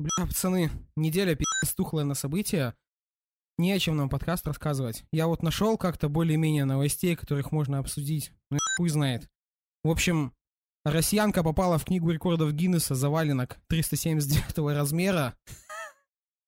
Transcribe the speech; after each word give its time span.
Бля, 0.00 0.26
пацаны, 0.26 0.72
неделя 0.96 1.36
пи***ц 1.36 1.72
тухлая 1.76 2.04
на 2.04 2.14
события. 2.14 2.74
Не 3.58 3.70
о 3.70 3.78
чем 3.78 3.96
нам 3.96 4.08
подкаст 4.08 4.44
рассказывать. 4.44 5.04
Я 5.12 5.28
вот 5.28 5.44
нашел 5.44 5.78
как-то 5.78 6.08
более-менее 6.08 6.64
новостей, 6.64 7.14
которых 7.14 7.52
можно 7.52 7.78
обсудить. 7.78 8.32
Ну, 8.50 8.58
хуй 8.76 8.88
знает. 8.88 9.28
В 9.84 9.90
общем, 9.90 10.34
россиянка 10.84 11.44
попала 11.44 11.78
в 11.78 11.84
книгу 11.84 12.10
рекордов 12.10 12.52
Гиннесса 12.52 12.96
за 12.96 13.08
валенок 13.08 13.60
379 13.68 14.74
размера. 14.74 15.36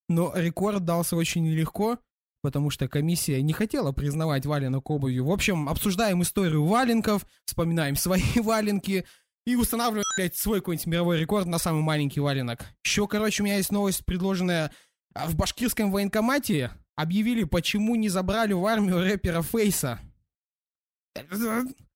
Но 0.08 0.32
рекорд 0.34 0.84
дался 0.84 1.14
очень 1.14 1.44
нелегко, 1.44 2.00
потому 2.42 2.70
что 2.70 2.88
комиссия 2.88 3.40
не 3.42 3.52
хотела 3.52 3.92
признавать 3.92 4.44
валенок 4.44 4.90
обувью. 4.90 5.24
В 5.24 5.30
общем, 5.30 5.68
обсуждаем 5.68 6.20
историю 6.22 6.64
валенков, 6.64 7.24
вспоминаем 7.44 7.94
свои 7.94 8.22
валенки 8.40 9.06
и 9.46 9.54
устанавливаем, 9.54 10.04
блядь, 10.16 10.36
свой 10.36 10.60
какой-нибудь 10.60 10.86
мировой 10.86 11.20
рекорд 11.20 11.46
на 11.46 11.58
самый 11.58 11.82
маленький 11.82 12.20
валенок. 12.20 12.66
Еще, 12.84 13.06
короче, 13.06 13.42
у 13.42 13.46
меня 13.46 13.56
есть 13.56 13.70
новость, 13.70 14.04
предложенная 14.04 14.72
а, 15.14 15.28
в 15.28 15.36
башкирском 15.36 15.90
военкомате. 15.90 16.72
Объявили, 16.96 17.44
почему 17.44 17.94
не 17.94 18.08
забрали 18.08 18.52
в 18.52 18.66
армию 18.66 19.00
рэпера 19.00 19.42
Фейса. 19.42 20.00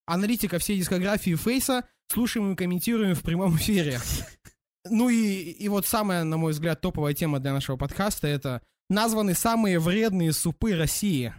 Аналитика 0.06 0.58
всей 0.58 0.78
дискографии 0.78 1.34
Фейса 1.34 1.84
слушаем 2.08 2.52
и 2.52 2.56
комментируем 2.56 3.14
в 3.14 3.22
прямом 3.22 3.56
эфире. 3.56 4.00
Ну 4.88 5.08
и, 5.08 5.50
и 5.50 5.68
вот 5.68 5.86
самая, 5.86 6.24
на 6.24 6.36
мой 6.36 6.52
взгляд, 6.52 6.80
топовая 6.80 7.14
тема 7.14 7.38
для 7.38 7.52
нашего 7.52 7.76
подкаста 7.76 8.26
это 8.26 8.62
названы 8.88 9.34
самые 9.34 9.78
вредные 9.78 10.32
супы 10.32 10.74
России. 10.74 11.34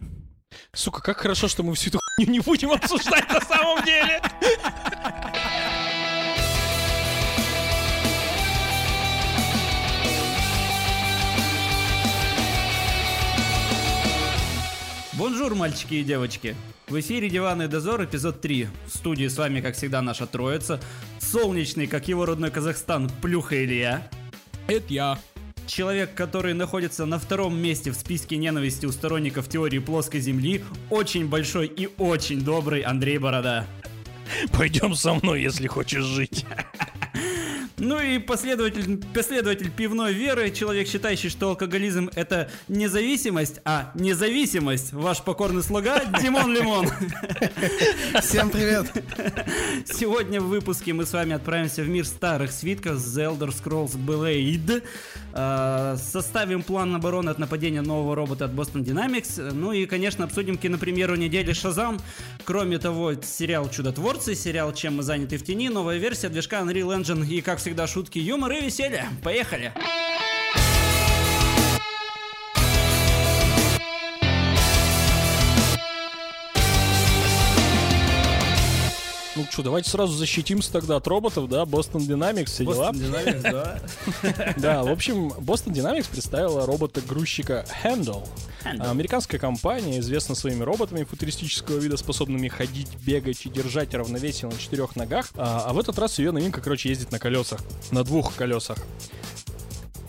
Сука, 0.74 1.02
как 1.02 1.20
хорошо, 1.20 1.48
что 1.48 1.64
мы 1.64 1.74
всю 1.76 1.90
эту 1.90 2.00
хуйню 2.18 2.32
не 2.32 2.40
будем 2.40 2.72
обсуждать 2.72 3.28
на 3.30 3.42
самом 3.42 3.84
деле. 3.86 4.22
Бонжур, 15.14 15.56
мальчики 15.56 15.96
и 15.96 16.04
девочки. 16.04 16.56
В 16.88 16.98
эфире 17.02 17.30
«Диванный 17.30 17.68
дозор», 17.68 18.02
эпизод 18.06 18.40
3. 18.40 18.70
В 18.86 18.98
студии 18.98 19.28
с 19.28 19.38
вами, 19.38 19.60
как 19.60 19.76
всегда, 19.76 20.02
наша 20.02 20.26
троица. 20.26 20.80
Солнечный, 21.20 21.88
как 21.88 22.08
его 22.08 22.26
родной 22.26 22.50
Казахстан, 22.50 23.12
Плюха 23.22 23.62
Илья. 23.62 24.08
Это 24.68 24.94
я. 24.94 25.20
Человек, 25.68 26.14
который 26.16 26.54
находится 26.54 27.06
на 27.06 27.20
втором 27.20 27.58
месте 27.58 27.92
в 27.92 27.96
списке 27.96 28.38
ненависти 28.38 28.86
у 28.86 28.92
сторонников 28.92 29.50
теории 29.50 29.80
плоской 29.80 30.22
земли, 30.22 30.64
очень 30.90 31.28
большой 31.28 31.68
и 31.68 31.90
очень 31.98 32.42
добрый 32.42 32.82
Андрей 32.82 33.18
Борода. 33.18 33.68
Пойдем 34.54 34.96
со 34.96 35.14
мной, 35.14 35.42
если 35.42 35.68
хочешь 35.68 36.06
жить. 36.06 36.46
Ну 37.84 38.00
и 38.00 38.20
последователь, 38.20 39.04
последователь 39.12 39.72
пивной 39.72 40.14
веры, 40.14 40.52
человек, 40.52 40.88
считающий, 40.88 41.30
что 41.30 41.50
алкоголизм 41.50 42.12
это 42.14 42.48
не 42.68 42.86
зависимость, 42.86 43.60
а 43.66 43.92
независимость. 43.96 44.94
Ваш 44.94 45.24
покорный 45.24 45.64
слуга 45.64 46.00
Димон 46.22 46.54
Лимон. 46.54 46.88
Всем 48.22 48.52
привет. 48.52 48.86
Сегодня 49.92 50.40
в 50.40 50.50
выпуске 50.50 50.94
мы 50.94 51.08
с 51.08 51.14
вами 51.14 51.34
отправимся 51.34 51.82
в 51.82 51.90
мир 51.90 52.06
старых 52.06 52.52
свитков 52.52 52.98
The 52.98 53.36
Elder 53.36 53.50
Scrolls 53.50 53.98
Blade. 53.98 54.84
Э, 55.34 55.98
Составим 55.98 56.62
план 56.62 56.94
обороны 56.94 57.32
от 57.32 57.40
нападения 57.40 57.82
нового 57.82 58.16
робота 58.16 58.46
от 58.46 58.52
Boston 58.52 58.84
Dynamics. 58.84 59.54
Ну 59.54 59.72
и, 59.72 59.88
конечно, 59.88 60.26
обсудим 60.26 60.60
кинопремьеру 60.60 61.16
недели 61.16 61.52
Шазам. 61.52 62.00
Кроме 62.46 62.78
того, 62.78 63.16
сериал 63.16 63.72
Чудотворцы, 63.72 64.36
сериал 64.36 64.72
Чем 64.72 64.98
мы 64.98 65.04
заняты 65.04 65.38
в 65.38 65.44
тени, 65.44 65.70
новая 65.70 65.98
версия 65.98 66.30
движка 66.30 66.60
Unreal 66.60 67.02
Engine 67.02 67.26
и, 67.26 67.42
как 67.42 67.58
всегда, 67.58 67.71
шутки, 67.88 68.20
юмор 68.20 68.52
и 68.54 68.62
веселье. 68.62 69.10
Поехали! 69.24 69.72
Ну 69.76 69.82
что, 79.52 79.64
давайте 79.64 79.90
сразу 79.90 80.14
защитимся 80.14 80.72
тогда 80.72 80.96
от 80.96 81.08
роботов, 81.08 81.50
да? 81.50 81.64
Boston 81.64 82.08
Dynamics, 82.08 82.46
все 82.46 82.66
дела. 82.66 82.92
Boston 82.92 83.12
Dynamics, 83.12 83.42
да. 83.42 84.54
Да, 84.58 84.84
в 84.84 84.90
общем, 84.90 85.30
Boston 85.34 85.74
Dynamics 85.74 86.10
представила 86.10 86.66
робота-грузчика 86.66 87.66
Handle. 87.84 88.28
Американская 88.64 89.40
компания 89.40 90.00
известна 90.00 90.36
своими 90.36 90.64
роботами 90.64 91.04
футуристического 91.04 91.78
вида, 91.78 91.98
способными 91.98 92.48
ходить, 92.48 92.90
бегать 93.06 93.46
и 93.46 93.50
держать 93.50 93.94
равновесие 93.94 94.50
на 94.50 94.58
четырех 94.58 94.96
ногах. 94.96 95.28
А, 95.36 95.66
а 95.68 95.74
в 95.74 95.80
этот 95.80 95.98
раз 96.00 96.20
ее 96.20 96.32
новинка, 96.32 96.62
короче, 96.62 96.90
ездит 96.90 97.12
на 97.12 97.20
колесах. 97.20 97.60
На 97.92 98.04
двух 98.04 98.36
колесах. 98.36 98.78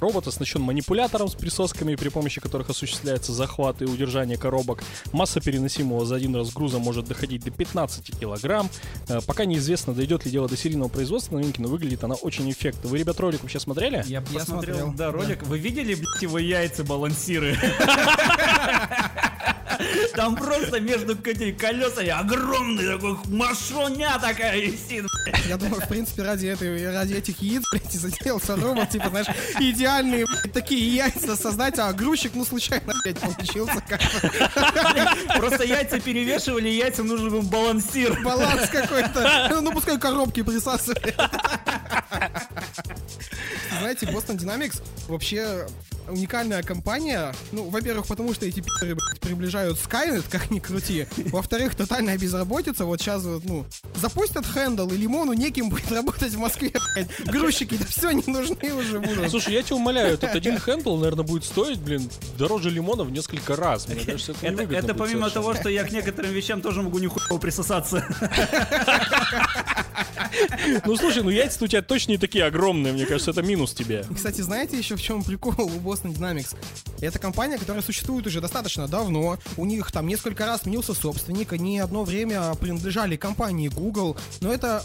Робот 0.02 0.26
оснащен 0.26 0.60
манипулятором 0.60 1.28
с 1.28 1.34
присосками, 1.36 1.94
при 1.94 2.08
помощи 2.08 2.40
которых 2.40 2.68
осуществляется 2.70 3.32
захват 3.32 3.82
и 3.82 3.84
удержание 3.84 4.36
коробок. 4.36 4.82
Масса 5.12 5.40
переносимого 5.40 6.04
за 6.04 6.16
один 6.16 6.34
раз 6.34 6.52
груза 6.52 6.80
может 6.80 7.06
доходить 7.06 7.44
до 7.44 7.52
15 7.52 8.18
килограмм. 8.18 8.68
Э, 9.08 9.20
Пока 9.24 9.44
неизвестно, 9.44 9.94
дойдет 9.94 10.24
ли 10.24 10.32
дело 10.32 10.48
до 10.48 10.56
серийного 10.56 10.88
производства 10.88 11.36
новинки, 11.36 11.60
но 11.60 11.68
выглядит 11.68 12.02
она 12.02 12.16
очень 12.16 12.50
эффектно. 12.50 12.90
Вы, 12.90 12.98
ребят, 12.98 13.20
ролик 13.20 13.42
вообще 13.42 13.60
смотрели? 13.60 14.02
Я 14.06 14.16
Я 14.16 14.20
посмотрел, 14.22 14.74
смотрел. 14.76 14.92
да, 14.94 15.12
ролик. 15.12 15.44
Вы 15.44 15.58
видели, 15.58 15.94
блядь, 15.94 16.22
его 16.22 16.38
яйца 16.40 16.82
балансиры? 16.82 17.56
Там 20.14 20.36
просто 20.36 20.80
между 20.80 21.16
колесами 21.16 22.08
огромный 22.08 22.86
такой 22.86 23.16
машоня 23.28 24.18
такая 24.20 24.60
висит. 24.60 25.06
Я 25.48 25.56
думаю, 25.56 25.80
в 25.80 25.88
принципе, 25.88 26.22
ради, 26.22 26.46
этой, 26.46 26.92
ради 26.92 27.14
этих 27.14 27.40
яиц, 27.40 27.62
блядь, 27.70 27.94
и 27.94 27.98
заделался 27.98 28.56
робот, 28.56 28.90
типа, 28.90 29.08
знаешь, 29.10 29.26
идеальные, 29.58 30.26
блядь, 30.26 30.52
такие 30.52 30.94
яйца 30.94 31.36
создать, 31.36 31.78
а 31.78 31.92
грузчик, 31.92 32.32
ну, 32.34 32.44
случайно, 32.44 32.92
блядь, 33.04 33.18
получился 33.18 33.82
как-то. 33.88 35.38
Просто 35.38 35.64
яйца 35.64 36.00
перевешивали, 36.00 36.68
яйцам 36.68 37.06
нужен 37.06 37.30
был 37.30 37.42
балансир. 37.42 38.20
Баланс 38.22 38.68
какой-то. 38.68 39.60
Ну, 39.62 39.72
пускай 39.72 39.98
коробки 39.98 40.42
присасывают. 40.42 41.14
Знаете, 43.78 44.06
Boston 44.06 44.36
Dynamics 44.36 44.82
вообще 45.08 45.66
уникальная 46.08 46.62
компания. 46.62 47.34
Ну, 47.52 47.68
во-первых, 47.68 48.06
потому 48.06 48.34
что 48.34 48.46
эти 48.46 48.60
пи***ры, 48.60 48.94
блядь, 48.94 49.20
приближают 49.20 49.78
Skynet, 49.78 50.24
как 50.30 50.50
ни 50.50 50.58
крути. 50.58 51.06
Во-вторых, 51.26 51.74
тотальная 51.74 52.18
безработица. 52.18 52.84
Вот 52.84 53.00
сейчас 53.00 53.22
вот, 53.24 53.44
ну, 53.44 53.64
запустят 53.96 54.46
Handle, 54.46 54.88
и 54.90 54.96
лимону 54.96 55.32
негде 55.32 55.68
будет 55.70 55.90
работать 55.92 56.32
в 56.32 56.38
Москве, 56.38 56.72
блядь. 56.94 57.08
Грузчики-то 57.26 57.86
все 57.86 58.10
не 58.12 58.24
нужны 58.26 58.74
уже 58.74 59.00
будут. 59.00 59.30
Слушай, 59.30 59.54
я 59.54 59.62
тебя 59.62 59.76
умоляю, 59.76 60.14
этот 60.14 60.34
один 60.34 60.58
Handle, 60.58 60.96
наверное, 60.96 61.24
будет 61.24 61.44
стоить, 61.44 61.78
блин, 61.78 62.08
дороже 62.38 62.70
лимона 62.70 63.04
в 63.04 63.10
несколько 63.10 63.56
раз. 63.56 63.88
Мне 63.88 64.04
кажется, 64.04 64.34
это, 64.42 64.62
Это, 64.62 64.74
это 64.74 64.94
помимо 64.94 65.28
совершенно. 65.28 65.30
того, 65.30 65.54
что 65.54 65.68
я 65.68 65.84
к 65.84 65.92
некоторым 65.92 66.32
вещам 66.32 66.60
тоже 66.60 66.82
могу 66.82 66.98
нихуя 66.98 67.38
присосаться. 67.38 68.04
Ну, 70.84 70.96
слушай, 70.96 71.22
ну 71.22 71.30
яйца 71.30 71.64
у 71.64 71.66
тебя 71.66 71.82
точно 71.82 72.12
не 72.12 72.18
такие 72.18 72.44
огромные, 72.44 72.92
мне 72.92 73.06
кажется, 73.06 73.30
это 73.30 73.42
минус 73.42 73.72
тебе. 73.74 74.04
Кстати, 74.14 74.40
знаете 74.40 74.78
еще 74.78 74.96
в 74.96 75.02
чем 75.02 75.22
прикол 75.22 75.54
у 75.60 75.78
Boston 75.92 76.16
Dynamics? 76.16 76.56
Это 77.00 77.18
компания, 77.18 77.58
которая 77.58 77.82
существует 77.82 78.26
уже 78.26 78.40
достаточно 78.40 78.88
давно. 78.88 79.38
У 79.56 79.64
них 79.64 79.90
там 79.92 80.06
несколько 80.06 80.46
раз 80.46 80.62
сменился 80.62 80.94
собственник. 80.94 81.52
Они 81.52 81.78
одно 81.78 82.04
время 82.04 82.54
принадлежали 82.54 83.16
компании 83.16 83.68
Google. 83.68 84.16
Но 84.40 84.52
это 84.52 84.84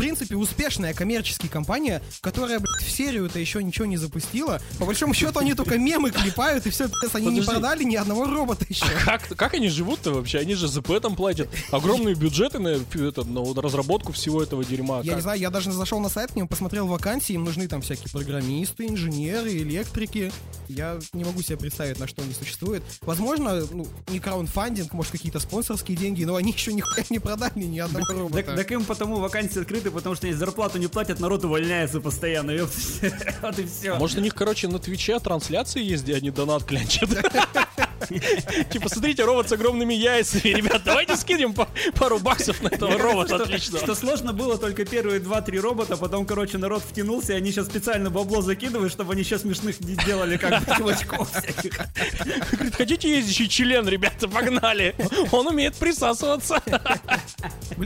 принципе, 0.00 0.36
успешная 0.36 0.94
коммерческая 0.94 1.50
компания, 1.50 2.02
которая, 2.20 2.58
блядь, 2.58 2.82
в 2.82 2.90
серию-то 2.90 3.38
еще 3.38 3.62
ничего 3.62 3.86
не 3.86 3.96
запустила. 3.96 4.60
По 4.78 4.86
большому 4.86 5.14
счету, 5.14 5.38
они 5.38 5.54
только 5.54 5.78
мемы 5.78 6.10
клепают, 6.10 6.66
и 6.66 6.70
все, 6.70 6.88
пиздец, 6.88 7.14
они 7.14 7.26
не 7.26 7.40
Подожди. 7.40 7.50
продали 7.50 7.84
ни 7.84 7.96
одного 7.96 8.24
робота 8.26 8.64
еще. 8.68 8.84
Как, 9.04 9.28
как 9.36 9.54
они 9.54 9.68
живут-то 9.68 10.12
вообще? 10.12 10.38
Они 10.38 10.54
же 10.54 10.68
ЗП 10.68 11.00
там 11.00 11.16
платят 11.16 11.48
огромные 11.70 12.14
бюджеты 12.14 12.58
на, 12.58 12.68
это, 12.68 13.24
на 13.24 13.60
разработку 13.60 14.12
всего 14.12 14.42
этого 14.42 14.64
дерьма. 14.64 14.98
Я 15.02 15.10
Как? 15.12 15.16
не 15.16 15.22
знаю, 15.22 15.40
я 15.40 15.50
даже 15.50 15.72
зашел 15.72 16.00
на 16.00 16.08
сайт 16.08 16.32
к 16.32 16.36
ним, 16.36 16.48
посмотрел 16.48 16.86
вакансии, 16.86 17.34
им 17.34 17.44
нужны 17.44 17.68
там 17.68 17.82
всякие 17.82 18.08
программисты, 18.12 18.86
инженеры, 18.86 19.56
электрики. 19.58 20.32
Я 20.68 20.98
не 21.12 21.24
могу 21.24 21.42
себе 21.42 21.56
представить, 21.56 21.98
на 21.98 22.06
что 22.06 22.22
они 22.22 22.32
существуют. 22.32 22.82
Возможно, 23.02 23.62
ну, 23.72 23.86
не 24.08 24.20
краундфандинг, 24.20 24.92
может, 24.92 25.12
какие-то 25.12 25.40
спонсорские 25.40 25.96
деньги, 25.96 26.24
но 26.24 26.36
они 26.36 26.52
еще 26.52 26.72
нихуя 26.72 27.04
не 27.10 27.18
продали 27.18 27.64
ни 27.64 27.78
одного 27.78 28.06
робота. 28.12 28.42
Так, 28.42 28.56
так 28.56 28.72
им 28.72 28.84
потому 28.84 29.16
вакансии 29.16 29.60
открыты, 29.60 29.89
потому 29.90 30.14
что 30.14 30.26
они 30.26 30.34
зарплату 30.34 30.78
не 30.78 30.86
платят, 30.86 31.20
народ 31.20 31.44
увольняется 31.44 32.00
постоянно. 32.00 32.50
Вот 33.42 33.58
и 33.58 33.66
все. 33.66 33.94
Может, 33.94 34.18
у 34.18 34.20
них, 34.20 34.34
короче, 34.34 34.68
на 34.68 34.78
Твиче 34.78 35.18
трансляции 35.18 35.82
есть, 35.82 36.04
где 36.04 36.16
они 36.16 36.30
донат 36.30 36.64
клянчат? 36.64 37.08
Типа, 38.70 38.88
смотрите, 38.88 39.24
робот 39.24 39.48
с 39.48 39.52
огромными 39.52 39.94
яйцами. 39.94 40.52
Ребят, 40.54 40.82
давайте 40.84 41.16
скинем 41.16 41.54
пару 41.54 42.18
баксов 42.18 42.62
на 42.62 42.68
этого 42.68 42.98
робота. 42.98 43.36
Отлично. 43.36 43.78
Что 43.78 43.94
сложно 43.94 44.32
было 44.32 44.58
только 44.58 44.84
первые 44.84 45.20
2-3 45.20 45.58
робота, 45.60 45.96
потом, 45.96 46.26
короче, 46.26 46.58
народ 46.58 46.82
втянулся, 46.82 47.32
и 47.32 47.36
они 47.36 47.50
сейчас 47.52 47.66
специально 47.66 48.10
бабло 48.10 48.42
закидывают, 48.42 48.92
чтобы 48.92 49.12
они 49.12 49.24
сейчас 49.24 49.42
смешных 49.42 49.80
не 49.80 49.96
делали, 49.96 50.36
как 50.36 50.64
бы, 50.64 50.76
чувачков 50.76 51.30
всяких. 51.30 51.78
Говорит, 52.52 52.74
хотите 52.74 53.16
ездящий 53.16 53.48
член, 53.48 53.88
ребята, 53.88 54.28
погнали. 54.28 54.94
Он 55.32 55.46
умеет 55.46 55.74
присасываться. 55.76 56.62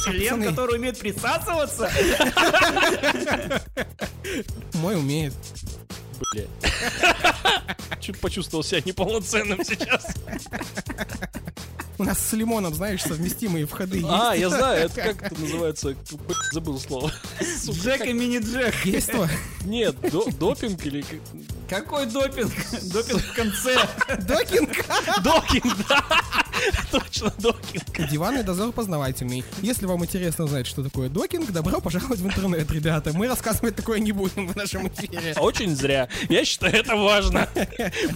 Член, 0.05 0.43
который 0.43 0.78
умеет 0.78 0.99
присасываться? 0.99 1.90
Мой 4.75 4.96
умеет. 4.96 5.34
Бля. 6.32 6.44
Чуть 8.00 8.20
почувствовал 8.20 8.64
себя 8.64 8.82
неполноценным 8.84 9.64
сейчас. 9.64 10.14
У 11.99 12.05
нас 12.05 12.19
с 12.19 12.32
лимоном, 12.32 12.75
знаешь, 12.75 13.02
совместимые 13.02 13.67
входы 13.67 14.02
А, 14.08 14.32
есть. 14.35 14.41
я 14.43 14.49
знаю, 14.50 14.87
это 14.87 15.00
как 15.14 15.23
это 15.32 15.41
называется? 15.41 15.94
Забыл 16.52 16.81
слово. 16.81 17.12
Джек 17.70 18.06
и 18.06 18.12
мини-Джек. 18.12 18.75
Есть 18.85 19.12
то? 19.12 19.29
Нет, 19.64 19.96
до- 20.11 20.29
допинг 20.32 20.85
или... 20.87 21.02
как- 21.02 21.85
Какой 21.85 22.06
допинг? 22.06 22.52
Допинг 22.93 23.20
в 23.23 23.35
конце. 23.35 23.76
Докинг! 24.26 24.70
Докинг, 25.23 25.76
да! 25.88 26.05
Точно, 26.91 27.32
докинг. 27.38 28.11
Диванный 28.11 28.43
дозор 28.43 28.73
познавательный. 28.73 29.44
Если 29.62 29.87
вам 29.87 30.05
интересно 30.05 30.46
знать, 30.46 30.67
что 30.67 30.82
такое 30.82 31.08
докинг, 31.08 31.50
добро 31.50 31.81
пожаловать 31.81 32.20
в 32.20 32.26
интернет, 32.26 32.70
ребята. 32.70 33.12
Мы 33.12 33.26
рассказывать 33.29 33.76
такое 33.76 33.99
не 34.00 34.12
будем 34.12 34.46
в 34.49 34.56
нашем 34.56 34.88
эфире. 34.88 35.35
Очень 35.38 35.75
зря. 35.75 36.08
Я 36.29 36.44
считаю, 36.44 36.75
это 36.75 36.96
важно. 36.96 37.49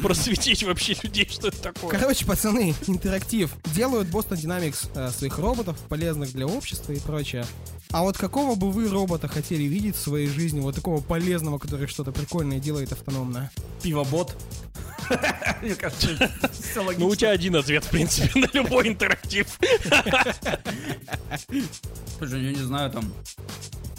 Просветить 0.03 0.63
вообще 0.65 0.97
людей, 1.03 1.29
что 1.31 1.49
это 1.49 1.59
такое. 1.61 1.99
Короче, 1.99 2.25
пацаны, 2.27 2.75
интерактив. 2.87 3.51
Делают 3.75 4.09
Boston 4.09 4.37
Dynamics 4.37 4.89
э, 4.95 5.11
своих 5.11 5.39
роботов, 5.39 5.77
полезных 5.89 6.33
для 6.33 6.47
общества 6.47 6.93
и 6.93 7.01
прочее. 7.01 7.45
А 7.91 8.03
вот 8.03 8.19
какого 8.19 8.55
бы 8.55 8.71
вы 8.71 8.89
робота 8.89 9.29
хотели 9.29 9.63
видеть 9.63 9.97
в 9.97 10.01
своей 10.01 10.27
жизни, 10.29 10.61
вот 10.61 10.75
такого 10.75 11.01
полезного, 11.01 11.59
который 11.59 11.87
что-то 11.87 12.13
прикольное 12.13 12.59
делает 12.59 12.93
автономно? 12.93 13.51
Пивобот. 13.83 14.37
Мне 15.63 15.75
кажется, 15.75 16.31
все 16.53 16.81
логично. 16.81 17.05
Ну, 17.05 17.11
у 17.11 17.15
тебя 17.15 17.31
один 17.31 17.57
ответ, 17.57 17.85
в 17.85 17.89
принципе, 17.91 18.41
на 18.41 18.49
любой 18.53 18.89
интерактив. 18.89 19.47
Слушай, 22.19 22.45
я 22.45 22.51
не 22.51 22.63
знаю, 22.63 22.91
там... 22.91 23.13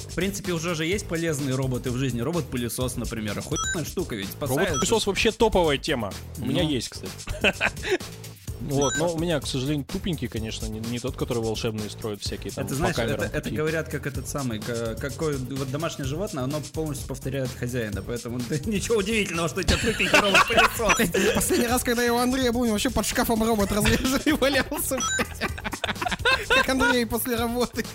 В 0.09 0.15
принципе, 0.15 0.51
уже 0.51 0.75
же 0.75 0.85
есть 0.85 1.07
полезные 1.07 1.55
роботы 1.55 1.91
в 1.91 1.97
жизни. 1.97 2.19
Робот-пылесос, 2.19 2.97
например. 2.97 3.39
Охуенная 3.39 3.85
штука 3.85 4.15
ведь 4.15 4.29
спасает. 4.29 4.59
Робот-пылесос 4.69 5.07
вообще 5.07 5.31
топовая 5.31 5.77
тема. 5.77 6.11
У 6.39 6.45
меня 6.45 6.63
Ну. 6.63 6.69
есть, 6.69 6.89
кстати. 6.89 7.11
Вот, 8.75 8.97
но 8.97 9.13
у 9.13 9.19
меня, 9.19 9.39
к 9.39 9.47
сожалению, 9.47 9.85
тупенький, 9.85 10.27
конечно, 10.27 10.65
не, 10.65 10.79
не 10.79 10.99
тот, 10.99 11.15
который 11.15 11.43
волшебные 11.43 11.89
строит 11.89 12.21
всякие 12.21 12.51
там 12.53 12.65
Это 12.65 12.73
по 12.73 12.75
знаешь, 12.77 12.97
это, 12.97 13.25
это 13.25 13.49
говорят 13.51 13.89
как 13.89 14.07
этот 14.07 14.27
самый, 14.27 14.59
ка- 14.59 14.95
какое 14.95 15.37
вот 15.37 15.71
домашнее 15.71 16.05
животное, 16.05 16.43
оно 16.43 16.61
полностью 16.73 17.07
повторяет 17.07 17.49
хозяина, 17.59 18.01
поэтому 18.01 18.39
ничего 18.65 18.97
удивительного, 18.97 19.49
что 19.49 19.59
у 19.59 19.63
тебя 19.63 19.77
тупенький 19.77 20.19
робот-пылесос. 20.19 21.33
Последний 21.35 21.67
раз, 21.67 21.83
когда 21.83 22.03
я 22.03 22.13
у 22.13 22.17
Андрея 22.17 22.51
был, 22.51 22.65
вообще 22.69 22.89
под 22.89 23.05
шкафом 23.05 23.43
робот 23.43 23.71
разреженный 23.71 24.33
валялся. 24.39 24.97
блядь. 24.97 25.68
Как 26.47 26.69
Андрей 26.69 27.05
после 27.05 27.35
работы. 27.35 27.85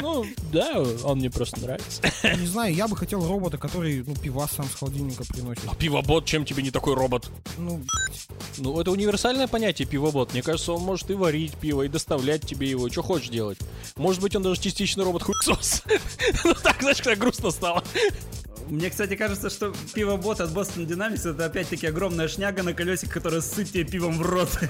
Ну, 0.00 0.24
да, 0.52 0.82
он 1.04 1.18
мне 1.18 1.30
просто 1.30 1.60
нравится. 1.60 2.02
Не 2.38 2.46
знаю, 2.46 2.74
я 2.74 2.88
бы 2.88 2.96
хотел 2.96 3.26
робота, 3.26 3.58
который, 3.58 4.02
ну, 4.06 4.14
пива 4.14 4.48
сам 4.50 4.66
с 4.66 4.74
холодильника 4.74 5.24
приносит. 5.24 5.64
А 5.66 5.74
пивобот, 5.74 6.24
чем 6.24 6.44
тебе 6.44 6.62
не 6.62 6.70
такой 6.70 6.94
робот? 6.94 7.30
Ну, 7.58 7.80
Ну, 8.58 8.80
это 8.80 8.90
универсальное 8.90 9.46
понятие 9.46 9.86
пивобот. 9.86 10.32
Мне 10.32 10.42
кажется, 10.42 10.72
он 10.72 10.82
может 10.82 11.10
и 11.10 11.14
варить 11.14 11.54
пиво, 11.54 11.82
и 11.82 11.88
доставлять 11.88 12.46
тебе 12.46 12.68
его, 12.68 12.88
что 12.90 13.02
хочешь 13.02 13.28
делать. 13.28 13.58
Может 13.96 14.20
быть, 14.22 14.34
он 14.36 14.42
даже 14.42 14.60
частично 14.60 15.04
робот-хуесос. 15.04 15.82
Ну 16.44 16.54
так, 16.54 16.80
знаешь, 16.80 16.98
когда 16.98 17.16
грустно 17.16 17.50
стало. 17.50 17.82
Мне, 18.68 18.88
кстати, 18.90 19.16
кажется, 19.16 19.50
что 19.50 19.74
пивобот 19.94 20.40
от 20.40 20.50
Boston 20.50 20.86
Dynamics 20.86 21.28
это 21.28 21.46
опять-таки 21.46 21.86
огромная 21.88 22.28
шняга 22.28 22.62
на 22.62 22.72
колесике, 22.72 23.10
которая 23.10 23.40
ссыт 23.40 23.72
тебе 23.72 23.84
пивом 23.84 24.18
в 24.18 24.22
рот. 24.22 24.50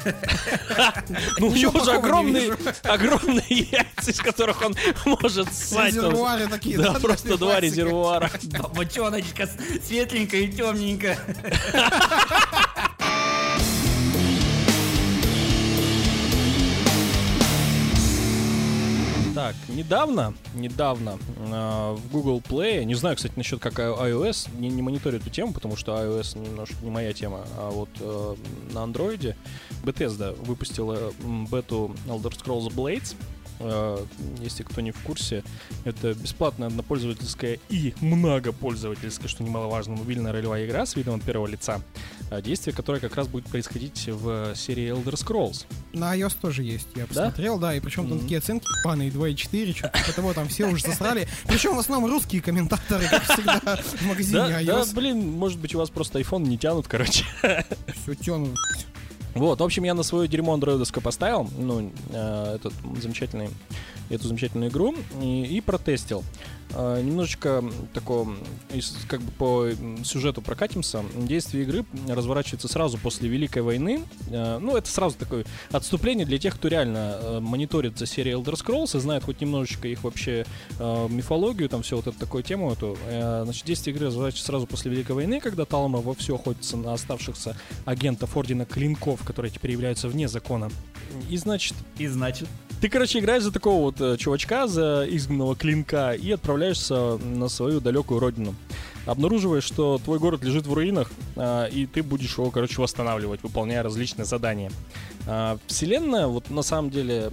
Ну, 1.38 1.49
у 1.49 1.55
него 1.55 1.85
же 1.85 1.93
огромные, 1.93 3.44
яйца, 3.49 4.11
из 4.11 4.19
которых 4.19 4.62
он 4.62 4.75
может 5.21 5.53
ссать. 5.53 5.94
резервуары 5.94 6.47
такие. 6.49 6.79
Да, 6.79 6.94
просто 6.94 7.37
два 7.37 7.61
резервуара. 7.61 8.31
Бочоночка 8.75 9.49
светленькая 9.87 10.43
и 10.43 10.53
темненькая. 10.53 11.19
Так, 19.41 19.57
недавно, 19.69 20.35
недавно 20.55 21.19
э, 21.39 21.97
в 21.97 22.13
Google 22.13 22.43
Play, 22.47 22.85
не 22.85 22.95
знаю, 22.95 23.17
кстати, 23.17 23.33
насчет 23.37 23.59
как 23.59 23.79
iOS, 23.79 24.51
не, 24.59 24.69
не 24.69 24.83
мониторю 24.83 25.17
эту 25.17 25.31
тему, 25.31 25.55
потому 25.55 25.77
что 25.77 25.93
iOS 25.93 26.39
немножко 26.39 26.77
не 26.83 26.91
моя 26.91 27.15
тема, 27.15 27.47
а 27.57 27.71
вот 27.71 27.89
э, 28.01 28.35
на 28.75 28.81
Android 28.81 29.35
Bethesda 29.83 30.35
выпустила 30.45 31.15
бету 31.51 31.97
Elder 32.07 32.39
Scrolls 32.39 32.69
Blades. 32.69 33.17
Э, 33.61 34.05
если 34.43 34.63
кто 34.63 34.83
не 34.83 34.91
в 34.91 35.01
курсе, 35.01 35.43
это 35.85 36.13
бесплатная 36.13 36.69
однопользовательская 36.69 37.59
и 37.71 37.95
многопользовательская, 38.03 39.29
что 39.29 39.43
немаловажно, 39.43 39.97
мобильная 39.97 40.33
ролевая 40.33 40.67
игра 40.67 40.85
с 40.85 40.97
видом 40.97 41.15
от 41.15 41.23
первого 41.23 41.47
лица, 41.47 41.81
действие 42.43 42.75
которое 42.75 43.00
как 43.00 43.17
раз 43.17 43.27
будет 43.27 43.47
происходить 43.47 44.06
в 44.06 44.55
серии 44.55 44.93
Elder 44.94 45.15
Scrolls. 45.15 45.65
На 45.93 46.17
iOS 46.17 46.37
тоже 46.41 46.62
есть, 46.62 46.87
я 46.94 47.06
посмотрел, 47.06 47.59
да, 47.59 47.75
и 47.75 47.81
причем 47.81 48.05
там 48.06 48.12
Мгм. 48.19 48.21
такие 48.23 48.38
оценки 48.38 48.67
паные 48.85 49.11
2,4, 49.11 49.73
что-то 49.75 50.12
того, 50.15 50.32
там 50.32 50.49
все 50.49 50.67
уже 50.67 50.87
засрали. 50.87 51.27
Причем 51.49 51.75
в 51.75 51.79
основном 51.81 52.11
русские 52.11 52.41
комментаторы, 52.41 53.09
как 53.09 53.25
всегда, 53.25 53.61
в 53.82 54.03
магазине 54.06 54.38
Да, 54.38 54.49
да, 54.49 54.61
iOS. 54.62 54.94
блин, 54.94 55.31
может 55.32 55.59
быть, 55.59 55.75
у 55.75 55.79
вас 55.79 55.91
просто 55.91 56.21
iPhone 56.21 56.43
не 56.47 56.56
тянут, 56.56 56.87
короче. 56.87 57.25
Все 58.03 58.15
тянут. 58.15 58.56
Вот, 59.35 59.61
в 59.61 59.62
общем, 59.65 59.85
я 59.85 59.94
на 59.94 60.03
свое 60.03 60.26
дерьмо 60.29 60.55
андроидовское 60.55 61.03
поставил, 61.03 61.49
ну, 61.56 61.93
э, 62.11 62.55
этот 62.56 62.73
замечательный, 63.00 63.50
эту 64.11 64.29
замечательную 64.29 64.71
игру 64.71 64.95
и, 65.23 65.45
и 65.45 65.61
протестил. 65.61 66.25
Э, 66.73 67.01
немножечко 67.03 67.65
такого, 67.93 68.37
как 69.09 69.21
бы 69.23 69.33
по 69.33 69.69
сюжету 70.05 70.43
прокатимся. 70.43 71.03
Действие 71.17 71.65
игры 71.65 71.85
разворачивается 72.09 72.69
сразу 72.69 72.99
после 72.99 73.29
Великой 73.29 73.62
войны. 73.62 74.03
Э, 74.29 74.59
ну, 74.59 74.77
это 74.77 74.89
сразу 74.89 75.17
такое 75.17 75.45
отступление 75.71 76.27
для 76.27 76.39
тех, 76.39 76.55
кто 76.55 76.69
реально 76.69 77.19
э, 77.21 77.41
мониторит 77.41 77.99
за 77.99 78.07
серией 78.07 78.37
Elder 78.37 78.55
Scrolls 78.55 78.97
и 78.97 79.01
знает 79.01 79.25
хоть 79.25 79.41
немножечко 79.41 79.89
их 79.89 80.05
вообще 80.05 80.45
э, 80.79 81.09
мифологию, 81.09 81.69
там 81.69 81.83
все 81.83 81.97
вот 81.97 82.07
эту 82.07 82.19
такую 82.19 82.43
тему 82.43 82.73
эту. 82.73 82.97
Э, 83.07 83.43
значит, 83.45 83.65
действие 83.65 83.95
игры 83.95 84.07
разворачивается 84.07 84.47
сразу 84.47 84.67
после 84.67 84.91
Великой 84.91 85.12
войны, 85.12 85.41
когда 85.41 85.65
Талма 85.65 86.01
вовсю 86.01 86.35
охотится 86.37 86.77
на 86.77 86.93
оставшихся 86.93 87.57
агентов 87.85 88.37
Ордена 88.37 88.65
Клинков, 88.65 89.25
которые 89.25 89.51
теперь 89.51 89.73
являются 89.73 90.09
вне 90.09 90.29
закона. 90.29 90.71
И, 91.29 91.37
значит, 91.37 91.75
И 91.99 92.07
значит, 92.07 92.49
ты, 92.81 92.88
короче, 92.88 93.19
играешь 93.19 93.43
за 93.43 93.53
такого 93.53 93.82
вот 93.82 94.00
э, 94.00 94.17
чувачка, 94.17 94.67
за 94.67 95.06
изгнанного 95.09 95.55
клинка, 95.55 96.12
и 96.12 96.31
отправляешься 96.31 97.19
на 97.19 97.49
свою 97.49 97.81
далекую 97.81 98.21
родину. 98.21 98.55
Обнаруживаешь, 99.06 99.65
что 99.65 99.99
твой 99.99 100.19
город 100.19 100.43
лежит 100.44 100.67
в 100.67 100.73
руинах, 100.73 101.11
а, 101.37 101.67
и 101.67 101.87
ты 101.87 102.03
будешь 102.03 102.37
его, 102.38 102.50
короче, 102.50 102.81
восстанавливать, 102.81 103.43
выполняя 103.43 103.83
различные 103.83 104.25
задания. 104.25 104.71
А, 105.26 105.59
Вселенная, 105.66 106.26
вот 106.26 106.49
на 106.49 106.62
самом 106.62 106.90
деле, 106.90 107.31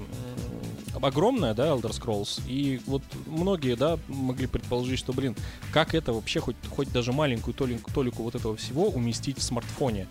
огромная, 1.01 1.53
да, 1.53 1.67
Elder 1.67 1.91
Scrolls, 1.91 2.41
и 2.47 2.81
вот 2.85 3.03
многие, 3.25 3.75
да, 3.75 3.99
могли 4.07 4.47
предположить, 4.47 4.99
что, 4.99 5.13
блин, 5.13 5.35
как 5.71 5.93
это 5.93 6.13
вообще 6.13 6.39
хоть, 6.39 6.55
хоть 6.69 6.91
даже 6.91 7.13
маленькую 7.13 7.53
толику, 7.53 7.91
толику 7.91 8.23
вот 8.23 8.35
этого 8.35 8.55
всего 8.57 8.87
уместить 8.87 9.37
в 9.37 9.43
смартфоне? 9.43 10.07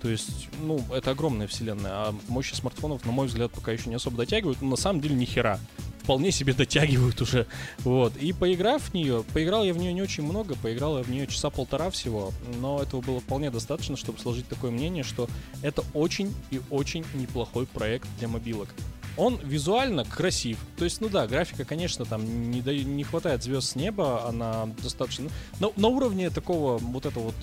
То 0.00 0.08
есть, 0.08 0.48
ну, 0.62 0.84
это 0.92 1.10
огромная 1.10 1.46
вселенная, 1.46 1.90
а 1.92 2.14
мощи 2.28 2.54
смартфонов, 2.54 3.04
на 3.04 3.12
мой 3.12 3.26
взгляд, 3.26 3.50
пока 3.50 3.72
еще 3.72 3.88
не 3.88 3.96
особо 3.96 4.16
дотягивают. 4.16 4.62
Но 4.62 4.68
на 4.70 4.76
самом 4.76 5.00
деле 5.00 5.14
ни 5.14 5.24
хера. 5.24 5.58
Вполне 6.02 6.32
себе 6.32 6.54
дотягивают 6.54 7.20
уже. 7.20 7.46
Вот. 7.80 8.16
И 8.16 8.32
поиграв 8.32 8.82
в 8.82 8.94
нее, 8.94 9.24
поиграл 9.34 9.64
я 9.64 9.74
в 9.74 9.78
нее 9.78 9.92
не 9.92 10.00
очень 10.00 10.22
много, 10.22 10.54
поиграл 10.54 10.96
я 10.96 11.04
в 11.04 11.10
нее 11.10 11.26
часа 11.26 11.50
полтора 11.50 11.90
всего, 11.90 12.32
но 12.60 12.82
этого 12.82 13.02
было 13.02 13.20
вполне 13.20 13.50
достаточно, 13.50 13.96
чтобы 13.96 14.18
сложить 14.18 14.48
такое 14.48 14.70
мнение, 14.70 15.04
что 15.04 15.28
это 15.62 15.84
очень 15.92 16.34
и 16.50 16.62
очень 16.70 17.04
неплохой 17.14 17.66
проект 17.66 18.08
для 18.18 18.28
мобилок. 18.28 18.70
Он 19.18 19.38
визуально 19.42 20.04
красив. 20.04 20.58
То 20.76 20.84
есть, 20.84 21.00
ну 21.00 21.08
да, 21.08 21.26
графика, 21.26 21.64
конечно, 21.64 22.04
там 22.04 22.50
не, 22.52 22.62
даю- 22.62 22.84
не 22.84 23.02
хватает 23.02 23.42
звезд 23.42 23.70
с 23.70 23.74
неба, 23.74 24.26
она 24.28 24.66
достаточно... 24.80 25.28
ну, 25.58 25.72
На, 25.76 25.88
уровне 25.88 26.30
такого 26.30 26.78
вот 26.78 27.04
этого 27.04 27.24
вот 27.24 27.34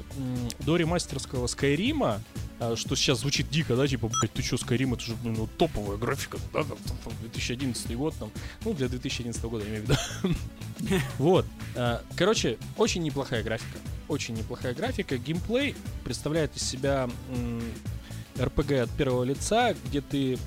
до 0.59 0.77
ремастерского 0.77 1.47
Скайрима, 1.47 2.21
что 2.75 2.95
сейчас 2.95 3.19
звучит 3.19 3.50
дико, 3.50 3.75
да, 3.75 3.88
типа, 3.88 4.07
блядь, 4.07 4.31
ты 4.31 4.41
что, 4.41 4.55
Skyrim, 4.55 4.93
это 4.93 5.03
же, 5.03 5.15
ну, 5.24 5.47
топовая 5.57 5.97
графика, 5.97 6.38
да, 6.53 6.63
там, 6.63 6.77
там, 6.88 6.97
там, 7.03 7.13
2011 7.21 7.95
год, 7.95 8.15
там, 8.19 8.31
ну, 8.63 8.74
для 8.74 8.88
2011 8.88 9.43
года, 9.43 9.63
я 9.65 9.69
имею 9.71 9.85
в 9.85 9.89
виду. 9.89 10.35
Вот. 11.17 11.45
А, 11.75 12.03
Короче, 12.15 12.57
очень 12.77 13.03
неплохая 13.03 13.43
графика. 13.43 13.77
Очень 14.07 14.35
неплохая 14.35 14.74
графика. 14.74 15.17
Геймплей 15.17 15.75
представляет 16.03 16.55
из 16.55 16.63
себя 16.63 17.09
RPG 18.35 18.81
от 18.81 18.89
первого 18.91 19.24
лица, 19.24 19.75
где 19.85 20.01
ты 20.01 20.38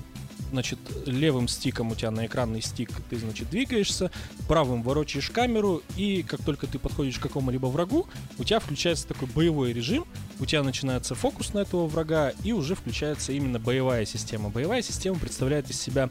значит, 0.51 0.79
левым 1.05 1.47
стиком 1.47 1.91
у 1.91 1.95
тебя 1.95 2.11
на 2.11 2.25
экранный 2.25 2.61
стик 2.61 2.91
ты, 3.09 3.17
значит, 3.17 3.49
двигаешься, 3.49 4.11
правым 4.47 4.83
ворочаешь 4.83 5.29
камеру, 5.29 5.81
и 5.95 6.23
как 6.23 6.43
только 6.43 6.67
ты 6.67 6.79
подходишь 6.79 7.19
к 7.19 7.23
какому-либо 7.23 7.67
врагу, 7.67 8.07
у 8.37 8.43
тебя 8.43 8.59
включается 8.59 9.07
такой 9.07 9.27
боевой 9.27 9.73
режим, 9.73 10.05
у 10.39 10.45
тебя 10.45 10.63
начинается 10.63 11.15
фокус 11.15 11.53
на 11.53 11.59
этого 11.59 11.87
врага, 11.87 12.33
и 12.43 12.53
уже 12.53 12.75
включается 12.75 13.33
именно 13.33 13.59
боевая 13.59 14.05
система. 14.05 14.49
Боевая 14.49 14.81
система 14.81 15.19
представляет 15.19 15.69
из 15.69 15.79
себя 15.79 16.09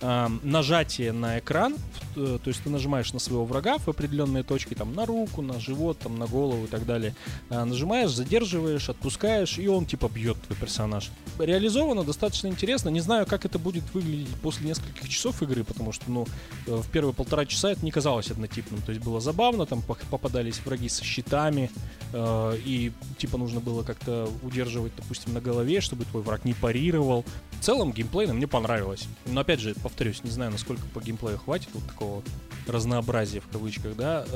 а, 0.00 0.30
нажатие 0.42 1.12
на 1.12 1.38
экран, 1.38 1.74
э, 2.16 2.38
то 2.42 2.48
есть 2.48 2.62
ты 2.62 2.70
нажимаешь 2.70 3.12
на 3.14 3.18
своего 3.18 3.46
врага 3.46 3.78
в 3.78 3.88
определенные 3.88 4.42
точки, 4.42 4.74
там 4.74 4.94
на 4.94 5.06
руку, 5.06 5.40
на 5.40 5.58
живот, 5.58 5.98
там 5.98 6.18
на 6.18 6.26
голову 6.26 6.64
и 6.64 6.66
так 6.66 6.84
далее. 6.84 7.14
А, 7.48 7.64
нажимаешь, 7.64 8.10
задерживаешь, 8.10 8.90
отпускаешь, 8.90 9.58
и 9.58 9.68
он 9.68 9.86
типа 9.86 10.08
бьет 10.08 10.36
твой 10.42 10.58
персонаж. 10.58 11.10
Реализовано 11.38 12.04
достаточно 12.04 12.48
интересно. 12.48 12.90
Не 12.90 13.00
знаю, 13.00 13.26
как 13.26 13.46
это 13.46 13.58
будет 13.58 13.84
выглядеть 13.94 14.34
после 14.42 14.68
нескольких 14.68 15.08
часов 15.08 15.42
игры, 15.42 15.64
потому 15.64 15.92
что, 15.92 16.04
ну, 16.10 16.26
э, 16.66 16.76
в 16.76 16.90
первые 16.90 17.14
полтора 17.14 17.46
часа 17.46 17.70
это 17.70 17.82
не 17.82 17.90
казалось 17.90 18.30
однотипным. 18.30 18.82
То 18.82 18.92
есть 18.92 19.02
было 19.02 19.20
забавно, 19.20 19.64
там 19.64 19.82
попадались 19.82 20.60
враги 20.64 20.90
со 20.90 21.04
щитами, 21.04 21.70
э, 22.12 22.58
и 22.64 22.92
типа 23.16 23.38
нужно 23.38 23.60
было 23.60 23.82
как-то 23.82 24.28
удерживать, 24.42 24.92
допустим, 24.96 25.32
на 25.32 25.40
голове, 25.40 25.80
чтобы 25.80 26.04
твой 26.04 26.22
враг 26.22 26.44
не 26.44 26.52
парировал. 26.52 27.24
В 27.60 27.64
целом 27.64 27.92
геймплейно 27.92 28.34
мне 28.34 28.46
понравилось. 28.46 29.08
Но 29.26 29.40
опять 29.40 29.60
же, 29.60 29.74
повторюсь, 29.86 30.24
не 30.24 30.30
знаю, 30.30 30.50
насколько 30.50 30.82
по 30.92 31.00
геймплею 31.00 31.38
хватит 31.38 31.68
вот 31.72 31.86
такого 31.86 32.20
разнообразия 32.66 33.38
в 33.38 33.46
кавычках, 33.46 33.94
да. 33.94 34.26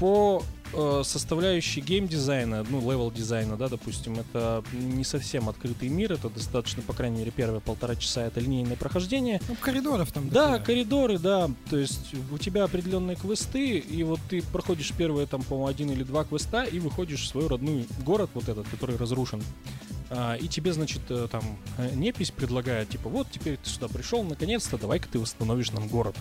По 0.00 0.42
э, 0.72 1.02
составляющей 1.04 1.82
геймдизайна, 1.82 2.64
ну, 2.70 2.80
level 2.80 3.10
дизайна, 3.10 3.56
да, 3.56 3.68
допустим, 3.68 4.18
это 4.18 4.64
не 4.72 5.04
совсем 5.04 5.48
открытый 5.50 5.90
мир, 5.90 6.14
это 6.14 6.30
достаточно, 6.30 6.82
по 6.82 6.94
крайней 6.94 7.18
мере, 7.18 7.30
первые 7.30 7.60
полтора 7.60 7.94
часа 7.96 8.22
это 8.24 8.40
линейное 8.40 8.76
прохождение. 8.76 9.42
Ну, 9.46 9.56
коридоров 9.60 10.10
там. 10.10 10.30
Да, 10.30 10.52
дохуя. 10.52 10.64
коридоры, 10.64 11.18
да. 11.18 11.50
То 11.68 11.76
есть 11.76 12.14
у 12.32 12.38
тебя 12.38 12.64
определенные 12.64 13.16
квесты, 13.16 13.78
и 13.78 14.02
вот 14.02 14.20
ты 14.30 14.42
проходишь 14.42 14.90
первые 14.96 15.26
там, 15.26 15.42
по-моему, 15.42 15.66
один 15.68 15.90
или 15.90 16.02
два 16.02 16.24
квеста 16.24 16.64
и 16.64 16.78
выходишь 16.78 17.22
в 17.22 17.28
свой 17.28 17.46
родной 17.46 17.86
город, 18.02 18.30
вот 18.32 18.48
этот, 18.48 18.66
который 18.68 18.96
разрушен. 18.96 19.42
А, 20.08 20.34
и 20.34 20.48
тебе, 20.48 20.72
значит, 20.72 21.02
э, 21.10 21.28
там 21.30 21.42
э, 21.78 21.90
непись 21.94 22.32
предлагает, 22.32 22.88
типа, 22.88 23.08
вот 23.08 23.28
теперь 23.30 23.58
ты 23.62 23.70
сюда 23.70 23.86
пришел, 23.86 24.24
наконец-то, 24.24 24.76
давай-ка 24.76 25.06
ты 25.08 25.20
восстановишь 25.20 25.70
нам 25.70 25.86
город. 25.86 26.16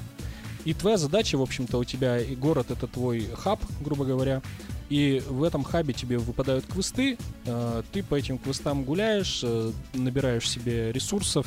И 0.65 0.73
твоя 0.73 0.97
задача, 0.97 1.37
в 1.37 1.41
общем-то, 1.41 1.77
у 1.77 1.83
тебя 1.83 2.19
и 2.19 2.35
город 2.35 2.71
это 2.71 2.87
твой 2.87 3.27
хаб, 3.35 3.59
грубо 3.81 4.05
говоря. 4.05 4.41
И 4.89 5.21
в 5.27 5.43
этом 5.43 5.63
хабе 5.63 5.93
тебе 5.93 6.17
выпадают 6.17 6.65
квесты, 6.65 7.17
э, 7.45 7.83
ты 7.91 8.01
по 8.01 8.15
этим 8.15 8.39
квестам 8.39 8.83
гуляешь, 8.83 9.41
э, 9.43 9.71
набираешь 9.93 10.49
себе 10.49 10.91
ресурсов, 10.91 11.45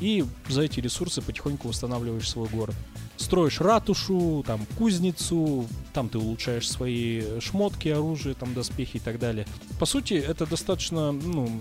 и 0.00 0.24
за 0.48 0.62
эти 0.62 0.80
ресурсы 0.80 1.22
потихоньку 1.22 1.68
восстанавливаешь 1.68 2.28
свой 2.28 2.48
город. 2.48 2.74
Строишь 3.16 3.60
ратушу, 3.60 4.42
там, 4.44 4.66
кузницу, 4.76 5.66
там 5.92 6.08
ты 6.08 6.18
улучшаешь 6.18 6.68
свои 6.68 7.38
шмотки, 7.40 7.88
оружие, 7.88 8.34
там, 8.34 8.54
доспехи 8.54 8.96
и 8.96 9.00
так 9.00 9.20
далее. 9.20 9.46
По 9.78 9.86
сути, 9.86 10.14
это 10.14 10.46
достаточно, 10.46 11.12
ну, 11.12 11.60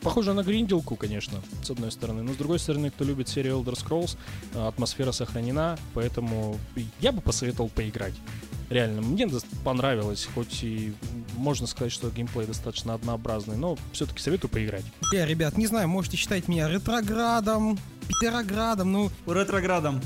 похоже 0.00 0.32
на 0.32 0.42
гринделку, 0.42 0.96
конечно, 0.96 1.40
с 1.62 1.70
одной 1.70 1.90
стороны. 1.90 2.22
Но 2.22 2.32
с 2.32 2.36
другой 2.36 2.58
стороны, 2.58 2.90
кто 2.90 3.04
любит 3.04 3.28
серию 3.28 3.58
Elder 3.58 3.74
Scrolls, 3.74 4.16
э, 4.54 4.66
атмосфера 4.66 5.12
сохранена, 5.12 5.78
поэтому 5.94 6.58
я 7.00 7.12
бы 7.12 7.20
посоветовал 7.20 7.68
поиграть. 7.68 8.14
Реально, 8.72 9.02
мне 9.02 9.28
понравилось, 9.64 10.26
хоть 10.34 10.64
и 10.64 10.94
можно 11.36 11.66
сказать, 11.66 11.92
что 11.92 12.08
геймплей 12.08 12.46
достаточно 12.46 12.94
однообразный, 12.94 13.56
но 13.56 13.76
все-таки 13.92 14.20
советую 14.20 14.50
поиграть. 14.50 14.84
Я, 15.12 15.26
ребят, 15.26 15.58
не 15.58 15.66
знаю, 15.66 15.88
можете 15.88 16.16
считать 16.16 16.48
меня 16.48 16.70
ретроградом, 16.70 17.78
петероградом, 18.08 18.92
ну, 18.92 19.10
Ретроградом. 19.26 20.00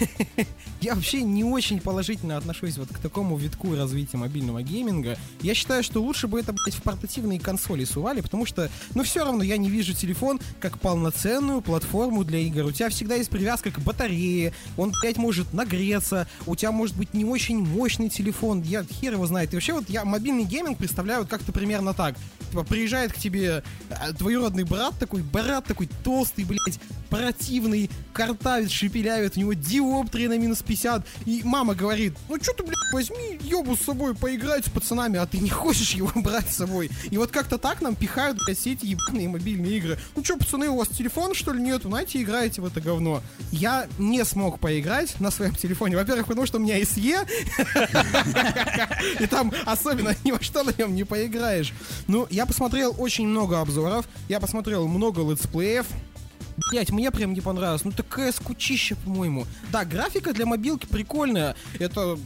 Я 0.80 0.94
вообще 0.94 1.22
не 1.22 1.44
очень 1.44 1.80
положительно 1.80 2.36
отношусь 2.36 2.78
вот 2.78 2.88
к 2.88 2.98
такому 2.98 3.36
витку 3.36 3.74
развития 3.76 4.16
мобильного 4.16 4.62
гейминга. 4.62 5.18
Я 5.42 5.54
считаю, 5.54 5.82
что 5.82 6.00
лучше 6.00 6.26
бы 6.26 6.40
это, 6.40 6.52
блядь, 6.52 6.74
в 6.74 6.82
портативные 6.82 7.38
консоли 7.38 7.84
сували, 7.84 8.22
потому 8.22 8.46
что, 8.46 8.70
ну, 8.94 9.02
все 9.02 9.24
равно 9.24 9.42
я 9.42 9.58
не 9.58 9.68
вижу 9.68 9.92
телефон 9.92 10.40
как 10.58 10.78
полноценную 10.78 11.60
платформу 11.60 12.24
для 12.24 12.38
игр. 12.38 12.64
У 12.64 12.72
тебя 12.72 12.88
всегда 12.88 13.16
есть 13.16 13.30
привязка 13.30 13.70
к 13.70 13.78
батарее, 13.80 14.54
он, 14.76 14.92
блядь, 15.02 15.18
может 15.18 15.52
нагреться, 15.52 16.26
у 16.46 16.56
тебя 16.56 16.72
может 16.72 16.96
быть 16.96 17.12
не 17.12 17.24
очень 17.24 17.58
мощный 17.58 17.99
телефон, 18.08 18.62
я 18.62 18.84
хер 18.84 19.12
его 19.12 19.26
знает. 19.26 19.52
И 19.52 19.56
вообще 19.56 19.72
вот 19.72 19.88
я 19.88 20.04
мобильный 20.04 20.44
гейминг 20.44 20.78
представляю 20.78 21.20
вот 21.20 21.28
как-то 21.28 21.52
примерно 21.52 21.94
так. 21.94 22.16
Типа, 22.50 22.64
приезжает 22.64 23.12
к 23.12 23.16
тебе 23.16 23.62
э, 23.90 24.12
двоюродный 24.12 24.64
брат 24.64 24.98
такой, 24.98 25.22
брат 25.22 25.64
такой 25.64 25.88
толстый, 26.02 26.44
блядь, 26.44 26.80
противный, 27.10 27.90
картавит, 28.12 28.70
шепелявит, 28.70 29.36
у 29.36 29.40
него 29.40 29.52
диоптрии 29.52 30.26
на 30.26 30.38
минус 30.38 30.62
50, 30.62 31.06
и 31.26 31.42
мама 31.44 31.74
говорит, 31.74 32.14
ну 32.28 32.36
что 32.42 32.52
ты, 32.52 32.62
блядь, 32.62 32.76
возьми 32.92 33.38
Ёбу 33.42 33.76
с 33.76 33.80
собой 33.80 34.14
поиграть 34.14 34.66
с 34.66 34.70
пацанами, 34.70 35.18
а 35.18 35.26
ты 35.26 35.38
не 35.38 35.50
хочешь 35.50 35.92
его 35.92 36.10
брать 36.14 36.50
с 36.50 36.56
собой. 36.56 36.90
И 37.10 37.18
вот 37.18 37.30
как-то 37.30 37.58
так 37.58 37.82
нам 37.82 37.94
пихают, 37.94 38.38
блядь, 38.44 38.58
все 38.58 38.72
эти 38.72 38.86
ебаные 38.86 39.28
мобильные 39.28 39.76
игры. 39.78 39.98
Ну 40.16 40.24
что, 40.24 40.36
пацаны, 40.36 40.68
у 40.68 40.76
вас 40.76 40.88
телефон, 40.88 41.34
что 41.34 41.52
ли, 41.52 41.62
нету? 41.62 41.88
Знаете, 41.88 42.22
играете 42.22 42.62
в 42.62 42.66
это 42.66 42.80
говно. 42.80 43.22
Я 43.52 43.88
не 43.98 44.24
смог 44.24 44.58
поиграть 44.58 45.18
на 45.20 45.30
своем 45.30 45.54
телефоне. 45.54 45.96
Во-первых, 45.96 46.26
потому 46.26 46.46
что 46.46 46.58
у 46.58 46.60
меня 46.60 46.80
SE, 46.80 47.28
и 49.20 49.26
там 49.26 49.52
особенно 49.64 50.14
ни 50.24 50.32
во 50.32 50.40
что 50.40 50.62
на 50.62 50.72
нем 50.76 50.94
не 50.94 51.04
поиграешь. 51.04 51.72
Ну, 52.06 52.26
я 52.30 52.39
посмотрел 52.46 52.94
очень 52.98 53.26
много 53.26 53.60
обзоров, 53.60 54.08
я 54.28 54.40
посмотрел 54.40 54.86
много 54.88 55.22
летсплеев, 55.22 55.86
Блять, 56.70 56.90
мне 56.90 57.10
прям 57.10 57.32
не 57.32 57.40
понравилось. 57.40 57.84
Ну 57.84 57.90
такая 57.92 58.32
скучища, 58.32 58.94
по-моему. 58.96 59.46
Да, 59.72 59.84
графика 59.86 60.34
для 60.34 60.44
мобилки 60.44 60.84
прикольная. 60.86 61.56
Это 61.78 62.18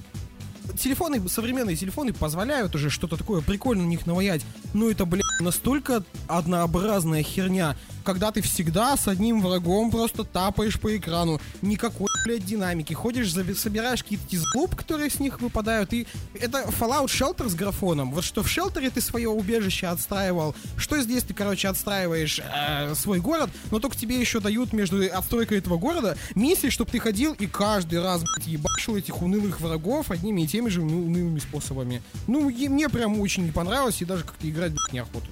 телефоны, 0.79 1.27
современные 1.29 1.77
телефоны 1.77 2.13
позволяют 2.13 2.75
уже 2.75 2.91
что-то 2.91 3.17
такое 3.17 3.41
прикольное 3.43 3.85
на 3.85 3.89
них 3.89 4.07
наваять. 4.07 4.43
Но 4.73 4.91
это, 4.91 5.05
блядь, 5.05 5.25
настолько 5.41 6.03
однообразная 6.27 7.23
херня, 7.23 7.77
когда 8.05 8.33
ты 8.33 8.43
всегда 8.43 8.97
с 8.97 9.09
одним 9.09 9.41
врагом 9.41 9.91
просто 9.91 10.25
тапаешь 10.25 10.81
по 10.81 10.97
экрану. 10.97 11.41
Никакой, 11.63 12.09
блядь, 12.25 12.45
динамики. 12.45 12.95
Ходишь, 12.95 13.33
собираешь 13.33 14.03
какие-то 14.03 14.27
тизлуп, 14.27 14.75
которые 14.75 15.11
с 15.11 15.21
них 15.21 15.41
выпадают. 15.41 15.93
И 15.93 16.07
это 16.41 16.63
Fallout 16.81 17.07
Shelter 17.07 17.49
с 17.49 17.55
графоном. 17.55 18.13
Вот 18.13 18.25
что 18.25 18.43
в 18.43 18.49
шелтере 18.49 18.91
ты 18.91 19.01
свое 19.01 19.29
убежище 19.29 19.87
отстраивал, 19.87 20.55
что 20.77 21.01
здесь 21.01 21.23
ты, 21.23 21.35
короче, 21.35 21.69
отстраиваешь 21.69 22.41
э, 22.43 22.95
свой 22.95 23.21
город, 23.21 23.51
но 23.71 23.79
только 23.79 23.97
тебе 23.97 24.19
еще 24.19 24.41
дают 24.41 24.73
между 24.73 25.03
отстройкой 25.13 25.59
этого 25.59 25.77
города 25.77 26.17
миссии, 26.35 26.71
чтобы 26.71 26.91
ты 26.91 26.99
ходил 26.99 27.35
и 27.35 27.47
каждый 27.47 28.01
раз, 28.01 28.23
блядь, 28.23 28.49
ебашил 28.49 28.97
этих 28.97 29.21
унылых 29.21 29.61
врагов 29.61 30.11
одними 30.11 30.43
и 30.43 30.47
теми 30.47 30.71
же 30.71 30.81
уны- 30.81 31.07
унылыми 31.07 31.39
способами. 31.39 32.03
Ну, 32.27 32.49
и 32.49 32.69
мне 32.69 32.89
прям 32.89 33.21
очень 33.21 33.45
не 33.45 33.53
понравилось, 33.53 34.01
и 34.01 34.05
даже 34.05 34.25
как-то 34.25 34.49
играть, 34.49 34.73
блядь, 34.73 34.93
неохота. 34.93 35.27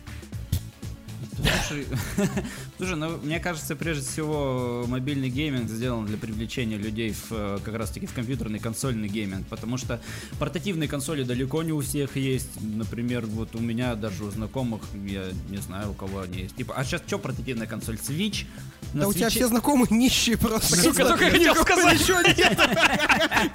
слушай, 2.82 2.96
ну, 2.96 3.16
мне 3.22 3.38
кажется, 3.38 3.76
прежде 3.76 4.04
всего, 4.04 4.84
мобильный 4.88 5.28
гейминг 5.28 5.70
сделан 5.70 6.04
для 6.04 6.16
привлечения 6.16 6.76
людей 6.76 7.12
в, 7.12 7.26
э, 7.30 7.58
как 7.64 7.76
раз-таки 7.76 8.06
в 8.06 8.12
компьютерный 8.12 8.58
консольный 8.58 9.06
гейминг, 9.08 9.46
потому 9.46 9.76
что 9.76 10.00
портативные 10.40 10.88
консоли 10.88 11.22
далеко 11.22 11.62
не 11.62 11.70
у 11.70 11.80
всех 11.80 12.16
есть. 12.16 12.48
Например, 12.60 13.24
вот 13.24 13.54
у 13.54 13.60
меня 13.60 13.94
даже 13.94 14.24
у 14.24 14.30
знакомых, 14.32 14.82
я 15.06 15.26
не 15.48 15.58
знаю, 15.58 15.92
у 15.92 15.94
кого 15.94 16.22
они 16.22 16.42
есть. 16.42 16.56
Типа, 16.56 16.74
а 16.76 16.84
сейчас 16.84 17.02
что 17.06 17.18
портативная 17.20 17.68
консоль? 17.68 17.94
Switch? 17.96 18.46
На 18.94 19.02
Да 19.02 19.08
у 19.08 19.12
тебя 19.12 19.28
Switch- 19.28 19.30
все 19.30 19.46
знакомые 19.46 19.86
нищие 19.90 20.36
просто. 20.36 20.74
Сука, 20.76 21.04
только 21.04 21.30
хотел 21.30 21.54
сказать. 21.54 22.00
Ничего 22.00 22.20
нету. 22.20 22.62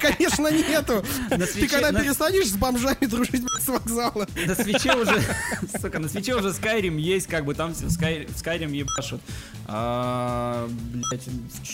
Конечно, 0.00 0.48
нету. 0.50 1.04
Ты 1.28 1.68
когда 1.68 1.92
перестанешь 1.92 2.48
с 2.48 2.56
бомжами 2.56 3.04
дружить 3.04 3.44
с 3.60 3.68
вокзала? 3.68 4.26
На 4.46 4.54
Switch 4.54 4.94
уже, 4.94 5.22
сука, 5.80 5.98
на 5.98 6.08
свече 6.08 6.34
уже 6.34 6.48
Skyrim 6.48 6.98
есть, 6.98 7.26
как 7.26 7.44
бы 7.44 7.54
там 7.54 7.74
в 7.74 7.82
Sky- 7.82 8.26
в 8.26 8.42
Skyrim 8.42 8.74
ебашут. 8.74 9.17
А, 9.66 10.68
блядь, 10.92 11.28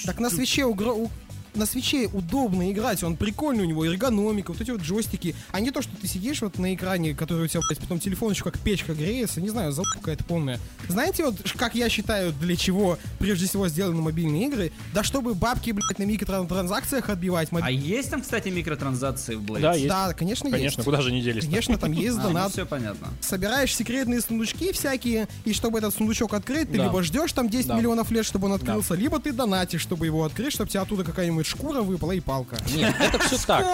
Так 0.04 0.20
на 0.20 0.30
свече 0.30 0.62
угро- 0.64 1.08
на 1.56 1.66
свече 1.66 2.08
удобно 2.12 2.70
играть, 2.72 3.02
он 3.02 3.16
прикольный, 3.16 3.64
у 3.64 3.66
него 3.66 3.86
эргономика, 3.86 4.52
вот 4.52 4.60
эти 4.60 4.70
вот 4.70 4.80
джойстики, 4.80 5.34
а 5.52 5.60
не 5.60 5.70
то, 5.70 5.82
что 5.82 5.92
ты 5.96 6.06
сидишь 6.06 6.42
вот 6.42 6.58
на 6.58 6.74
экране, 6.74 7.14
который 7.14 7.44
у 7.44 7.46
тебя, 7.48 7.60
блядь, 7.68 7.78
потом 7.78 7.98
телефон 8.00 8.32
еще 8.32 8.44
как 8.44 8.58
печка 8.58 8.94
греется, 8.94 9.40
не 9.40 9.48
знаю, 9.48 9.72
залупа 9.72 9.92
какая-то 9.94 10.24
полная. 10.24 10.58
Знаете, 10.88 11.24
вот 11.24 11.36
как 11.56 11.74
я 11.74 11.88
считаю, 11.88 12.32
для 12.32 12.56
чего 12.56 12.98
прежде 13.18 13.46
всего 13.46 13.68
сделаны 13.68 14.00
мобильные 14.02 14.46
игры? 14.46 14.72
Да 14.92 15.02
чтобы 15.04 15.34
бабки, 15.34 15.70
блядь, 15.70 15.98
на 15.98 16.04
микротранзакциях 16.04 17.08
отбивать. 17.10 17.50
моб- 17.50 17.60
А 17.62 17.70
есть 17.70 18.10
там, 18.10 18.22
кстати, 18.22 18.48
микротранзакции 18.48 19.34
в 19.36 19.42
Blade? 19.42 19.60
Да, 19.60 19.74
есть. 19.74 19.88
Да, 19.88 20.12
конечно, 20.12 20.50
Конечно, 20.50 20.80
есть. 20.80 20.84
куда 20.84 21.00
же 21.00 21.12
не 21.12 21.22
делись 21.22 21.44
Конечно, 21.44 21.78
там 21.78 21.92
есть 21.92 22.16
донат. 22.22 22.52
все 22.52 22.66
понятно. 22.66 23.08
собираешь 23.20 23.74
секретные 23.74 24.20
сундучки 24.20 24.72
всякие, 24.72 25.28
и 25.44 25.52
чтобы 25.52 25.78
этот 25.78 25.94
сундучок 25.94 26.34
открыть, 26.34 26.70
ты 26.70 26.78
либо 26.78 27.02
ждешь 27.02 27.32
там 27.32 27.48
10 27.48 27.68
Да. 27.68 27.76
миллионов 27.76 28.10
лет, 28.10 28.24
чтобы 28.26 28.46
он 28.46 28.52
открылся, 28.54 28.94
либо 28.94 29.18
ты 29.20 29.32
донатишь, 29.32 29.80
чтобы 29.80 30.06
его 30.06 30.24
открыть, 30.24 30.52
чтобы 30.52 30.70
тебе 30.70 30.80
оттуда 30.80 31.04
какая-нибудь 31.04 31.43
шкура 31.46 31.82
выпала 31.82 32.12
и 32.12 32.20
палка. 32.20 32.56
Нет, 32.74 32.94
это 33.00 33.18
все 33.18 33.38
так. 33.46 33.66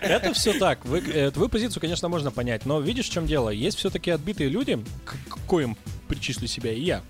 Это 0.00 0.32
все 0.32 0.58
так. 0.58 0.80
Э, 0.86 1.30
твою 1.30 1.48
позицию, 1.48 1.80
конечно, 1.80 2.08
можно 2.08 2.30
понять, 2.30 2.66
но 2.66 2.80
видишь, 2.80 3.08
в 3.08 3.12
чем 3.12 3.26
дело? 3.26 3.50
Есть 3.50 3.78
все-таки 3.78 4.10
отбитые 4.10 4.48
люди, 4.48 4.82
к 5.04 5.38
коим 5.46 5.76
причислю 6.08 6.46
себя 6.46 6.72
и 6.72 6.80
я. 6.80 7.02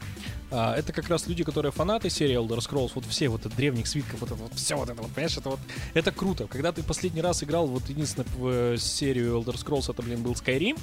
А, 0.51 0.77
это 0.77 0.93
как 0.93 1.09
раз 1.09 1.27
люди, 1.27 1.43
которые 1.43 1.73
фанаты 1.73 2.09
серии 2.09 2.37
Elder 2.37 2.59
Scrolls, 2.59 2.93
вот 2.95 3.05
все 3.07 3.29
вот 3.29 3.47
от 3.47 3.57
древних 3.57 3.87
свитков, 3.87 4.21
вот 4.21 4.31
это 4.31 4.41
вот 4.41 4.55
все 4.55 4.77
вот 4.77 4.89
это 4.89 5.03
вот, 5.03 5.11
понимаешь, 5.11 5.37
это 5.37 5.51
вот, 5.51 5.61
это 5.95 6.13
круто. 6.13 6.47
Когда 6.47 6.73
ты 6.73 6.83
последний 6.83 7.21
раз 7.21 7.43
играл, 7.43 7.67
вот 7.67 7.89
единственное 7.89 8.29
в 8.37 8.49
э, 8.49 8.77
серию 8.79 9.39
Elder 9.41 9.57
Scrolls, 9.57 9.91
это, 9.91 10.03
блин, 10.03 10.23
был 10.23 10.33
Skyrim, 10.33 10.79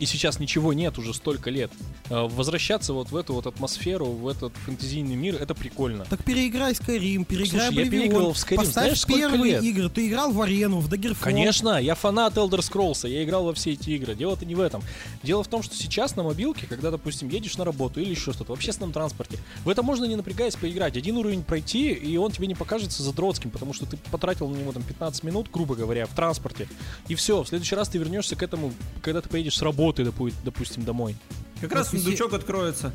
и 0.00 0.06
сейчас 0.06 0.40
ничего 0.40 0.72
нет 0.72 0.98
уже 0.98 1.12
столько 1.14 1.50
лет. 1.50 1.70
Э, 2.08 2.26
Возвращаться 2.26 2.94
вот 2.94 3.10
в 3.10 3.16
эту 3.16 3.34
вот 3.34 3.46
атмосферу, 3.46 4.06
в 4.06 4.26
этот 4.26 4.52
фэнтезийный 4.64 5.14
мир, 5.14 5.36
это 5.36 5.54
прикольно. 5.54 6.06
Так 6.06 6.24
переиграй 6.24 6.72
Skyrim, 6.72 7.24
переиграй 7.24 7.46
Слушай, 7.46 7.74
я 7.74 7.82
Oblivion, 7.82 7.90
переигрывал 7.90 8.32
в 8.32 8.36
Skyrim, 8.36 8.56
поставь 8.56 8.72
знаешь, 8.72 9.04
первые 9.04 9.52
лет? 9.52 9.62
игры. 9.62 9.90
Ты 9.90 10.08
играл 10.08 10.32
в 10.32 10.40
Арену, 10.40 10.80
в 10.80 10.90
Daggerfall. 10.90 11.18
Конечно, 11.20 11.78
я 11.80 11.94
фанат 11.94 12.34
Elder 12.38 12.60
Scrolls, 12.60 13.06
я 13.08 13.22
играл 13.22 13.44
во 13.44 13.52
все 13.52 13.72
эти 13.72 13.90
игры. 13.90 14.14
Дело-то 14.14 14.46
не 14.46 14.54
в 14.54 14.60
этом. 14.60 14.82
Дело 15.22 15.44
в 15.44 15.48
том, 15.48 15.62
что 15.62 15.74
сейчас 15.76 16.16
на 16.16 16.22
мобилке, 16.22 16.66
когда, 16.66 16.90
допустим, 16.90 17.28
едешь 17.28 17.58
на 17.58 17.66
работу 17.66 18.00
или 18.00 18.08
еще 18.10 18.32
что-то 18.32 18.52
в 18.52 18.56
общественном 18.56 18.92
транспорте, 18.92 19.38
в 19.64 19.68
это 19.68 19.82
можно 19.82 20.06
не 20.06 20.16
напрягаясь 20.16 20.56
поиграть. 20.56 20.96
Один 20.96 21.18
уровень 21.18 21.42
пройти, 21.42 21.90
и 21.92 22.16
он 22.16 22.32
тебе 22.32 22.46
не 22.46 22.54
покажется 22.54 23.02
задротским, 23.02 23.50
потому 23.50 23.74
что 23.74 23.84
ты 23.84 23.98
потратил 24.10 24.48
на 24.48 24.56
него 24.56 24.72
там 24.72 24.82
15 24.82 25.24
минут, 25.24 25.48
грубо 25.52 25.74
говоря, 25.76 26.06
в 26.06 26.14
транспорте. 26.14 26.68
И 27.08 27.14
все, 27.14 27.42
в 27.42 27.48
следующий 27.48 27.74
раз 27.74 27.90
ты 27.90 27.98
вернешься 27.98 28.34
к 28.34 28.42
этому, 28.42 28.72
когда 29.02 29.20
ты 29.20 29.28
поедешь 29.28 29.56
с 29.56 29.62
работы, 29.62 29.89
допу- 29.98 30.32
допустим, 30.44 30.84
домой. 30.84 31.16
Как 31.60 31.70
Вот 31.70 31.76
раз 31.78 31.90
сундучок 31.90 32.32
откроется. 32.32 32.92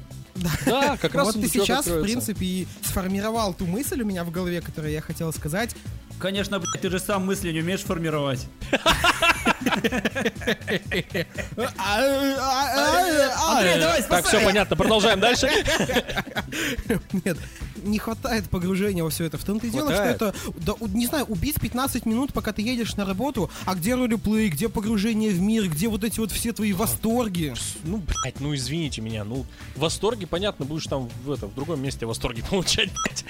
Да, 0.65 0.97
как 1.01 1.13
раз 1.15 1.27
Вот 1.27 1.35
ты 1.41 1.47
сейчас, 1.47 1.85
в 1.85 1.87
откроется. 1.89 2.03
принципе, 2.03 2.45
и 2.45 2.67
сформировал 2.83 3.53
ту 3.53 3.65
мысль 3.67 4.01
у 4.01 4.05
меня 4.05 4.23
в 4.23 4.31
голове, 4.31 4.61
которую 4.61 4.91
я 4.91 5.01
хотел 5.01 5.31
сказать. 5.33 5.75
Конечно, 6.19 6.59
блядь, 6.59 6.81
ты 6.81 6.89
же 6.89 6.99
сам 6.99 7.25
мысли 7.25 7.51
не 7.51 7.59
умеешь 7.59 7.81
формировать. 7.81 8.47
Андрей, 13.37 13.79
давай, 13.79 14.03
Так, 14.03 14.25
все 14.25 14.39
понятно, 14.41 14.75
продолжаем 14.75 15.19
дальше. 15.19 15.49
Нет, 17.25 17.37
не 17.85 17.99
хватает 17.99 18.49
погружения 18.49 19.03
во 19.03 19.09
все 19.09 19.25
это. 19.25 19.37
В 19.37 19.43
том-то 19.43 19.67
и 19.67 19.69
дело, 19.69 19.93
что 19.93 20.03
это, 20.03 20.35
да, 20.55 20.73
не 20.89 21.05
знаю, 21.05 21.25
убить 21.25 21.59
15 21.59 22.05
минут, 22.05 22.33
пока 22.33 22.51
ты 22.51 22.61
едешь 22.61 22.95
на 22.95 23.05
работу, 23.05 23.49
а 23.65 23.75
где 23.75 23.95
ролеплей, 23.95 24.49
где 24.49 24.69
погружение 24.69 25.31
в 25.31 25.39
мир, 25.39 25.67
где 25.69 25.87
вот 25.87 26.03
эти 26.03 26.19
вот 26.19 26.31
все 26.31 26.51
твои 26.51 26.73
восторги. 26.73 27.53
Ну, 27.83 27.97
блядь, 27.97 28.39
ну 28.39 28.55
извините 28.55 29.01
меня, 29.01 29.23
ну, 29.23 29.45
в 29.75 29.79
восторге, 29.79 30.27
понятно, 30.27 30.65
будешь 30.65 30.85
там 30.87 31.09
в, 31.23 31.31
это, 31.31 31.47
в 31.47 31.55
другом 31.55 31.81
месте 31.81 32.05
восторги 32.05 32.41
получать, 32.49 32.89
блядь. 32.91 33.25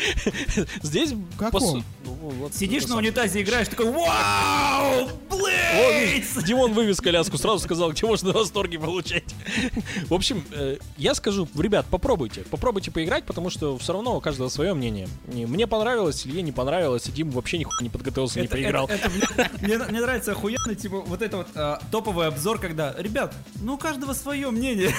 Здесь... 0.81 1.13
Каком? 1.37 1.61
пос- 1.61 1.83
ну, 2.05 2.11
вот 2.13 2.55
Сидишь 2.55 2.87
на 2.87 2.97
унитазе, 2.97 3.41
играешь, 3.41 3.67
такой 3.67 3.91
Вау! 3.91 5.09
О, 5.29 6.04
Димон 6.45 6.73
вывез 6.73 6.99
коляску, 7.01 7.37
сразу 7.37 7.59
сказал, 7.59 7.91
где 7.91 8.05
можно 8.05 8.31
восторги 8.33 8.77
получать. 8.77 9.23
В 10.07 10.13
общем, 10.13 10.43
э, 10.51 10.77
я 10.97 11.15
скажу, 11.15 11.47
ребят, 11.57 11.85
попробуйте. 11.89 12.41
Попробуйте 12.49 12.91
поиграть, 12.91 13.25
потому 13.25 13.49
что 13.49 13.77
все 13.77 13.93
равно 13.93 14.15
у 14.17 14.21
каждого 14.21 14.49
свое 14.49 14.73
мнение. 14.73 15.07
И 15.33 15.45
Мне 15.45 15.67
понравилось, 15.67 16.25
Илье 16.25 16.41
не 16.41 16.51
понравилось, 16.51 17.07
и 17.07 17.11
Дим 17.11 17.29
вообще 17.31 17.57
нихуя 17.57 17.81
не 17.81 17.89
подготовился, 17.89 18.39
не 18.41 18.47
поиграл. 18.47 18.87
это- 18.87 19.09
это 19.37 19.49
мне, 19.61 19.77
мне 19.77 20.01
нравится 20.01 20.31
охуенно, 20.31 20.75
типа, 20.75 21.01
вот 21.01 21.21
это 21.21 21.37
вот 21.37 21.47
а, 21.55 21.79
топовый 21.91 22.27
обзор, 22.27 22.59
когда, 22.59 22.93
ребят, 22.97 23.33
ну 23.61 23.75
у 23.75 23.77
каждого 23.77 24.13
свое 24.13 24.49
мнение. 24.51 24.91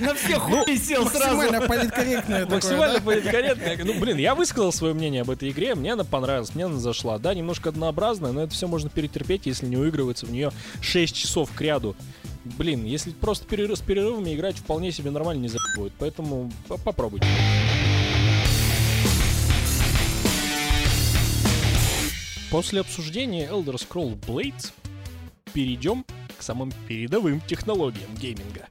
На 0.00 0.14
всех 0.14 0.38
хуй 0.42 0.76
сел 0.78 1.08
сразу. 1.08 1.36
Максимально 1.36 1.66
политкорректное 1.66 2.46
Максимально 2.46 2.98
да? 2.98 3.04
политкорректно. 3.04 3.84
Ну, 3.84 3.98
блин, 4.00 4.18
я 4.18 4.34
высказал 4.34 4.72
свое 4.72 4.94
мнение 4.94 5.22
об 5.22 5.30
этой 5.30 5.50
игре, 5.50 5.74
мне 5.74 5.92
она 5.92 6.04
понравилась, 6.04 6.54
мне 6.54 6.64
она 6.66 6.78
зашла. 6.78 7.18
Да, 7.18 7.34
немножко 7.34 7.68
однообразная, 7.70 8.32
но 8.32 8.42
это 8.42 8.52
все 8.52 8.66
можно 8.66 8.88
перетерпеть, 8.90 9.13
если 9.46 9.66
не 9.66 9.76
уигрывается 9.76 10.26
в 10.26 10.32
нее 10.32 10.52
6 10.80 11.14
часов 11.14 11.50
к 11.54 11.60
ряду. 11.60 11.96
Блин, 12.44 12.84
если 12.84 13.10
просто 13.10 13.46
перерыв, 13.46 13.78
с 13.78 13.80
перерывами 13.80 14.34
играть 14.34 14.56
вполне 14.56 14.92
себе 14.92 15.10
нормально 15.10 15.42
не 15.42 15.48
будет. 15.76 15.92
Поэтому 15.98 16.52
по- 16.68 16.76
попробуйте. 16.76 17.26
После 22.50 22.80
обсуждения 22.80 23.48
Elder 23.48 23.74
Scroll 23.74 24.18
Blades 24.20 24.72
перейдем 25.52 26.04
к 26.38 26.42
самым 26.42 26.72
передовым 26.86 27.40
технологиям 27.40 28.14
гейминга. 28.16 28.68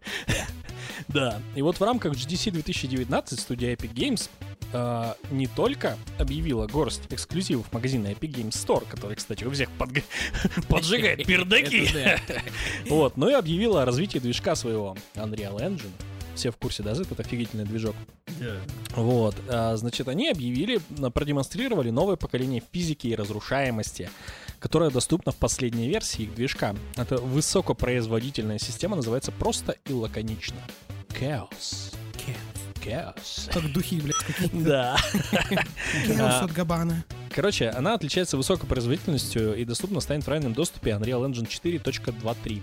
Да, 1.13 1.39
и 1.55 1.61
вот 1.61 1.79
в 1.79 1.83
рамках 1.83 2.13
GDC 2.13 2.51
2019 2.51 3.39
студия 3.39 3.75
Epic 3.75 3.93
Games 3.93 4.29
э, 4.73 5.13
не 5.31 5.47
только 5.47 5.97
объявила 6.17 6.67
горсть 6.67 7.03
эксклюзивов 7.09 7.71
магазина 7.71 8.07
Epic 8.07 8.31
Games 8.31 8.51
Store, 8.51 8.85
который, 8.89 9.15
кстати, 9.15 9.43
у 9.43 9.51
всех 9.51 9.69
подг- 9.77 10.03
поджигает 10.67 11.25
пердаки, 11.27 11.87
вот, 12.89 13.17
но 13.17 13.29
и 13.29 13.33
объявила 13.33 13.83
о 13.83 13.85
развитии 13.85 14.19
движка 14.19 14.55
своего 14.55 14.95
Unreal 15.15 15.57
Engine. 15.59 15.91
Все 16.35 16.49
в 16.49 16.57
курсе, 16.57 16.81
да, 16.81 16.95
за 16.95 17.03
этот 17.03 17.19
офигительный 17.19 17.63
движок. 17.63 17.95
Вот, 18.95 19.35
а, 19.49 19.75
значит, 19.77 20.07
они 20.07 20.29
объявили, 20.29 20.79
продемонстрировали 21.13 21.91
новое 21.91 22.15
поколение 22.15 22.63
физики 22.71 23.05
и 23.05 23.15
разрушаемости, 23.15 24.09
которое 24.59 24.89
доступно 24.89 25.31
в 25.31 25.35
последней 25.35 25.87
версии 25.87 26.23
их 26.23 26.33
движка. 26.33 26.75
Это 26.95 27.17
высокопроизводительная 27.17 28.57
система, 28.57 28.95
называется 28.95 29.31
просто 29.31 29.75
и 29.85 29.93
лаконично. 29.93 30.57
Chaos. 31.19 31.93
Chaos. 32.83 33.49
Как 33.51 33.71
духи, 33.71 34.01
блядь, 34.01 34.15
какие-то. 34.17 34.57
Да. 34.57 34.97
Chaos 36.07 36.43
от 36.43 36.51
Габана. 36.51 37.05
Короче, 37.33 37.69
она 37.69 37.93
отличается 37.93 38.37
высокой 38.37 38.67
производительностью 38.67 39.55
и 39.55 39.65
доступна 39.65 39.99
станет 40.01 40.25
в 40.25 40.29
раннем 40.29 40.53
доступе 40.53 40.91
Unreal 40.91 41.25
Engine 41.25 41.47
4.2.3. 41.47 42.61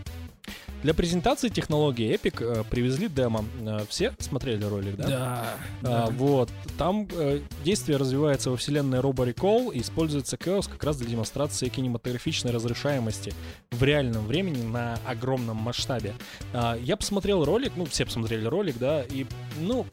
Для 0.82 0.94
презентации 0.94 1.48
технологии 1.48 2.14
Epic 2.14 2.42
э, 2.42 2.64
привезли 2.70 3.08
демо. 3.08 3.44
Э, 3.60 3.80
все 3.88 4.14
смотрели 4.18 4.64
ролик, 4.64 4.96
да? 4.96 5.06
Да. 5.08 5.54
А, 5.82 6.10
вот. 6.10 6.50
Там 6.78 7.06
э, 7.12 7.40
действие 7.64 7.98
развивается 7.98 8.50
во 8.50 8.56
вселенной 8.56 9.00
Robo 9.00 9.30
Recall 9.30 9.74
и 9.74 9.80
используется 9.80 10.36
Chaos 10.36 10.70
как 10.70 10.82
раз 10.84 10.96
для 10.96 11.08
демонстрации 11.08 11.68
кинематографичной 11.68 12.50
разрешаемости 12.50 13.34
в 13.70 13.82
реальном 13.82 14.26
времени 14.26 14.62
на 14.62 14.98
огромном 15.06 15.58
масштабе. 15.58 16.14
А, 16.54 16.76
я 16.76 16.96
посмотрел 16.96 17.44
ролик, 17.44 17.72
ну, 17.76 17.84
все 17.84 18.06
посмотрели 18.06 18.46
ролик, 18.46 18.78
да, 18.78 19.02
и, 19.02 19.26
ну, 19.60 19.86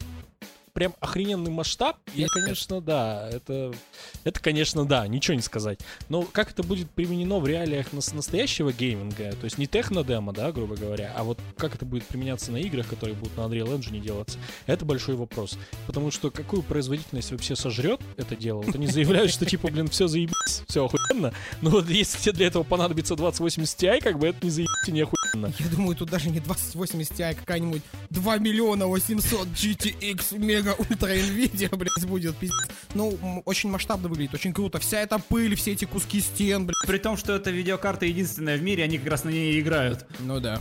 прям 0.72 0.94
охрененный 1.00 1.50
масштаб. 1.50 1.96
И, 2.14 2.18
Пипец. 2.22 2.30
конечно, 2.32 2.80
да, 2.80 3.28
это, 3.32 3.72
это, 4.24 4.40
конечно, 4.40 4.84
да, 4.84 5.06
ничего 5.06 5.34
не 5.34 5.42
сказать. 5.42 5.80
Но 6.08 6.22
как 6.22 6.50
это 6.50 6.62
будет 6.62 6.90
применено 6.90 7.38
в 7.38 7.46
реалиях 7.46 7.92
нас- 7.92 8.12
настоящего 8.12 8.72
гейминга, 8.72 9.32
то 9.32 9.44
есть 9.44 9.58
не 9.58 9.66
техно-демо, 9.66 10.32
да, 10.32 10.52
грубо 10.52 10.76
говоря, 10.76 11.12
а 11.16 11.24
вот 11.24 11.38
как 11.56 11.74
это 11.74 11.84
будет 11.84 12.04
применяться 12.04 12.52
на 12.52 12.58
играх, 12.58 12.86
которые 12.88 13.14
будут 13.16 13.36
на 13.36 13.42
Unreal 13.42 13.78
Engine 13.78 14.00
делаться, 14.00 14.38
это 14.66 14.84
большой 14.84 15.16
вопрос. 15.16 15.58
Потому 15.86 16.10
что 16.10 16.30
какую 16.30 16.62
производительность 16.62 17.30
вообще 17.30 17.56
сожрет 17.56 18.00
это 18.16 18.36
дело? 18.36 18.62
Вот 18.62 18.74
они 18.74 18.86
заявляют, 18.86 19.30
что 19.30 19.44
типа, 19.46 19.68
блин, 19.68 19.88
все 19.88 20.06
заебись, 20.08 20.62
все 20.68 20.84
охуенно. 20.84 21.32
Но 21.62 21.70
вот 21.70 21.88
если 21.88 22.18
тебе 22.18 22.32
для 22.32 22.46
этого 22.48 22.62
понадобится 22.62 23.16
2080 23.16 23.78
Ti, 23.82 24.00
как 24.02 24.18
бы 24.18 24.26
это 24.28 24.38
не 24.44 24.50
заебись 24.50 24.88
и 24.88 24.92
не 24.92 25.02
охуенно. 25.02 25.52
Я 25.58 25.68
думаю, 25.68 25.96
тут 25.96 26.10
даже 26.10 26.30
не 26.30 26.40
2080 26.40 27.12
Ti, 27.12 27.30
а 27.30 27.34
какая-нибудь 27.34 27.82
2 28.10 28.38
миллиона 28.38 28.86
800 28.86 29.46
GTX 29.48 30.38
мега 30.38 30.67
ультра 30.72 31.14
Nvidia, 31.14 31.74
блядь, 31.76 32.06
будет, 32.06 32.36
пиздец. 32.36 32.68
Ну, 32.94 33.42
очень 33.44 33.70
масштабно 33.70 34.08
выглядит, 34.08 34.34
очень 34.34 34.52
круто. 34.52 34.78
Вся 34.78 35.00
эта 35.00 35.18
пыль, 35.18 35.54
все 35.54 35.72
эти 35.72 35.84
куски 35.84 36.20
стен, 36.20 36.66
блядь. 36.66 36.86
При 36.86 36.98
том, 36.98 37.16
что 37.16 37.34
эта 37.34 37.50
видеокарта 37.50 38.06
единственная 38.06 38.56
в 38.56 38.62
мире, 38.62 38.84
они 38.84 38.98
как 38.98 39.08
раз 39.08 39.24
на 39.24 39.30
ней 39.30 39.60
играют. 39.60 40.06
Ну 40.20 40.40
да. 40.40 40.60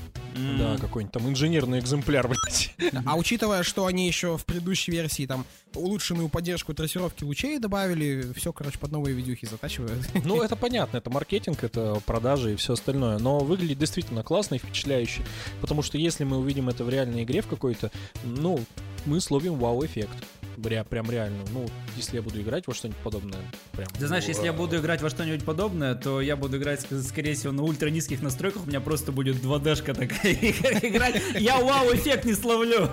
Да, 0.57 0.77
какой-нибудь 0.77 1.13
там 1.13 1.27
инженерный 1.29 1.79
экземпляр, 1.79 2.27
блядь. 2.29 2.75
А 3.05 3.17
учитывая, 3.17 3.63
что 3.63 3.85
они 3.85 4.07
еще 4.07 4.37
в 4.37 4.45
предыдущей 4.45 4.91
версии 4.91 5.25
там 5.25 5.45
улучшенную 5.73 6.29
поддержку 6.29 6.73
трассировки 6.73 7.23
лучей 7.23 7.59
добавили, 7.59 8.31
все, 8.35 8.51
короче, 8.53 8.77
под 8.79 8.91
новые 8.91 9.15
видюхи 9.15 9.45
затачивают. 9.45 10.07
Ну, 10.27 10.41
это 10.41 10.57
понятно, 10.57 10.97
это 10.97 11.09
маркетинг, 11.09 11.63
это 11.63 12.01
продажи 12.05 12.53
и 12.53 12.55
все 12.57 12.73
остальное. 12.73 13.17
Но 13.17 13.39
выглядит 13.39 13.77
действительно 13.77 14.23
классно 14.23 14.55
и 14.55 14.57
впечатляюще. 14.57 15.21
Потому 15.61 15.81
что 15.81 15.97
если 15.97 16.25
мы 16.25 16.37
увидим 16.37 16.67
это 16.67 16.83
в 16.83 16.89
реальной 16.89 17.23
игре 17.23 17.41
в 17.41 17.47
какой-то, 17.47 17.91
ну, 18.23 18.59
мы 19.07 19.21
словим 19.21 19.55
вау-эффект. 19.55 20.36
Прям, 20.61 20.85
прям 20.85 21.11
реально. 21.11 21.43
Ну, 21.51 21.67
если 21.95 22.15
я 22.15 22.21
буду 22.23 22.41
играть 22.41 22.65
во 22.65 22.73
что-нибудь 22.73 22.99
подобное, 23.03 23.39
прям. 23.73 23.87
Ты 23.97 24.07
знаешь, 24.07 24.23
если 24.25 24.45
я 24.45 24.51
ура. 24.51 24.57
буду 24.57 24.77
играть 24.77 25.01
во 25.03 25.09
что-нибудь 25.09 25.45
подобное, 25.45 25.93
то 25.93 26.19
я 26.19 26.35
буду 26.35 26.57
играть, 26.57 26.81
ск- 26.83 27.01
скорее 27.03 27.35
всего, 27.35 27.53
на 27.53 27.61
ультра 27.61 27.89
низких 27.89 28.21
настройках, 28.23 28.63
у 28.63 28.67
меня 28.67 28.81
просто 28.81 29.11
будет 29.11 29.35
2D-шка 29.35 29.93
такая 29.93 30.33
играть. 30.89 31.21
Я 31.39 31.57
вау-эффект 31.57 32.25
не 32.25 32.33
словлю. 32.33 32.89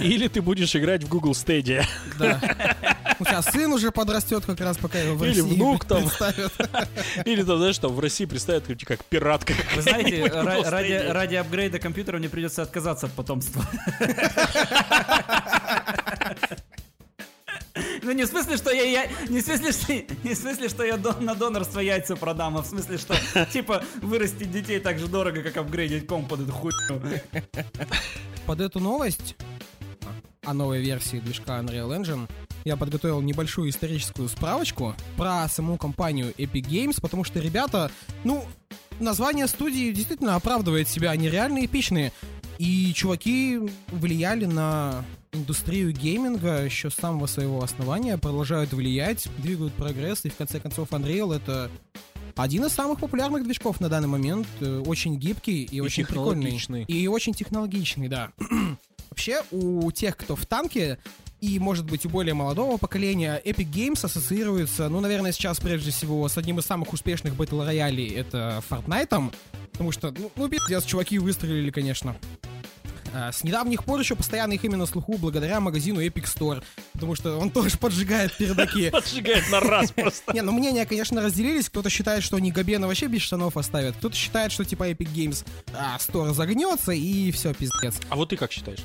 Или 0.00 0.28
ты 0.28 0.42
будешь 0.42 0.76
играть 0.76 1.02
в 1.02 1.08
Google 1.08 1.32
Stadia. 1.32 1.84
Да. 2.18 2.38
У 3.18 3.24
тебя 3.24 3.40
сын 3.40 3.72
уже 3.72 3.90
подрастет 3.90 4.44
как 4.44 4.60
раз, 4.60 4.76
пока 4.76 4.98
его 4.98 5.16
в 5.16 5.24
Или 5.24 5.40
России 5.40 5.54
внук 5.54 5.84
там. 5.86 6.04
Или 7.24 7.42
там, 7.42 7.58
знаешь, 7.58 7.78
там 7.78 7.92
в 7.92 8.00
России 8.00 8.26
представят 8.26 8.66
как, 8.66 8.78
как 8.80 9.04
пиратка. 9.04 9.54
Вы 9.76 9.82
знаете, 9.82 10.26
ради, 10.26 10.92
ради 10.92 11.34
апгрейда 11.36 11.78
компьютера 11.78 12.18
мне 12.18 12.28
придется 12.28 12.62
отказаться 12.62 13.06
от 13.06 13.12
потомства. 13.12 13.64
Ну 18.02 18.10
не 18.12 18.24
в 18.24 18.26
смысле, 18.26 18.56
что 18.56 18.72
я, 18.72 18.82
я 18.82 19.08
не 19.28 19.40
в 19.40 19.44
смысле, 19.44 19.72
что, 19.72 19.92
не 20.24 20.34
в 20.34 20.38
смысле, 20.38 20.68
что 20.68 20.84
я 20.84 20.96
дон- 20.96 21.20
на 21.20 21.34
донорство 21.34 21.78
яйца 21.78 22.16
продам, 22.16 22.56
а 22.56 22.62
в 22.62 22.66
смысле, 22.66 22.98
что 22.98 23.14
типа 23.52 23.84
вырастить 24.00 24.50
детей 24.50 24.80
так 24.80 24.98
же 24.98 25.06
дорого, 25.06 25.42
как 25.42 25.56
апгрейдить 25.56 26.06
комп 26.06 26.28
под 26.28 26.40
эту 26.40 26.52
хуйню. 26.52 27.00
Под 28.44 28.60
эту 28.60 28.80
новость 28.80 29.36
о 30.44 30.52
новой 30.52 30.82
версии 30.82 31.18
движка 31.18 31.60
Unreal 31.60 31.96
Engine 31.96 32.28
я 32.64 32.76
подготовил 32.76 33.20
небольшую 33.20 33.70
историческую 33.70 34.28
справочку 34.28 34.96
про 35.16 35.48
саму 35.48 35.78
компанию 35.78 36.32
Epic 36.36 36.62
Games, 36.62 37.00
потому 37.00 37.22
что 37.22 37.38
ребята, 37.38 37.92
ну, 38.24 38.44
название 38.98 39.46
студии 39.46 39.92
действительно 39.92 40.34
оправдывает 40.34 40.88
себя, 40.88 41.10
они 41.10 41.30
реально 41.30 41.64
эпичные. 41.64 42.12
И 42.58 42.92
чуваки 42.94 43.60
влияли 43.88 44.44
на 44.44 45.04
индустрию 45.32 45.92
гейминга 45.92 46.62
еще 46.62 46.90
с 46.90 46.94
самого 46.94 47.26
своего 47.26 47.62
основания, 47.62 48.18
продолжают 48.18 48.72
влиять, 48.72 49.28
двигают 49.38 49.72
прогресс, 49.74 50.24
и 50.24 50.28
в 50.28 50.36
конце 50.36 50.60
концов 50.60 50.90
Unreal 50.90 51.34
это 51.34 51.70
один 52.36 52.64
из 52.64 52.72
самых 52.72 53.00
популярных 53.00 53.44
движков 53.44 53.80
на 53.80 53.88
данный 53.88 54.08
момент, 54.08 54.46
э, 54.60 54.82
очень 54.86 55.16
гибкий 55.16 55.64
и, 55.64 55.76
И 55.76 55.80
очень 55.80 56.06
прикольный. 56.06 56.84
И 56.86 57.08
очень 57.08 57.34
технологичный, 57.34 58.08
да. 58.08 58.30
Вообще, 59.10 59.42
у 59.50 59.90
тех, 59.92 60.16
кто 60.16 60.36
в 60.36 60.46
танке, 60.46 60.98
и, 61.40 61.58
может 61.58 61.84
быть, 61.84 62.06
у 62.06 62.08
более 62.08 62.34
молодого 62.34 62.78
поколения, 62.78 63.40
Epic 63.44 63.70
Games 63.70 64.04
ассоциируется, 64.04 64.88
ну, 64.88 65.00
наверное, 65.00 65.32
сейчас 65.32 65.60
прежде 65.60 65.90
всего 65.90 66.26
с 66.28 66.38
одним 66.38 66.58
из 66.60 66.64
самых 66.64 66.92
успешных 66.92 67.36
батл 67.36 67.60
роялей, 67.60 68.08
это 68.08 68.62
Fortnite, 68.70 69.32
потому 69.72 69.92
что, 69.92 70.14
ну, 70.16 70.30
ну, 70.36 70.48
пиздец, 70.48 70.84
чуваки 70.84 71.18
выстрелили, 71.18 71.70
конечно. 71.70 72.16
А, 73.14 73.32
С 73.32 73.44
недавних 73.44 73.84
пор 73.84 74.00
еще 74.00 74.16
постоянно 74.16 74.52
их 74.54 74.64
имя 74.64 74.76
на 74.76 74.86
слуху 74.86 75.16
благодаря 75.18 75.60
магазину 75.60 76.00
Epic 76.00 76.24
Store, 76.24 76.62
потому 76.92 77.14
что 77.14 77.38
он 77.38 77.50
тоже 77.52 77.76
поджигает 77.78 78.36
пердаки. 78.36 78.90
Поджигает 78.92 79.50
на 79.50 79.60
раз 79.60 79.90
просто. 79.96 80.32
Не, 80.32 80.42
ну 80.42 80.52
мнения, 80.52 80.86
конечно, 80.86 81.22
разделились. 81.22 81.68
Кто-то 81.68 81.90
считает, 81.90 82.22
что 82.22 82.36
они 82.36 82.50
Габена 82.50 82.86
вообще 82.86 83.06
без 83.06 83.22
штанов 83.22 83.56
оставят. 83.56 83.96
Кто-то 83.96 84.16
считает, 84.16 84.52
что 84.52 84.64
типа 84.64 84.90
Epic 84.90 85.12
Games 85.12 85.44
а, 85.74 85.96
Store 85.98 86.32
загнется 86.32 86.92
и 86.92 87.30
все, 87.32 87.52
пиздец. 87.54 88.00
А 88.08 88.16
вот 88.16 88.30
ты 88.30 88.36
как 88.36 88.52
считаешь? 88.52 88.80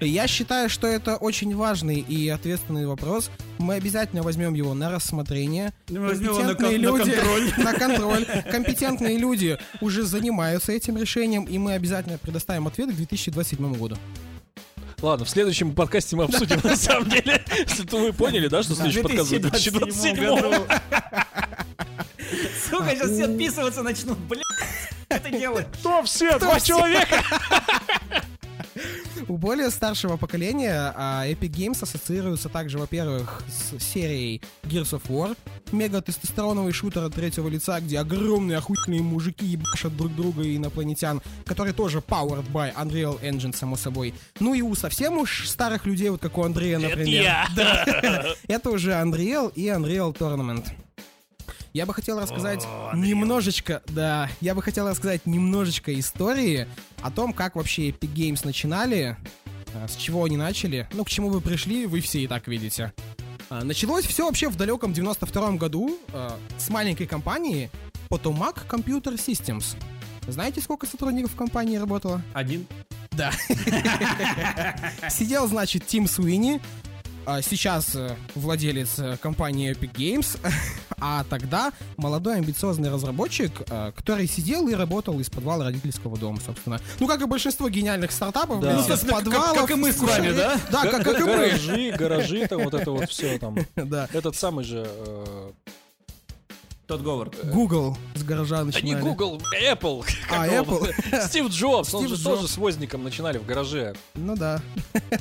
Я 0.00 0.26
считаю, 0.26 0.68
что 0.68 0.86
это 0.86 1.16
очень 1.16 1.54
важный 1.56 2.00
и 2.00 2.28
ответственный 2.28 2.86
вопрос. 2.86 3.30
Мы 3.58 3.74
обязательно 3.74 4.22
возьмем 4.22 4.54
его 4.54 4.74
на 4.74 4.90
рассмотрение. 4.90 5.72
Мы 5.88 6.00
возьмем 6.00 6.32
его 6.32 6.42
на 6.42 6.54
Компетентные 6.54 6.88
кон- 6.90 6.98
на 6.98 7.04
контроль. 7.14 7.52
на 7.64 7.72
контроль. 7.74 8.26
Компетентные 8.50 9.18
люди 9.18 9.58
уже 9.80 10.02
занимаются 10.02 10.72
этим 10.72 10.96
решением, 10.96 11.44
и 11.44 11.58
мы 11.58 11.72
обязательно 11.72 12.18
предоставим 12.18 12.66
ответ 12.66 12.90
к 12.90 12.94
2027 12.94 13.74
году. 13.74 13.96
Ладно, 15.02 15.26
в 15.26 15.30
следующем 15.30 15.74
подкасте 15.74 16.16
мы 16.16 16.24
обсудим, 16.24 16.58
на 16.62 16.76
самом 16.76 17.08
деле. 17.10 17.44
Если 17.66 17.86
вы 17.96 18.12
поняли, 18.12 18.48
да, 18.48 18.62
что 18.62 18.74
следующий 18.74 19.02
подкаст 19.02 19.30
будет 19.30 19.44
в 19.44 19.50
2027 19.50 20.16
году. 20.16 20.66
Сука, 22.70 22.90
сейчас 22.94 23.10
все 23.10 23.24
отписываться 23.24 23.82
начнут, 23.82 24.18
блядь. 24.18 24.45
Это 25.16 25.30
делать. 25.30 25.66
Кто 25.78 26.02
все? 26.02 26.38
Два 26.38 26.60
человека? 26.60 27.22
У 29.28 29.38
более 29.38 29.70
старшего 29.70 30.16
поколения 30.16 30.92
а, 30.94 31.26
Epic 31.26 31.50
Games 31.50 31.82
ассоциируется 31.82 32.48
также, 32.48 32.78
во-первых, 32.78 33.42
с 33.48 33.82
серией 33.82 34.40
Gears 34.64 34.92
of 34.92 35.02
War, 35.08 35.36
мега-тестостероновый 35.72 36.72
шутер 36.72 37.04
от 37.04 37.14
третьего 37.14 37.48
лица, 37.48 37.80
где 37.80 37.98
огромные 37.98 38.58
охуительные 38.58 39.02
мужики 39.02 39.46
ебашат 39.46 39.96
друг 39.96 40.14
друга 40.14 40.42
и 40.42 40.56
инопланетян, 40.56 41.22
который 41.44 41.72
тоже 41.72 41.98
powered 41.98 42.50
by 42.52 42.72
Unreal 42.76 43.20
Engine, 43.20 43.56
само 43.56 43.76
собой. 43.76 44.14
Ну 44.38 44.54
и 44.54 44.62
у 44.62 44.74
совсем 44.74 45.18
уж 45.18 45.48
старых 45.48 45.86
людей, 45.86 46.10
вот 46.10 46.20
как 46.20 46.38
у 46.38 46.44
Андрея, 46.44 46.78
например. 46.78 47.48
Да. 47.56 48.26
Это 48.48 48.70
уже 48.70 48.92
Unreal 48.92 49.52
и 49.54 49.66
Unreal 49.66 50.16
Tournament. 50.16 50.66
Я 51.76 51.84
бы 51.84 51.92
хотел 51.92 52.18
рассказать 52.18 52.66
немножечко, 52.94 53.82
да, 53.88 54.30
я 54.40 54.54
бы 54.54 54.62
хотел 54.62 54.88
рассказать 54.88 55.26
немножечко 55.26 55.92
истории 56.00 56.66
о 57.02 57.10
том, 57.10 57.34
как 57.34 57.54
вообще 57.54 57.90
Epic 57.90 58.14
Games 58.14 58.40
начинали, 58.46 59.18
а, 59.74 59.86
с 59.86 59.94
чего 59.96 60.24
они 60.24 60.38
начали, 60.38 60.88
ну, 60.94 61.04
к 61.04 61.10
чему 61.10 61.28
вы 61.28 61.42
пришли, 61.42 61.84
вы 61.84 62.00
все 62.00 62.20
и 62.20 62.26
так 62.26 62.48
видите. 62.48 62.94
А, 63.50 63.62
Началось 63.62 64.06
все 64.06 64.24
вообще 64.24 64.48
в 64.48 64.56
далеком 64.56 64.94
92 64.94 65.52
году 65.56 65.98
а, 66.14 66.38
с 66.56 66.70
маленькой 66.70 67.06
компании 67.06 67.70
Potomac 68.08 68.66
Computer 68.66 69.14
Systems. 69.16 69.76
Знаете, 70.26 70.62
сколько 70.62 70.86
сотрудников 70.86 71.32
в 71.32 71.36
компании 71.36 71.76
работало? 71.76 72.22
Один. 72.32 72.66
Да. 73.10 73.32
Сидел, 75.10 75.46
значит, 75.46 75.86
Тим 75.86 76.08
Суини, 76.08 76.62
сейчас 77.42 77.94
э, 77.94 78.14
владелец 78.34 78.98
э, 78.98 79.16
компании 79.20 79.72
Epic 79.72 79.92
Games, 79.92 80.38
а 81.00 81.24
тогда 81.28 81.72
молодой 81.96 82.36
амбициозный 82.36 82.90
разработчик, 82.90 83.52
э, 83.68 83.92
который 83.94 84.26
сидел 84.28 84.68
и 84.68 84.74
работал 84.74 85.18
из 85.20 85.28
подвала 85.28 85.64
родительского 85.64 86.16
дома, 86.16 86.38
собственно. 86.44 86.80
Ну, 87.00 87.06
как 87.06 87.20
и 87.20 87.26
большинство 87.26 87.68
гениальных 87.68 88.12
стартапов, 88.12 88.60
Да. 88.60 88.74
Ну, 88.74 88.80
из 88.80 88.86
собственно, 88.86 89.14
как- 89.14 89.24
подвалов, 89.24 89.60
как 89.60 89.70
и 89.70 89.74
мы 89.74 89.92
с 89.92 89.98
вами, 89.98 90.32
да? 90.32 90.60
Да, 90.70 90.82
как, 90.86 91.04
как 91.04 91.20
и 91.20 91.24
мы. 91.24 91.36
Гаражи, 91.36 91.92
гаражи, 91.98 92.46
там 92.46 92.62
вот 92.64 92.74
это 92.74 92.90
вот 92.90 93.10
все 93.10 93.38
там. 93.38 93.56
Да. 93.76 94.08
Этот 94.12 94.36
самый 94.36 94.64
же... 94.64 94.86
Тот 96.86 97.02
Говард. 97.02 97.34
Google 97.52 97.98
с 98.14 98.22
гаража 98.22 98.58
Да 98.58 98.64
начинали. 98.66 98.94
не 98.94 99.00
Google, 99.00 99.42
Apple. 99.60 100.06
А? 100.30 100.46
Apple. 100.46 101.26
Стив 101.26 101.48
Джобс, 101.48 101.92
он 101.92 102.04
Стив 102.06 102.16
же 102.16 102.22
тоже 102.24 102.46
с 102.46 102.56
возником 102.56 103.02
начинали 103.02 103.38
в 103.38 103.44
гараже. 103.46 103.94
Ну 104.14 104.36
да, 104.36 104.60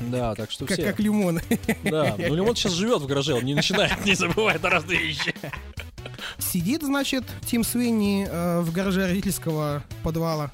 Да, 0.02 0.36
так 0.36 0.52
что 0.52 0.68
как, 0.68 0.78
все. 0.78 0.86
как 0.86 1.00
лимон. 1.00 1.42
Да, 1.84 2.16
ну 2.20 2.36
Лимон 2.36 2.56
сейчас 2.56 2.74
живет 2.74 3.02
в 3.02 3.08
гараже, 3.08 3.34
он 3.34 3.46
не 3.46 3.56
начинает, 3.56 4.06
не 4.06 4.14
забывает 4.14 4.64
разные 4.64 5.00
вещи. 5.00 5.34
Сидит, 6.38 6.84
значит, 6.84 7.24
Тим 7.46 7.64
Суини 7.64 8.28
э, 8.30 8.60
в 8.62 8.72
гараже 8.72 9.08
родительского 9.08 9.84
подвала. 10.04 10.52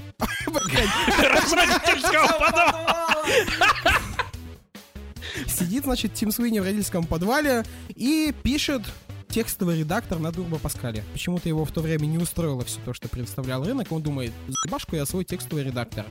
Родительского 0.47 2.27
подвала. 2.39 3.07
Сидит, 5.47 5.83
значит, 5.83 6.13
Тим 6.13 6.31
Суини 6.31 6.59
в 6.59 6.63
родительском 6.63 7.05
подвале 7.05 7.63
и 7.95 8.33
пишет 8.43 8.83
текстовый 9.31 9.79
редактор 9.79 10.19
на 10.19 10.31
Турбо 10.31 10.59
Паскале. 10.59 11.03
Почему-то 11.13 11.47
его 11.47 11.63
в 11.63 11.71
то 11.71 11.81
время 11.81 12.05
не 12.05 12.17
устроило 12.17 12.65
все 12.65 12.79
то, 12.83 12.93
что 12.93 13.07
представлял 13.07 13.63
рынок. 13.63 13.91
Он 13.91 14.01
думает, 14.01 14.33
заебашку 14.47 14.97
я 14.97 15.05
свой 15.05 15.23
текстовый 15.23 15.63
редактор. 15.63 16.05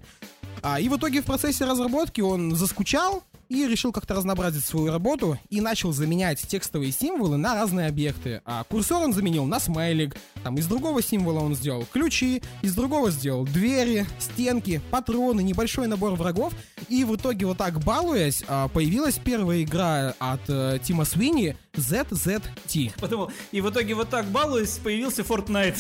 А, 0.63 0.81
и 0.81 0.89
в 0.89 0.97
итоге 0.97 1.21
в 1.21 1.27
процессе 1.27 1.65
разработки 1.65 2.23
он 2.23 2.57
заскучал 2.57 3.23
и 3.51 3.67
решил 3.67 3.93
как-то 3.93 4.15
разнообразить 4.15 4.65
свою 4.65 4.93
работу 4.93 5.37
и 5.51 5.61
начал 5.61 5.93
заменять 5.93 6.41
текстовые 6.41 6.93
символы 6.93 7.37
на 7.37 7.55
разные 7.55 7.89
объекты. 7.89 8.41
А 8.45 8.63
курсор 8.65 9.03
он 9.03 9.13
заменил 9.13 9.45
на 9.45 9.59
смайлик, 9.59 10.17
там 10.45 10.57
из 10.57 10.67
другого 10.67 11.03
символа 11.03 11.41
он 11.41 11.57
сделал 11.57 11.85
ключи, 11.93 12.43
из 12.63 12.75
другого 12.75 13.11
сделал 13.11 13.45
двери, 13.45 14.07
стенки, 14.21 14.81
патроны, 14.91 15.43
небольшой 15.43 15.89
набор 15.89 16.15
врагов. 16.15 16.55
И 16.89 17.03
в 17.05 17.17
итоге 17.17 17.47
вот 17.47 17.59
так 17.59 17.81
балуясь, 17.81 18.45
а, 18.47 18.69
появилась 18.69 19.19
первая 19.23 19.63
игра 19.63 20.15
от 20.21 20.43
э, 20.49 20.79
Тима 20.83 21.05
Свини 21.05 21.57
ZZT. 21.75 22.93
Потому, 23.01 23.31
и 23.51 23.61
в 23.61 23.69
итоге 23.69 23.95
вот 23.95 24.11
так 24.11 24.27
балуясь, 24.27 24.79
появился 24.79 25.23
Fortnite. 25.23 25.77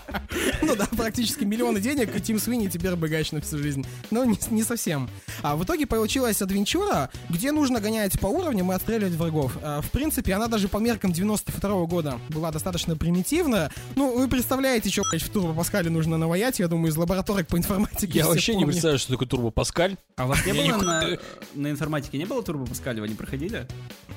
Ну 0.62 0.76
да, 0.76 0.86
практически 0.96 1.44
миллионы 1.44 1.80
денег, 1.80 2.14
и 2.16 2.20
Тим 2.20 2.38
Свини 2.38 2.68
теперь 2.68 2.94
богач 2.96 3.32
на 3.32 3.40
всю 3.40 3.58
жизнь. 3.58 3.86
Но 4.10 4.24
не, 4.24 4.38
не 4.50 4.62
совсем. 4.62 5.08
А 5.42 5.56
в 5.56 5.64
итоге 5.64 5.86
получилась 5.86 6.40
адвенчура, 6.42 7.10
где 7.28 7.52
нужно 7.52 7.80
гонять 7.80 8.18
по 8.20 8.26
уровням 8.26 8.72
и 8.72 8.74
отстреливать 8.74 9.14
врагов. 9.14 9.52
А, 9.62 9.80
в 9.80 9.90
принципе, 9.90 10.34
она 10.34 10.46
даже 10.48 10.68
по 10.68 10.78
меркам 10.78 11.12
92 11.12 11.84
года 11.86 12.18
была 12.30 12.50
достаточно 12.50 12.96
примитивна. 12.96 13.70
Ну, 13.96 14.16
вы 14.16 14.28
представляете, 14.28 14.90
что 14.90 15.02
блядь, 15.10 15.22
в 15.22 15.30
Турбо 15.30 15.54
Паскале 15.54 15.90
нужно 15.90 16.16
наваять, 16.18 16.58
я 16.58 16.68
думаю, 16.68 16.90
из 16.90 16.96
лабораторик 16.96 17.46
по 17.46 17.56
информатике. 17.56 18.18
Я 18.18 18.26
вообще 18.26 18.52
не 18.52 18.60
помнят. 18.60 18.70
представляю, 18.72 18.98
что 18.98 19.12
такое 19.12 19.28
Турбо 19.28 19.50
Паскаль. 19.50 19.96
А 20.16 20.24
у 20.24 20.28
вас 20.28 20.44
не 20.46 20.52
было 20.52 20.62
не- 20.62 20.72
на, 20.72 21.18
на 21.54 21.70
информатике, 21.70 22.18
не 22.18 22.24
было 22.24 22.42
Турбо 22.42 22.66
Паскаля, 22.66 23.00
вы 23.00 23.08
не 23.08 23.14
проходили? 23.14 23.66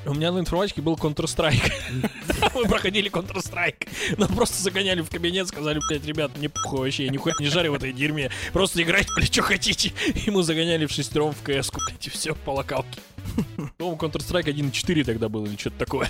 У 0.05 0.13
меня 0.13 0.31
на 0.31 0.39
информатике 0.39 0.81
был 0.81 0.95
Counter-Strike. 0.95 1.71
Мы 2.55 2.63
проходили 2.65 3.11
Counter-Strike. 3.11 3.87
Нам 4.17 4.33
просто 4.35 4.61
загоняли 4.61 5.01
в 5.01 5.09
кабинет, 5.09 5.47
сказали, 5.47 5.79
блядь, 5.89 6.05
ребят, 6.17 6.31
мне 6.37 6.49
похуй 6.49 6.79
вообще, 6.79 7.05
я 7.05 7.11
нихуя 7.11 7.35
не 7.39 7.47
жарю 7.47 7.71
в 7.71 7.75
этой 7.75 7.93
дерьме. 7.93 8.31
Просто 8.51 8.81
играйте, 8.81 9.09
блядь, 9.15 9.31
что 9.31 9.43
хотите. 9.43 9.93
И 10.25 10.31
мы 10.31 10.43
загоняли 10.43 10.87
в 10.87 10.91
шестером 10.91 11.31
в 11.31 11.41
КС, 11.43 11.69
блядь, 11.71 12.07
и 12.07 12.09
все, 12.09 12.33
по 12.33 12.51
локалке. 12.51 12.99
По-моему, 13.77 13.99
Counter-Strike 13.99 14.45
1.4 14.45 15.03
тогда 15.03 15.29
был 15.29 15.45
или 15.45 15.55
что-то 15.55 15.77
такое. 15.77 16.09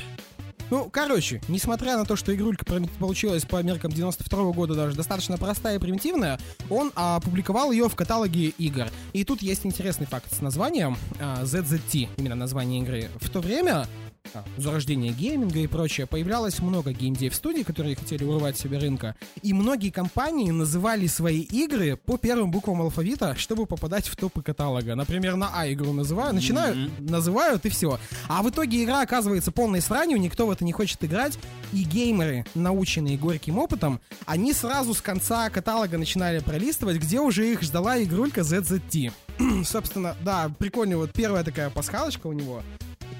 Ну, 0.69 0.89
короче, 0.91 1.41
несмотря 1.47 1.97
на 1.97 2.05
то, 2.05 2.17
что 2.17 2.35
игрулька 2.35 2.65
получилась 2.99 3.45
по 3.45 3.63
меркам 3.63 3.91
92 3.91 4.51
года 4.51 4.75
даже 4.75 4.97
достаточно 4.97 5.37
простая 5.37 5.77
и 5.77 5.79
примитивная, 5.79 6.39
он 6.69 6.91
опубликовал 6.95 7.71
ее 7.71 7.87
в 7.87 7.95
каталоге 7.95 8.47
игр. 8.49 8.87
И 9.13 9.23
тут 9.23 9.41
есть 9.41 9.65
интересный 9.65 10.07
факт 10.07 10.33
с 10.33 10.41
названием 10.41 10.97
а, 11.19 11.43
ZZT, 11.43 12.09
именно 12.17 12.35
название 12.35 12.81
игры. 12.81 13.09
В 13.21 13.29
то 13.29 13.39
время 13.39 13.87
а, 14.33 14.43
зарождение 14.57 15.11
гейминга 15.11 15.59
и 15.59 15.67
прочее, 15.67 16.07
появлялось 16.07 16.59
много 16.59 16.91
геймдев-студий, 16.91 17.63
которые 17.63 17.95
хотели 17.95 18.23
урвать 18.23 18.57
себе 18.57 18.77
рынка. 18.77 19.15
И 19.41 19.53
многие 19.53 19.89
компании 19.89 20.51
называли 20.51 21.07
свои 21.07 21.41
игры 21.41 21.97
по 21.97 22.17
первым 22.17 22.51
буквам 22.51 22.81
алфавита, 22.81 23.35
чтобы 23.35 23.65
попадать 23.65 24.07
в 24.07 24.15
топы 24.15 24.41
каталога. 24.41 24.95
Например, 24.95 25.35
на 25.35 25.49
А 25.53 25.71
игру 25.71 25.93
называют, 25.93 26.33
начинают, 26.33 26.77
называют 26.99 27.65
и 27.65 27.69
все. 27.69 27.99
А 28.27 28.43
в 28.43 28.49
итоге 28.49 28.83
игра 28.83 29.01
оказывается 29.01 29.51
полной 29.51 29.81
сранью, 29.81 30.19
никто 30.19 30.47
в 30.47 30.51
это 30.51 30.63
не 30.63 30.71
хочет 30.71 31.03
играть. 31.03 31.37
И 31.73 31.83
геймеры, 31.83 32.45
наученные 32.55 33.17
горьким 33.17 33.57
опытом, 33.57 33.99
они 34.25 34.53
сразу 34.53 34.93
с 34.93 35.01
конца 35.01 35.49
каталога 35.49 35.97
начинали 35.97 36.39
пролистывать, 36.39 36.97
где 36.97 37.19
уже 37.19 37.51
их 37.51 37.61
ждала 37.61 38.01
игрулька 38.01 38.41
ZZT. 38.41 39.11
Собственно, 39.65 40.15
да, 40.21 40.51
прикольная 40.57 40.97
вот 40.97 41.13
первая 41.13 41.43
такая 41.43 41.69
пасхалочка 41.69 42.27
у 42.27 42.33
него. 42.33 42.63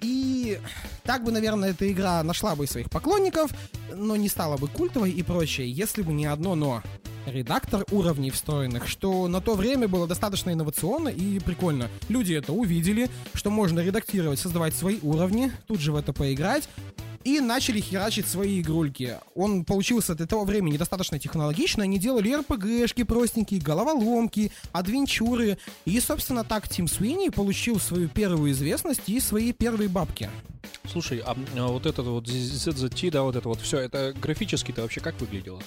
И 0.02 0.60
так 1.04 1.24
бы, 1.24 1.32
наверное, 1.32 1.72
эта 1.72 1.92
игра 1.92 2.22
нашла 2.24 2.56
бы 2.56 2.68
своих 2.68 2.90
поклонников, 2.90 3.52
но 3.94 4.16
не 4.16 4.30
стала 4.30 4.58
бы 4.58 4.68
культовой 4.68 5.12
и 5.12 5.24
прочее, 5.24 5.72
если 5.72 6.02
бы 6.02 6.14
не 6.14 6.26
одно 6.26 6.56
но. 6.56 6.84
Редактор 7.28 7.84
уровней 7.92 8.32
встроенных, 8.32 8.88
что 8.88 9.28
на 9.28 9.42
то 9.42 9.56
время 9.56 9.90
было 9.90 10.08
достаточно 10.08 10.52
инновационно 10.52 11.10
и 11.10 11.40
прикольно. 11.40 11.90
Люди 12.08 12.34
это 12.34 12.54
увидели, 12.54 13.10
что 13.34 13.50
можно 13.50 13.82
редактировать, 13.82 14.40
создавать 14.40 14.74
свои 14.74 15.00
уровни, 15.02 15.52
тут 15.68 15.82
же 15.82 15.92
в 15.92 15.98
это 15.98 16.14
поиграть, 16.14 16.70
и 17.26 17.42
начали 17.42 17.82
херачить 17.82 18.28
свои 18.28 18.62
игрульки. 18.62 19.18
Он 19.36 19.66
получился 19.66 20.16
для 20.16 20.26
того 20.26 20.46
времени 20.46 20.78
достаточно 20.78 21.20
технологично, 21.20 21.84
они 21.84 22.00
делали 22.00 22.34
РПГшки 22.34 23.04
простенькие, 23.04 23.60
головоломки, 23.60 24.54
адвенчуры, 24.72 25.58
и, 25.84 26.00
собственно, 26.00 26.46
так 26.46 26.70
Тим 26.70 26.88
Суини 26.88 27.28
получил 27.28 27.78
свою 27.82 28.08
первую 28.08 28.54
известность 28.54 29.02
и 29.08 29.20
свои 29.20 29.52
первые 29.52 29.90
бабки. 29.90 30.30
Слушай, 30.90 31.22
а, 31.26 31.36
а 31.58 31.68
вот 31.68 31.86
этот 31.86 32.06
вот 32.08 32.26
ZZT, 32.30 33.12
да, 33.12 33.24
вот 33.24 33.36
это 33.36 33.50
вот 33.50 33.60
все, 33.60 33.80
это 33.80 34.14
графически-то 34.22 34.84
вообще 34.84 35.02
как 35.02 35.20
выглядело? 35.20 35.62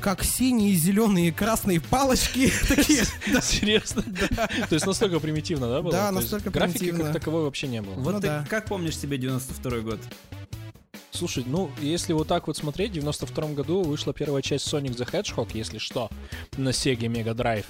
Как 0.00 0.24
синие, 0.24 0.74
зеленые, 0.74 1.32
красные 1.32 1.80
палочки 1.80 2.52
такие. 2.68 3.04
Серьезно? 3.42 4.02
Да. 4.06 4.46
То 4.46 4.74
есть 4.74 4.86
настолько 4.86 5.20
примитивно, 5.20 5.68
да, 5.68 5.82
было? 5.82 5.92
Да, 5.92 6.12
настолько 6.12 6.50
примитивно. 6.50 6.98
Графики 6.98 7.02
как 7.02 7.12
таковой 7.12 7.44
вообще 7.44 7.68
не 7.68 7.82
было. 7.82 7.94
Вот 7.94 8.14
ну 8.14 8.20
ты 8.20 8.44
как 8.48 8.66
помнишь 8.66 8.96
себе 8.96 9.18
92 9.18 9.78
год? 9.78 10.00
Слушай, 11.10 11.44
ну, 11.46 11.70
если 11.80 12.14
вот 12.14 12.26
так 12.26 12.46
вот 12.46 12.56
смотреть, 12.56 12.90
в 12.90 12.94
92 12.94 13.48
году 13.48 13.82
вышла 13.82 14.14
первая 14.14 14.42
часть 14.42 14.66
Sonic 14.72 14.96
the 14.96 15.08
Hedgehog, 15.10 15.50
если 15.52 15.78
что, 15.78 16.10
на 16.56 16.70
Sega 16.70 17.06
Mega 17.06 17.34
Drive. 17.34 17.66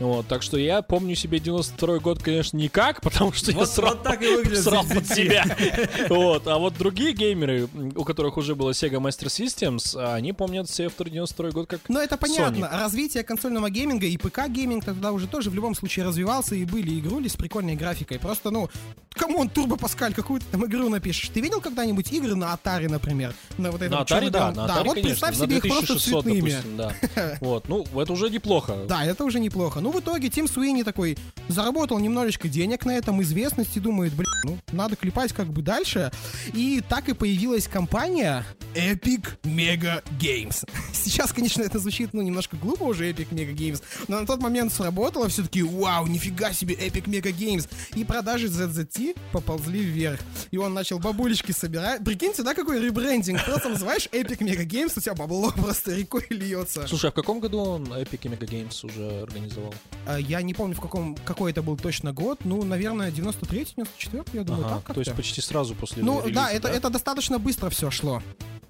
Вот, 0.00 0.26
так 0.26 0.42
что 0.42 0.58
я 0.58 0.82
помню 0.82 1.14
себе 1.14 1.38
92 1.38 1.98
год, 1.98 2.22
конечно, 2.22 2.56
никак, 2.56 3.00
потому 3.02 3.32
что 3.32 3.52
вот, 3.52 3.60
я 3.60 3.66
срал, 3.66 3.94
вот 3.94 4.02
так 4.02 4.22
и 4.22 4.54
срал 4.54 4.84
под 4.84 5.06
себя. 5.06 5.44
вот, 6.08 6.46
а 6.46 6.58
вот 6.58 6.76
другие 6.76 7.12
геймеры, 7.12 7.68
у 7.94 8.04
которых 8.04 8.36
уже 8.36 8.54
было 8.54 8.70
Sega 8.70 8.98
Master 8.98 9.26
Systems, 9.26 9.96
они 10.14 10.32
помнят 10.32 10.68
Сефтер 10.68 11.10
92 11.10 11.50
год 11.50 11.66
как 11.68 11.80
Ну, 11.88 12.00
это 12.00 12.16
понятно. 12.16 12.64
Sonic. 12.64 12.80
Развитие 12.80 13.22
консольного 13.22 13.70
гейминга 13.70 14.06
и 14.06 14.16
ПК-гейминг 14.16 14.84
тогда 14.84 15.12
уже 15.12 15.26
тоже 15.26 15.50
в 15.50 15.54
любом 15.54 15.74
случае 15.74 16.04
развивался, 16.04 16.54
и 16.54 16.64
были 16.64 16.98
игрули 16.98 17.28
с 17.28 17.36
прикольной 17.36 17.76
графикой. 17.76 18.18
Просто, 18.18 18.50
ну, 18.50 18.68
кому 19.16 19.40
он 19.40 19.48
Турбо 19.48 19.76
Паскаль, 19.76 20.14
какую-то 20.14 20.46
там 20.50 20.64
игру 20.66 20.88
напишешь. 20.88 21.28
Ты 21.30 21.40
видел 21.40 21.60
когда-нибудь 21.60 22.12
игры 22.12 22.34
на 22.34 22.54
Atari, 22.54 22.88
например? 22.88 23.34
На, 23.58 23.70
вот 23.70 23.82
этом 23.82 23.98
на 23.98 24.04
Atari, 24.04 24.30
да, 24.30 24.52
на 24.52 24.60
Atari, 24.60 24.66
да, 24.66 24.84
вот 24.84 24.94
конечно, 24.94 25.02
представь 25.02 25.36
себе 25.36 25.56
их 25.56 25.62
просто 25.62 25.98
цветными. 25.98 26.50
Допустим, 26.50 26.76
да. 26.76 26.92
вот, 27.40 27.68
ну, 27.68 27.84
это 28.00 28.12
уже 28.12 28.30
неплохо. 28.30 28.84
Да, 28.88 29.04
это 29.04 29.24
уже 29.24 29.40
неплохо. 29.40 29.80
Ну, 29.86 29.92
в 29.92 30.00
итоге 30.00 30.28
Тим 30.28 30.48
Суи 30.48 30.66
Суини 30.66 30.82
такой 30.82 31.16
заработал 31.46 32.00
немножечко 32.00 32.48
денег 32.48 32.84
на 32.84 32.96
этом, 32.96 33.22
известности, 33.22 33.78
думает, 33.78 34.14
блин, 34.14 34.26
ну, 34.42 34.58
надо 34.72 34.96
клепать 34.96 35.32
как 35.32 35.46
бы 35.46 35.62
дальше. 35.62 36.10
И 36.54 36.82
так 36.88 37.08
и 37.08 37.14
появилась 37.14 37.68
компания 37.68 38.44
Epic 38.74 39.38
Mega 39.44 40.02
Games. 40.20 40.68
Сейчас, 40.92 41.32
конечно, 41.32 41.62
это 41.62 41.78
звучит, 41.78 42.14
ну, 42.14 42.22
немножко 42.22 42.56
глупо 42.56 42.82
уже 42.82 43.08
Epic 43.08 43.28
Mega 43.30 43.54
Games, 43.54 43.80
но 44.08 44.18
на 44.18 44.26
тот 44.26 44.40
момент 44.40 44.72
сработало 44.72 45.28
все-таки, 45.28 45.62
вау, 45.62 46.08
нифига 46.08 46.52
себе, 46.52 46.74
Epic 46.74 47.04
Mega 47.04 47.32
Games. 47.32 47.68
И 47.94 48.02
продажи 48.02 48.48
ZZT 48.48 49.16
поползли 49.30 49.78
вверх. 49.78 50.18
И 50.50 50.56
он 50.58 50.74
начал 50.74 50.98
бабулечки 50.98 51.52
собирать. 51.52 52.04
Прикиньте, 52.04 52.42
да, 52.42 52.54
какой 52.54 52.84
ребрендинг. 52.84 53.44
Просто 53.44 53.68
называешь 53.68 54.08
Epic 54.10 54.38
Mega 54.38 54.66
Games, 54.66 54.94
у 54.96 55.00
тебя 55.00 55.14
бабло 55.14 55.52
просто 55.56 55.94
рекой 55.94 56.26
льется. 56.30 56.88
Слушай, 56.88 57.10
а 57.10 57.12
в 57.12 57.14
каком 57.14 57.38
году 57.38 57.60
он 57.60 57.84
Epic 57.84 58.22
Mega 58.22 58.48
Games 58.48 58.84
уже 58.84 59.22
организовал? 59.22 59.75
А, 60.06 60.18
я 60.18 60.42
не 60.42 60.54
помню, 60.54 60.74
в 60.74 60.80
каком, 60.80 61.16
какой 61.24 61.50
это 61.50 61.62
был 61.62 61.76
точно 61.76 62.12
год. 62.12 62.40
Ну, 62.44 62.62
наверное, 62.62 63.10
93-й, 63.10 63.74
94 63.76 64.24
я 64.32 64.44
думаю, 64.44 64.66
ага, 64.66 64.82
так 64.86 64.94
То 64.94 65.00
есть 65.00 65.14
почти 65.14 65.40
сразу 65.40 65.74
после 65.74 66.02
Ну, 66.02 66.22
релиза, 66.22 66.40
да, 66.40 66.50
это, 66.50 66.68
да? 66.68 66.74
это 66.74 66.90
достаточно 66.90 67.38
быстро 67.38 67.70
все 67.70 67.90
шло. 67.90 68.22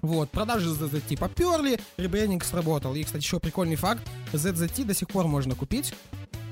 Вот, 0.07 0.29
продажи 0.29 0.69
ZZT 0.69 1.17
поперли, 1.17 1.77
ребрендинг 1.97 2.45
сработал. 2.45 2.95
И, 2.95 3.03
кстати, 3.03 3.21
еще 3.21 3.41
прикольный 3.41 3.75
факт, 3.75 4.01
ZZT 4.31 4.85
до 4.85 4.93
сих 4.93 5.09
пор 5.09 5.27
можно 5.27 5.53
купить 5.53 5.93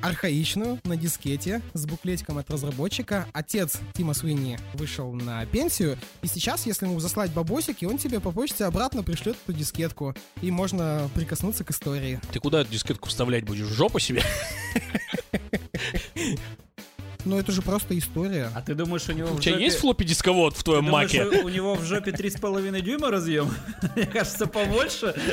архаичную 0.02 0.82
на 0.84 0.98
дискете 0.98 1.62
с 1.74 1.86
буклетиком 1.86 2.38
от 2.38 2.50
разработчика. 2.52 3.28
Отец 3.32 3.80
Тима 3.94 4.14
Суини 4.14 4.60
вышел 4.74 5.14
на 5.14 5.46
пенсию, 5.46 5.98
и 6.22 6.28
сейчас, 6.28 6.66
если 6.66 6.86
ему 6.86 7.00
заслать 7.00 7.32
бабосики, 7.32 7.86
он 7.86 7.98
тебе 7.98 8.20
по 8.20 8.34
почте 8.34 8.66
обратно 8.66 9.04
пришлет 9.04 9.38
эту 9.48 9.58
дискетку, 9.58 10.14
и 10.42 10.52
можно 10.52 11.10
прикоснуться 11.16 11.64
к 11.64 11.72
истории. 11.72 12.20
Ты 12.34 12.42
куда 12.42 12.60
эту 12.60 12.74
дискетку 12.74 13.08
вставлять 13.08 13.46
будешь? 13.46 13.68
В 13.68 13.74
жопу 13.74 14.00
себе? 14.00 14.22
Ну, 17.26 17.40
это 17.40 17.52
же 17.52 17.62
просто 17.62 17.98
история. 17.98 18.52
А 18.56 18.62
ты 18.62 18.76
думаешь, 18.76 19.10
у 19.10 19.12
него 19.12 19.34
У 19.34 19.40
тебя 19.40 19.58
есть 19.58 19.80
флоппи 19.80 20.04
дисковод 20.04 20.56
в 20.56 20.64
твоем 20.64 20.86
маке? 20.86 21.26
у 21.26 21.50
него 21.50 21.76
в 21.76 21.84
жопе 21.84 22.12
3,5 22.12 22.82
дюйма 22.82 23.10
разъем? 23.10 23.52
Мне 23.96 24.06
кажется, 24.06 24.48
побольше. 24.48 25.16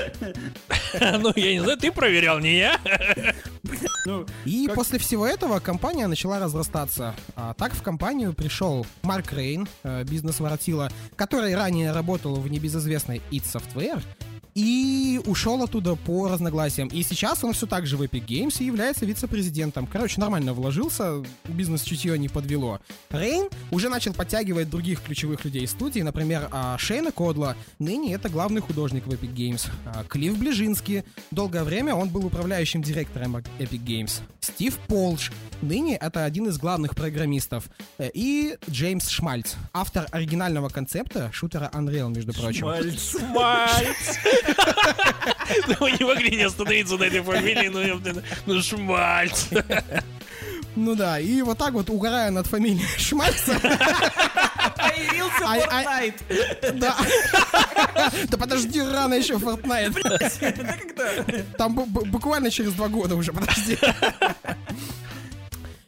Ну, 0.95 1.33
я 1.37 1.53
не 1.55 1.61
знаю, 1.61 1.79
ты 1.79 1.91
проверял, 1.91 2.39
не 2.39 2.59
я. 2.59 2.81
Ну, 4.05 4.27
и 4.45 4.67
как... 4.67 4.75
после 4.75 4.99
всего 4.99 5.27
этого 5.27 5.61
компания 5.61 6.09
начала 6.09 6.41
разрастаться. 6.41 7.15
А 7.37 7.55
так 7.55 7.73
в 7.73 7.83
компанию 7.83 8.33
пришел 8.33 8.85
Марк 9.03 9.33
Рейн, 9.33 9.69
э, 9.85 10.03
бизнес-воротила, 10.03 10.91
который 11.15 11.55
ранее 11.55 11.93
работал 11.93 12.35
в 12.35 12.51
небезызвестной 12.51 13.23
It 13.31 13.45
Software, 13.45 14.03
и 14.55 15.21
ушел 15.27 15.63
оттуда 15.63 15.95
по 15.95 16.29
разногласиям. 16.29 16.89
И 16.89 17.03
сейчас 17.03 17.43
он 17.45 17.53
все 17.53 17.67
так 17.67 17.87
же 17.87 17.97
в 17.97 18.03
Epic 18.03 18.27
Games 18.27 18.57
и 18.61 18.65
является 18.65 19.07
вице-президентом. 19.07 19.87
Короче, 19.87 20.21
нормально 20.21 20.53
вложился, 20.53 21.23
бизнес-чутье 21.49 22.19
не 22.19 22.29
подвело. 22.29 22.81
Рейн 23.11 23.49
уже 23.71 23.89
начал 23.89 24.13
подтягивать 24.13 24.71
других 24.71 25.03
ключевых 25.03 25.45
людей 25.45 25.67
студии, 25.67 26.01
например, 26.01 26.49
а, 26.51 26.77
Шейна 26.79 27.13
Кодла, 27.13 27.57
ныне 27.79 28.15
это 28.15 28.29
главный 28.29 28.61
художник 28.61 29.07
в 29.07 29.11
Epic 29.11 29.35
Games. 29.35 29.69
А, 29.87 30.05
Клифф 30.05 30.37
Ближинский, 30.37 31.05
долгое 31.31 31.65
время 31.65 31.95
он 31.95 32.09
был 32.09 32.27
управляющим 32.27 32.83
директором 32.83 33.37
Epic 33.37 33.85
Games. 33.85 34.21
Стив 34.41 34.77
Полш, 34.89 35.33
ныне 35.63 35.97
это 35.97 36.25
один 36.25 36.49
из 36.49 36.59
главных 36.59 36.95
программистов. 36.95 37.71
Э, 37.99 38.11
и 38.13 38.57
Джеймс 38.69 39.09
Шмальц, 39.09 39.55
автор 39.73 40.07
оригинального 40.11 40.69
концепта 40.69 41.31
шутера 41.33 41.71
Unreal, 41.73 42.11
между 42.15 42.33
прочим. 42.33 42.67
Шмальц! 42.67 43.11
Шмальц! 43.11 44.19
Мы 45.81 45.93
не 45.93 46.05
могли 46.05 46.37
не 46.37 46.43
остановиться 46.45 46.97
на 46.97 47.05
этой 47.05 47.23
фамилии, 47.23 47.69
ну, 47.69 48.01
ну 48.47 48.63
Шмальц. 48.63 49.47
Ну 50.75 50.95
да, 50.95 51.21
и 51.21 51.43
вот 51.43 51.59
так 51.59 51.75
вот, 51.75 51.91
угорая 51.91 52.31
над 52.31 52.47
фамилией 52.47 52.87
Шмальца... 52.99 53.59
Появился 54.77 55.45
Fortnite. 55.45 56.79
Да. 56.79 56.97
Да 58.29 58.39
подожди, 58.39 58.81
рано 58.81 59.15
еще 59.15 59.35
Fortnite. 59.35 59.93
Там 61.59 61.75
буквально 61.75 62.51
через 62.51 62.73
два 62.73 62.89
года 62.89 63.17
уже, 63.17 63.33
подожди. 63.33 63.79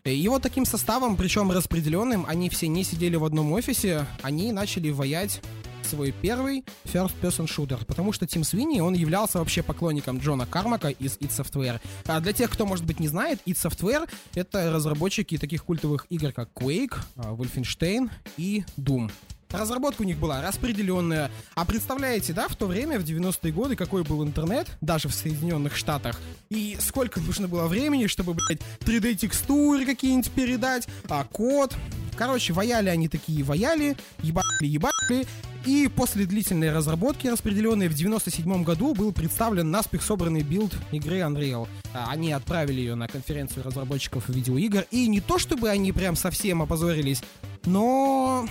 И 0.05 0.29
вот 0.29 0.43
таким 0.43 0.67
составом, 0.67 1.17
причем 1.17 1.51
распределенным, 1.51 2.27
они 2.29 2.51
все 2.51 2.69
не 2.69 2.85
сидели 2.85 3.17
в 3.17 3.25
одном 3.25 3.53
офисе, 3.53 4.05
они 4.21 4.53
начали 4.53 4.91
воять 4.91 5.41
свой 5.85 6.13
первый 6.13 6.65
first-person 6.85 7.47
shooter, 7.47 7.85
потому 7.85 8.13
что 8.13 8.27
Тим 8.27 8.45
Свини, 8.45 8.81
он 8.81 8.95
являлся 8.95 9.39
вообще 9.39 9.63
поклонником 9.63 10.19
Джона 10.19 10.47
Кармака 10.47 10.89
из 10.89 11.17
id 11.19 11.31
Software. 11.31 11.81
А 12.07 12.21
для 12.21 12.33
тех, 12.33 12.51
кто, 12.51 12.67
может 12.67 12.85
быть, 12.85 13.01
не 13.01 13.09
знает, 13.09 13.41
id 13.47 13.55
Software— 13.55 14.09
это 14.35 14.73
разработчики 14.73 15.39
таких 15.39 15.65
культовых 15.65 16.07
игр, 16.11 16.33
как 16.33 16.51
Quake, 16.55 16.97
а, 17.17 17.35
Wolfenstein 17.35 18.11
и 18.37 18.65
Doom. 18.77 19.11
Разработка 19.55 20.03
у 20.03 20.05
них 20.05 20.19
была 20.19 20.43
распределенная. 20.43 21.31
А 21.55 21.65
представляете, 21.65 22.33
да, 22.33 22.49
в 22.49 22.57
то 22.57 22.67
время, 22.67 22.99
в 22.99 23.05
90-е 23.05 23.53
годы, 23.53 23.77
какой 23.77 24.03
был 24.03 24.25
интернет, 24.25 24.67
даже 24.81 25.09
в 25.09 25.15
Соединенных 25.15 25.77
Штатах, 25.77 26.21
и 26.51 26.77
сколько 26.81 27.21
нужно 27.21 27.47
было 27.47 27.69
времени, 27.69 28.09
чтобы, 28.09 28.35
блядь, 28.35 28.61
3D-текстуры 28.81 29.87
какие-нибудь 29.87 30.31
передать, 30.33 30.89
а 31.09 31.25
код. 31.25 31.75
Короче, 32.17 32.53
ваяли 32.53 32.89
они 32.89 33.09
такие, 33.09 33.45
ваяли, 33.45 33.97
ебали, 34.23 34.67
ебали, 34.67 35.27
и 35.67 35.89
после 35.89 36.27
длительной 36.27 36.73
разработки, 36.73 37.27
распределенной 37.27 37.89
в 37.89 37.95
97 37.95 38.65
году, 38.65 38.95
был 38.95 39.13
представлен 39.13 39.71
наспех 39.71 40.03
собранный 40.03 40.43
билд 40.43 40.75
игры 40.93 41.19
Unreal. 41.19 41.69
А, 41.93 42.11
они 42.11 42.33
отправили 42.33 42.81
ее 42.81 42.95
на 42.95 43.09
конференцию 43.09 43.65
разработчиков 43.65 44.29
видеоигр, 44.29 44.87
и 44.91 45.07
не 45.09 45.21
то 45.21 45.39
чтобы 45.39 45.69
они 45.69 45.93
прям 45.93 46.17
совсем 46.17 46.63
опозорились, 46.63 47.23
но 47.65 48.47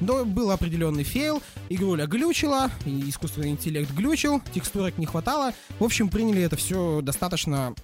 но 0.00 0.24
был 0.24 0.50
определенный 0.50 1.04
фейл, 1.04 1.42
игруля 1.68 2.06
глючила, 2.06 2.70
искусственный 2.84 3.50
интеллект 3.50 3.90
глючил, 3.92 4.42
текстурок 4.52 4.98
не 4.98 5.06
хватало. 5.06 5.52
В 5.78 5.84
общем, 5.84 6.10
приняли 6.10 6.42
это 6.42 6.56
все 6.56 7.00
достаточно 7.00 7.74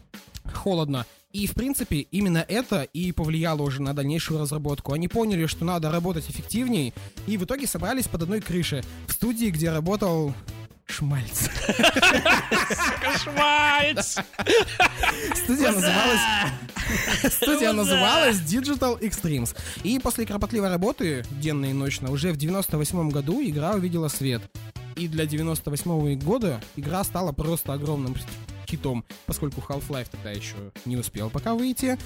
холодно. 0.52 1.06
И, 1.32 1.46
в 1.46 1.54
принципе, 1.54 2.00
именно 2.00 2.44
это 2.46 2.82
и 2.82 3.10
повлияло 3.12 3.62
уже 3.62 3.80
на 3.80 3.94
дальнейшую 3.94 4.40
разработку. 4.40 4.92
Они 4.92 5.08
поняли, 5.08 5.46
что 5.46 5.64
надо 5.64 5.90
работать 5.90 6.28
эффективнее, 6.28 6.92
и 7.26 7.38
в 7.38 7.44
итоге 7.44 7.66
собрались 7.66 8.06
под 8.06 8.22
одной 8.22 8.40
крышей. 8.40 8.82
В 9.06 9.12
студии, 9.12 9.46
где 9.46 9.70
работал 9.70 10.34
Шмальц. 10.86 11.48
Шмальц! 13.22 14.18
Студия 15.34 15.72
называлась... 15.72 16.20
Студия 17.30 17.72
называлась 17.72 18.36
Digital 18.36 19.00
Extremes. 19.00 19.56
И 19.84 19.98
после 19.98 20.26
кропотливой 20.26 20.68
работы, 20.68 21.24
денно 21.40 21.66
и 21.66 21.72
ночно, 21.72 22.10
уже 22.10 22.32
в 22.32 22.36
98 22.36 23.08
году 23.08 23.40
игра 23.42 23.72
увидела 23.72 24.08
свет. 24.08 24.42
И 24.96 25.08
для 25.08 25.24
98 25.24 26.18
года 26.20 26.60
игра 26.76 27.02
стала 27.04 27.32
просто 27.32 27.72
огромным 27.72 28.14
хитом, 28.72 29.04
поскольку 29.26 29.60
Half-Life 29.60 30.08
тогда 30.10 30.30
еще 30.30 30.56
не 30.84 30.96
успел 30.96 31.30
пока 31.30 31.54
выйти. 31.54 31.98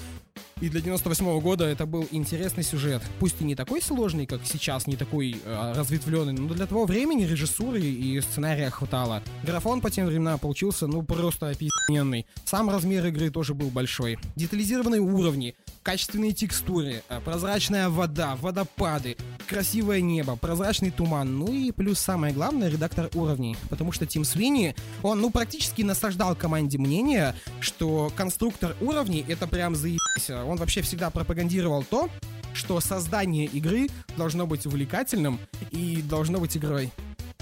И 0.61 0.69
для 0.69 0.81
98 0.81 1.39
года 1.39 1.65
это 1.65 1.85
был 1.85 2.07
интересный 2.11 2.63
сюжет. 2.63 3.01
Пусть 3.19 3.41
и 3.41 3.43
не 3.43 3.55
такой 3.55 3.81
сложный, 3.81 4.25
как 4.25 4.41
сейчас, 4.43 4.87
не 4.87 4.95
такой 4.95 5.37
э, 5.43 5.73
разветвленный, 5.75 6.33
но 6.33 6.53
для 6.53 6.65
того 6.65 6.85
времени 6.85 7.25
режиссуры 7.25 7.79
и 7.79 8.19
сценария 8.21 8.69
хватало. 8.69 9.21
Графон 9.43 9.81
по 9.81 9.91
тем 9.91 10.07
временам 10.07 10.39
получился, 10.39 10.87
ну, 10.87 11.03
просто 11.03 11.49
опи***ненный. 11.49 12.25
Сам 12.43 12.69
размер 12.69 13.05
игры 13.05 13.29
тоже 13.29 13.53
был 13.53 13.69
большой. 13.69 14.17
Детализированные 14.35 15.01
уровни, 15.01 15.55
качественные 15.83 16.33
текстуры, 16.33 17.03
э, 17.07 17.21
прозрачная 17.23 17.89
вода, 17.89 18.35
водопады, 18.35 19.15
красивое 19.47 20.01
небо, 20.01 20.35
прозрачный 20.35 20.91
туман, 20.91 21.39
ну 21.39 21.51
и 21.51 21.71
плюс 21.71 21.99
самое 21.99 22.33
главное, 22.33 22.69
редактор 22.69 23.09
уровней. 23.15 23.55
Потому 23.69 23.91
что 23.91 24.05
Тим 24.05 24.23
Свини, 24.23 24.75
он, 25.01 25.21
ну, 25.21 25.31
практически 25.31 25.81
насаждал 25.81 26.35
команде 26.35 26.77
мнение, 26.77 27.33
что 27.59 28.11
конструктор 28.15 28.75
уровней 28.81 29.25
это 29.27 29.47
прям 29.47 29.75
заебись. 29.75 30.29
Он 30.29 30.57
вообще 30.57 30.81
всегда 30.81 31.09
пропагандировал 31.09 31.83
то, 31.83 32.09
что 32.53 32.79
создание 32.79 33.45
игры 33.45 33.87
должно 34.17 34.45
быть 34.45 34.65
увлекательным 34.65 35.39
и 35.71 36.01
должно 36.01 36.39
быть 36.39 36.57
игрой. 36.57 36.91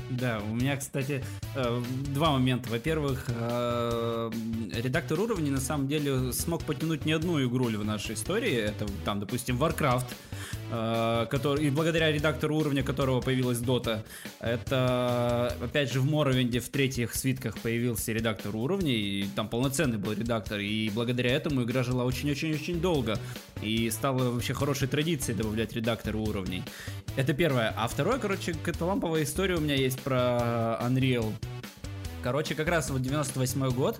Да, 0.09 0.39
у 0.39 0.53
меня, 0.53 0.77
кстати, 0.77 1.23
э, 1.55 1.83
два 2.13 2.31
момента. 2.31 2.69
Во-первых, 2.69 3.25
э, 3.27 4.31
редактор 4.73 5.19
уровней 5.19 5.49
на 5.49 5.59
самом 5.59 5.87
деле 5.87 6.31
смог 6.31 6.63
потянуть 6.63 7.05
не 7.05 7.13
одну 7.13 7.43
игру 7.43 7.65
в 7.65 7.83
нашей 7.83 8.13
истории. 8.13 8.53
Это 8.53 8.85
там, 9.03 9.19
допустим, 9.19 9.57
Warcraft, 9.57 10.05
который, 10.69 11.65
и 11.65 11.69
благодаря 11.69 12.11
редактору 12.11 12.57
уровня 12.57 12.83
которого 12.83 13.21
появилась 13.21 13.59
Dota. 13.59 14.03
Это, 14.39 15.55
опять 15.61 15.91
же, 15.91 15.99
в 15.99 16.05
Моровинде 16.05 16.59
в 16.59 16.69
третьих 16.69 17.15
свитках 17.15 17.57
появился 17.59 18.11
редактор 18.11 18.55
уровней, 18.55 18.95
и 18.95 19.27
там 19.35 19.47
полноценный 19.47 19.97
был 19.97 20.13
редактор, 20.13 20.59
и 20.59 20.89
благодаря 20.89 21.31
этому 21.31 21.63
игра 21.63 21.83
жила 21.83 22.05
очень-очень-очень 22.05 22.81
долго. 22.81 23.17
И 23.61 23.89
стала 23.89 24.31
вообще 24.31 24.53
хорошей 24.53 24.87
традицией 24.87 25.37
добавлять 25.37 25.73
редакторы 25.73 26.17
уровней. 26.17 26.63
Это 27.15 27.33
первое. 27.33 27.73
А 27.77 27.87
второе, 27.87 28.19
короче, 28.19 28.53
какая-то 28.53 28.85
ламповая 28.85 29.23
история 29.23 29.55
у 29.55 29.61
меня 29.61 29.75
есть 29.75 29.99
про 30.01 30.79
Unreal. 30.81 31.31
Короче, 32.25 32.55
как 32.55 32.69
раз 32.69 32.89
вот 32.89 33.03
98 33.03 33.69
год 33.69 33.99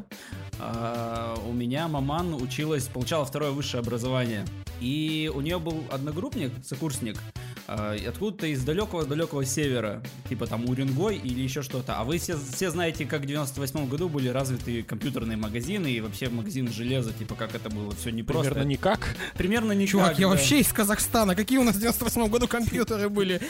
э, 0.57 1.35
у 1.47 1.53
меня 1.53 1.88
маман 1.88 2.33
училась, 2.33 2.88
получала 2.88 3.23
второе 3.23 3.51
высшее 3.51 3.81
образование. 3.81 4.45
И 4.81 5.31
у 5.31 5.41
нее 5.41 5.59
был 5.59 5.83
одногруппник, 5.91 6.51
сокурсник, 6.65 7.19
откуда-то 7.67 8.47
из 8.47 8.63
далекого-далекого 8.63 9.45
севера, 9.45 10.01
типа 10.30 10.47
там 10.47 10.69
Уренгой 10.69 11.17
или 11.17 11.41
еще 11.41 11.62
что-то. 11.62 11.97
А 11.97 12.04
вы 12.04 12.19
все, 12.19 12.38
все 12.38 12.69
знаете, 12.69 13.06
как 13.06 13.21
в 13.21 13.25
98 13.25 13.88
году 13.88 14.10
были 14.10 14.30
развиты 14.30 14.84
компьютерные 14.84 15.38
магазины 15.38 15.88
и 15.88 16.01
вообще 16.01 16.30
магазин 16.30 16.71
железа, 16.71 17.12
типа 17.13 17.36
как 17.36 17.56
это 17.56 17.69
было 17.69 17.93
все 17.95 18.12
непросто. 18.12 18.49
Примерно 18.51 18.67
никак. 18.67 19.15
Примерно 19.36 19.71
никак. 19.71 19.91
Чувак, 19.91 20.19
я 20.19 20.28
да. 20.28 20.34
вообще 20.34 20.60
из 20.60 20.71
Казахстана. 20.71 21.36
Какие 21.36 21.58
у 21.58 21.63
нас 21.63 21.75
в 21.75 21.80
98 21.80 22.28
году 22.28 22.47
компьютеры 22.47 23.10
были? 23.10 23.41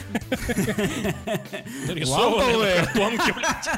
Картонке, 2.74 3.34
блядь. 3.34 3.68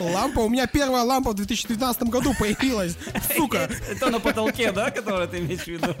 Лампа. 0.00 0.40
У 0.40 0.48
меня 0.48 0.66
первая 0.66 1.02
лампа 1.02 1.32
в 1.32 1.34
2019 1.34 2.04
году 2.04 2.34
появилась. 2.38 2.96
Сука. 3.36 3.68
Это 3.90 4.10
на 4.10 4.20
потолке, 4.20 4.72
да, 4.72 4.90
который 4.90 5.26
ты 5.28 5.38
имеешь 5.38 5.60
в 5.60 5.68
виду? 5.68 5.94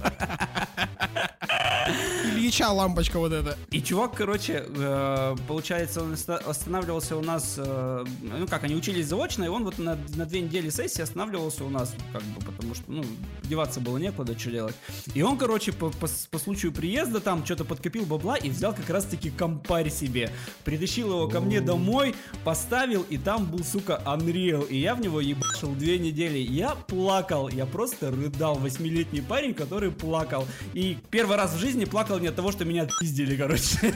Ильича 2.46 2.70
лампочка 2.70 3.18
вот 3.18 3.32
эта. 3.32 3.58
И 3.72 3.82
чувак, 3.82 4.14
короче, 4.14 4.64
э, 4.68 5.36
получается, 5.48 6.02
он 6.02 6.12
оста- 6.12 6.38
останавливался 6.38 7.16
у 7.16 7.20
нас, 7.20 7.56
э, 7.58 8.04
ну 8.22 8.46
как, 8.46 8.62
они 8.62 8.76
учились 8.76 9.08
заочно, 9.08 9.42
и 9.42 9.48
он 9.48 9.64
вот 9.64 9.78
на, 9.78 9.98
на 10.14 10.26
две 10.26 10.42
недели 10.42 10.70
сессии 10.70 11.02
останавливался 11.02 11.64
у 11.64 11.70
нас, 11.70 11.92
как 12.12 12.22
бы, 12.22 12.40
потому 12.40 12.76
что, 12.76 12.84
ну, 12.86 13.04
деваться 13.42 13.80
было 13.80 13.98
некуда, 13.98 14.38
что 14.38 14.52
делать. 14.52 14.76
И 15.12 15.22
он, 15.22 15.38
короче, 15.38 15.72
по, 15.72 15.90
по, 15.90 16.06
по 16.30 16.38
случаю 16.38 16.70
приезда 16.70 17.18
там 17.18 17.44
что-то 17.44 17.64
подкопил 17.64 18.06
бабла 18.06 18.36
и 18.36 18.48
взял 18.48 18.72
как 18.72 18.88
раз-таки 18.90 19.30
компарь 19.30 19.90
себе. 19.90 20.30
Притащил 20.64 21.08
его 21.08 21.28
ко 21.28 21.40
мне 21.40 21.60
домой, 21.60 22.14
поставил, 22.44 23.04
и 23.10 23.18
там 23.18 23.46
был, 23.46 23.64
сука, 23.64 24.00
Unreal. 24.06 24.68
И 24.68 24.78
я 24.78 24.94
в 24.94 25.00
него 25.00 25.20
ебашил 25.20 25.74
две 25.74 25.98
недели. 25.98 26.38
Я 26.38 26.76
плакал, 26.76 27.48
я 27.48 27.66
просто 27.66 28.12
рыдал. 28.12 28.54
Восьмилетний 28.54 29.22
парень, 29.22 29.52
который 29.52 29.90
плакал. 29.90 30.46
И 30.74 30.96
первый 31.10 31.36
раз 31.36 31.54
в 31.54 31.58
жизни 31.58 31.86
плакал 31.86 32.20
не 32.20 32.28
от 32.36 32.42
того, 32.42 32.52
что 32.52 32.66
меня 32.66 32.82
отпиздили, 32.82 33.34
короче. 33.34 33.78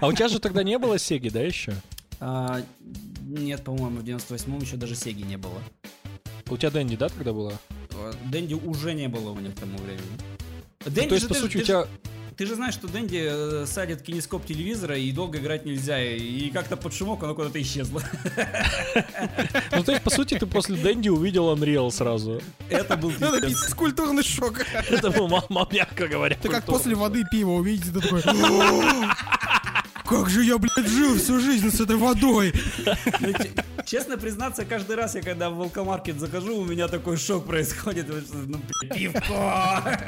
А 0.00 0.06
у 0.06 0.12
тебя 0.12 0.28
же 0.28 0.38
тогда 0.38 0.62
не 0.62 0.78
было 0.78 0.98
Сеги, 0.98 1.28
да, 1.28 1.40
еще? 1.40 1.74
А, 2.20 2.62
Нет, 3.20 3.62
по-моему, 3.62 4.00
в 4.00 4.04
98-м 4.04 4.58
еще 4.60 4.76
даже 4.76 4.94
Сеги 4.94 5.22
не 5.22 5.36
было. 5.36 5.60
У 6.48 6.56
тебя 6.56 6.70
Дэнди, 6.70 6.96
да, 6.96 7.08
тогда 7.08 7.32
была? 7.32 7.52
Дэнди 8.24 8.54
уже 8.54 8.94
не 8.94 9.08
было 9.08 9.30
у 9.30 9.34
меня 9.34 9.50
к 9.50 9.54
тому 9.54 9.76
времени. 9.78 10.06
Ну, 10.84 10.90
Дэнди 10.90 11.08
то 11.08 11.14
есть, 11.14 11.28
по 11.28 11.34
ты- 11.34 11.40
сути, 11.40 11.52
ты 11.52 11.58
у 11.58 11.62
тебя... 11.62 11.86
Ты 12.36 12.46
же 12.46 12.54
знаешь, 12.56 12.74
что 12.74 12.88
Дэнди 12.88 13.28
э, 13.62 13.66
садит 13.66 14.02
кинескоп 14.02 14.44
телевизора 14.44 14.98
и 14.98 15.12
долго 15.12 15.38
играть 15.38 15.64
нельзя. 15.64 16.02
И 16.02 16.50
как-то 16.50 16.76
под 16.76 16.92
шумок 16.92 17.22
оно 17.22 17.34
куда-то 17.34 17.60
исчезло. 17.62 18.02
Ну, 19.70 19.84
то 19.84 19.92
есть, 19.92 20.02
по 20.04 20.10
сути, 20.10 20.38
ты 20.38 20.46
после 20.46 20.76
Дэнди 20.76 21.08
увидел 21.10 21.54
Unreal 21.54 21.90
сразу. 21.90 22.40
Это 22.68 22.96
был 22.96 23.10
Это 23.10 23.40
пиздец. 23.40 23.44
пиздец, 23.60 23.74
культурный 23.74 24.22
шок. 24.24 24.60
Это 24.90 25.10
был, 25.10 25.28
мама, 25.28 25.68
мягко 25.70 26.08
говоря, 26.08 26.36
Ты 26.40 26.48
как 26.48 26.64
после 26.64 26.94
воды 26.94 27.24
пиво 27.30 27.50
увидите, 27.50 27.90
ты 27.92 28.00
такой... 28.00 28.20
«О, 28.22 29.10
Как 30.04 30.28
же 30.28 30.44
я, 30.44 30.58
блядь, 30.58 30.86
жил 30.88 31.16
всю 31.16 31.40
жизнь 31.40 31.70
с 31.70 31.80
этой 31.80 31.96
водой. 31.96 32.52
Ну, 33.20 33.32
Честно 33.86 34.18
признаться, 34.18 34.64
каждый 34.64 34.96
раз 34.96 35.14
я 35.14 35.22
когда 35.22 35.50
в 35.50 35.54
волкомаркет 35.56 36.18
захожу, 36.18 36.56
у 36.58 36.64
меня 36.64 36.88
такой 36.88 37.16
шок 37.16 37.46
происходит. 37.46 38.06
Ну, 38.32 38.58
пивко! 38.94 39.98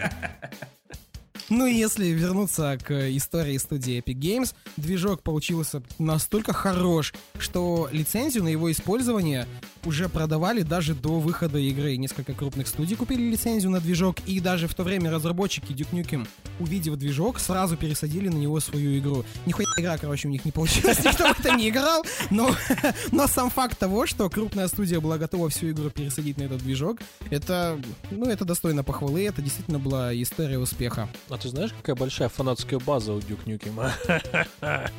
Ну 1.48 1.66
и 1.66 1.74
если 1.74 2.06
вернуться 2.06 2.76
к 2.82 2.90
истории 3.16 3.56
студии 3.58 4.02
Epic 4.02 4.18
Games, 4.18 4.54
движок 4.76 5.22
получился 5.22 5.80
настолько 5.98 6.52
хорош, 6.52 7.14
что 7.38 7.88
лицензию 7.92 8.42
на 8.42 8.48
его 8.48 8.70
использование 8.72 9.46
уже 9.84 10.08
продавали 10.08 10.62
даже 10.62 10.94
до 10.94 11.20
выхода 11.20 11.58
игры. 11.58 11.96
Несколько 11.96 12.34
крупных 12.34 12.66
студий 12.66 12.96
купили 12.96 13.22
лицензию 13.30 13.70
на 13.70 13.80
движок, 13.80 14.16
и 14.26 14.40
даже 14.40 14.66
в 14.66 14.74
то 14.74 14.82
время 14.82 15.12
разработчики 15.12 15.72
Duke 15.72 15.92
Nukem, 15.92 16.26
увидев 16.58 16.96
движок, 16.96 17.38
сразу 17.38 17.76
пересадили 17.76 18.28
на 18.28 18.36
него 18.36 18.58
свою 18.58 18.98
игру. 18.98 19.24
Нихуя 19.46 19.66
игра, 19.78 19.98
короче, 19.98 20.26
у 20.26 20.30
них 20.32 20.44
не 20.44 20.50
получилась, 20.50 20.98
никто 21.04 21.32
в 21.32 21.38
это 21.38 21.52
не 21.52 21.68
играл, 21.68 22.04
но, 22.30 22.54
но 23.12 23.28
сам 23.28 23.50
факт 23.50 23.78
того, 23.78 24.06
что 24.06 24.28
крупная 24.28 24.66
студия 24.66 25.00
была 25.00 25.18
готова 25.18 25.48
всю 25.48 25.70
игру 25.70 25.90
пересадить 25.90 26.38
на 26.38 26.42
этот 26.44 26.58
движок, 26.58 26.98
это, 27.30 27.80
ну, 28.10 28.26
это 28.26 28.44
достойно 28.44 28.82
похвалы, 28.82 29.24
это 29.24 29.40
действительно 29.40 29.78
была 29.78 30.12
история 30.20 30.58
успеха. 30.58 31.08
А 31.36 31.38
ты 31.38 31.50
знаешь, 31.50 31.70
какая 31.70 31.94
большая 31.94 32.30
фанатская 32.30 32.78
база 32.78 33.12
у 33.12 33.20
Дюк 33.20 33.44
Нюкема? 33.44 33.92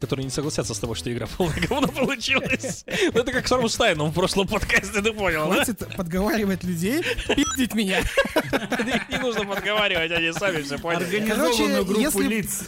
Которые 0.00 0.24
не 0.24 0.30
согласятся 0.30 0.72
с 0.72 0.78
тобой, 0.78 0.96
что 0.96 1.12
игра 1.12 1.26
полное 1.26 1.60
говно 1.60 1.88
получилась. 1.88 2.86
Ну, 3.12 3.20
это 3.20 3.32
как 3.32 3.46
с 3.46 3.50
Рамштайном 3.50 4.10
в 4.10 4.14
прошлом 4.14 4.48
подкасте, 4.48 5.02
ты 5.02 5.12
понял? 5.12 5.44
Хватит 5.44 5.86
подговаривать 5.94 6.64
людей, 6.64 7.02
пиздить 7.34 7.74
меня. 7.74 8.00
Их 8.38 9.08
не 9.10 9.18
нужно 9.18 9.44
подговаривать, 9.44 10.10
они 10.10 10.32
сами 10.32 10.62
все 10.62 10.78
поняли. 10.78 11.04
Организованную 11.04 11.84
группу 11.84 12.20
лиц. 12.20 12.64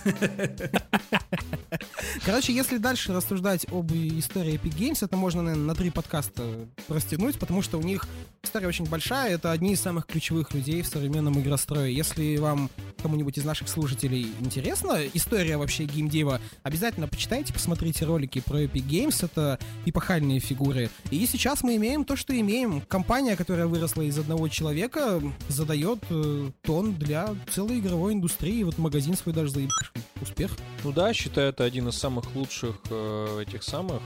Короче, 2.24 2.52
если 2.52 2.78
дальше 2.78 3.12
рассуждать 3.12 3.66
об 3.70 3.92
истории 3.92 4.54
Epic 4.54 4.76
Games, 4.76 4.98
это 5.04 5.16
можно, 5.16 5.42
наверное, 5.42 5.66
на 5.66 5.74
три 5.74 5.90
подкаста 5.90 6.42
растянуть, 6.88 7.38
потому 7.38 7.62
что 7.62 7.78
у 7.78 7.82
них 7.82 8.06
история 8.42 8.68
очень 8.68 8.86
большая, 8.86 9.34
это 9.34 9.52
одни 9.52 9.72
из 9.72 9.80
самых 9.80 10.06
ключевых 10.06 10.52
людей 10.52 10.82
в 10.82 10.86
современном 10.86 11.40
игрострое. 11.40 11.90
Если 11.90 12.36
вам 12.36 12.70
кому-нибудь 13.02 13.38
из 13.38 13.44
наших 13.44 13.68
слушателей 13.68 14.32
интересна 14.40 15.00
история 15.12 15.56
вообще 15.56 15.84
геймдева, 15.84 16.40
обязательно 16.62 17.08
почитайте, 17.08 17.52
посмотрите 17.52 18.04
ролики 18.04 18.40
про 18.40 18.62
Epic 18.62 18.86
Games, 18.86 19.24
это 19.24 19.58
эпохальные 19.84 20.40
фигуры. 20.40 20.90
И 21.10 21.26
сейчас 21.26 21.62
мы 21.62 21.76
имеем 21.76 22.04
то, 22.04 22.16
что 22.16 22.38
имеем. 22.38 22.80
Компания, 22.82 23.36
которая 23.36 23.66
выросла 23.66 24.02
из 24.02 24.18
одного 24.18 24.48
человека, 24.48 25.22
задает 25.48 25.98
э, 26.10 26.50
тон 26.62 26.94
для 26.94 27.34
целой 27.50 27.80
игровой 27.80 28.14
индустрии. 28.14 28.62
Вот 28.62 28.78
магазин 28.78 29.16
свой 29.16 29.34
даже 29.34 29.50
заебашил. 29.50 29.94
Успех. 30.20 30.56
Ну 30.84 30.92
да, 30.92 31.12
считаю, 31.12 31.50
это 31.50 31.64
один 31.64 31.88
из 31.88 31.96
самых 31.96 32.34
лучших 32.34 32.76
э, 32.90 33.42
этих 33.46 33.62
самых. 33.62 34.02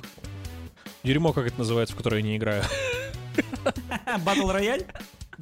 Дерьмо, 1.02 1.32
как 1.32 1.46
это 1.46 1.58
называется, 1.58 1.94
в 1.94 1.98
которое 1.98 2.18
я 2.18 2.22
не 2.22 2.36
играю. 2.36 2.64
Батл 4.24 4.50
рояль? 4.50 4.86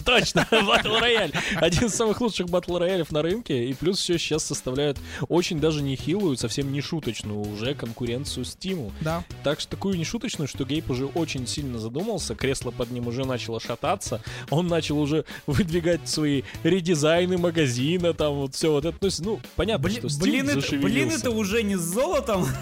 Точно, 0.05 0.47
батл 0.51 0.97
рояль. 0.97 1.32
Один 1.57 1.86
из 1.86 1.95
самых 1.95 2.20
лучших 2.20 2.49
батл 2.49 2.78
роялев 2.78 3.11
на 3.12 3.22
рынке. 3.22 3.66
И 3.68 3.74
плюс 3.74 3.99
все 3.99 4.18
сейчас 4.18 4.45
составляет 4.45 4.99
очень 5.28 5.61
даже 5.61 5.82
нехилую, 5.82 6.36
совсем 6.36 6.72
не 6.72 6.80
шуточную 6.80 7.40
уже 7.40 7.74
конкуренцию 7.74 8.45
Steam. 8.45 8.93
Да. 9.01 9.24
Так 9.45 9.61
что 9.61 9.70
такую 9.70 9.97
нешуточную, 9.97 10.49
что 10.49 10.64
Гейб 10.64 10.90
уже 10.90 11.07
очень 11.07 11.47
сильно 11.47 11.78
задумался, 11.78 12.34
кресло 12.34 12.70
под 12.70 12.90
ним 12.90 13.09
уже 13.09 13.24
начало 13.24 13.61
шататься, 13.61 14.22
он 14.51 14.66
начал 14.66 14.99
уже 14.99 15.24
выдвигать 15.47 16.09
свои 16.09 16.43
редизайны 16.62 17.38
магазина, 17.38 18.14
там 18.14 18.34
вот 18.34 18.55
все 18.55 18.72
вот 18.72 18.84
это. 18.84 18.99
То 18.99 19.07
есть, 19.07 19.20
ну, 19.20 19.40
понятно, 19.57 19.88
Блин, 19.88 19.99
что 19.99 20.07
Steam 20.09 20.20
блин, 20.20 20.51
это, 20.51 20.76
блин, 20.76 21.11
это 21.11 21.30
уже 21.30 21.62
не 21.62 21.76
с 21.76 21.80
золотом. 21.80 22.47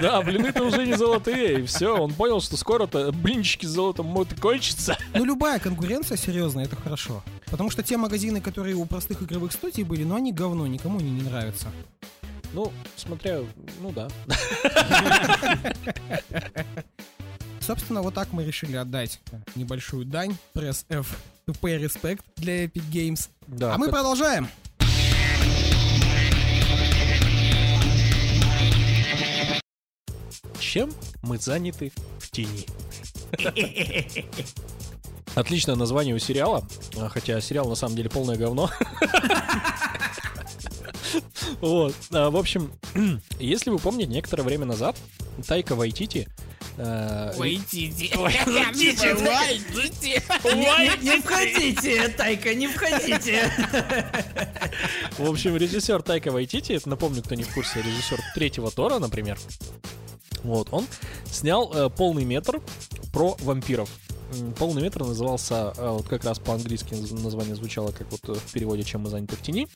Да, 0.00 0.20
блины-то 0.22 0.62
уже 0.62 0.86
не 0.86 0.96
золотые, 0.96 1.60
и 1.60 1.62
все, 1.66 1.96
он 1.96 2.12
понял, 2.12 2.40
что 2.40 2.56
скоро-то 2.56 3.10
блинчики 3.12 3.66
с 3.66 3.70
золотом 3.70 4.06
могут 4.06 4.38
кончиться. 4.38 4.96
Ну, 5.14 5.24
любая 5.24 5.58
конкуренция 5.58 6.16
серьезная, 6.16 6.66
это 6.68 6.76
хорошо. 6.76 7.22
Потому 7.50 7.70
что 7.70 7.82
те 7.82 7.96
магазины, 7.96 8.40
которые 8.40 8.76
у 8.76 8.84
простых 8.84 9.22
игровых 9.22 9.52
студий 9.52 9.82
были, 9.82 10.04
ну, 10.04 10.14
они 10.16 10.32
говно, 10.32 10.66
никому 10.66 10.98
они 10.98 11.10
не 11.10 11.22
нравятся. 11.22 11.68
Ну, 12.52 12.72
смотря, 12.96 13.40
ну 13.80 13.92
да. 13.92 14.08
Собственно, 17.60 18.02
вот 18.02 18.14
так 18.14 18.32
мы 18.32 18.44
решили 18.44 18.76
отдать 18.76 19.20
небольшую 19.54 20.06
дань. 20.06 20.36
Press 20.54 20.84
F 20.88 21.18
to 21.46 21.58
pay 21.60 21.82
respect 21.82 22.20
для 22.36 22.64
Epic 22.64 22.90
Games. 22.90 23.28
Да, 23.46 23.74
а 23.74 23.78
мы 23.78 23.86
как- 23.86 23.94
продолжаем. 23.96 24.48
Чем 30.58 30.92
мы 31.22 31.38
заняты 31.38 31.92
в 32.18 32.30
тени? 32.30 32.66
Отличное 35.34 35.76
название 35.76 36.14
у 36.14 36.18
сериала, 36.18 36.66
а, 36.96 37.08
хотя 37.08 37.40
сериал 37.40 37.68
на 37.68 37.74
самом 37.74 37.96
деле 37.96 38.10
полное 38.10 38.36
говно. 38.36 38.70
Вот. 41.60 41.94
а, 42.12 42.30
В 42.30 42.36
общем, 42.36 42.72
если 43.40 43.70
вы 43.70 43.78
помните, 43.78 44.10
некоторое 44.10 44.42
время 44.42 44.66
назад 44.66 44.96
Тайка 45.46 45.74
Вайтити 45.74 46.28
э, 46.76 47.32
Не 50.44 51.02
не 51.02 51.20
входите, 51.20 52.08
Тайка, 52.08 52.54
не 52.54 52.68
входите. 52.68 53.50
В 55.18 55.28
общем, 55.28 55.56
режиссер 55.56 56.02
Тайка 56.02 56.30
Вайтити, 56.30 56.80
напомню, 56.84 57.22
кто 57.22 57.34
не 57.34 57.42
в 57.42 57.52
курсе, 57.52 57.82
режиссер 57.82 58.20
третьего 58.34 58.70
Тора, 58.70 58.98
например. 58.98 59.38
Вот, 60.44 60.68
он 60.70 60.86
снял 61.30 61.72
э, 61.74 61.90
полный 61.90 62.24
метр 62.24 62.60
про 63.12 63.36
вампиров. 63.40 63.90
Полный 64.58 64.82
метр 64.82 65.04
назывался, 65.04 65.72
э, 65.76 65.88
вот 65.90 66.06
как 66.06 66.24
раз 66.24 66.38
по-английски 66.38 66.92
наз- 66.94 67.22
название 67.22 67.54
звучало, 67.54 67.92
как 67.92 68.10
вот 68.10 68.20
э, 68.28 68.34
в 68.34 68.52
переводе 68.52 68.82
«Чем 68.82 69.02
мы 69.02 69.10
заняты 69.10 69.36
в 69.36 69.42
тени». 69.42 69.68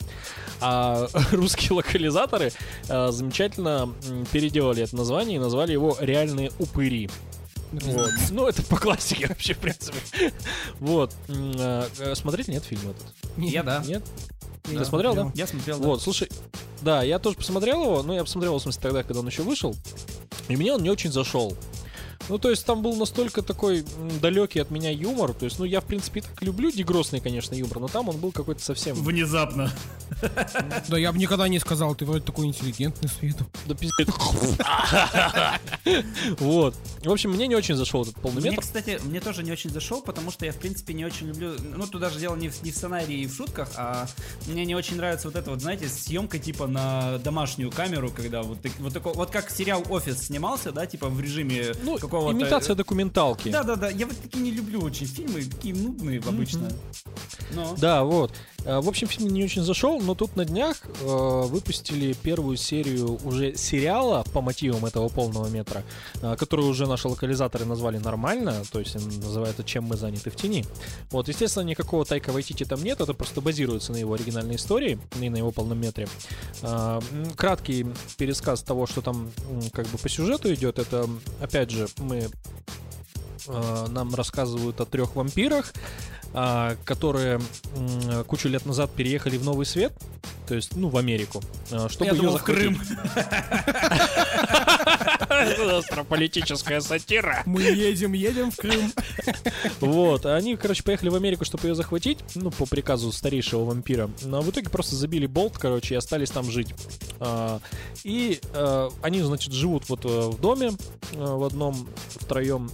А 0.60 1.08
русские 1.32 1.72
локализаторы 1.72 2.52
э, 2.88 3.10
замечательно 3.12 3.92
переделали 4.30 4.82
это 4.82 4.94
название 4.96 5.36
и 5.36 5.40
назвали 5.40 5.72
его 5.72 5.96
«Реальные 6.00 6.52
упыри». 6.58 7.08
Вот. 7.72 8.10
Ну, 8.30 8.46
это 8.46 8.62
по 8.64 8.76
классике 8.76 9.28
вообще, 9.28 9.54
в 9.54 9.58
принципе. 9.58 9.98
Вот. 10.80 11.12
М, 11.28 11.52
э, 11.58 12.14
Смотрели, 12.14 12.50
нет, 12.50 12.64
фильм 12.64 12.82
этот? 12.90 13.06
Я 13.38 13.62
да. 13.62 13.82
Нет? 13.86 14.02
Ты 14.64 14.84
смотрел, 14.84 15.14
да? 15.14 15.32
Я 15.34 15.46
смотрел, 15.46 15.78
да. 15.80 15.86
Вот, 15.86 16.02
слушай, 16.02 16.28
да, 16.82 17.02
я 17.02 17.18
тоже 17.18 17.36
посмотрел 17.36 17.82
его, 17.82 18.02
но 18.02 18.14
я 18.14 18.22
посмотрел, 18.22 18.56
в 18.58 18.62
смысле, 18.62 18.80
тогда, 18.82 19.02
когда 19.02 19.20
он 19.20 19.26
еще 19.26 19.42
вышел, 19.42 19.74
и 20.48 20.56
мне 20.56 20.72
он 20.74 20.82
не 20.82 20.90
очень 20.90 21.10
зашел. 21.10 21.56
Ну, 22.28 22.38
то 22.38 22.50
есть 22.50 22.64
там 22.64 22.82
был 22.82 22.96
настолько 22.96 23.42
такой 23.42 23.84
далекий 24.20 24.60
от 24.60 24.70
меня 24.70 24.90
юмор, 24.90 25.34
то 25.34 25.44
есть, 25.44 25.58
ну, 25.58 25.64
я, 25.64 25.80
в 25.80 25.84
принципе, 25.84 26.22
так 26.22 26.40
люблю 26.42 26.70
дегросный, 26.70 27.20
конечно, 27.20 27.54
юмор, 27.54 27.80
но 27.80 27.88
там 27.88 28.08
он 28.08 28.16
был 28.16 28.32
какой-то 28.32 28.62
совсем... 28.62 28.96
Внезапно. 28.96 29.70
Да 30.88 30.98
я 30.98 31.12
бы 31.12 31.18
никогда 31.18 31.48
не 31.48 31.58
сказал, 31.58 31.94
ты 31.94 32.04
вроде 32.04 32.24
такой 32.24 32.46
интеллигентный 32.46 33.08
с 33.08 33.22
виду. 33.22 33.44
Да 33.66 33.74
пиздец. 33.74 34.08
Вот. 36.38 36.74
В 37.02 37.10
общем, 37.10 37.30
мне 37.30 37.46
не 37.46 37.56
очень 37.56 37.74
зашел 37.74 38.02
этот 38.02 38.14
полный 38.16 38.40
Мне, 38.40 38.50
метр. 38.50 38.62
кстати, 38.62 39.00
мне 39.04 39.20
тоже 39.20 39.42
не 39.42 39.50
очень 39.50 39.70
зашел, 39.70 40.02
потому 40.02 40.30
что 40.30 40.46
я, 40.46 40.52
в 40.52 40.56
принципе, 40.56 40.94
не 40.94 41.04
очень 41.04 41.28
люблю... 41.28 41.54
Ну, 41.76 41.86
тут 41.86 42.00
даже 42.00 42.18
дело 42.18 42.36
не 42.36 42.48
в, 42.48 42.62
не 42.62 42.70
в 42.70 42.76
сценарии 42.76 43.20
и 43.20 43.26
в 43.26 43.34
шутках, 43.34 43.68
а 43.76 44.06
мне 44.46 44.64
не 44.64 44.74
очень 44.74 44.96
нравится 44.96 45.28
вот 45.28 45.36
эта 45.36 45.50
вот, 45.50 45.60
знаете, 45.60 45.88
съемка 45.88 46.38
типа 46.38 46.66
на 46.66 47.18
домашнюю 47.18 47.70
камеру, 47.70 48.10
когда 48.14 48.42
вот, 48.42 48.58
вот, 48.78 48.92
такой, 48.92 49.12
вот 49.14 49.30
как 49.30 49.50
сериал 49.50 49.82
«Офис» 49.88 50.26
снимался, 50.26 50.72
да, 50.72 50.86
типа 50.86 51.08
в 51.08 51.20
режиме 51.20 51.72
Ну, 51.82 51.98
какого-то... 52.12 52.38
имитация 52.38 52.76
документалки. 52.76 53.50
Да-да-да, 53.50 53.88
я 53.88 54.06
вот 54.06 54.16
такие 54.20 54.42
не 54.42 54.50
люблю 54.50 54.80
очень 54.80 55.06
фильмы, 55.06 55.42
такие 55.44 55.74
нудные 55.74 56.20
обычно. 56.20 56.68
Но... 57.54 57.74
Да, 57.78 58.04
вот. 58.04 58.32
Э, 58.64 58.80
В 58.80 58.88
общем, 58.88 59.08
фильм 59.08 59.28
не 59.28 59.44
очень 59.44 59.62
зашел, 59.62 60.00
но 60.00 60.14
тут 60.14 60.36
на 60.36 60.44
днях 60.44 60.76
э, 61.00 61.42
выпустили 61.46 62.12
первую 62.12 62.56
серию 62.56 63.18
уже 63.24 63.56
сериала 63.56 64.24
по 64.32 64.40
мотивам 64.40 64.84
этого 64.84 65.08
полного 65.08 65.48
метра, 65.48 65.82
э, 66.20 66.36
который 66.36 66.66
уже 66.66 66.86
наши 66.86 67.08
локализаторы 67.08 67.64
назвали 67.64 67.98
нормально, 67.98 68.62
то 68.70 68.78
есть 68.78 68.94
называется 68.94 69.64
«Чем 69.64 69.84
мы 69.84 69.96
заняты 69.96 70.30
в 70.30 70.36
тени». 70.36 70.64
Вот, 71.10 71.28
естественно, 71.28 71.64
никакого 71.64 72.04
Тайка 72.04 72.32
Вайтити 72.32 72.64
там 72.64 72.82
нет, 72.82 73.00
это 73.00 73.14
просто 73.14 73.40
базируется 73.40 73.92
на 73.92 73.96
его 73.96 74.14
оригинальной 74.14 74.56
истории 74.56 74.98
и 75.20 75.30
на 75.30 75.36
его 75.36 75.50
полном 75.50 75.80
метре. 75.80 76.08
Э, 76.62 77.00
Краткий 77.36 77.86
пересказ 78.16 78.62
того, 78.62 78.86
что 78.86 79.00
там 79.00 79.30
как 79.72 79.86
бы 79.88 79.98
по 79.98 80.08
сюжету 80.08 80.52
идет, 80.52 80.78
это, 80.78 81.08
опять 81.40 81.70
же, 81.70 81.88
мы 82.02 82.28
э, 83.48 83.86
нам 83.88 84.14
рассказывают 84.14 84.80
о 84.80 84.86
трех 84.86 85.16
вампирах, 85.16 85.72
а, 86.34 86.76
которые 86.84 87.40
м, 87.76 88.24
кучу 88.24 88.48
лет 88.48 88.64
назад 88.64 88.90
переехали 88.92 89.36
в 89.36 89.44
Новый 89.44 89.66
Свет, 89.66 89.92
то 90.46 90.54
есть, 90.54 90.76
ну, 90.76 90.88
в 90.88 90.96
Америку, 90.96 91.42
а, 91.70 91.88
чтобы 91.88 92.06
Я 92.06 92.12
ее 92.12 92.22
думал, 92.22 92.38
в. 92.38 92.42
Крым. 92.42 92.80
Это 95.42 95.78
Астрополитическая 95.78 96.80
сатира. 96.80 97.42
Мы 97.46 97.62
едем, 97.62 98.12
едем 98.12 98.50
в 98.50 98.56
Крым. 98.56 98.92
Вот, 99.80 100.26
а 100.26 100.36
они, 100.36 100.56
короче, 100.56 100.82
поехали 100.82 101.08
в 101.08 101.14
Америку, 101.14 101.44
чтобы 101.44 101.68
ее 101.68 101.74
захватить, 101.74 102.18
ну, 102.34 102.50
по 102.50 102.66
приказу 102.66 103.12
старейшего 103.12 103.64
вампира. 103.64 104.10
Но 104.22 104.40
в 104.40 104.50
итоге 104.50 104.70
просто 104.70 104.96
забили 104.96 105.26
болт, 105.26 105.58
короче, 105.58 105.94
и 105.94 105.98
остались 105.98 106.30
там 106.30 106.50
жить. 106.50 106.74
А, 107.20 107.60
И 108.04 108.40
а, 108.54 108.90
они, 109.02 109.20
значит, 109.20 109.52
живут 109.52 109.88
вот 109.88 110.04
э, 110.04 110.08
в 110.08 110.40
доме 110.40 110.72
э, 111.12 111.16
в 111.16 111.44
одном, 111.44 111.88
втроем. 112.08 112.70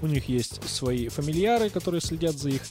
У 0.00 0.06
них 0.06 0.28
есть 0.28 0.66
свои 0.68 1.08
фамильяры, 1.08 1.70
которые 1.70 2.00
следят 2.00 2.36
за 2.36 2.50
их 2.50 2.62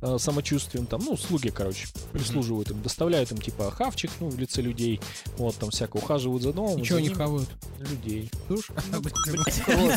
э, 0.00 0.16
самочувствием, 0.18 0.86
там, 0.86 1.00
ну, 1.04 1.16
слуги, 1.16 1.50
короче, 1.50 1.86
прислуживают 2.12 2.70
им, 2.70 2.82
доставляют 2.82 3.30
им, 3.32 3.38
типа, 3.38 3.70
хавчик, 3.70 4.10
ну, 4.20 4.28
в 4.28 4.38
лице 4.38 4.62
людей, 4.62 5.00
вот, 5.36 5.56
там, 5.56 5.70
всяко 5.70 5.96
ухаживают 5.96 6.42
за 6.42 6.52
домом. 6.52 6.76
И 6.76 6.80
за 6.80 6.84
что 6.84 6.96
они 6.96 7.08
ним. 7.08 7.16
хавают? 7.16 7.48
Людей. 7.78 8.30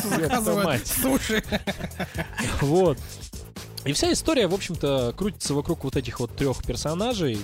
Заказывают 0.08 0.64
мать. 0.64 0.86
Суши. 0.86 1.42
Вот. 2.60 2.98
И 3.86 3.92
вся 3.92 4.12
история, 4.12 4.48
в 4.48 4.54
общем-то, 4.54 5.14
крутится 5.16 5.54
вокруг 5.54 5.84
вот 5.84 5.96
этих 5.96 6.18
вот 6.18 6.34
трех 6.34 6.64
персонажей. 6.64 7.38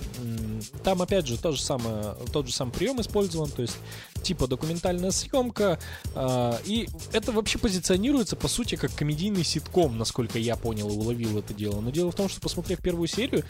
Там, 0.83 1.01
опять 1.01 1.27
же, 1.27 1.39
то 1.39 1.53
же 1.53 1.63
самое, 1.63 2.17
тот 2.33 2.49
же 2.49 2.53
самый 2.53 2.73
прием 2.73 3.01
использован, 3.01 3.49
то 3.49 3.63
есть 3.63 3.77
типа 4.23 4.49
документальная 4.49 5.13
съемка. 5.13 5.79
а, 6.15 6.59
И 6.65 6.89
это 7.13 7.31
вообще 7.31 7.59
позиционируется, 7.59 8.35
по 8.35 8.49
сути, 8.49 8.75
как 8.75 8.93
комедийный 8.93 9.45
ситком, 9.45 9.97
насколько 9.97 10.39
я 10.39 10.57
понял 10.57 10.89
и 10.91 10.93
уловил 10.93 11.39
это 11.39 11.55
дело. 11.55 11.81
Но 11.81 11.91
дело 11.91 12.11
в 12.11 12.17
том, 12.17 12.29
что, 12.29 12.41
посмотрев 12.41 12.81
первую 12.81 13.07
серию, 13.07 13.45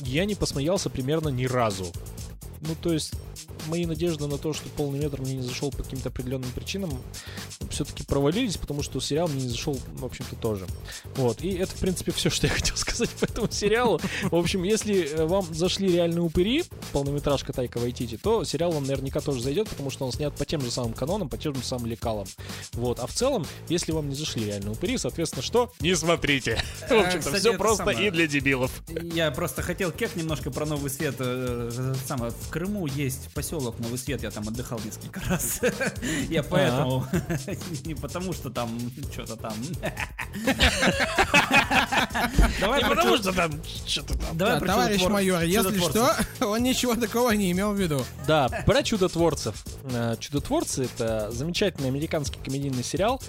я 0.00 0.24
не 0.24 0.34
посмеялся 0.34 0.88
примерно 0.88 1.28
ни 1.28 1.44
разу. 1.44 1.92
Ну, 2.62 2.74
то 2.80 2.92
есть, 2.92 3.12
мои 3.68 3.86
надежды 3.86 4.26
на 4.26 4.38
то, 4.38 4.52
что 4.52 4.68
полный 4.70 4.98
метр 4.98 5.20
мне 5.20 5.36
не 5.36 5.42
зашел 5.42 5.70
по 5.70 5.82
каким-то 5.82 6.08
определенным 6.08 6.50
причинам, 6.52 6.90
все-таки 7.70 8.02
провалились, 8.04 8.56
потому 8.56 8.82
что 8.82 9.00
сериал 9.00 9.28
мне 9.28 9.42
не 9.42 9.48
зашел, 9.48 9.78
в 9.94 10.04
общем-то, 10.04 10.36
тоже. 10.36 10.66
Вот, 11.16 11.42
и 11.42 11.50
это, 11.50 11.72
в 11.72 11.80
принципе, 11.80 12.05
все, 12.12 12.30
что 12.30 12.46
я 12.46 12.52
хотел 12.52 12.76
сказать 12.76 13.10
по 13.10 13.24
этому 13.24 13.50
сериалу. 13.50 14.00
В 14.24 14.36
общем, 14.36 14.62
если 14.62 15.08
э, 15.08 15.24
вам 15.24 15.52
зашли 15.54 15.88
реальные 15.92 16.22
упыри, 16.22 16.64
полнометражка 16.92 17.52
Тайка 17.52 17.78
Вайтити, 17.78 18.16
то 18.16 18.44
сериал 18.44 18.72
вам 18.72 18.84
наверняка 18.84 19.20
тоже 19.20 19.42
зайдет, 19.42 19.68
потому 19.68 19.90
что 19.90 20.06
он 20.06 20.12
снят 20.12 20.34
по 20.34 20.44
тем 20.44 20.60
же 20.60 20.70
самым 20.70 20.92
канонам, 20.92 21.28
по 21.28 21.38
тем 21.38 21.54
же 21.54 21.62
самым 21.62 21.86
лекалам. 21.86 22.26
Вот, 22.72 23.00
а 23.00 23.06
в 23.06 23.12
целом, 23.12 23.46
если 23.68 23.92
вам 23.92 24.08
не 24.08 24.14
зашли 24.14 24.44
реальные 24.44 24.72
упыри, 24.72 24.98
соответственно, 24.98 25.42
что? 25.42 25.72
Не 25.80 25.94
смотрите. 25.94 26.62
В 26.88 26.92
общем-то, 26.92 27.18
кстати, 27.18 27.40
все 27.40 27.52
просто 27.54 27.90
и 27.90 28.10
для 28.10 28.26
дебилов. 28.26 28.70
Я 28.88 29.30
просто 29.30 29.62
хотел 29.62 29.90
кек 29.90 30.16
немножко 30.16 30.50
про 30.50 30.66
Новый 30.66 30.90
Свет. 30.90 31.16
э, 31.18 31.94
самое, 32.06 32.32
в 32.32 32.50
Крыму 32.50 32.86
есть 32.86 33.32
поселок 33.32 33.78
Новый 33.78 33.98
Свет, 33.98 34.22
я 34.22 34.30
там 34.30 34.48
отдыхал 34.48 34.80
несколько 34.84 35.20
раз. 35.28 35.60
Я 36.28 36.42
поэтому, 36.42 37.06
не 37.84 37.94
потому 37.94 38.32
что 38.32 38.50
там 38.50 38.70
что-то 39.12 39.36
там. 39.36 39.54
Давай 42.60 42.80
потому 42.80 43.16
что 43.16 43.32
там 43.32 43.52
что-то 43.86 44.18
там. 44.18 44.36
давай 44.36 44.60
Товарищ 44.60 45.02
майор, 45.02 45.42
если 45.42 45.78
что, 45.78 46.14
он 46.40 46.62
ничего 46.62 46.94
такого 46.94 47.30
не 47.32 47.52
имел 47.52 47.72
в 47.72 47.80
виду. 47.80 48.04
Да, 48.26 48.48
про 48.66 48.82
чудотворцев. 48.82 49.54
Э, 49.84 50.16
Чудотворцы 50.18 50.84
это 50.84 51.30
замечательный 51.30 51.88
американский 51.88 52.38
комедийный 52.42 52.84
сериал, 52.84 53.20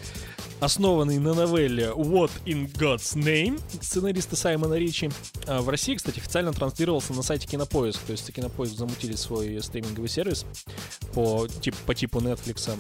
основанный 0.60 1.20
на 1.20 1.34
новелле 1.34 1.88
What 1.96 2.32
in 2.46 2.72
God's 2.74 3.16
Name 3.16 3.62
сценариста 3.82 4.36
Саймона 4.36 4.76
Ричи. 4.76 5.10
А 5.46 5.62
в 5.62 5.70
России, 5.70 5.96
кстати, 5.96 6.20
официально 6.20 6.54
транслировался 6.54 7.14
на 7.14 7.22
сайте 7.24 7.48
Кинопоиск. 7.48 8.00
То 8.02 8.12
есть 8.12 8.32
Кинопоиск 8.34 8.76
замутили 8.76 9.16
свой 9.16 9.62
стриминговый 9.62 10.10
сервис 10.10 10.46
по, 11.14 11.48
тип, 11.48 11.76
по 11.86 11.94
типу 11.94 12.20
Netflix. 12.20 12.72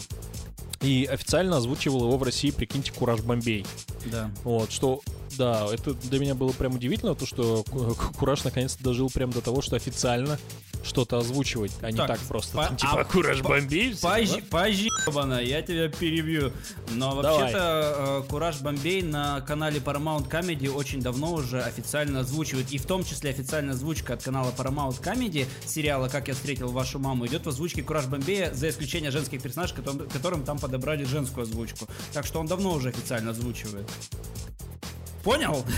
И 0.81 1.05
официально 1.11 1.57
озвучивал 1.57 2.01
его 2.03 2.17
в 2.17 2.23
России, 2.23 2.51
прикиньте, 2.51 2.91
Кураж 2.91 3.21
Бомбей. 3.21 3.65
Да. 4.05 4.29
Вот, 4.43 4.71
что, 4.71 5.01
да, 5.37 5.67
это 5.73 5.93
для 5.93 6.19
меня 6.19 6.35
было 6.35 6.51
прям 6.51 6.75
удивительно, 6.75 7.15
то, 7.15 7.25
что 7.25 7.63
Ку- 7.63 7.95
Кураж 8.19 8.43
наконец-то 8.43 8.83
дожил 8.83 9.09
прям 9.09 9.31
до 9.31 9.41
того, 9.41 9.61
что 9.61 9.75
официально 9.75 10.37
что-то 10.83 11.17
озвучивать, 11.17 11.71
а 11.81 11.91
не 11.91 11.97
Так, 11.97 12.07
так 12.07 12.19
просто. 12.19 12.55
по- 12.55 12.63
там, 12.65 12.77
типа, 12.77 13.01
а 13.01 13.03
Кураж 13.03 13.41
по- 13.41 13.49
Бомбей. 13.49 13.95
позже, 14.49 14.87
ебана, 15.07 15.39
я 15.41 15.61
тебя 15.61 15.89
перебью. 15.89 16.53
Но 16.91 17.13
вообще-то 17.15 18.23
э, 18.25 18.29
Кураж 18.29 18.61
Бомбей 18.61 19.01
на 19.01 19.41
канале 19.41 19.79
Paramount 19.79 20.29
Comedy 20.29 20.69
очень 20.69 21.01
давно 21.01 21.33
уже 21.33 21.61
официально 21.61 22.21
озвучивает. 22.21 22.71
И 22.71 22.77
в 22.77 22.85
том 22.85 23.03
числе 23.03 23.31
официальная 23.31 23.73
озвучка 23.73 24.13
от 24.13 24.23
канала 24.23 24.53
Paramount 24.57 25.01
Comedy 25.01 25.45
сериала 25.65 26.07
«Как 26.07 26.27
я 26.29 26.35
встретил 26.35 26.69
вашу 26.69 26.99
маму» 26.99 27.25
идет 27.25 27.45
в 27.45 27.49
озвучке 27.49 27.81
Кураж 27.83 28.05
Бомбея, 28.05 28.53
за 28.53 28.69
исключением 28.69 29.11
женских 29.11 29.41
персонажей, 29.41 29.75
которым, 29.75 30.07
которым 30.07 30.43
там 30.43 30.57
подобрали 30.67 31.03
женскую 31.05 31.43
озвучку. 31.43 31.87
Так 32.13 32.25
что 32.25 32.39
он 32.39 32.45
давно 32.45 32.73
уже 32.73 32.89
официально 32.89 33.31
озвучивает. 33.31 33.89
Понял? 35.23 35.65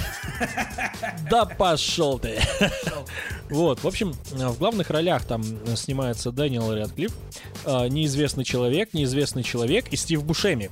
Да 1.30 1.46
пошел 1.46 2.20
ты. 2.20 2.40
Вот, 3.50 3.84
в 3.84 3.88
общем, 3.88 4.14
в 4.32 4.58
главных 4.58 4.90
ролях 4.90 5.26
там 5.26 5.44
снимается 5.76 6.32
Дэниел 6.32 6.74
Рэдклифф, 6.74 7.14
э, 7.66 7.88
неизвестный 7.88 8.44
человек, 8.44 8.94
неизвестный 8.94 9.44
человек 9.44 9.88
и 9.92 9.96
Стив 9.96 10.24
Бушеми. 10.24 10.70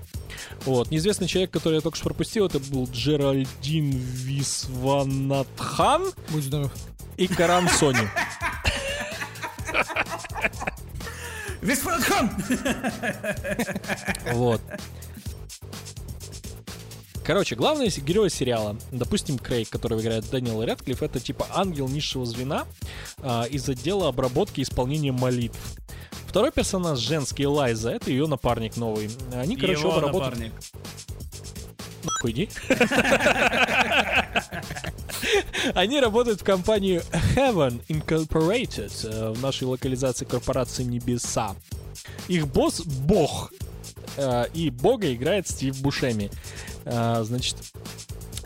Вот, 0.66 0.90
неизвестный 0.92 1.28
человек, 1.28 1.52
который 1.52 1.76
я 1.76 1.82
только 1.82 1.98
что 1.98 2.06
пропустил, 2.06 2.46
это 2.48 2.60
был 2.60 2.88
Джеральдин 2.92 3.92
Висванатхан 3.92 6.12
Будь 6.30 6.44
здоров. 6.44 6.72
и 7.18 7.28
Каран 7.28 7.70
Сони. 7.70 8.00
Висфордхан! 11.68 12.30
Вот. 14.32 14.62
Короче, 17.28 17.56
главный 17.56 17.92
с- 17.92 17.98
герой 17.98 18.30
сериала, 18.30 18.78
допустим, 18.90 19.38
Крейг, 19.38 19.68
которого 19.70 20.00
играет 20.00 20.30
Дэниел 20.30 20.64
Рэдклифф, 20.64 21.04
это 21.04 21.20
типа 21.20 21.46
ангел 21.54 21.90
низшего 21.90 22.26
звена 22.26 22.66
а, 23.18 23.44
из 23.44 23.68
отдела 23.68 24.08
обработки 24.08 24.62
и 24.62 24.64
исполнения 24.64 25.12
молитв. 25.12 25.60
Второй 26.26 26.54
персонаж, 26.54 27.00
женский 27.00 27.46
Лайза, 27.46 27.92
это 27.92 28.12
ее 28.12 28.28
напарник 28.28 28.78
новый. 28.78 29.10
Они, 29.34 29.58
короче, 29.58 29.82
Его 29.82 29.90
оба 29.90 30.02
работают... 30.04 30.36
напарник. 30.40 30.54
Нахуй 32.06 32.32
иди. 32.32 32.50
Они 35.74 36.00
работают 36.00 36.40
в 36.40 36.46
компании 36.46 37.02
Heaven 37.36 37.82
Incorporated, 37.90 38.92
э, 39.06 39.32
в 39.34 39.42
нашей 39.42 39.66
локализации 39.66 40.24
корпорации 40.24 40.84
Небеса. 40.84 41.58
Их 42.30 42.48
босс— 42.48 42.80
Бог. 42.86 43.52
Э, 44.16 44.46
И 44.54 44.70
Бога 44.70 45.14
играет 45.14 45.48
Стив 45.48 45.80
Бушеми. 45.82 46.30
Э, 46.86 47.24
Значит, 47.24 47.58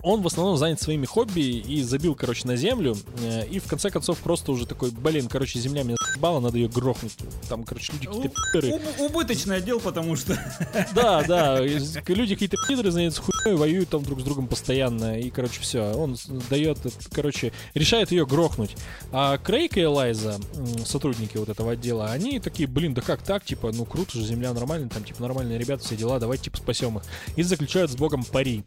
он 0.03 0.21
в 0.21 0.27
основном 0.27 0.57
занят 0.57 0.81
своими 0.81 1.05
хобби 1.05 1.41
и 1.41 1.81
забил, 1.83 2.15
короче, 2.15 2.47
на 2.47 2.55
землю. 2.55 2.97
э, 3.21 3.47
И 3.47 3.59
в 3.59 3.65
конце 3.67 3.89
концов 3.89 4.17
просто 4.19 4.51
уже 4.51 4.65
такой, 4.65 4.91
блин, 4.91 5.27
короче, 5.27 5.59
земля 5.59 5.83
меня 5.83 5.95
заебала, 6.13 6.39
надо 6.39 6.57
ее 6.57 6.67
грохнуть. 6.67 7.13
Там, 7.49 7.63
короче, 7.63 7.93
люди 7.93 8.07
какие-то 8.07 8.35
пидоры. 8.53 8.73
Уб- 8.75 8.99
Убыточный 9.11 9.57
отдел, 9.57 9.79
потому 9.79 10.15
что... 10.15 10.37
Да, 10.95 11.23
да, 11.23 11.59
люди 11.61 12.35
какие-то 12.35 12.57
пидоры 12.67 12.91
заняты 12.91 13.21
хуйней, 13.21 13.57
воюют 13.57 13.89
там 13.89 14.03
друг 14.03 14.21
с 14.21 14.23
другом 14.23 14.47
постоянно, 14.47 15.19
и, 15.19 15.29
короче, 15.29 15.61
все, 15.61 15.93
он 15.93 16.17
дает, 16.49 16.77
э, 16.85 16.89
короче, 17.11 17.51
решает 17.73 18.11
ее 18.11 18.25
грохнуть. 18.25 18.75
А 19.11 19.37
Крейг 19.37 19.77
и 19.77 19.81
Элайза, 19.83 20.39
сотрудники 20.85 21.37
вот 21.37 21.49
этого 21.49 21.71
отдела, 21.73 22.11
они 22.11 22.39
такие, 22.39 22.67
блин, 22.67 22.93
да 22.93 23.01
как 23.01 23.21
так, 23.21 23.43
типа, 23.45 23.71
ну 23.73 23.85
круто 23.85 24.17
же, 24.17 24.23
земля 24.25 24.53
нормальная, 24.53 24.89
там, 24.89 25.03
типа, 25.03 25.21
нормальные 25.21 25.57
ребята, 25.57 25.83
все 25.83 25.95
дела, 25.95 26.19
давайте, 26.19 26.45
типа, 26.45 26.57
спасем 26.57 26.97
их. 26.97 27.03
И 27.35 27.43
заключают 27.43 27.91
с 27.91 27.95
Богом 27.95 28.23
пари. 28.23 28.63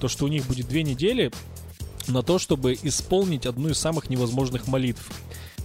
То, 0.00 0.08
что 0.08 0.26
у 0.26 0.28
них 0.28 0.44
будет 0.46 0.65
две 0.66 0.82
недели 0.82 1.32
на 2.08 2.22
то, 2.22 2.38
чтобы 2.38 2.78
исполнить 2.82 3.46
одну 3.46 3.70
из 3.70 3.78
самых 3.78 4.10
невозможных 4.10 4.66
молитв. 4.66 5.10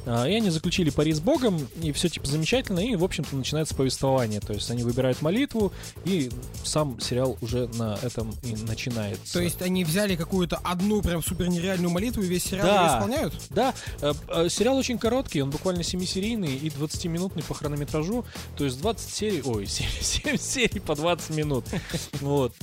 А, 0.05 0.25
И 0.27 0.33
они 0.33 0.49
заключили 0.49 0.89
пари 0.89 1.13
с 1.13 1.19
Богом, 1.19 1.67
и 1.81 1.91
все 1.91 2.09
типа 2.09 2.27
замечательно, 2.27 2.79
и, 2.79 2.95
в 2.95 3.03
общем-то, 3.03 3.35
начинается 3.35 3.75
повествование. 3.75 4.39
То 4.39 4.53
есть 4.53 4.69
они 4.71 4.83
выбирают 4.83 5.21
молитву, 5.21 5.71
и 6.05 6.29
сам 6.63 6.99
сериал 6.99 7.37
уже 7.41 7.67
на 7.75 7.97
этом 8.01 8.33
и 8.43 8.55
начинается. 8.67 9.33
То 9.33 9.41
есть 9.41 9.61
они 9.61 9.83
взяли 9.83 10.15
какую-то 10.15 10.57
одну 10.63 11.01
прям 11.01 11.23
супер 11.23 11.49
нереальную 11.49 11.91
молитву 11.91 12.23
и 12.23 12.27
весь 12.27 12.43
сериал 12.43 12.67
Да. 12.67 12.95
исполняют? 12.97 13.33
Да, 13.49 13.73
э, 14.01 14.13
э, 14.27 14.49
сериал 14.49 14.77
очень 14.77 14.97
короткий, 14.97 15.41
он 15.41 15.49
буквально 15.51 15.81
7-серийный 15.81 16.55
и 16.55 16.69
20-минутный 16.69 17.43
по 17.43 17.53
хронометражу. 17.53 18.25
То 18.57 18.65
есть 18.65 18.79
20 18.79 19.09
серий, 19.13 19.41
ой, 19.43 19.65
7, 19.67 19.85
7 20.01 20.37
серий 20.37 20.79
по 20.79 20.95
20 20.95 21.29
минут. 21.31 21.65
Вот. 22.21 22.53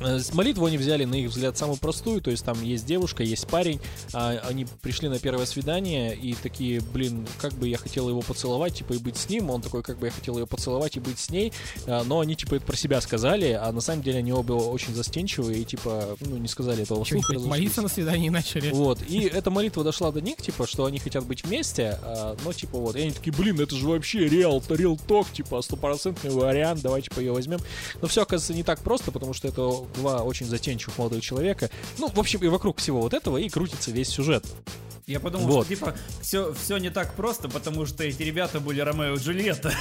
Э, 0.00 0.20
молитву 0.32 0.66
они 0.66 0.78
взяли, 0.78 1.04
на 1.04 1.14
их 1.14 1.30
взгляд, 1.30 1.56
самую 1.56 1.78
простую, 1.78 2.20
то 2.20 2.30
есть 2.30 2.44
там 2.44 2.60
есть 2.62 2.86
девушка, 2.86 3.22
есть 3.22 3.46
парень, 3.46 3.80
а 4.12 4.40
они 4.48 4.66
пришли 4.82 5.08
на 5.08 5.18
первое 5.18 5.46
свидание 5.46 6.14
и 6.16 6.34
такие, 6.54 6.80
блин, 6.80 7.26
как 7.40 7.52
бы 7.54 7.66
я 7.66 7.76
хотел 7.76 8.08
его 8.08 8.20
поцеловать, 8.20 8.76
типа, 8.76 8.92
и 8.92 8.98
быть 8.98 9.16
с 9.16 9.28
ним, 9.28 9.50
он 9.50 9.60
такой, 9.60 9.82
как 9.82 9.98
бы 9.98 10.06
я 10.06 10.12
хотел 10.12 10.38
ее 10.38 10.46
поцеловать 10.46 10.96
и 10.96 11.00
быть 11.00 11.18
с 11.18 11.30
ней, 11.30 11.52
А, 11.86 12.04
но 12.04 12.20
они, 12.20 12.36
типа, 12.36 12.54
это 12.54 12.64
про 12.64 12.76
себя 12.76 13.00
сказали, 13.00 13.58
а 13.60 13.72
на 13.72 13.80
самом 13.80 14.02
деле 14.02 14.18
они 14.18 14.32
оба 14.32 14.52
очень 14.52 14.94
застенчивые 14.94 15.62
и, 15.62 15.64
типа, 15.64 16.16
ну, 16.20 16.36
не 16.36 16.46
сказали 16.46 16.82
этого 16.82 17.04
разошлись. 17.04 17.44
молиться 17.44 17.82
на 17.82 17.88
свидании 17.88 18.28
начали? 18.28 18.70
Вот, 18.70 19.00
и 19.08 19.24
эта 19.24 19.50
молитва 19.50 19.82
дошла 19.82 20.12
до 20.12 20.20
них, 20.20 20.36
типа, 20.36 20.66
что 20.68 20.84
они 20.84 21.00
хотят 21.00 21.26
быть 21.26 21.44
вместе, 21.44 21.98
а, 22.02 22.36
но, 22.44 22.52
типа, 22.52 22.78
вот, 22.78 22.94
и 22.94 23.00
они 23.00 23.10
такие, 23.10 23.32
блин, 23.32 23.60
это 23.60 23.74
же 23.74 23.88
вообще 23.88 24.28
реал, 24.28 24.62
реал 24.68 24.98
ток, 25.08 25.32
типа, 25.32 25.60
стопроцентный 25.60 26.30
вариант, 26.30 26.82
давайте, 26.82 27.08
типа, 27.08 27.18
ее 27.18 27.32
возьмем. 27.32 27.58
Но 28.00 28.06
все, 28.06 28.22
оказывается, 28.22 28.54
не 28.54 28.62
так 28.62 28.80
просто, 28.80 29.10
потому 29.10 29.34
что 29.34 29.48
это 29.48 29.72
два 29.96 30.22
очень 30.22 30.46
затенчивых 30.46 30.98
молодых 30.98 31.20
человека. 31.20 31.68
Ну, 31.98 32.08
в 32.08 32.18
общем, 32.20 32.44
и 32.44 32.46
вокруг 32.46 32.78
всего 32.78 33.00
вот 33.00 33.12
этого 33.12 33.38
и 33.38 33.48
крутится 33.48 33.90
весь 33.90 34.08
сюжет. 34.08 34.44
Я 35.06 35.20
подумал, 35.20 35.46
Вот. 35.48 35.66
что 35.66 35.74
типа 35.74 35.94
все, 36.22 36.43
все 36.52 36.76
не 36.78 36.90
так 36.90 37.14
просто, 37.14 37.48
потому 37.48 37.86
что 37.86 38.04
эти 38.04 38.22
ребята 38.22 38.60
были 38.60 38.80
Ромео 38.80 39.14
и 39.14 39.18
Джульетта. 39.18 39.72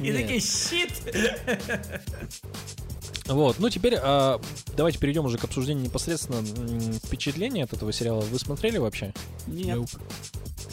И 0.00 0.12
такие, 0.12 0.40
щит! 0.40 0.92
Вот, 3.34 3.58
ну 3.58 3.70
теперь 3.70 3.94
а, 4.00 4.40
давайте 4.76 4.98
перейдем 4.98 5.24
уже 5.24 5.38
к 5.38 5.44
обсуждению 5.44 5.84
непосредственно 5.84 6.36
м, 6.36 6.92
впечатления 6.94 7.64
от 7.64 7.72
этого 7.72 7.92
сериала. 7.92 8.20
Вы 8.20 8.38
смотрели 8.38 8.78
вообще? 8.78 9.12
Нет. 9.46 9.78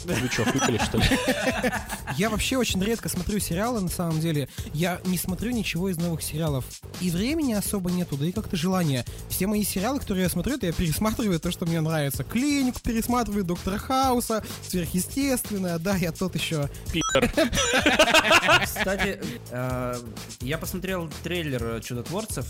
Вы 0.04 0.28
что, 0.30 0.44
хрюкали, 0.44 0.78
что 0.78 0.98
ли? 0.98 1.04
Я 2.16 2.30
вообще 2.30 2.56
очень 2.56 2.82
редко 2.82 3.08
смотрю 3.08 3.38
сериалы, 3.38 3.80
на 3.80 3.88
самом 3.88 4.20
деле. 4.20 4.48
Я 4.72 5.00
не 5.04 5.18
смотрю 5.18 5.50
ничего 5.50 5.88
из 5.88 5.98
новых 5.98 6.22
сериалов. 6.22 6.64
И 7.00 7.10
времени 7.10 7.52
особо 7.52 7.90
нету, 7.90 8.16
да 8.16 8.26
и 8.26 8.32
как-то 8.32 8.56
желания. 8.56 9.04
Все 9.28 9.46
мои 9.46 9.62
сериалы, 9.62 10.00
которые 10.00 10.24
я 10.24 10.30
смотрю, 10.30 10.56
это 10.56 10.66
я 10.66 10.72
пересматриваю 10.72 11.38
то, 11.38 11.50
что 11.50 11.66
мне 11.66 11.80
нравится. 11.80 12.24
Клинику 12.24 12.80
пересматриваю, 12.80 13.44
Доктора 13.44 13.78
Хауса, 13.78 14.42
Сверхъестественное, 14.66 15.78
да, 15.78 15.96
я 15.96 16.12
тот 16.12 16.34
еще. 16.34 16.68
Кстати, 18.64 19.20
э, 19.50 20.00
я 20.40 20.58
посмотрел 20.58 21.10
трейлер 21.22 21.80
«Чудотворцев», 21.82 22.49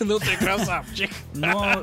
Ну 0.00 0.18
ты 0.18 0.36
красавчик. 0.36 1.10
но, 1.34 1.82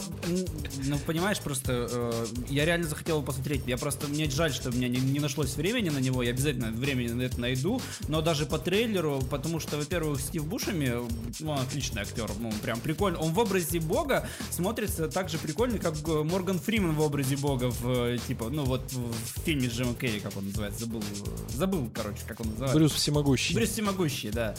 ну, 0.86 0.98
понимаешь, 1.00 1.40
просто 1.40 1.88
э, 1.90 2.26
я 2.50 2.66
реально 2.66 2.88
захотел 2.88 3.18
его 3.18 3.26
посмотреть. 3.26 3.64
Я 3.66 3.78
просто, 3.78 4.08
мне 4.08 4.30
жаль, 4.30 4.54
что 4.54 4.70
у 4.70 4.74
меня 4.74 4.88
не, 4.88 5.00
не 5.00 5.20
нашлось 5.20 5.56
времени 5.56 5.90
на 5.90 6.00
него, 6.00 6.22
я 6.24 6.32
обязательно 6.32 6.72
времени 6.72 7.10
на 7.10 7.24
это 7.24 7.40
найду, 7.40 7.82
но 8.08 8.22
даже 8.22 8.46
по 8.46 8.58
трейлеру, 8.58 9.22
потому 9.30 9.60
что, 9.60 9.78
во-первых, 9.78 10.20
Стив 10.22 10.46
Бушами, 10.46 10.94
ну, 11.40 11.52
он 11.52 11.60
отличный 11.60 12.02
актер, 12.02 12.30
ну, 12.40 12.52
прям 12.62 12.80
прикольно. 12.80 13.20
Он 13.20 13.32
в 13.32 13.40
образе 13.40 13.80
бога 13.80 14.28
смотрится 14.52 15.08
так 15.08 15.30
же 15.30 15.38
прикольно, 15.38 15.80
как 15.80 15.96
э, 16.08 16.24
Морган 16.24 16.60
Фриман 16.60 16.96
в 16.96 17.02
образе 17.02 17.38
бога 17.38 17.70
в, 17.70 17.90
э, 17.90 18.18
типа, 18.28 18.50
ну, 18.50 18.66
вот 18.66 18.92
в, 18.92 19.12
в 19.12 19.44
фильме 19.44 19.70
с 19.70 19.74
Джимом 19.74 19.96
Керри, 19.96 20.20
как 20.20 20.36
он 20.38 20.46
называется, 20.46 20.82
забыл, 20.82 21.02
э, 21.02 21.56
забыл, 21.56 21.90
короче, 21.94 22.20
как 22.28 22.40
он 22.42 22.48
называется. 22.50 22.78
Брюс 22.78 22.94
всемогущий. 22.94 23.56
Брюс 23.56 23.70
всемогущий, 23.70 24.32
да. 24.32 24.56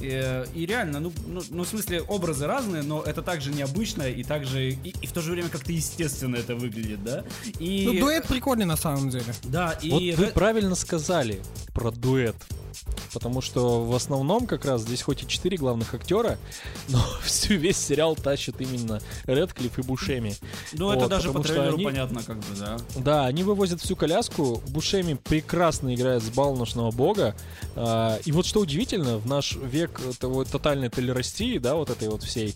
И, 0.00 0.44
и 0.54 0.66
реально, 0.66 1.00
ну, 1.00 1.12
ну, 1.26 1.42
ну, 1.50 1.64
в 1.64 1.68
смысле, 1.68 2.02
образы 2.02 2.46
разные, 2.46 2.82
но 2.82 3.03
это 3.06 3.22
также 3.22 3.50
необычно 3.50 4.02
и 4.02 4.22
также 4.22 4.70
и, 4.70 4.94
и 5.00 5.06
в 5.06 5.12
то 5.12 5.20
же 5.20 5.32
время 5.32 5.48
как-то 5.48 5.72
естественно 5.72 6.36
это 6.36 6.54
выглядит, 6.56 7.02
да. 7.04 7.24
И 7.58 7.84
Ну, 7.86 8.00
дуэт 8.00 8.26
прикольный 8.26 8.64
на 8.66 8.76
самом 8.76 9.10
деле. 9.10 9.32
да, 9.44 9.72
и 9.82 10.12
Вот 10.14 10.18
вы 10.18 10.26
правильно 10.32 10.74
сказали 10.74 11.40
про 11.72 11.90
дуэт. 11.90 12.36
Потому 13.12 13.40
что 13.40 13.84
в 13.84 13.94
основном 13.94 14.46
как 14.46 14.64
раз 14.64 14.82
здесь 14.82 15.02
хоть 15.02 15.22
и 15.22 15.28
четыре 15.28 15.56
главных 15.56 15.94
актера, 15.94 16.38
но 16.88 16.98
всю 17.22 17.54
весь 17.54 17.76
сериал 17.76 18.16
тащит 18.16 18.60
именно 18.60 19.00
Редклифф 19.26 19.78
и 19.78 19.82
Бушеми. 19.82 20.34
Ну, 20.72 20.90
это 20.90 21.00
Вот, 21.02 21.10
даже 21.10 21.32
по 21.32 21.40
трейлеру 21.40 21.74
они- 21.76 21.84
понятно, 21.84 22.22
как 22.22 22.38
бы, 22.38 22.56
да. 22.58 22.76
Да, 22.96 23.26
они 23.26 23.42
вывозят 23.44 23.80
всю 23.80 23.94
коляску. 23.96 24.62
Бушеми 24.68 25.14
прекрасно 25.14 25.94
играет 25.94 26.22
с 26.22 26.30
балношного 26.30 26.90
бога. 26.90 27.36
А, 27.76 28.18
и 28.24 28.32
вот 28.32 28.46
что 28.46 28.60
удивительно, 28.60 29.18
в 29.18 29.26
наш 29.26 29.56
век 29.56 30.00
того 30.18 30.44
тотальной 30.44 30.88
толерастии, 30.88 31.58
да, 31.58 31.74
вот 31.76 31.90
этой 31.90 32.08
вот 32.08 32.22
всей, 32.22 32.54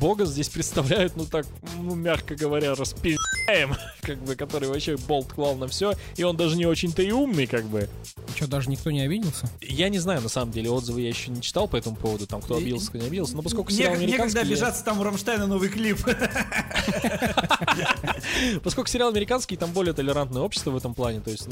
бога 0.00 0.24
здесь 0.24 0.48
представляют, 0.48 1.16
ну 1.16 1.24
так, 1.24 1.46
ну, 1.76 1.94
мягко 1.94 2.34
говоря, 2.34 2.74
распи***аем, 2.74 3.76
как 4.02 4.18
бы, 4.22 4.34
который 4.36 4.68
вообще 4.68 4.96
болт 4.96 5.32
клал 5.32 5.54
на 5.56 5.68
все, 5.68 5.94
и 6.16 6.22
он 6.24 6.36
даже 6.36 6.56
не 6.56 6.66
очень-то 6.66 7.02
и 7.02 7.10
умный, 7.10 7.46
как 7.46 7.64
бы. 7.64 7.88
Что, 8.36 8.46
даже 8.46 8.70
никто 8.70 8.90
не 8.90 9.00
обиделся? 9.02 9.48
Я 9.70 9.88
не 9.88 9.98
знаю, 9.98 10.20
на 10.20 10.28
самом 10.28 10.52
деле, 10.52 10.70
отзывы 10.70 11.02
я 11.02 11.08
еще 11.08 11.30
не 11.30 11.40
читал 11.40 11.68
по 11.68 11.76
этому 11.76 11.96
поводу, 11.96 12.26
там, 12.26 12.42
кто 12.42 12.56
обиделся, 12.56 12.88
кто 12.88 12.98
не 12.98 13.06
обиделся, 13.06 13.36
но 13.36 13.42
поскольку 13.42 13.70
сериал 13.70 13.92
Некогда 13.92 14.06
американский... 14.06 14.38
я- 14.38 14.44
обижаться, 14.44 14.84
там 14.84 15.00
у 15.00 15.04
Рамштайна 15.04 15.46
новый 15.46 15.68
клип. 15.68 15.98
Поскольку 18.62 18.90
сериал 18.90 19.10
американский, 19.10 19.56
там 19.56 19.72
более 19.72 19.94
толерантное 19.94 20.42
общество 20.42 20.70
в 20.70 20.76
этом 20.76 20.94
плане, 20.94 21.20
то 21.20 21.30
есть, 21.30 21.48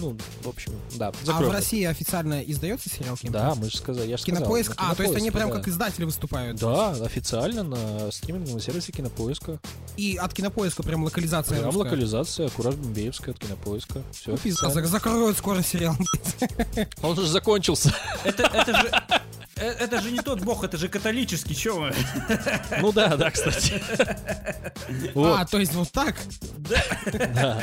ну, 0.00 0.16
в 0.42 0.48
общем, 0.48 0.72
да. 0.96 1.12
А 1.28 1.40
в. 1.40 1.50
России 1.50 1.84
официально 1.84 2.42
издается 2.42 2.88
сериал 2.88 3.16
Да, 3.24 3.54
мы 3.54 3.70
же 3.70 3.76
сказали, 3.76 4.08
я 4.08 4.16
же 4.16 4.22
сказал. 4.22 4.40
Кинопоиск. 4.40 4.74
А, 4.76 4.94
то 4.94 5.02
есть 5.02 5.14
они 5.14 5.30
прям 5.30 5.50
как 5.50 5.68
издатели 5.68 6.04
выступают. 6.04 6.58
Да, 6.58 6.90
официально 6.90 7.62
на 7.62 8.10
стриминговом 8.10 8.60
сервисе 8.60 8.92
Кинопоиска. 8.92 9.60
И 9.96 10.16
от 10.16 10.34
кинопоиска 10.34 10.82
прям 10.82 11.04
локализация. 11.04 11.60
Прям 11.60 11.76
локализация, 11.76 12.48
Кураж 12.48 12.74
Бомбеевская 12.74 13.34
от 13.34 13.40
Кинопоиска. 13.40 14.02
Все. 14.12 14.36
Закроют 14.84 15.38
скоро 15.38 15.62
сериал. 15.62 15.96
Он 17.02 17.18
уже 17.18 17.26
закончился. 17.34 17.92
Это, 18.24 18.42
это 18.44 18.72
же... 18.80 18.90
э, 19.56 19.70
Это 19.84 20.00
же 20.00 20.10
не 20.12 20.20
тот 20.20 20.40
бог, 20.40 20.64
это 20.64 20.76
же 20.76 20.88
католический, 20.88 21.54
чё 21.54 21.80
вы? 21.80 21.92
Ну 22.80 22.92
да, 22.92 23.16
да, 23.16 23.30
кстати. 23.30 23.82
Вот, 25.14 25.38
А, 25.40 25.44
то 25.44 25.58
есть 25.58 25.74
вот 25.74 25.90
так? 25.92 26.14
да. 27.34 27.62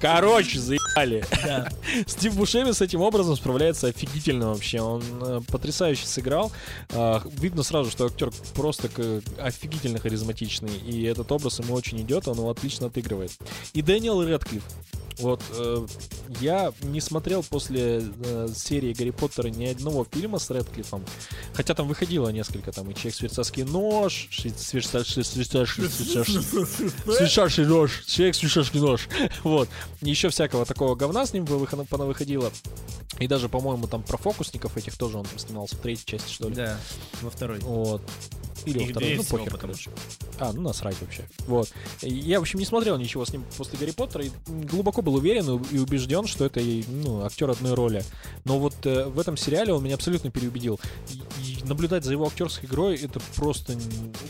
Короче, 0.00 0.58
заебали. 0.58 1.24
Да. 1.44 1.68
Стив 2.06 2.34
Бушеми 2.34 2.72
с 2.72 2.80
этим 2.80 3.00
образом 3.00 3.36
справляется 3.36 3.88
офигительно 3.88 4.48
вообще. 4.48 4.80
Он 4.80 5.02
э, 5.20 5.40
потрясающе 5.48 6.06
сыграл. 6.06 6.52
А, 6.90 7.22
видно 7.38 7.62
сразу, 7.62 7.90
что 7.90 8.06
актер 8.06 8.30
просто 8.54 8.88
к- 8.88 9.22
офигительно 9.40 9.98
харизматичный. 9.98 10.76
И 10.76 11.02
этот 11.04 11.30
образ 11.32 11.58
ему 11.60 11.74
очень 11.74 12.00
идет, 12.00 12.28
он 12.28 12.36
его 12.38 12.50
отлично 12.50 12.86
отыгрывает. 12.88 13.32
И 13.72 13.82
Дэниел 13.82 14.22
Рэдклифф. 14.22 14.62
Вот 15.18 15.40
э, 15.50 15.86
я 16.40 16.72
не 16.82 17.00
смотрел 17.00 17.44
после 17.44 18.02
э, 18.24 18.48
серии 18.52 18.92
Гарри 18.92 19.10
Поттера 19.10 19.46
ни 19.46 19.64
одного 19.66 20.04
фильма 20.10 20.40
с 20.40 20.50
Рэдклиффом. 20.50 21.04
Хотя 21.52 21.72
там 21.74 21.86
выходило 21.86 22.30
несколько, 22.30 22.72
там 22.72 22.90
и 22.90 22.94
Человек 22.94 23.14
швейцарский 23.14 23.62
нож, 23.62 24.26
швей- 24.32 24.52
швейцар- 24.52 25.04
швей- 25.04 25.22
швейцарский- 25.22 25.88
швейцарский- 25.88 27.16
швейцарский 27.16 27.64
нож, 27.64 28.02
Человек 28.06 28.34
швейцарский 28.34 28.80
нож. 28.80 29.08
Вот. 29.54 29.68
Еще 30.00 30.30
всякого 30.30 30.64
такого 30.64 30.94
говна 30.96 31.26
с 31.26 31.32
ним 31.32 31.44
вы- 31.44 31.66
понавыходило. 31.66 32.50
И 33.20 33.28
даже, 33.28 33.48
по-моему, 33.48 33.86
там 33.86 34.02
про 34.02 34.16
фокусников 34.16 34.76
этих 34.76 34.96
тоже 34.98 35.18
он 35.18 35.24
там 35.24 35.38
снимался 35.38 35.76
в 35.76 35.78
третьей 35.78 36.06
части, 36.06 36.32
что 36.32 36.48
ли. 36.48 36.54
Да, 36.54 36.78
во 37.22 37.30
второй. 37.30 37.60
Вот. 37.60 38.02
Или 38.66 38.78
во 38.78 38.86
второй, 38.86 39.14
ну 39.16 39.24
похер, 39.24 39.52
потому. 39.52 39.74
А, 40.38 40.52
ну 40.52 40.62
насрать 40.62 41.00
вообще. 41.00 41.24
Вот. 41.46 41.70
Я, 42.00 42.40
в 42.40 42.42
общем, 42.42 42.58
не 42.58 42.64
смотрел 42.64 42.96
ничего 42.96 43.24
с 43.24 43.30
ним 43.30 43.44
после 43.56 43.78
Гарри 43.78 43.92
Поттера 43.92 44.24
и 44.24 44.30
глубоко 44.46 45.02
был 45.02 45.14
уверен 45.14 45.62
и 45.70 45.78
убежден, 45.78 46.26
что 46.26 46.44
это 46.46 46.60
ну, 46.88 47.24
актер 47.24 47.50
одной 47.50 47.74
роли. 47.74 48.02
Но 48.44 48.58
вот 48.58 48.74
э, 48.84 49.04
в 49.04 49.18
этом 49.20 49.36
сериале 49.36 49.72
он 49.72 49.84
меня 49.84 49.94
абсолютно 49.94 50.30
переубедил. 50.30 50.80
И, 51.10 51.42
и 51.42 51.64
наблюдать 51.64 52.04
за 52.04 52.12
его 52.12 52.26
актерской 52.26 52.68
игрой 52.68 52.96
это 52.96 53.20
просто 53.36 53.76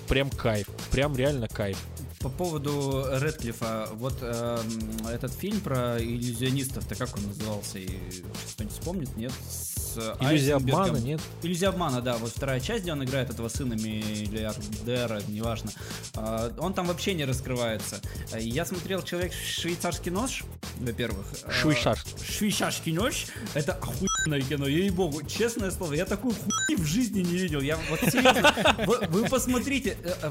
прям 0.08 0.28
кайф. 0.30 0.66
Прям 0.90 1.16
реально 1.16 1.48
кайф. 1.48 1.78
По 2.24 2.30
поводу 2.30 3.04
Редклифа, 3.20 3.86
вот 3.92 4.14
эм, 4.22 5.06
этот 5.06 5.30
фильм 5.34 5.60
про 5.60 6.02
иллюзионистов-то 6.02 6.94
как 6.94 7.14
он 7.18 7.26
назывался? 7.26 7.78
И 7.78 7.90
кто-нибудь 8.54 8.74
вспомнит, 8.74 9.14
нет? 9.18 9.32
С 9.46 9.73
Иллюзия 10.20 10.56
обмана, 10.56 10.96
нет? 10.96 11.20
Иллюзия 11.42 11.68
обмана, 11.68 12.00
да, 12.00 12.16
вот 12.16 12.30
вторая 12.30 12.60
часть, 12.60 12.82
где 12.82 12.92
он 12.92 13.04
играет 13.04 13.30
этого 13.30 13.48
сына 13.48 13.74
миллиардера, 13.74 15.20
неважно. 15.28 15.70
А, 16.14 16.52
Он 16.58 16.74
там 16.74 16.86
вообще 16.86 17.14
не 17.14 17.24
раскрывается. 17.24 18.00
Я 18.38 18.64
смотрел 18.64 19.02
«Человек 19.02 19.32
швейцарский 19.32 20.10
нож», 20.10 20.44
во-первых. 20.80 21.26
А, 21.44 21.50
Швейцарский. 21.50 22.12
Швейцарский 22.24 22.92
нож, 22.92 23.26
это 23.54 23.72
охуенное 23.74 24.40
кино, 24.40 24.66
ей-богу, 24.66 25.22
честное 25.26 25.70
слово, 25.70 25.94
я 25.94 26.04
такую 26.04 26.34
хуйни 26.34 26.82
в 26.82 26.86
жизни 26.86 27.20
не 27.20 27.36
видел. 27.36 27.60
Я 27.60 27.78
вот 27.90 28.00
серьезно, 28.00 28.54
вы, 28.86 28.98
вы 29.08 29.28
посмотрите, 29.28 29.96
э, 30.02 30.12
э, 30.22 30.30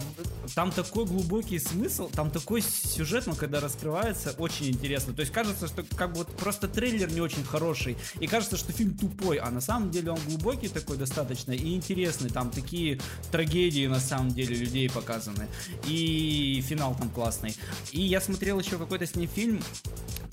там 0.55 0.71
такой 0.71 1.05
глубокий 1.05 1.59
смысл, 1.59 2.09
там 2.09 2.31
такой 2.31 2.61
сюжет, 2.61 3.27
но 3.27 3.35
когда 3.35 3.59
раскрывается, 3.59 4.33
очень 4.37 4.69
интересно. 4.69 5.13
То 5.13 5.21
есть 5.21 5.31
кажется, 5.31 5.67
что 5.67 5.83
как 5.95 6.11
бы 6.11 6.19
вот 6.19 6.35
просто 6.37 6.67
трейлер 6.67 7.11
не 7.11 7.21
очень 7.21 7.43
хороший, 7.43 7.97
и 8.19 8.27
кажется, 8.27 8.57
что 8.57 8.71
фильм 8.71 8.95
тупой, 8.97 9.37
а 9.37 9.49
на 9.53 9.61
самом 9.61 9.91
деле 9.91 10.11
он 10.11 10.19
глубокий 10.27 10.67
такой 10.67 10.97
достаточно 10.97 11.51
и 11.51 11.75
интересный. 11.75 12.29
Там 12.29 12.49
такие 12.49 12.99
трагедии 13.31 13.87
на 13.87 13.99
самом 13.99 14.33
деле 14.33 14.55
людей 14.55 14.89
показаны. 14.89 15.47
И 15.87 16.63
финал 16.67 16.95
там 16.95 17.09
классный. 17.09 17.55
И 17.91 18.01
я 18.01 18.19
смотрел 18.21 18.59
еще 18.59 18.77
какой-то 18.77 19.05
с 19.05 19.15
ним 19.15 19.29
фильм, 19.29 19.61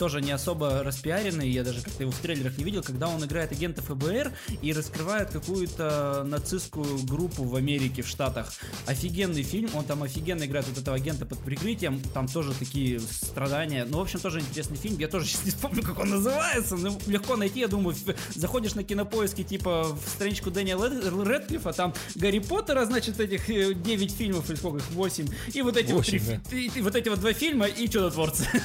тоже 0.01 0.23
не 0.23 0.33
особо 0.33 0.83
распиаренный, 0.83 1.51
я 1.51 1.63
даже 1.63 1.83
как-то 1.83 2.05
его 2.05 2.11
в 2.11 2.19
трейлерах 2.21 2.57
не 2.57 2.65
видел, 2.65 2.83
когда 2.83 3.07
он 3.09 3.23
играет 3.23 3.53
агента 3.53 3.83
ФБР 3.83 4.33
и 4.63 4.73
раскрывает 4.73 5.29
какую-то 5.29 6.25
нацистскую 6.25 7.01
группу 7.05 7.45
в 7.45 7.55
Америке, 7.55 8.01
в 8.01 8.09
Штатах. 8.09 8.51
Офигенный 8.87 9.43
фильм, 9.43 9.69
он 9.75 9.85
там 9.85 10.03
офигенно 10.03 10.45
играет 10.45 10.67
вот 10.69 10.79
этого 10.79 10.97
агента 10.97 11.27
под 11.27 11.39
прикрытием, 11.41 12.01
там 12.15 12.29
тоже 12.29 12.55
такие 12.55 12.99
страдания. 12.99 13.85
Ну, 13.85 13.99
в 13.99 14.01
общем, 14.01 14.21
тоже 14.21 14.41
интересный 14.41 14.79
фильм, 14.79 14.97
я 14.99 15.07
тоже 15.07 15.27
сейчас 15.27 15.45
не 15.45 15.51
вспомню, 15.51 15.83
как 15.83 15.99
он 15.99 16.09
называется, 16.09 16.77
но 16.77 16.99
легко 17.07 17.37
найти, 17.37 17.61
я 17.61 17.69
думаю, 17.69 17.95
заходишь 18.35 18.75
на 18.75 18.85
кинопоиски, 19.11 19.43
типа, 19.43 19.85
в 19.95 20.09
страничку 20.09 20.51
Дэниела 20.51 20.87
Ред- 20.89 21.27
Редклиффа, 21.29 21.73
там 21.73 21.93
Гарри 22.15 22.39
Поттера, 22.39 22.85
значит, 22.85 23.19
этих 23.21 23.49
э, 23.51 23.75
9 23.75 24.13
фильмов, 24.13 24.49
или 24.49 24.57
сколько 24.57 24.79
их, 24.79 24.91
8, 24.91 25.27
и 25.53 25.63
вот 25.63 25.77
эти 25.77 25.93
вот, 25.93 26.07
три, 26.07 26.19
Восемь, 26.19 26.41
фи- 26.49 26.67
и- 26.67 26.79
и 26.79 26.83
вот 26.83 26.95
эти 26.95 27.09
вот 27.09 27.21
два 27.21 27.33
фильма 27.33 27.67
и 27.67 27.89
Чудотворцы. 27.89 28.47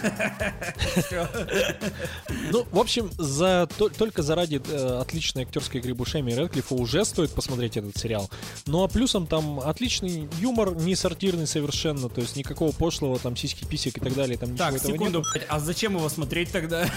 Ну, 2.51 2.65
в 2.71 2.79
общем, 2.79 3.09
за, 3.17 3.67
то- 3.77 3.89
только 3.89 4.21
заради 4.21 4.61
э, 4.69 4.99
отличной 5.01 5.43
актерской 5.43 5.79
игры 5.79 5.93
Бушеми 5.93 6.31
и 6.31 6.35
Редклиффа 6.35 6.75
уже 6.75 7.03
стоит 7.05 7.31
посмотреть 7.31 7.77
этот 7.77 7.97
сериал. 7.97 8.29
Ну 8.65 8.83
а 8.83 8.87
плюсом 8.87 9.27
там 9.27 9.59
отличный 9.59 10.29
юмор, 10.39 10.75
не 10.75 10.95
сортирный 10.95 11.47
совершенно, 11.47 12.07
то 12.09 12.21
есть 12.21 12.35
никакого 12.35 12.71
пошлого, 12.71 13.19
там 13.19 13.35
сиськи, 13.35 13.65
писек 13.65 13.97
и 13.97 13.99
так 13.99 14.13
далее, 14.13 14.37
там 14.37 14.55
Так, 14.55 14.79
секунду, 14.79 15.23
а 15.47 15.59
зачем 15.59 15.95
его 15.95 16.07
смотреть 16.09 16.51
тогда? 16.51 16.87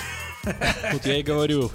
Вот 0.93 1.05
я 1.05 1.19
и 1.19 1.23
говорю. 1.23 1.71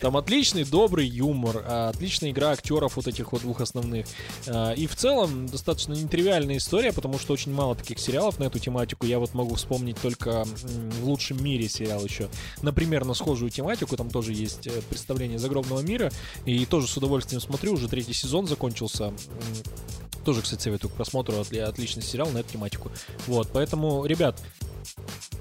Там 0.00 0.16
отличный, 0.16 0.64
добрый 0.64 1.06
юмор, 1.10 1.64
а, 1.66 1.88
отличная 1.90 2.30
игра 2.30 2.50
актеров 2.50 2.96
вот 2.96 3.06
этих 3.06 3.32
вот 3.32 3.42
двух 3.42 3.60
основных. 3.60 4.06
А, 4.46 4.72
И 4.72 4.86
в 4.86 4.96
целом 4.96 5.46
достаточно 5.46 5.92
нетривиальная 5.94 6.56
история, 6.58 6.92
потому 6.92 7.18
что 7.18 7.32
очень 7.32 7.52
мало 7.52 7.74
таких 7.74 7.98
сериалов 7.98 8.38
на 8.38 8.44
эту 8.44 8.58
тематику. 8.58 9.06
Я 9.06 9.18
вот 9.18 9.34
могу 9.34 9.54
вспомнить 9.56 10.00
только 10.00 10.44
в 10.44 11.04
лучшем 11.04 11.42
мире 11.42 11.68
сериал 11.68 12.04
еще. 12.04 12.28
Например, 12.62 13.04
на 13.04 13.14
схожую 13.14 13.50
тематику, 13.50 13.96
там 13.96 14.10
тоже 14.10 14.32
есть 14.32 14.66
э, 14.66 14.82
представление 14.88 15.38
загробного 15.38 15.80
мира. 15.80 16.10
И 16.44 16.64
тоже 16.66 16.86
с 16.86 16.96
удовольствием 16.96 17.40
смотрю, 17.40 17.72
уже 17.74 17.88
третий 17.88 18.14
сезон 18.14 18.46
закончился. 18.46 19.12
Тоже, 20.24 20.42
кстати, 20.42 20.62
советую 20.62 20.90
к 20.90 20.94
просмотру, 20.94 21.34
отли- 21.36 21.60
отличный 21.60 22.02
сериал 22.02 22.28
на 22.30 22.38
эту 22.38 22.52
тематику. 22.52 22.90
Вот, 23.26 23.48
поэтому, 23.52 24.04
ребят, 24.04 24.38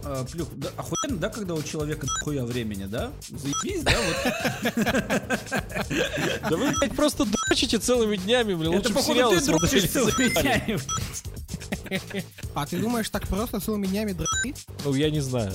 А, 0.04 0.24
Плюх, 0.26 0.48
да, 0.56 0.70
охуенно, 0.78 1.18
да, 1.18 1.30
когда 1.30 1.54
у 1.54 1.62
человека 1.62 2.08
хуя 2.24 2.46
времени, 2.46 2.86
да? 2.86 3.12
Заебись, 3.30 3.84
да? 3.84 3.94
Вот. 4.00 4.18
да 6.50 6.58
вы, 6.58 6.72
блядь, 6.72 6.96
просто 6.96 7.26
дрочите 7.26 7.80
целыми 7.80 8.16
днями, 8.16 8.54
блин, 8.54 8.74
Это 8.74 8.78
лучше 8.78 8.90
бы 8.90 8.96
походу 8.96 9.14
сериалы 9.14 9.40
ты 9.40 9.46
дрочишь 9.46 9.70
смотрели, 9.70 9.88
целыми 9.88 10.30
днями. 10.30 10.80
А 12.56 12.66
ты 12.66 12.78
думаешь, 12.78 13.10
так 13.10 13.28
просто 13.28 13.60
целыми 13.60 13.88
днями 13.88 14.14
дрочить? 14.14 14.66
Ну, 14.86 14.94
я 14.94 15.10
не 15.10 15.20
знаю. 15.20 15.52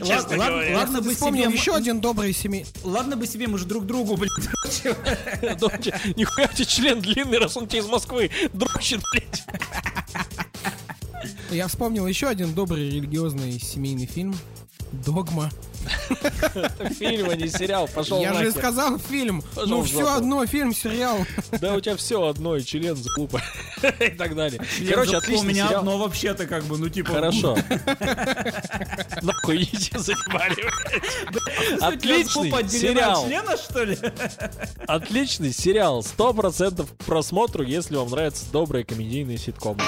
Ладно, 0.00 0.64
ладно, 0.74 1.02
бы 1.02 1.14
вспомнил 1.14 1.44
себе, 1.44 1.54
еще 1.54 1.74
один 1.74 2.00
добрый 2.00 2.32
семей... 2.32 2.66
ладно 2.82 3.16
бы 3.16 3.26
себе 3.26 3.46
мы 3.46 3.58
же 3.58 3.66
друг 3.66 3.86
другу, 3.86 4.16
блин, 4.16 4.30
дрочим. 5.58 5.92
Нихуя 6.16 6.48
у 6.50 6.54
тебя 6.54 6.64
член 6.64 7.00
длинный, 7.00 7.38
раз 7.38 7.56
он 7.56 7.68
тебе 7.68 7.80
из 7.80 7.86
Москвы 7.86 8.30
дрочит, 8.52 9.00
блядь. 9.12 9.44
Я 11.50 11.68
вспомнил 11.68 12.06
еще 12.06 12.28
один 12.28 12.54
добрый 12.54 12.88
религиозный 12.88 13.58
семейный 13.58 14.06
фильм 14.06 14.34
«Догма». 14.92 15.50
Фильм, 16.98 17.30
а 17.30 17.36
не 17.36 17.48
сериал. 17.48 17.88
Пошел 17.92 18.20
Я 18.20 18.34
же 18.34 18.50
сказал 18.50 18.98
фильм. 18.98 19.42
Ну 19.54 19.82
все 19.82 20.14
одно, 20.14 20.44
фильм, 20.46 20.74
сериал. 20.74 21.18
Да, 21.60 21.74
у 21.74 21.80
тебя 21.80 21.96
все 21.96 22.26
одно, 22.26 22.56
и 22.56 22.64
член 22.64 22.96
за 22.96 23.08
глупо. 23.14 23.42
И 24.00 24.10
так 24.10 24.34
далее. 24.34 24.60
Короче, 24.88 25.16
отличный 25.16 25.46
У 25.46 25.48
меня 25.48 25.68
одно 25.78 25.98
вообще-то 25.98 26.46
как 26.46 26.64
бы, 26.64 26.78
ну 26.78 26.88
типа... 26.88 27.12
Хорошо. 27.12 27.56
Нахуй 29.22 29.62
идите 29.62 29.98
заебали. 29.98 30.64
Отличный 31.80 32.50
сериал. 32.68 33.26
члена, 33.26 33.56
что 33.56 33.84
ли? 33.84 33.98
Отличный 34.86 35.52
сериал. 35.52 36.02
Сто 36.02 36.32
процентов 36.32 36.92
к 36.92 37.04
просмотру, 37.04 37.62
если 37.62 37.96
вам 37.96 38.10
нравятся 38.10 38.46
добрые 38.50 38.84
комедийные 38.84 39.38
ситкомы. 39.38 39.82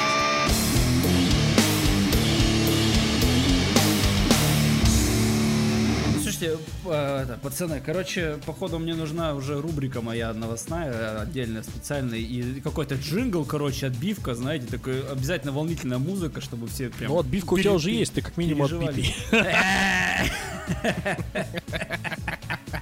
Это, 6.91 7.39
пацаны, 7.43 7.81
короче, 7.85 8.39
походу 8.47 8.79
мне 8.79 8.95
нужна 8.95 9.35
уже 9.35 9.61
рубрика 9.61 10.01
моя 10.01 10.33
новостная, 10.33 10.93
э, 10.93 11.23
отдельная, 11.23 11.63
специальная, 11.63 12.19
и 12.19 12.61
какой-то 12.61 12.97
джингл, 12.97 13.45
короче, 13.45 13.87
отбивка, 13.87 14.35
знаете, 14.35 14.67
такой 14.67 15.07
обязательно 15.09 15.53
волнительная 15.53 15.99
музыка, 15.99 16.41
чтобы 16.41 16.69
все 16.69 16.91
прям... 16.91 17.13
Ну, 17.13 17.19
отбивка 17.19 17.55
у 17.55 17.59
тебя 17.59 17.73
уже 17.73 17.91
есть, 17.91 18.15
ты 18.15 18.23
как 18.23 18.37
минимум 18.37 18.67
отбитый. 18.67 19.15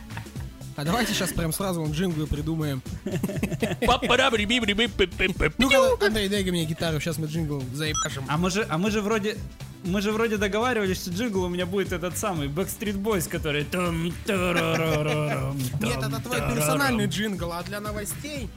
А 0.76 0.84
давайте 0.84 1.14
сейчас 1.14 1.32
прям 1.32 1.52
сразу 1.52 1.80
вон 1.80 1.92
джинглы 1.92 2.26
придумаем. 2.26 2.82
Ну, 5.58 5.70
Ну-ка, 5.70 6.06
Андрей, 6.06 6.28
дай 6.28 6.44
мне 6.44 6.64
гитару, 6.66 7.00
сейчас 7.00 7.16
мы 7.16 7.26
джингл 7.26 7.62
заебашим. 7.72 8.24
А 8.28 8.36
мы 8.36 8.50
же, 8.50 8.66
а 8.68 8.76
мы 8.76 8.90
же 8.90 9.00
вроде, 9.00 9.38
мы 9.84 10.02
же 10.02 10.12
вроде 10.12 10.36
договаривались, 10.36 11.00
что 11.00 11.10
джингл 11.10 11.44
у 11.44 11.48
меня 11.48 11.64
будет 11.64 11.92
этот 11.92 12.18
самый 12.18 12.48
Backstreet 12.48 13.00
Boys, 13.02 13.26
который... 13.28 13.64
Нет, 15.80 15.98
это 15.98 16.20
твой 16.22 16.40
персональный 16.54 17.06
джингл, 17.06 17.52
а 17.52 17.62
для 17.62 17.80
новостей... 17.80 18.50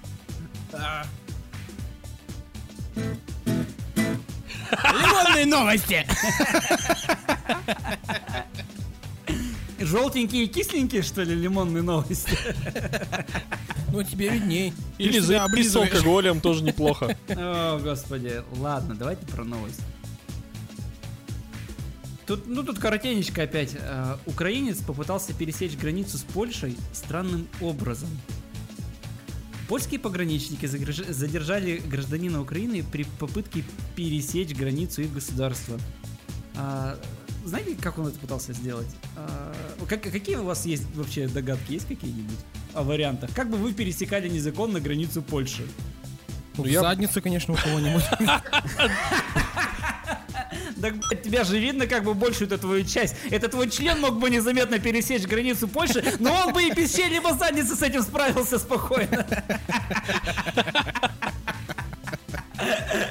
Лимонные 4.84 5.45
новости! 5.45 6.05
Желтенькие 9.80 10.43
и 10.43 10.47
кисленькие, 10.47 11.01
что 11.01 11.23
ли, 11.23 11.36
лимонные 11.36 11.84
новости? 11.84 12.38
Ну, 13.91 14.03
тебе 14.03 14.30
видней. 14.30 14.71
Или 14.99 15.17
заебись 15.17 15.71
с 15.71 15.75
алкоголем, 15.75 16.41
тоже 16.41 16.63
неплохо. 16.63 17.17
О, 17.30 17.80
господи. 17.80 18.43
Ладно, 18.57 18.93
давайте 18.93 19.25
про 19.25 19.43
новость. 19.43 19.82
Тут, 22.27 22.45
ну 22.45 22.61
тут 22.61 22.77
коротенечко 22.77 23.41
опять. 23.41 23.75
Э, 23.75 24.17
украинец 24.27 24.77
попытался 24.77 25.34
пересечь 25.34 25.75
границу 25.75 26.19
с 26.19 26.21
Польшей 26.21 26.77
странным 26.93 27.47
образом. 27.61 28.09
Польские 29.67 29.99
пограничники 29.99 30.67
задержали 30.67 31.77
гражданина 31.77 32.41
Украины 32.41 32.84
при 32.84 33.05
попытке 33.17 33.63
пересечь 33.95 34.55
границу 34.55 35.01
их 35.01 35.13
государства. 35.13 35.80
Знаете, 37.45 37.75
как 37.81 37.97
он 37.97 38.07
это 38.07 38.19
пытался 38.19 38.53
сделать? 38.53 38.87
А, 39.15 39.53
как- 39.87 40.03
какие 40.03 40.35
у 40.35 40.43
вас 40.43 40.65
есть 40.65 40.83
вообще 40.95 41.27
догадки? 41.27 41.71
Есть 41.73 41.87
какие-нибудь 41.87 42.37
о 42.73 42.83
вариантах? 42.83 43.31
Как 43.33 43.49
бы 43.49 43.57
вы 43.57 43.73
пересекали 43.73 44.29
незаконно 44.29 44.79
границу 44.79 45.21
Польши? 45.21 45.65
Ну, 46.57 46.65
я- 46.65 46.81
задницу, 46.81 47.21
конечно, 47.21 47.53
у 47.53 47.57
кого-нибудь. 47.57 48.03
Так, 50.81 50.95
блядь, 50.97 51.23
тебя 51.23 51.43
же 51.43 51.59
видно 51.59 51.87
как 51.87 52.05
бы 52.05 52.13
большую 52.13 52.47
эту 52.47 52.57
твою 52.57 52.85
часть. 52.85 53.13
Это 53.29 53.49
твой 53.49 53.69
член 53.69 53.99
мог 53.99 54.17
бы 54.17 54.29
незаметно 54.29 54.79
пересечь 54.79 55.23
границу 55.23 55.67
Польши, 55.67 56.01
но 56.19 56.33
он 56.45 56.53
бы 56.53 56.63
и 56.63 56.71
без 56.71 56.95
чьей-либо 56.95 57.33
задницы 57.33 57.75
с 57.75 57.81
этим 57.81 58.01
справился 58.01 58.57
спокойно. 58.57 59.27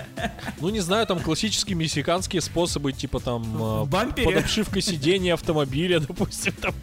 Ну, 0.60 0.68
не 0.70 0.80
знаю, 0.80 1.06
там 1.06 1.20
классические 1.20 1.76
мексиканские 1.76 2.42
способы, 2.42 2.92
типа 2.92 3.20
там 3.20 3.82
э, 3.82 3.84
бампере? 3.86 4.24
под 4.26 4.36
обшивкой 4.36 4.82
сидения 4.82 5.34
автомобиля, 5.34 6.00
допустим, 6.08 6.52
там, 6.52 6.74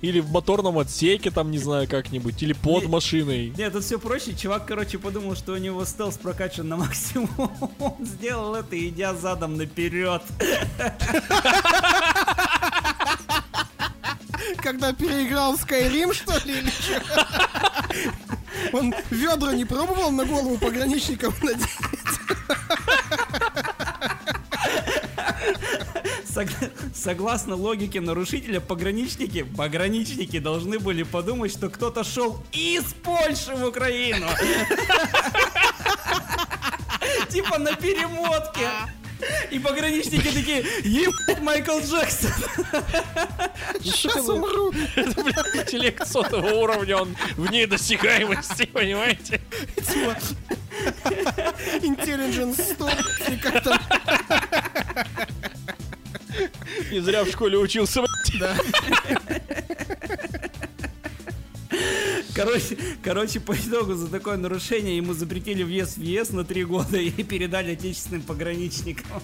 или 0.00 0.20
в 0.20 0.30
моторном 0.30 0.78
отсеке, 0.78 1.30
там, 1.30 1.50
не 1.50 1.58
знаю, 1.58 1.88
как-нибудь, 1.88 2.42
или 2.42 2.52
под 2.52 2.84
Не- 2.84 2.88
машиной. 2.88 3.52
Нет, 3.56 3.72
тут 3.72 3.84
все 3.84 3.98
проще. 3.98 4.34
Чувак, 4.34 4.66
короче, 4.66 4.98
подумал, 4.98 5.36
что 5.36 5.52
у 5.52 5.56
него 5.56 5.84
стелс 5.84 6.16
прокачан 6.18 6.68
на 6.68 6.76
максимум. 6.76 7.30
Он 7.78 7.96
сделал 8.04 8.54
это, 8.54 8.76
идя 8.88 9.14
задом 9.14 9.56
наперед. 9.56 10.22
Когда 14.62 14.92
переиграл 14.92 15.56
в 15.56 15.64
Skyrim, 15.64 16.12
что 16.14 16.32
ли, 16.46 16.58
или 16.58 16.70
чё? 16.70 17.00
Он 18.72 18.94
ведра 19.10 19.52
не 19.54 19.64
пробовал 19.64 20.10
на 20.10 20.24
голову 20.24 20.58
пограничникам 20.58 21.34
надеть? 21.42 21.66
Сог- 26.48 26.70
Согласно 26.94 27.54
логике 27.56 28.00
нарушителя, 28.00 28.60
пограничники, 28.60 29.42
пограничники 29.42 30.38
должны 30.38 30.78
были 30.78 31.02
подумать, 31.02 31.52
что 31.52 31.68
кто-то 31.68 32.04
шел 32.04 32.42
из 32.52 32.84
Польши 33.02 33.54
в 33.54 33.64
Украину. 33.66 34.26
Типа 37.28 37.58
на 37.58 37.74
перемотке. 37.74 38.68
И 39.50 39.58
пограничники 39.58 40.28
такие, 40.30 40.64
ебать 40.82 41.40
Майкл 41.42 41.78
Джексон. 41.80 42.30
Сейчас 43.82 44.26
умру. 44.26 44.72
Это, 44.96 45.22
блядь, 45.22 45.56
интеллект 45.56 46.08
сотого 46.08 46.54
уровня, 46.54 46.96
он 46.96 47.14
вне 47.36 47.66
досягаемости, 47.66 48.64
понимаете? 48.64 49.42
Типа, 49.76 50.16
Intelligence 51.82 52.56
stop. 52.74 52.96
И 53.30 53.36
как 53.36 53.62
там, 53.62 53.78
Не 56.90 57.00
зря 57.00 57.24
в 57.24 57.28
школе 57.28 57.58
учился, 57.58 58.02
да. 58.38 58.56
Короче, 62.34 62.78
короче, 63.02 63.40
по 63.40 63.52
итогу 63.52 63.94
за 63.94 64.08
такое 64.08 64.36
нарушение 64.36 64.96
ему 64.96 65.12
запретили 65.12 65.62
въезд 65.62 65.98
в 65.98 66.02
ЕС 66.02 66.30
на 66.30 66.44
три 66.44 66.64
года 66.64 66.96
и 66.96 67.10
передали 67.22 67.72
отечественным 67.72 68.22
пограничникам. 68.22 69.22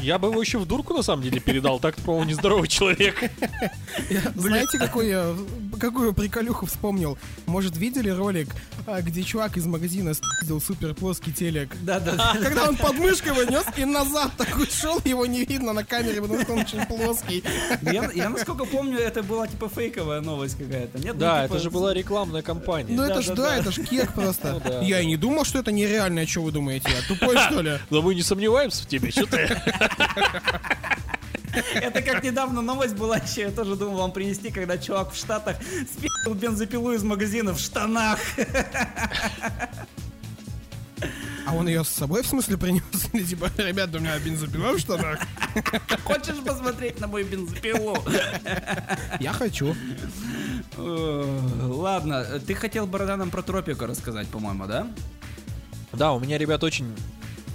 Я 0.00 0.18
бы 0.18 0.28
его 0.28 0.40
еще 0.40 0.58
в 0.58 0.66
дурку, 0.66 0.94
на 0.94 1.02
самом 1.02 1.22
деле, 1.22 1.40
передал. 1.40 1.78
Так, 1.78 1.96
по-моему, 1.96 2.30
нездоровый 2.30 2.68
человек. 2.68 3.30
Знаете, 4.34 4.78
какой 4.78 5.08
я, 5.08 5.34
какую 5.78 6.12
приколюху 6.12 6.66
вспомнил? 6.66 7.18
Может, 7.46 7.76
видели 7.76 8.10
ролик, 8.10 8.48
а, 8.86 9.00
где 9.02 9.22
чувак 9.22 9.56
из 9.56 9.66
магазина 9.66 10.14
спиздил 10.14 10.60
супер 10.60 10.94
плоский 10.94 11.32
телек? 11.32 11.70
Да-да-да. 11.82 12.34
Когда 12.42 12.68
он 12.68 12.76
под 12.76 12.94
мышкой 12.98 13.32
его 13.32 13.42
нес 13.44 13.64
и 13.76 13.84
назад 13.84 14.32
такой 14.36 14.66
шел, 14.66 15.00
его 15.04 15.26
не 15.26 15.44
видно 15.44 15.72
на 15.72 15.84
камере, 15.84 16.20
потому 16.20 16.42
что 16.42 16.52
он 16.52 16.58
очень 16.60 16.84
плоский. 16.86 17.42
Я, 17.82 18.10
я 18.14 18.28
насколько 18.28 18.64
помню, 18.64 18.98
это 18.98 19.22
была 19.22 19.46
типа 19.46 19.68
фейковая 19.68 20.20
новость 20.20 20.56
какая-то. 20.58 20.98
Нет, 20.98 21.14
Ну, 21.14 21.20
Да, 21.20 21.42
типа, 21.44 21.54
это 21.54 21.62
же 21.62 21.70
была 21.70 21.94
рекламная 21.94 22.42
кампания. 22.42 22.94
Ну 22.94 23.02
это 23.02 23.14
Да, 23.16 23.22
ж, 23.22 23.26
да, 23.28 23.34
да, 23.34 23.42
да. 23.42 23.56
это 23.56 23.70
ж 23.72 23.76
кек 23.84 24.12
просто. 24.12 24.52
Ну 24.52 24.60
да. 24.70 24.80
Я 24.82 25.00
и 25.00 25.06
не 25.06 25.16
думал, 25.16 25.44
что 25.44 25.58
это 25.58 25.72
нереально, 25.72 26.26
что 26.26 26.42
вы 26.42 26.52
думаете? 26.52 26.88
Я 26.90 27.02
тупой, 27.06 27.36
что 27.38 27.60
ли? 27.62 27.78
Но 27.90 28.02
мы 28.02 28.14
не 28.14 28.22
сомневаемся 28.22 28.82
в 28.84 28.86
тебе, 28.88 29.10
что 29.10 29.26
ты? 29.26 29.48
Это 31.74 32.02
как 32.02 32.22
недавно 32.22 32.62
новость 32.62 32.94
была 32.94 33.16
еще, 33.16 33.42
я 33.42 33.50
тоже 33.50 33.76
думал 33.76 33.98
вам 33.98 34.12
принести, 34.12 34.50
когда 34.50 34.78
чувак 34.78 35.12
в 35.12 35.16
Штатах 35.16 35.56
спил 35.90 36.34
бензопилу 36.34 36.92
из 36.92 37.02
магазина 37.02 37.54
в 37.54 37.58
штанах. 37.58 38.18
А 41.46 41.54
он 41.54 41.66
ее 41.66 41.82
с 41.82 41.88
собой, 41.88 42.22
в 42.22 42.26
смысле, 42.26 42.58
принес? 42.58 42.82
Или 43.14 43.24
типа, 43.24 43.50
ребята, 43.56 43.96
у 43.96 44.00
меня 44.00 44.18
бензопила 44.18 44.72
в 44.72 44.78
штанах? 44.78 45.18
Хочешь 46.04 46.36
посмотреть 46.44 47.00
на 47.00 47.06
мою 47.06 47.26
бензопилу? 47.26 47.96
Я 49.18 49.32
хочу. 49.32 49.74
Ладно, 50.76 52.40
ты 52.46 52.54
хотел, 52.54 52.86
Борода, 52.86 53.16
нам 53.16 53.30
про 53.30 53.40
тропику 53.42 53.86
рассказать, 53.86 54.28
по-моему, 54.28 54.66
да? 54.66 54.88
Да, 55.94 56.12
у 56.12 56.20
меня, 56.20 56.36
ребят, 56.36 56.62
очень 56.64 56.94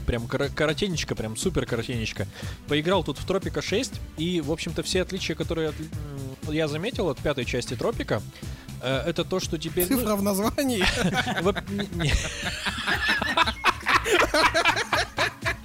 прям 0.03 0.27
кор- 0.27 0.49
коротенечко, 0.49 1.15
прям 1.15 1.35
супер 1.37 1.65
коротенечко. 1.65 2.27
Поиграл 2.67 3.03
тут 3.03 3.17
в 3.17 3.25
Тропика 3.25 3.61
6, 3.61 3.93
и, 4.17 4.41
в 4.41 4.51
общем-то, 4.51 4.83
все 4.83 5.01
отличия, 5.01 5.35
которые 5.35 5.69
от- 5.69 5.75
я 6.53 6.67
заметил 6.67 7.09
от 7.09 7.19
пятой 7.19 7.45
части 7.45 7.75
Тропика, 7.75 8.21
э, 8.81 9.03
это 9.07 9.23
то, 9.25 9.39
что 9.39 9.57
теперь... 9.57 9.87
ну, 9.89 9.97
Цифра 9.99 10.15
в 10.15 10.21
названии. 10.23 10.83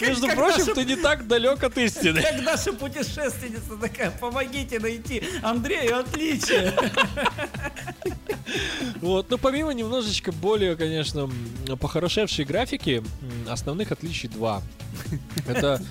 Между 0.00 0.28
прочим, 0.28 0.74
ты 0.74 0.84
не 0.84 0.96
так 0.96 1.26
далек 1.26 1.62
от 1.62 1.76
истины. 1.78 2.22
Как 2.22 2.42
наша 2.42 2.72
путешественница 2.72 3.76
такая, 3.80 4.10
помогите 4.10 4.78
найти 4.78 5.22
Андрею 5.42 6.00
отличие. 6.00 6.74
Вот, 9.00 9.30
но 9.30 9.38
помимо 9.38 9.72
немножечко 9.72 10.32
более, 10.32 10.76
конечно, 10.76 11.28
похорошевшей 11.80 12.44
графики, 12.44 13.02
основных 13.48 13.92
отличий 13.92 14.28
два. 14.28 14.62
Это 15.46 15.82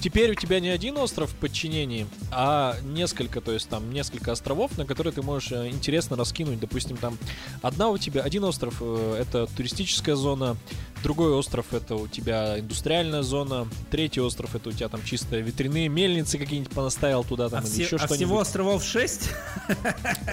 теперь 0.00 0.32
у 0.32 0.34
тебя 0.34 0.60
не 0.60 0.68
один 0.68 0.96
остров 0.98 1.30
в 1.30 1.34
подчинении, 1.34 2.06
а 2.30 2.76
несколько, 2.82 3.40
то 3.40 3.52
есть 3.52 3.68
там 3.68 3.92
несколько 3.92 4.32
островов, 4.32 4.76
на 4.78 4.86
которые 4.86 5.12
ты 5.12 5.22
можешь 5.22 5.52
э, 5.52 5.68
интересно 5.68 6.16
раскинуть. 6.16 6.60
Допустим, 6.60 6.96
там 6.96 7.18
одна 7.60 7.88
у 7.88 7.98
тебя, 7.98 8.22
один 8.22 8.44
остров 8.44 8.76
э, 8.80 9.18
это 9.20 9.46
туристическая 9.46 10.16
зона, 10.16 10.56
другой 11.02 11.32
остров 11.32 11.72
это 11.72 11.96
у 11.96 12.08
тебя 12.08 12.58
индустриальная 12.58 12.81
зона, 13.22 13.66
третий 13.90 14.20
остров 14.20 14.54
это 14.54 14.68
у 14.70 14.72
тебя 14.72 14.88
там 14.88 15.02
чисто 15.04 15.36
ветряные 15.38 15.88
мельницы 15.88 16.38
какие-нибудь 16.38 16.72
понаставил 16.72 17.24
туда 17.24 17.48
там 17.48 17.60
А, 17.64 17.66
или 17.66 17.72
все- 17.72 17.82
еще 17.84 17.96
а 17.96 17.98
что-нибудь. 18.00 18.16
всего 18.16 18.40
островов 18.40 18.84
6? 18.84 19.30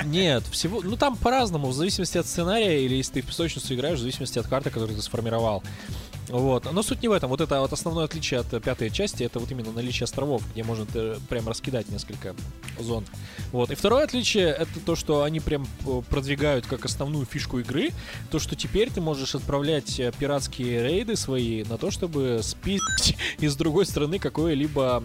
Нет, 0.06 0.44
всего, 0.52 0.82
ну 0.84 0.96
там 0.98 1.16
по-разному, 1.16 1.68
в 1.68 1.74
зависимости 1.74 2.18
от 2.18 2.26
сценария 2.26 2.84
или 2.86 2.96
если 2.96 3.14
ты 3.14 3.22
в 3.22 3.26
песочницу 3.28 3.74
играешь, 3.76 3.98
в 4.00 4.02
зависимости 4.02 4.40
от 4.40 4.48
карты, 4.48 4.70
которую 4.70 4.96
ты 4.96 5.02
сформировал. 5.04 5.64
Вот. 6.30 6.72
Но 6.72 6.84
суть 6.84 7.02
не 7.02 7.08
в 7.08 7.12
этом. 7.12 7.30
Вот 7.30 7.42
это 7.42 7.60
вот 7.60 7.74
основное 7.74 8.06
отличие 8.06 8.40
от 8.40 8.64
пятой 8.64 8.90
части, 8.90 9.24
это 9.24 9.40
вот 9.40 9.52
именно 9.52 9.72
наличие 9.72 10.06
островов, 10.06 10.44
где 10.52 10.64
можно 10.64 10.86
э, 10.94 11.18
прям 11.28 11.48
раскидать 11.48 11.90
несколько 11.90 12.36
зон. 12.80 13.06
Вот. 13.52 13.72
И 13.72 13.76
второе 13.76 14.04
отличие, 14.04 14.48
это 14.48 14.80
то, 14.86 14.96
что 14.96 15.24
они 15.24 15.40
прям 15.40 15.68
э, 15.86 16.02
продвигают 16.10 16.66
как 16.66 16.86
основную 16.86 17.26
фишку 17.26 17.60
игры, 17.60 17.90
то, 18.30 18.40
что 18.40 18.56
теперь 18.56 18.92
ты 18.92 19.02
можешь 19.02 19.36
отправлять 19.36 20.00
э, 20.00 20.12
пиратские 20.18 20.84
рейды 20.84 21.16
свои 21.16 21.64
на 21.64 21.78
то, 21.78 21.92
чтобы 21.92 22.42
спить 22.44 22.82
из 23.40 23.56
другой 23.56 23.86
страны 23.86 24.20
какое-либо 24.20 25.04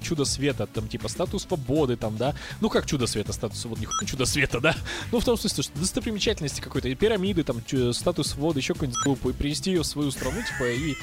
чудо 0.00 0.24
света, 0.24 0.66
там 0.66 0.88
типа 0.88 1.08
статус 1.08 1.44
свободы, 1.44 1.96
там, 1.96 2.16
да. 2.16 2.34
Ну 2.60 2.68
как 2.68 2.86
чудо 2.86 3.06
света, 3.06 3.32
статус 3.32 3.60
свободы, 3.60 3.82
нихуя 3.82 4.06
чудо 4.06 4.26
света, 4.26 4.60
да. 4.60 4.74
Ну 5.12 5.20
в 5.20 5.24
том 5.24 5.36
смысле, 5.36 5.62
что 5.62 5.78
достопримечательности 5.78 6.60
какой-то, 6.60 6.88
и 6.88 6.94
пирамиды, 6.94 7.42
там, 7.44 7.62
статус 7.92 8.28
свободы, 8.28 8.60
еще 8.60 8.74
какую-нибудь 8.74 9.02
группу, 9.02 9.30
и 9.30 9.32
принести 9.32 9.70
ее 9.70 9.82
в 9.82 9.86
свою 9.86 10.10
страну, 10.10 10.42
типа, 10.42 10.64
и... 10.70 10.94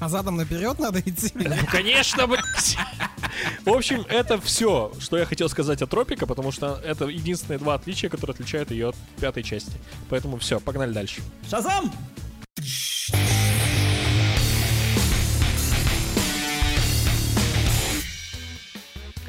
А 0.00 0.08
задом 0.08 0.36
наперед 0.36 0.78
надо 0.78 1.00
идти. 1.00 1.32
Ну, 1.34 1.56
конечно, 1.70 2.26
блядь! 2.26 2.76
В 3.64 3.70
общем, 3.70 4.04
это 4.08 4.40
все, 4.40 4.92
что 5.00 5.18
я 5.18 5.24
хотел 5.24 5.48
сказать 5.48 5.82
о 5.82 5.86
Тропика, 5.86 6.26
потому 6.26 6.52
что 6.52 6.80
это 6.84 7.06
единственные 7.06 7.58
два 7.58 7.74
отличия, 7.74 8.08
которые 8.08 8.34
отличают 8.34 8.70
ее 8.70 8.90
от 8.90 8.96
пятой 9.20 9.42
части. 9.42 9.72
Поэтому 10.08 10.38
все, 10.38 10.60
погнали 10.60 10.92
дальше. 10.92 11.20
Шазам! 11.50 11.92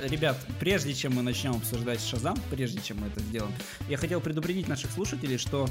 Ребят, 0.03 0.37
прежде 0.59 0.93
чем 0.93 1.15
мы 1.15 1.21
начнем 1.21 1.51
обсуждать 1.51 2.01
Шазам, 2.01 2.37
прежде 2.49 2.79
чем 2.81 2.99
мы 2.99 3.07
это 3.07 3.19
сделаем, 3.19 3.53
я 3.89 3.97
хотел 3.97 4.21
предупредить 4.21 4.67
наших 4.67 4.91
слушателей, 4.91 5.37
что 5.37 5.67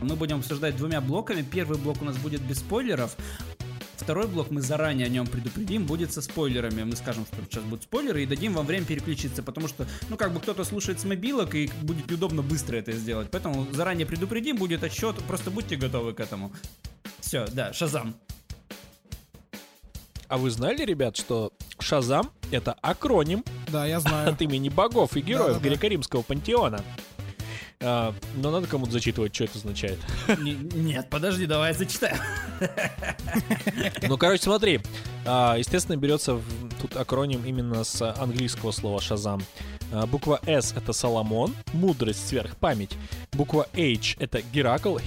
мы 0.00 0.14
будем 0.14 0.38
обсуждать 0.38 0.76
двумя 0.76 1.00
блоками. 1.00 1.42
Первый 1.42 1.78
блок 1.78 2.00
у 2.02 2.04
нас 2.04 2.16
будет 2.16 2.40
без 2.42 2.58
спойлеров. 2.58 3.16
Второй 3.96 4.28
блок 4.28 4.50
мы 4.50 4.60
заранее 4.60 5.06
о 5.06 5.10
нем 5.10 5.26
предупредим, 5.26 5.84
будет 5.84 6.12
со 6.12 6.22
спойлерами. 6.22 6.84
Мы 6.84 6.94
скажем, 6.94 7.26
что 7.26 7.36
сейчас 7.44 7.64
будут 7.64 7.82
спойлеры 7.82 8.22
и 8.22 8.26
дадим 8.26 8.52
вам 8.54 8.64
время 8.64 8.86
переключиться, 8.86 9.42
потому 9.42 9.66
что, 9.66 9.86
ну, 10.08 10.16
как 10.16 10.32
бы 10.32 10.40
кто-то 10.40 10.62
слушает 10.64 11.00
с 11.00 11.04
мобилок 11.04 11.54
и 11.54 11.70
будет 11.82 12.08
неудобно 12.08 12.42
быстро 12.42 12.76
это 12.76 12.92
сделать. 12.92 13.28
Поэтому 13.30 13.66
заранее 13.72 14.06
предупредим, 14.06 14.56
будет 14.56 14.84
отчет, 14.84 15.16
просто 15.26 15.50
будьте 15.50 15.76
готовы 15.76 16.14
к 16.14 16.20
этому. 16.20 16.52
Все, 17.20 17.46
да, 17.48 17.72
Шазам. 17.72 18.14
А 20.28 20.36
вы 20.36 20.50
знали, 20.50 20.84
ребят, 20.84 21.16
что 21.16 21.52
Шазам— 21.78 22.30
это 22.50 22.72
акроним 22.82 23.42
Да, 23.68 23.86
я 23.86 23.98
знаю. 24.00 24.30
от 24.30 24.42
имени 24.42 24.68
богов 24.68 25.16
и 25.16 25.20
героев 25.20 25.54
Да-да-да. 25.58 25.68
греко-римского 25.68 26.22
пантеона? 26.22 26.82
А, 27.80 28.12
но 28.34 28.50
надо 28.50 28.66
кому-то 28.66 28.92
зачитывать, 28.92 29.34
что 29.34 29.44
это 29.44 29.56
означает. 29.58 29.98
Не- 30.40 30.52
Нет, 30.74 31.08
подожди, 31.08 31.46
давай 31.46 31.72
я 31.72 31.78
зачитаю. 31.78 32.16
Ну, 34.02 34.18
короче, 34.18 34.42
смотри. 34.42 34.80
А, 35.24 35.56
Естественно, 35.56 35.96
берется 35.96 36.40
тут 36.82 36.96
акроним 36.96 37.44
именно 37.44 37.84
с 37.84 38.02
английского 38.20 38.72
слова 38.72 39.00
«шазам». 39.00 39.42
А, 39.92 40.06
Буква 40.06 40.40
S— 40.46 40.74
это 40.76 40.92
Соломон, 40.92 41.54
мудрость, 41.72 42.28
сверхпамять. 42.28 42.96
Буква 43.32 43.66
H— 43.74 44.16
это 44.18 44.42
Геракл, 44.42 44.98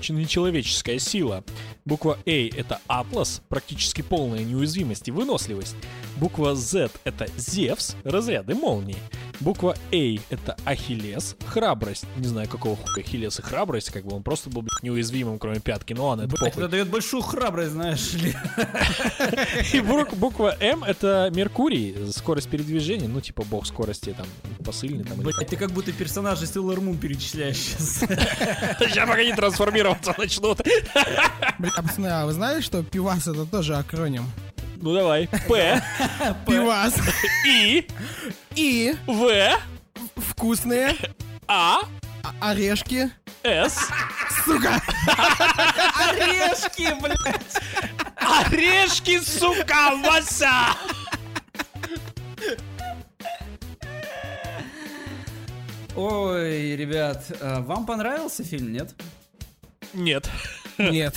ч- 0.00 0.12
нечеловеческая 0.12 0.98
сила. 0.98 1.44
Буква 1.84 2.18
A— 2.26 2.48
это 2.56 2.80
Атлас, 2.86 3.42
практически 3.48 4.02
полная 4.02 4.44
неуязвимость 4.44 5.08
и 5.08 5.12
выносливость. 5.12 5.76
Буква 6.16 6.54
Z— 6.56 6.90
это 7.04 7.28
Зевс, 7.36 7.94
разряды 8.04 8.54
молнии. 8.54 8.96
Буква 9.40 9.74
A— 9.92 10.16
это 10.30 10.56
Ахиллес, 10.66 11.34
храбрость. 11.46 12.04
Не 12.16 12.26
знаю, 12.28 12.48
какого 12.48 12.76
хуя 12.76 13.02
Ахиллес 13.04 13.38
и 13.38 13.42
храбрость, 13.42 13.90
как 13.90 14.04
бы 14.04 14.14
он 14.14 14.22
просто 14.22 14.50
был 14.50 14.60
блядь, 14.62 14.82
неуязвимым, 14.82 15.38
кроме 15.38 15.60
пятки, 15.60 15.94
но 15.94 16.08
ладно, 16.08 16.22
это 16.22 16.30
Блядь, 16.36 16.52
похуй. 16.52 16.62
это 16.64 16.70
дает 16.70 16.88
большую 16.88 17.22
храбрость, 17.22 17.72
знаешь 17.72 18.12
ли. 18.14 18.34
И 19.72 19.80
бук- 19.80 20.14
буква 20.14 20.54
М 20.60 20.84
это 20.84 21.30
Меркурий, 21.34 21.96
скорость 22.12 22.48
передвижения, 22.50 23.08
ну 23.08 23.20
типа 23.20 23.42
бог 23.44 23.66
скорости, 23.66 24.14
там, 24.16 24.26
посыльный 24.64 25.04
там. 25.04 25.18
Блядь, 25.18 25.48
ты 25.48 25.56
как 25.56 25.70
будто 25.70 25.90
персонажей 25.92 26.46
Sailor 26.46 26.78
Moon 26.78 26.98
перечисляешь 26.98 27.56
сейчас. 27.56 27.98
Сейчас 28.80 29.08
пока 29.08 29.24
не 29.24 29.32
трансформироваться 29.34 30.14
начнут. 30.18 30.60
Бля, 31.58 31.70
пацаны, 31.76 32.06
а 32.08 32.26
вы 32.26 32.32
знали, 32.32 32.60
что 32.60 32.82
пивас 32.82 33.26
это 33.26 33.46
тоже 33.46 33.76
акроним? 33.76 34.24
Ну 34.80 34.94
давай. 34.94 35.28
П, 35.48 35.82
Пивас. 36.46 36.94
И, 37.46 37.86
И 38.54 38.94
В, 39.06 39.58
вкусные 40.16 40.96
А, 41.46 41.80
а- 42.22 42.50
орешки. 42.50 43.10
С. 43.42 43.88
Сука! 44.44 44.80
Орешки, 45.96 46.94
блядь! 47.00 47.58
Орешки, 48.16 49.18
сука, 49.20 49.96
Вася! 50.02 50.74
Ой, 55.96 56.76
ребят, 56.76 57.24
а 57.40 57.60
вам 57.60 57.84
понравился 57.86 58.44
фильм, 58.44 58.72
нет? 58.72 58.94
Нет. 59.92 60.28
Нет. 60.78 61.16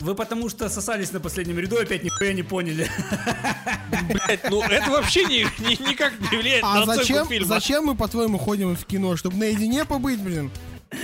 Вы 0.00 0.14
потому 0.14 0.48
что 0.48 0.68
сосались 0.70 1.12
на 1.12 1.20
последнем 1.20 1.58
ряду, 1.58 1.76
опять 1.78 2.02
нихуя 2.02 2.32
не 2.32 2.42
поняли. 2.42 2.88
Блять, 4.08 4.48
ну 4.50 4.62
это 4.62 4.90
вообще 4.90 5.24
ни- 5.24 5.44
ни- 5.62 5.88
никак 5.90 6.12
не 6.32 6.38
влияет 6.38 6.62
на 6.62 6.72
А 6.72 6.82
оценку 6.82 7.00
зачем, 7.02 7.28
фильма. 7.28 7.46
зачем 7.46 7.84
мы, 7.84 7.94
по-твоему, 7.94 8.38
ходим 8.38 8.74
в 8.76 8.84
кино? 8.86 9.16
Чтобы 9.16 9.36
наедине 9.36 9.84
побыть, 9.84 10.20
блин? 10.20 10.50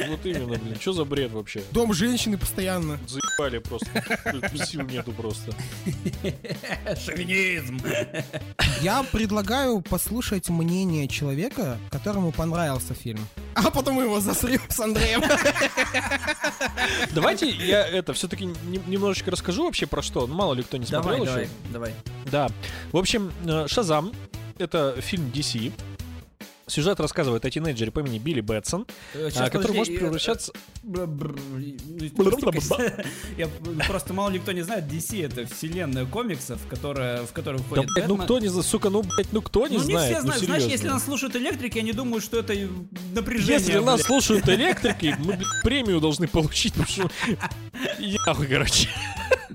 Вот 0.09 0.25
именно, 0.27 0.57
блин, 0.59 0.77
что 0.81 0.93
за 0.95 1.05
бред 1.05 1.31
вообще? 1.31 1.63
Дом 1.71 1.93
женщины 1.95 2.37
постоянно. 2.39 2.99
Заебали 3.07 3.59
просто. 3.59 3.87
Сил 4.67 4.81
нету 4.83 5.13
просто. 5.13 5.53
Шовинизм. 7.05 7.79
Я 8.81 9.05
предлагаю 9.05 9.81
послушать 9.83 10.49
мнение 10.49 11.07
человека, 11.07 11.79
которому 11.91 12.33
понравился 12.33 12.95
фильм. 12.95 13.21
А 13.57 13.71
потом 13.71 13.95
мы 13.95 14.03
его 14.03 14.21
засрем 14.21 14.61
с 14.69 14.79
Андреем. 14.81 15.23
Давайте 17.15 17.49
я 17.49 17.87
это 17.87 18.13
все-таки 18.13 18.45
немножечко 18.87 19.31
расскажу 19.31 19.65
вообще 19.65 19.87
про 19.87 20.03
что. 20.03 20.27
Ну, 20.27 20.35
мало 20.35 20.53
ли 20.53 20.63
кто 20.63 20.77
не 20.77 20.85
смотрел 20.85 21.25
Давай, 21.25 21.43
еще. 21.45 21.51
давай, 21.73 21.93
давай. 21.93 21.95
Да. 22.31 22.49
В 22.93 22.99
общем, 22.99 23.33
э, 23.47 23.67
Шазам 23.67 24.13
это 24.59 25.01
фильм 25.01 25.31
DC. 25.35 25.73
Сюжет 26.69 26.99
рассказывает 26.99 27.45
о 27.45 27.51
тинейджере 27.51 27.93
по 27.93 28.01
имени 28.01 28.19
Билли 28.19 28.41
Бэтсон, 28.41 28.87
Э, 29.15 29.29
а, 29.29 29.31
щас, 29.31 29.51
который 29.51 29.69
подожди, 29.69 29.79
может 29.79 29.95
э, 29.95 29.99
превращаться... 29.99 30.53
Бр- 30.83 31.39
ну, 31.55 32.91
Я 33.37 33.49
просто 33.87 34.13
мало 34.13 34.31
ли 34.31 34.41
кто 34.41 34.51
не 34.51 34.63
знает, 34.63 34.85
DC 34.91 35.25
это 35.25 35.47
вселенная 35.47 36.07
комиксов, 36.07 36.61
которая, 36.69 37.25
в 37.25 37.33
которую 37.33 37.61
Да, 37.61 37.67
входит 37.67 37.91
блядь, 37.95 38.09
ну 38.09 38.17
кто 38.17 38.41
не... 38.41 38.49
за- 38.49 38.65
Сука, 38.65 38.91
ну, 38.91 39.03
блядь, 39.03 39.33
ну 39.33 39.43
кто 39.43 39.69
не 39.69 39.77
ну, 39.77 39.85
знает? 39.85 40.09
не 40.09 40.15
все 40.15 40.15
ну, 40.17 40.23
знают. 40.23 40.45
Знаешь, 40.45 40.63
серьезно. 40.63 40.73
если 40.73 40.89
нас 40.89 41.05
слушают 41.05 41.37
электрики, 41.37 41.79
они 41.79 41.93
думают, 41.93 42.25
что 42.25 42.41
это 42.41 42.55
напряжение. 43.13 43.59
Если 43.59 43.79
нас 43.79 43.97
блядь. 43.97 44.07
слушают 44.07 44.49
электрики, 44.49 45.15
мы 45.21 45.35
блядь, 45.35 45.63
премию 45.63 46.01
должны 46.01 46.27
получить, 46.27 46.75
потому 46.75 46.89
что... 46.89 47.11
Яхуй, 48.01 48.49
короче. 48.49 48.89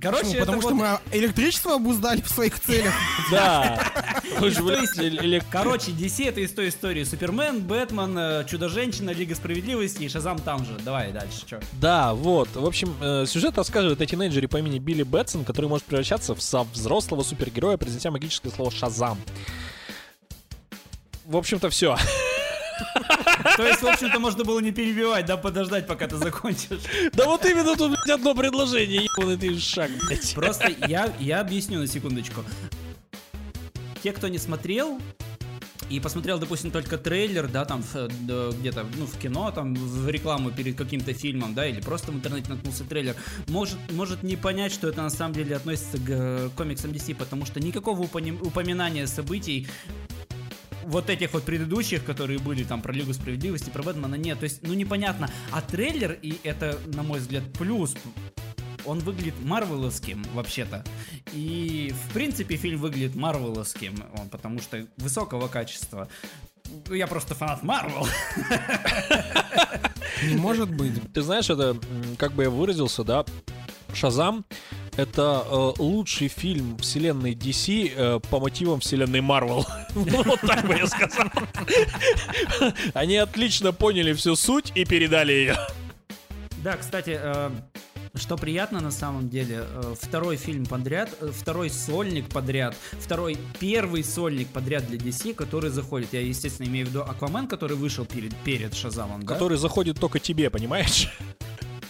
Короче, 0.02 0.24
Почему? 0.26 0.40
Потому 0.40 0.62
что 0.62 0.74
вот- 0.74 0.78
мы 0.80 1.00
электричество 1.12 1.76
обуздали 1.76 2.22
в 2.22 2.30
своих 2.30 2.60
целях. 2.60 2.94
Да. 3.32 3.92
Короче, 5.52 5.92
DC 5.92 6.28
это 6.28 6.42
из 6.42 6.52
той 6.52 6.70
истории. 6.70 7.04
Супермен, 7.04 7.62
Бэтмен, 7.62 8.18
э, 8.18 8.46
Чудо-женщина, 8.48 9.12
Лига 9.12 9.36
Справедливости 9.36 10.04
и 10.04 10.10
Шазам 10.10 10.40
там 10.40 10.66
же. 10.66 10.78
Давай 10.84 11.12
дальше, 11.12 11.40
что? 11.46 11.60
Да, 11.74 12.14
вот. 12.14 12.50
В 12.56 12.66
общем, 12.66 12.96
э, 13.00 13.26
сюжет 13.28 13.58
рассказывает 13.58 14.02
о 14.02 14.06
тинейджере 14.06 14.48
по 14.48 14.58
имени 14.58 14.80
Билли 14.80 15.04
Бэтсон, 15.04 15.46
который 15.46 15.68
может 15.68 15.86
превращаться 15.86 16.34
в 16.36 16.42
со- 16.42 16.64
взрослого 16.64 17.22
супергероя, 17.24 17.78
произнеся 17.78 18.10
магическое 18.12 18.50
слово 18.50 18.72
«Шазам». 18.72 19.20
В 21.26 21.38
общем-то, 21.38 21.70
все. 21.70 21.96
То 23.58 23.68
есть, 23.68 23.82
в 23.82 23.88
общем-то, 23.88 24.20
можно 24.20 24.44
было 24.44 24.60
не 24.60 24.72
перебивать, 24.72 25.26
да, 25.26 25.38
подождать, 25.38 25.88
пока 25.88 26.08
ты 26.08 26.18
закончишь. 26.18 26.82
Да 27.14 27.26
вот 27.26 27.46
именно 27.46 27.76
тут, 27.76 27.92
блядь, 27.92 28.10
одно 28.10 28.36
предложение, 28.36 29.04
ебаный 29.04 29.38
ты 29.38 29.60
шаг, 29.60 29.92
блядь. 30.08 30.34
Просто 30.34 30.72
я, 30.88 31.14
я 31.20 31.42
объясню 31.42 31.80
на 31.80 31.88
секундочку. 31.88 32.44
Те, 34.04 34.12
кто 34.14 34.28
не 34.28 34.38
смотрел, 34.38 35.00
и 35.92 36.00
посмотрел, 36.00 36.40
допустим, 36.40 36.72
только 36.72 36.98
трейлер, 36.98 37.48
да, 37.48 37.66
там 37.66 37.84
да, 38.22 38.50
где-то, 38.52 38.86
ну, 38.98 39.06
в 39.06 39.18
кино, 39.18 39.52
там, 39.52 39.76
в 39.76 40.08
рекламу 40.10 40.50
перед 40.50 40.78
каким-то 40.78 41.14
фильмом, 41.14 41.54
да, 41.54 41.68
или 41.68 41.82
просто 41.82 42.12
в 42.12 42.16
интернете 42.16 42.50
наткнулся 42.50 42.86
трейлер, 42.86 43.16
может, 43.48 43.78
может 43.92 44.24
не 44.24 44.38
понять, 44.38 44.72
что 44.72 44.88
это 44.88 45.02
на 45.02 45.10
самом 45.10 45.34
деле 45.34 45.56
относится 45.56 45.98
к 45.98 46.08
э, 46.08 46.50
комиксам 46.56 46.92
DC, 46.92 47.16
потому 47.16 47.46
что 47.46 47.60
никакого 47.60 48.02
упоминания 48.02 49.06
событий 49.06 49.68
вот 50.86 51.10
этих 51.10 51.34
вот 51.34 51.44
предыдущих, 51.44 52.04
которые 52.04 52.40
были 52.40 52.64
там 52.64 52.82
про 52.82 52.94
Лигу 52.94 53.14
Справедливости, 53.14 53.70
про 53.70 53.84
Бэтмена, 53.84 54.16
нет. 54.16 54.40
То 54.40 54.46
есть, 54.46 54.62
ну 54.62 54.74
непонятно. 54.74 55.30
А 55.52 55.62
трейлер, 55.62 56.18
и 56.22 56.40
это, 56.44 56.80
на 56.88 57.04
мой 57.04 57.20
взгляд, 57.20 57.44
плюс, 57.54 57.96
он 58.86 59.00
выглядит 59.00 59.36
марвеловским 59.42 60.24
вообще-то. 60.34 60.84
И, 61.34 61.94
в 62.08 62.14
принципе, 62.14 62.56
фильм 62.56 62.80
выглядит 62.80 63.16
марвеловским, 63.16 64.04
он, 64.18 64.30
потому 64.30 64.60
что 64.60 64.86
высокого 64.98 65.48
качества. 65.48 66.08
Я 66.90 67.08
просто 67.08 67.36
фанат 67.36 67.64
Марвел. 67.64 68.08
Не 70.24 70.36
может 70.36 70.74
быть. 70.74 70.94
Ты 71.14 71.22
знаешь, 71.22 71.50
это, 71.50 71.78
как 72.18 72.34
бы 72.34 72.44
я 72.44 72.50
выразился, 72.50 73.04
да, 73.04 73.26
Шазам— 73.94 74.46
это 74.98 75.46
э, 75.46 75.72
лучший 75.80 76.28
фильм 76.28 76.78
вселенной 76.78 77.34
DC 77.34 77.94
э, 77.96 78.20
по 78.30 78.40
мотивам 78.40 78.80
вселенной. 78.80 79.22
Ну, 79.22 79.64
Вот 79.96 80.42
так 80.42 80.68
бы 80.68 80.76
я 80.76 80.88
сказал. 80.88 81.28
Они 82.94 83.18
отлично 83.18 83.72
поняли 83.72 84.14
всю 84.14 84.36
суть 84.36 84.72
и 84.76 84.86
передали 84.86 85.34
ее. 85.34 85.58
Да, 86.64 86.78
кстати, 86.78 87.18
э, 87.20 87.50
что 88.16 88.36
приятно 88.36 88.82
на 88.82 88.92
самом 88.92 89.30
деле, 89.30 89.64
э, 89.66 89.96
второй 90.00 90.36
фильм 90.36 90.66
подряд, 90.66 91.10
э, 91.22 91.32
второй 91.34 91.70
сольник 91.70 92.28
подряд, 92.30 92.76
второй 93.00 93.38
первый 93.60 94.04
сольник 94.04 94.50
подряд 94.50 94.86
для 94.88 94.98
DC, 94.98 95.34
который 95.34 95.70
заходит. 95.70 96.10
Я, 96.12 96.22
естественно, 96.22 96.68
имею 96.68 96.88
в 96.88 96.90
виду 96.90 97.02
Аквамен, 97.02 97.48
который 97.48 97.78
вышел 97.78 98.06
перед, 98.06 98.36
перед 98.38 98.76
Шазамом, 98.76 99.24
да? 99.24 99.34
Который 99.34 99.58
заходит 99.58 100.00
только 100.00 100.20
тебе, 100.20 100.50
понимаешь? 100.50 101.10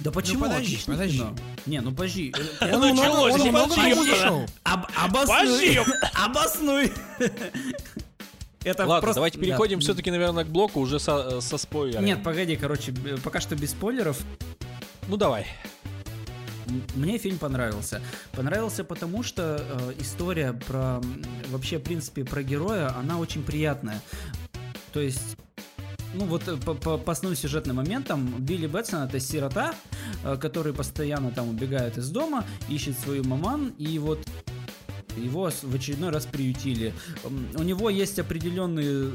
Да 0.04 0.12
почему? 0.12 0.42
подожди, 0.44 0.66
Отличное 0.76 0.96
подожди. 0.96 1.18
кино. 1.18 1.36
Не, 1.66 1.82
ну 1.82 1.92
подожди. 1.92 2.34
Он 2.62 2.68
много, 2.92 3.38
ну 3.38 3.76
кому 3.76 4.06
да. 4.06 4.16
зашел. 4.16 4.46
Об- 4.64 4.88
обоснуй. 4.98 5.80
Обоснуй. 6.26 6.92
Это 8.64 8.86
Ладно, 8.86 9.02
просто- 9.02 9.16
давайте 9.16 9.38
да. 9.40 9.46
переходим 9.46 9.80
все-таки, 9.80 10.12
наверное, 10.12 10.44
к 10.44 10.48
блоку 10.48 10.80
уже 10.80 11.00
со, 11.00 11.42
со 11.42 11.58
спойлерами. 11.58 12.06
Нет, 12.06 12.24
погоди, 12.24 12.56
короче, 12.56 12.94
пока 13.24 13.40
что 13.42 13.56
без 13.56 13.72
спойлеров. 13.72 14.20
Ну 15.08 15.18
давай. 15.18 15.48
Мне 16.96 17.18
фильм 17.18 17.38
понравился. 17.38 18.02
Понравился 18.32 18.84
потому, 18.84 19.24
что 19.24 19.58
э, 19.60 19.94
история 20.00 20.54
про 20.54 21.02
вообще, 21.50 21.80
в 21.80 21.84
принципе, 21.84 22.24
про 22.24 22.44
героя, 22.44 22.96
она 22.98 23.18
очень 23.20 23.44
приятная. 23.44 24.02
То 24.94 25.00
есть 25.02 25.38
ну 26.14 26.26
вот 26.26 26.48
э, 26.48 26.58
по, 26.58 26.74
по, 26.74 26.98
по 26.98 27.12
основным 27.12 27.38
сюжетным 27.38 27.78
моментам 27.78 28.36
Билли 28.40 28.68
Бэтсон 28.68 29.04
это 29.04 29.20
сирота, 29.20 29.74
э, 30.24 30.38
который 30.38 30.74
постоянно 30.74 31.32
там 31.32 31.50
убегает 31.50 31.98
из 31.98 32.10
дома, 32.10 32.46
ищет 32.70 32.98
свою 33.00 33.24
маман, 33.24 33.74
и 33.78 34.00
вот 34.00 34.20
его 35.18 35.50
в 35.50 35.76
очередной 35.76 36.10
раз 36.10 36.26
приютили. 36.26 36.94
У 37.24 37.64
него 37.64 37.90
есть 37.90 38.18
определенные 38.20 39.12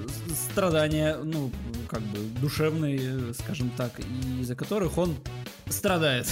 страдания, 0.51 1.17
ну, 1.23 1.51
как 1.89 2.03
бы 2.03 2.19
душевные, 2.41 3.33
скажем 3.35 3.71
так, 3.77 3.93
из-за 4.41 4.55
которых 4.55 4.99
он 4.99 5.17
страдает. 5.69 6.27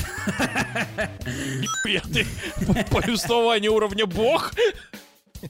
Ты 1.84 2.26
повествование 2.90 3.70
уровня 3.70 4.06
бог. 4.06 4.52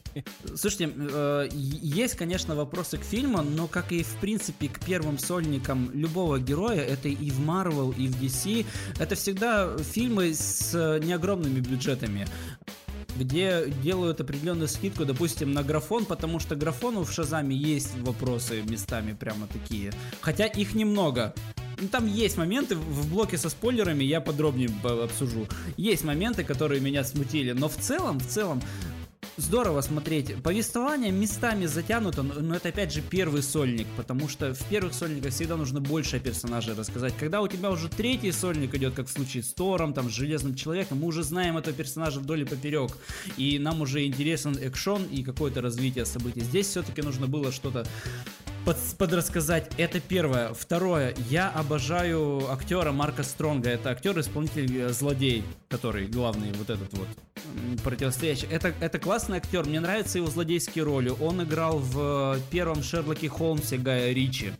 Слушайте, 0.56 0.92
э, 0.96 1.48
есть, 1.52 2.14
конечно, 2.14 2.54
вопросы 2.54 2.98
к 2.98 3.02
фильму, 3.02 3.42
но 3.42 3.66
как 3.66 3.92
и 3.92 4.02
в 4.02 4.16
принципе 4.16 4.68
к 4.68 4.80
первым 4.80 5.18
сольникам 5.18 5.90
любого 5.92 6.38
героя, 6.38 6.80
это 6.80 7.08
и 7.08 7.30
в 7.30 7.40
Marvel, 7.40 7.94
и 7.96 8.08
в 8.08 8.20
DC, 8.20 8.66
это 8.98 9.14
всегда 9.14 9.76
фильмы 9.78 10.34
с 10.34 10.72
неогромными 11.02 11.60
бюджетами 11.60 12.26
где 13.16 13.72
делают 13.82 14.20
определенную 14.20 14.66
скидку, 14.66 15.04
допустим, 15.04 15.52
на 15.52 15.62
графон, 15.62 16.04
потому 16.04 16.40
что 16.40 16.56
графону 16.56 17.04
в 17.04 17.12
Шазаме 17.12 17.54
есть 17.54 17.96
вопросы 17.98 18.62
местами 18.62 19.12
прямо 19.12 19.46
такие. 19.46 19.92
Хотя 20.20 20.46
их 20.46 20.74
немного. 20.74 21.32
Ну, 21.80 21.88
там 21.88 22.06
есть 22.06 22.36
моменты 22.36 22.76
в 22.76 23.10
блоке 23.10 23.36
со 23.36 23.48
спойлерами, 23.48 24.04
я 24.04 24.20
подробнее 24.20 24.68
об- 24.68 25.02
обсужу. 25.02 25.46
Есть 25.76 26.04
моменты, 26.04 26.44
которые 26.44 26.80
меня 26.80 27.04
смутили, 27.04 27.52
но 27.52 27.68
в 27.68 27.76
целом, 27.76 28.18
в 28.18 28.26
целом, 28.26 28.62
здорово 29.36 29.80
смотреть. 29.80 30.42
Повествование 30.42 31.10
местами 31.10 31.66
затянуто, 31.66 32.22
но 32.22 32.56
это 32.56 32.68
опять 32.68 32.92
же 32.92 33.02
первый 33.02 33.42
сольник, 33.42 33.86
потому 33.96 34.28
что 34.28 34.54
в 34.54 34.64
первых 34.68 34.94
сольниках 34.94 35.32
всегда 35.32 35.56
нужно 35.56 35.80
больше 35.80 36.16
о 36.16 36.20
персонаже 36.20 36.74
рассказать. 36.74 37.14
Когда 37.18 37.40
у 37.42 37.48
тебя 37.48 37.70
уже 37.70 37.88
третий 37.88 38.32
сольник 38.32 38.74
идет, 38.74 38.94
как 38.94 39.08
в 39.08 39.12
случае 39.12 39.42
с 39.42 39.52
Тором, 39.52 39.92
там, 39.92 40.10
с 40.10 40.12
Железным 40.12 40.54
Человеком, 40.54 40.98
мы 40.98 41.06
уже 41.06 41.22
знаем 41.22 41.56
этого 41.56 41.74
персонажа 41.74 42.20
вдоль 42.20 42.42
и 42.42 42.44
поперек, 42.44 42.92
и 43.36 43.58
нам 43.58 43.80
уже 43.80 44.04
интересен 44.04 44.56
экшон 44.60 45.04
и 45.04 45.22
какое-то 45.22 45.60
развитие 45.60 46.06
событий. 46.06 46.40
Здесь 46.40 46.68
все-таки 46.68 47.02
нужно 47.02 47.26
было 47.26 47.52
что-то 47.52 47.86
под, 48.64 48.76
подрассказать. 48.98 49.70
Это 49.76 50.00
первое. 50.00 50.54
Второе. 50.54 51.14
Я 51.28 51.50
обожаю 51.50 52.50
актера 52.50 52.92
Марка 52.92 53.22
Стронга. 53.22 53.70
Это 53.70 53.90
актер-исполнитель 53.90 54.82
э, 54.82 54.88
злодей, 54.90 55.44
который 55.68 56.06
главный 56.06 56.52
вот 56.52 56.70
этот 56.70 56.92
вот 56.94 57.08
противостоящий. 57.82 58.48
Это, 58.50 58.74
это 58.80 58.98
классный 58.98 59.38
актер. 59.38 59.64
Мне 59.66 59.80
нравятся 59.80 60.18
его 60.18 60.28
злодейские 60.28 60.84
роли. 60.84 61.12
Он 61.20 61.42
играл 61.42 61.78
в 61.78 62.36
э, 62.36 62.40
первом 62.50 62.82
Шерлоке 62.82 63.28
Холмсе 63.28 63.76
Гая 63.76 64.12
Ричи. 64.12 64.52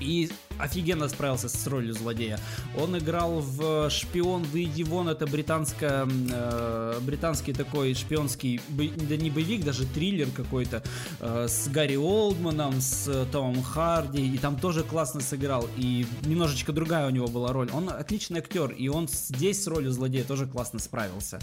И 0.00 0.30
офигенно 0.62 1.08
справился 1.08 1.48
с 1.48 1.66
ролью 1.66 1.94
злодея. 1.94 2.38
Он 2.78 2.96
играл 2.98 3.40
в 3.40 3.90
«Шпион, 3.90 4.42
выйди 4.44 4.82
вон», 4.82 5.08
это 5.08 5.26
британская, 5.26 6.02
м, 6.02 6.28
э, 6.30 6.98
британский 7.02 7.52
такой 7.52 7.94
шпионский, 7.94 8.60
да 8.68 9.16
не 9.16 9.30
боевик, 9.30 9.64
даже 9.64 9.86
триллер 9.86 10.28
какой-то, 10.34 10.82
э, 11.20 11.46
с 11.48 11.68
Гарри 11.68 11.96
Олдманом, 11.96 12.80
с 12.80 13.08
э, 13.08 13.26
Томом 13.32 13.62
Харди, 13.62 14.34
и 14.34 14.38
там 14.38 14.58
тоже 14.58 14.82
классно 14.82 15.20
сыграл, 15.20 15.68
и 15.76 16.06
немножечко 16.24 16.72
другая 16.72 17.06
у 17.06 17.10
него 17.10 17.26
была 17.26 17.52
роль. 17.52 17.70
Он 17.72 17.88
отличный 17.88 18.40
актер, 18.40 18.70
и 18.70 18.88
он 18.88 19.08
здесь 19.08 19.62
с 19.62 19.66
ролью 19.66 19.90
злодея 19.92 20.24
тоже 20.24 20.46
классно 20.46 20.78
справился. 20.78 21.38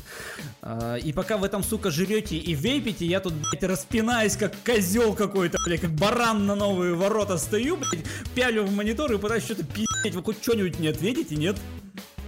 Э, 0.62 0.98
И 1.04 1.14
пока 1.14 1.38
вы 1.38 1.50
там, 1.50 1.64
сука, 1.64 1.92
жрете 1.92 2.38
и 2.38 2.54
вейпите, 2.54 3.06
я 3.06 3.20
тут, 3.20 3.34
блядь, 3.34 3.64
распинаюсь, 3.64 4.36
как 4.36 4.54
козел 4.66 5.14
какой-то, 5.14 5.58
блядь, 5.66 5.82
как 5.82 5.92
баран 5.92 6.46
на 6.46 6.56
новые 6.56 6.94
ворота 6.94 7.38
стою, 7.38 7.78
блядь, 7.78 8.06
пялю 8.36 8.64
в 8.64 8.72
монитор 8.76 9.07
и 9.16 9.18
пытаюсь 9.18 9.44
что-то 9.44 9.64
пиздеть. 9.64 10.14
Вы 10.16 10.24
хоть 10.24 10.42
что-нибудь 10.42 10.80
не 10.80 10.88
ответите, 10.90 11.36
нет? 11.36 11.58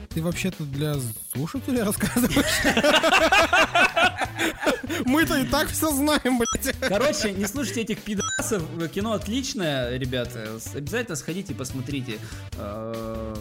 Ты 0.10 0.22
вообще-то 0.24 0.64
для 0.64 0.96
слушателей 1.34 1.84
рассказываешь? 1.84 2.46
Мы-то 5.06 5.38
и 5.38 5.46
так 5.46 5.70
все 5.70 5.92
знаем, 5.92 6.40
блядь. 6.40 6.76
Короче, 6.80 7.32
не 7.32 7.46
слушайте 7.46 7.82
этих 7.82 8.00
пидорасов. 8.02 8.64
Кино 8.92 9.14
отличное, 9.14 9.96
ребята. 9.98 10.60
Обязательно 10.74 11.16
сходите 11.16 11.54
и 11.54 11.56
посмотрите. 11.56 12.18
Э, 12.58 13.36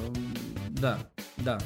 Да, 0.70 0.98
да. 1.38 1.58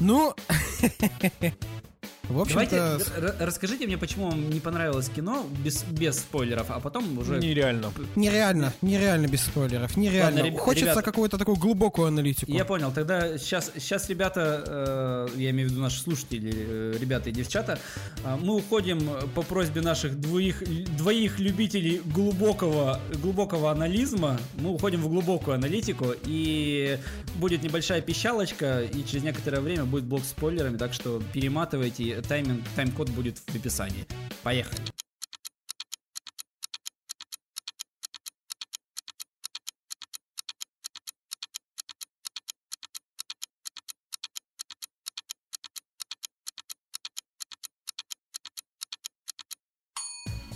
Ну, 0.00 0.34
в 2.32 2.48
Давайте 2.48 2.80
общем-то, 2.80 3.20
р- 3.20 3.36
расскажите 3.40 3.86
мне, 3.86 3.98
почему 3.98 4.30
вам 4.30 4.50
не 4.50 4.60
понравилось 4.60 5.08
кино 5.08 5.46
без, 5.64 5.84
без 5.84 6.18
спойлеров, 6.18 6.70
а 6.70 6.80
потом 6.80 7.18
уже... 7.18 7.38
Нереально. 7.38 7.92
нереально, 8.16 8.72
нереально 8.82 9.26
без 9.26 9.42
спойлеров, 9.42 9.96
нереально. 9.96 10.40
Ладно, 10.42 10.50
реб- 10.50 10.58
Хочется 10.58 10.86
ребята. 10.86 11.02
какую-то 11.02 11.38
такую 11.38 11.56
глубокую 11.56 12.08
аналитику. 12.08 12.50
Я 12.52 12.64
понял, 12.64 12.92
тогда 12.92 13.36
сейчас, 13.38 13.70
сейчас 13.78 14.08
ребята, 14.08 14.64
э, 14.66 15.28
я 15.36 15.50
имею 15.50 15.68
в 15.68 15.72
виду 15.72 15.82
наши 15.82 16.00
слушатели, 16.00 16.52
э, 16.54 16.96
ребята 17.00 17.30
и 17.30 17.32
девчата, 17.32 17.78
э, 18.24 18.36
мы 18.40 18.56
уходим 18.56 19.00
по 19.34 19.42
просьбе 19.42 19.80
наших 19.80 20.18
двоих, 20.20 20.62
двоих 20.96 21.38
любителей 21.38 22.00
глубокого, 22.04 23.00
глубокого 23.22 23.70
анализма, 23.70 24.38
мы 24.56 24.70
уходим 24.70 25.02
в 25.02 25.08
глубокую 25.08 25.54
аналитику, 25.54 26.06
и 26.24 26.98
будет 27.36 27.62
небольшая 27.62 28.00
пищалочка, 28.00 28.82
и 28.82 29.04
через 29.04 29.22
некоторое 29.24 29.60
время 29.60 29.84
будет 29.84 30.04
блок 30.04 30.24
с 30.24 30.30
спойлерами, 30.30 30.76
так 30.76 30.92
что 30.94 31.22
перематывайте, 31.32 32.21
тайминг, 32.22 32.64
тайм-код 32.74 33.10
будет 33.10 33.38
в 33.38 33.54
описании. 33.54 34.06
Поехали. 34.42 34.80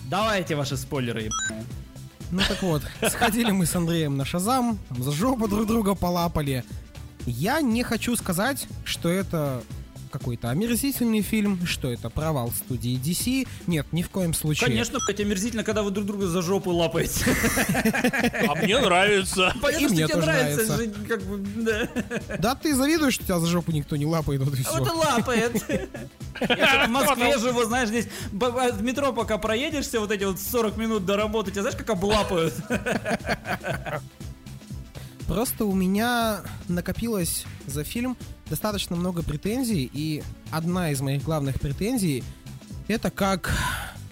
Давайте 0.09 0.55
ваши 0.55 0.77
спойлеры. 0.77 1.31
Ну 2.31 2.41
так 2.49 2.63
вот, 2.63 2.83
сходили 3.09 3.51
мы 3.51 3.67
с 3.67 3.75
Андреем 3.75 4.17
на 4.17 4.25
Шазам, 4.25 4.79
за 4.91 5.11
жопу 5.11 5.49
друг 5.49 5.67
друга 5.67 5.95
полапали. 5.95 6.65
Я 7.27 7.61
не 7.61 7.83
хочу 7.83 8.15
сказать, 8.15 8.69
что 8.85 9.09
это 9.09 9.63
какой-то 10.19 10.51
омерзительный 10.51 11.23
фильм, 11.23 11.67
что 11.67 11.91
это 11.91 12.11
провал 12.11 12.51
студии 12.51 12.99
DC. 12.99 13.47
Нет, 13.67 13.87
ни 13.93 14.03
в 14.03 14.11
коем 14.11 14.35
случае. 14.35 14.69
Конечно, 14.69 14.99
блядь, 15.05 15.21
омерзительно, 15.21 15.65
когда 15.65 15.83
вы 15.83 15.91
друг 15.91 16.07
друга 16.07 16.27
за 16.27 16.43
жопу 16.43 16.71
лапаете. 16.71 17.25
А 18.49 18.55
мне 18.55 18.79
нравится. 18.79 19.55
Понятно, 19.63 19.89
мне 19.89 19.89
что 19.89 19.97
тебе 19.97 20.09
тоже 20.09 20.27
нравится, 20.27 20.73
нравится. 20.73 20.99
же, 21.01 21.07
как 21.09 21.23
бы, 21.23 21.39
да. 21.63 21.89
Да 22.39 22.55
ты 22.55 22.75
завидуешь, 22.75 23.15
что 23.15 23.25
тебя 23.25 23.39
за 23.39 23.47
жопу 23.47 23.73
никто 23.73 23.97
не 23.97 24.07
лапает, 24.07 24.41
вот 24.43 24.55
и 24.59 24.63
А 24.67 24.73
вот 24.79 24.87
и 24.87 24.91
все. 24.91 24.99
лапает. 24.99 25.65
Я 26.49 26.87
в 26.87 26.91
Москве 26.91 27.39
живу, 27.39 27.65
знаешь, 27.65 27.89
здесь 27.89 28.09
в 28.33 28.83
метро 28.83 29.13
пока 29.13 29.39
проедешься, 29.39 30.01
вот 30.01 30.11
эти 30.11 30.25
вот 30.25 30.39
40 30.41 30.77
минут 30.77 31.05
до 31.07 31.17
работы, 31.17 31.51
тебя 31.51 31.63
знаешь, 31.63 31.79
как 31.79 31.91
облапают? 31.91 32.55
Просто 35.29 35.65
у 35.65 35.75
меня 35.75 36.43
накопилось 36.69 37.45
за 37.67 37.83
фильм 37.83 38.17
достаточно 38.49 38.95
много 38.97 39.23
претензий, 39.23 39.91
и 39.93 40.23
одна 40.53 40.91
из 40.91 41.01
моих 41.01 41.25
главных 41.25 41.59
претензий 41.61 42.23
это 42.89 43.11
как 43.11 43.53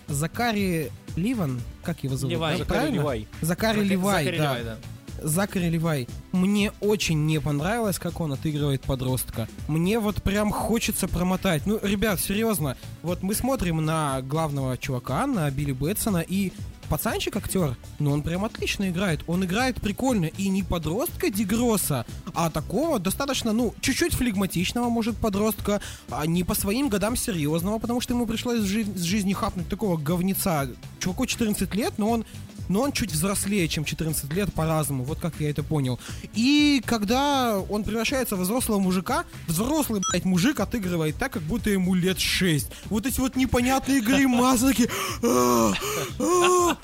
Закари 0.09 0.91
Ливан, 1.17 1.61
как 1.85 2.03
его 2.03 2.17
зовут? 2.17 2.33
Левай. 2.33 2.53
да, 2.53 2.59
Закари 2.59 2.79
правильно? 2.79 2.97
Левай. 2.97 3.29
Закари 3.41 3.85
Ливай, 3.85 4.25
Закари 4.25 4.39
да. 4.39 4.59
Левай, 4.59 4.65
да. 4.65 4.77
Закари 5.23 5.71
Ливай. 5.71 6.09
Мне 6.33 6.73
очень 6.81 7.25
не 7.27 7.41
понравилось, 7.41 7.99
как 7.99 8.21
он 8.21 8.33
отыгрывает 8.33 8.83
подростка. 8.83 9.49
Мне 9.69 9.99
вот 10.01 10.23
прям 10.23 10.51
хочется 10.51 11.09
промотать. 11.09 11.65
Ну, 11.67 11.79
ребят, 11.83 12.21
серьезно. 12.21 12.77
Вот 13.03 13.23
мы 13.23 13.35
смотрим 13.35 13.85
на 13.85 14.21
главного 14.23 14.77
чувака, 14.77 15.27
на 15.27 15.51
Билли 15.51 15.73
Бэтсона, 15.73 16.25
и 16.27 16.53
пацанчик 16.89 17.37
актер, 17.37 17.77
ну 17.99 18.13
он 18.13 18.23
прям 18.23 18.45
отлично 18.45 18.89
играет. 18.89 19.21
Он 19.27 19.45
играет 19.45 19.81
прикольно. 19.81 20.27
И 20.27 20.49
не 20.49 20.63
подростка 20.63 21.31
Дигроса, 21.31 22.07
а 22.35 22.51
такого 22.51 22.99
достаточно, 22.99 23.53
ну, 23.53 23.75
чуть-чуть 23.81 24.15
флегматичного, 24.15 24.89
может, 24.89 25.17
подростка, 25.17 25.81
а 26.11 26.27
не 26.27 26.45
по 26.45 26.55
своим 26.55 26.89
годам 26.89 27.17
серьезного, 27.17 27.79
потому 27.79 28.01
что 28.01 28.15
ему 28.15 28.27
пришлось 28.27 28.61
в 28.61 28.67
жи- 28.67 28.85
с 28.85 29.03
жизни 29.03 29.33
хапнуть 29.33 29.69
такого 29.69 29.97
говнеца. 29.97 30.69
Чуваку 30.99 31.27
14 31.27 31.75
лет, 31.75 31.95
но 31.99 32.11
он 32.11 32.25
но 32.69 32.81
он 32.83 32.93
чуть 32.93 33.13
взрослее, 33.13 33.69
чем 33.69 33.85
14 33.85 34.33
лет 34.33 34.53
по-разному, 34.53 35.05
вот 35.05 35.19
как 35.21 35.35
я 35.41 35.51
это 35.51 35.63
понял. 35.63 35.99
И 36.35 36.83
когда 36.87 37.59
он 37.59 37.85
превращается 37.85 38.37
в 38.37 38.41
взрослого 38.41 38.79
мужика, 38.79 39.25
взрослый, 39.47 40.01
блядь, 40.11 40.25
мужик 40.25 40.61
отыгрывает 40.61 41.17
так, 41.17 41.33
как 41.33 41.43
будто 41.43 41.71
ему 41.71 41.95
лет 41.95 42.19
6. 42.19 42.69
Вот 42.87 43.07
эти 43.07 43.21
вот 43.21 43.37
непонятные 43.37 44.01
гримасы 44.01 44.69
такие... 44.69 44.89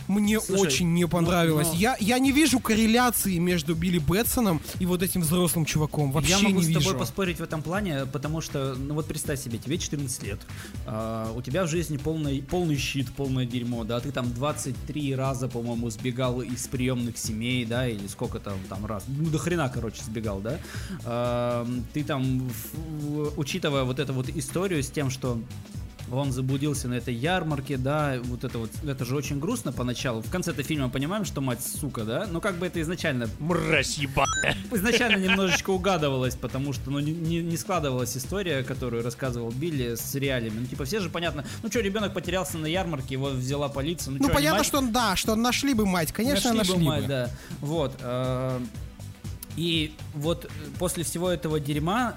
Мне 0.08 0.40
Слушай, 0.40 0.60
очень 0.60 0.92
не 0.94 1.06
понравилось. 1.06 1.68
но- 1.68 1.74
Я, 1.74 1.96
я 2.00 2.18
не 2.18 2.32
вижу 2.32 2.60
корреляции 2.60 3.38
между 3.38 3.74
Билли 3.74 3.98
Бэтсоном 3.98 4.60
и 4.78 4.86
вот 4.86 5.02
этим 5.02 5.22
взрослым 5.22 5.64
чуваком. 5.64 6.12
Вообще 6.12 6.32
Я 6.32 6.38
могу 6.40 6.58
не 6.58 6.62
с 6.64 6.66
тобой 6.68 6.82
вижу. 6.82 6.98
поспорить 6.98 7.38
в 7.38 7.42
этом 7.42 7.62
плане, 7.62 8.06
потому 8.06 8.40
что, 8.40 8.74
ну 8.74 8.94
вот 8.94 9.06
представь 9.06 9.40
себе, 9.40 9.58
тебе 9.58 9.78
14 9.78 10.22
лет, 10.24 10.40
а, 10.86 11.32
у 11.34 11.42
тебя 11.42 11.64
в 11.64 11.68
жизни 11.68 11.96
полный, 11.96 12.42
полный 12.42 12.76
щит, 12.76 13.10
полное 13.12 13.46
дерьмо, 13.46 13.84
да, 13.84 14.00
ты 14.00 14.10
там 14.10 14.32
23 14.32 15.14
раза, 15.14 15.48
по-моему, 15.48 15.69
сбегал 15.90 16.42
из 16.42 16.66
приемных 16.68 17.16
семей, 17.16 17.64
да, 17.64 17.86
или 17.86 18.06
сколько 18.06 18.38
там, 18.38 18.58
там 18.68 18.86
раз, 18.86 19.04
ну 19.08 19.30
до 19.30 19.38
хрена, 19.38 19.68
короче, 19.68 20.02
сбегал, 20.02 20.40
да, 20.40 20.58
А, 21.04 21.66
ты 21.92 22.04
там, 22.04 22.50
учитывая 23.36 23.84
вот 23.84 23.98
эту 23.98 24.12
вот 24.12 24.28
историю 24.28 24.82
с 24.82 24.90
тем, 24.90 25.10
что 25.10 25.40
он 26.11 26.32
заблудился 26.32 26.88
на 26.88 26.94
этой 26.94 27.14
ярмарке, 27.14 27.76
да, 27.76 28.16
вот 28.24 28.44
это 28.44 28.58
вот, 28.58 28.70
это 28.84 29.04
же 29.04 29.14
очень 29.16 29.38
грустно 29.38 29.72
поначалу. 29.72 30.22
В 30.22 30.30
конце-то 30.30 30.62
фильма 30.62 30.88
понимаем, 30.88 31.24
что 31.24 31.40
мать 31.40 31.61
сука, 31.64 32.04
да, 32.04 32.26
но 32.30 32.40
как 32.40 32.56
бы 32.56 32.66
это 32.66 32.80
изначально 32.80 33.28
Мразь 33.38 33.98
ебаная. 33.98 34.56
изначально 34.72 35.16
немножечко 35.24 35.70
угадывалось, 35.70 36.34
потому 36.36 36.72
что 36.72 36.90
ну, 36.90 36.98
не, 37.00 37.12
не- 37.12 37.56
складывалась 37.56 38.16
история, 38.16 38.62
которую 38.62 39.02
рассказывал 39.04 39.50
Билли 39.50 39.94
с 39.94 40.14
реалиями. 40.14 40.61
Ну, 40.61 40.66
типа, 40.66 40.84
все 40.84 41.00
же 41.00 41.11
понятно, 41.11 41.44
ну 41.62 41.70
что, 41.70 41.80
ребенок 41.80 42.14
потерялся 42.14 42.58
на 42.58 42.66
ярмарке, 42.66 43.14
его 43.14 43.28
взяла 43.28 43.68
полиция. 43.68 44.12
Ну, 44.12 44.18
Ну, 44.20 44.26
чё, 44.28 44.34
понятно, 44.34 44.58
мать? 44.58 44.66
что 44.66 44.78
он, 44.78 44.92
да, 44.92 45.16
что 45.16 45.34
нашли 45.36 45.74
бы 45.74 45.86
мать, 45.86 46.12
конечно, 46.12 46.52
нашли, 46.52 46.72
бы 46.74 46.78
бы. 46.80 46.84
мать, 46.86 47.06
да. 47.06 47.30
Вот. 47.61 47.96
э, 48.00 48.61
И 49.56 49.92
вот 50.14 50.44
э, 50.46 50.48
после 50.78 51.04
всего 51.04 51.28
этого 51.30 51.61
дерьма 51.61 52.16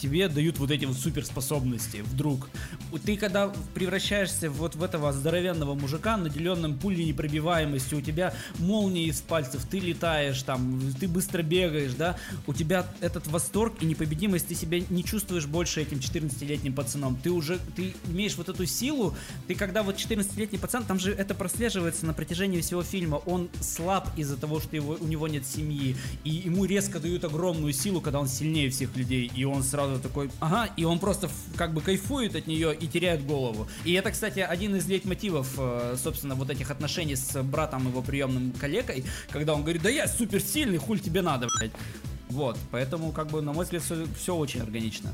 тебе 0.00 0.28
дают 0.28 0.58
вот 0.58 0.70
эти 0.70 0.86
вот 0.86 0.96
суперспособности 0.96 1.98
вдруг. 2.04 2.48
Ты 2.98 3.16
когда 3.16 3.52
превращаешься 3.74 4.50
вот 4.50 4.74
в 4.74 4.82
этого 4.82 5.12
здоровенного 5.12 5.74
мужика, 5.74 6.16
наделенным 6.16 6.78
пулей 6.78 7.04
непробиваемостью, 7.04 7.98
у 7.98 8.00
тебя 8.00 8.34
молнии 8.58 9.06
из 9.06 9.20
пальцев, 9.20 9.64
ты 9.70 9.78
летаешь 9.78 10.42
там, 10.42 10.80
ты 10.98 11.08
быстро 11.08 11.42
бегаешь, 11.42 11.94
да, 11.94 12.16
у 12.46 12.54
тебя 12.54 12.86
этот 13.00 13.26
восторг 13.26 13.74
и 13.80 13.86
непобедимость, 13.86 14.48
ты 14.48 14.54
себя 14.54 14.80
не 14.90 15.04
чувствуешь 15.04 15.46
больше 15.46 15.82
этим 15.82 15.98
14-летним 15.98 16.74
пацаном. 16.74 17.16
Ты 17.22 17.30
уже, 17.30 17.58
ты 17.76 17.94
имеешь 18.08 18.36
вот 18.36 18.48
эту 18.48 18.66
силу, 18.66 19.14
ты 19.46 19.54
когда 19.54 19.82
вот 19.82 19.96
14-летний 19.96 20.58
пацан, 20.58 20.84
там 20.84 20.98
же 20.98 21.12
это 21.12 21.34
прослеживается 21.34 22.06
на 22.06 22.14
протяжении 22.14 22.60
всего 22.60 22.82
фильма, 22.82 23.16
он 23.16 23.48
слаб 23.60 24.08
из-за 24.16 24.36
того, 24.36 24.60
что 24.60 24.76
его, 24.76 24.96
у 25.00 25.06
него 25.06 25.28
нет 25.28 25.46
семьи, 25.46 25.96
и 26.24 26.30
ему 26.30 26.64
резко 26.64 26.98
дают 27.00 27.24
огромную 27.24 27.72
силу, 27.72 28.00
когда 28.00 28.20
он 28.20 28.28
сильнее 28.28 28.70
всех 28.70 28.96
людей, 28.96 29.30
и 29.34 29.44
он 29.44 29.62
сразу 29.62 30.00
такой, 30.00 30.30
ага, 30.40 30.70
и 30.76 30.84
он 30.84 30.98
просто 30.98 31.28
как 31.56 31.72
бы 31.72 31.80
кайфует 31.80 32.36
от 32.36 32.46
нее 32.46 32.74
и 32.80 32.86
теряет 32.86 33.26
голову. 33.26 33.68
И 33.84 33.92
это, 33.92 34.10
кстати, 34.10 34.40
один 34.40 34.76
из 34.76 34.86
лейтмотивов, 34.86 35.54
э, 35.58 35.96
собственно, 36.02 36.34
вот 36.34 36.50
этих 36.50 36.70
отношений 36.70 37.16
с 37.16 37.42
братом 37.42 37.88
его 37.88 38.02
приемным 38.02 38.52
коллегой, 38.52 39.04
когда 39.30 39.54
он 39.54 39.62
говорит, 39.62 39.82
да 39.82 39.90
я 39.90 40.08
суперсильный, 40.08 40.78
хуль 40.78 41.00
тебе 41.00 41.22
надо, 41.22 41.48
блядь. 41.58 41.72
Вот, 42.28 42.56
поэтому, 42.70 43.12
как 43.12 43.28
бы, 43.28 43.42
на 43.42 43.52
мой 43.52 43.64
взгляд, 43.64 43.82
все, 44.16 44.36
очень 44.36 44.60
органично. 44.60 45.12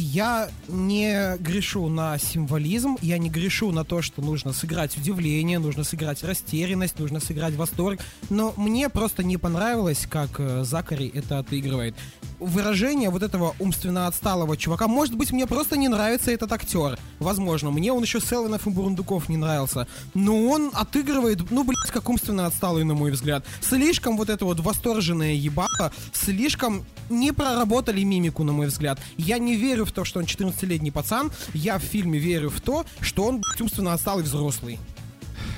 Я 0.00 0.48
не 0.68 1.36
грешу 1.38 1.88
на 1.88 2.18
символизм, 2.18 2.96
я 3.02 3.18
не 3.18 3.28
грешу 3.28 3.72
на 3.72 3.82
то, 3.82 4.00
что 4.00 4.22
нужно 4.22 4.52
сыграть 4.52 4.96
удивление, 4.96 5.58
нужно 5.58 5.82
сыграть 5.82 6.22
растерянность, 6.22 7.00
нужно 7.00 7.18
сыграть 7.18 7.56
восторг, 7.56 7.98
но 8.30 8.54
мне 8.56 8.90
просто 8.90 9.24
не 9.24 9.38
понравилось, 9.38 10.06
как 10.08 10.38
э, 10.38 10.62
Закари 10.62 11.10
это 11.12 11.40
отыгрывает. 11.40 11.96
Выражение 12.40 13.10
вот 13.10 13.22
этого 13.22 13.54
умственно 13.58 14.06
отсталого 14.06 14.56
чувака, 14.56 14.86
может 14.86 15.16
быть, 15.16 15.32
мне 15.32 15.46
просто 15.46 15.76
не 15.76 15.88
нравится 15.88 16.30
этот 16.30 16.52
актер, 16.52 16.98
возможно, 17.18 17.70
мне 17.70 17.92
он 17.92 18.02
еще 18.02 18.20
Селвинов 18.20 18.66
и 18.66 18.70
Бурундуков 18.70 19.28
не 19.28 19.36
нравился, 19.36 19.88
но 20.14 20.44
он 20.44 20.70
отыгрывает, 20.72 21.50
ну, 21.50 21.64
блядь, 21.64 21.90
как 21.92 22.08
умственно 22.08 22.46
отсталый, 22.46 22.84
на 22.84 22.94
мой 22.94 23.10
взгляд. 23.10 23.44
Слишком 23.60 24.16
вот 24.16 24.28
это 24.30 24.44
вот 24.44 24.60
восторженное 24.60 25.34
ебало, 25.34 25.92
слишком 26.12 26.84
не 27.10 27.32
проработали 27.32 28.02
мимику, 28.02 28.44
на 28.44 28.52
мой 28.52 28.66
взгляд. 28.68 29.00
Я 29.16 29.38
не 29.38 29.56
верю 29.56 29.84
в 29.84 29.92
то, 29.92 30.04
что 30.04 30.20
он 30.20 30.26
14-летний 30.26 30.90
пацан. 30.90 31.32
Я 31.54 31.78
в 31.78 31.82
фильме 31.82 32.18
верю 32.18 32.50
в 32.50 32.60
то, 32.60 32.84
что 33.00 33.24
он 33.24 33.40
блядь, 33.40 33.60
умственно 33.60 33.94
отсталый 33.94 34.24
взрослый. 34.24 34.78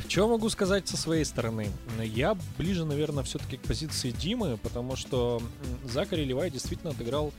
Чего 0.09 0.28
могу 0.28 0.49
сказать 0.49 0.89
со 0.89 0.97
своей 0.97 1.24
стороны? 1.24 1.68
Я 2.03 2.37
ближе, 2.59 2.85
наверное, 2.85 3.24
все-таки 3.24 3.57
к 3.57 3.62
позиции 3.62 4.11
Димы, 4.11 4.59
потому 4.62 4.97
что 4.97 5.43
Закари 5.85 6.24
Левай 6.24 6.51
действительно 6.51 6.91
отыграл 6.91 7.33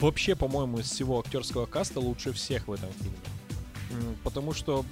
вообще, 0.00 0.36
по-моему, 0.36 0.78
из 0.78 0.90
всего 0.90 1.20
актерского 1.20 1.66
каста 1.66 2.00
лучше 2.00 2.32
всех 2.32 2.68
в 2.68 2.72
этом 2.72 2.90
фильме. 3.00 3.16
Потому 4.24 4.52
что, 4.52 4.84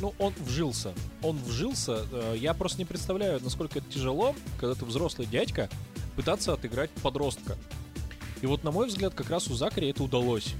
ну, 0.00 0.14
он 0.18 0.32
вжился. 0.40 0.94
Он 1.22 1.36
вжился. 1.38 2.06
Э, 2.10 2.34
Я 2.36 2.54
просто 2.54 2.78
не 2.78 2.84
представляю, 2.84 3.40
насколько 3.42 3.78
это 3.78 3.88
тяжело, 3.90 4.34
когда 4.58 4.74
ты 4.74 4.84
взрослый 4.84 5.26
дядька, 5.26 5.68
пытаться 6.16 6.52
отыграть 6.52 6.90
подростка. 7.02 7.56
И 8.40 8.46
вот, 8.46 8.64
на 8.64 8.72
мой 8.72 8.88
взгляд, 8.88 9.14
как 9.14 9.30
раз 9.30 9.48
у 9.48 9.54
Закари 9.54 9.90
это 9.90 10.02
удалось. 10.02 10.54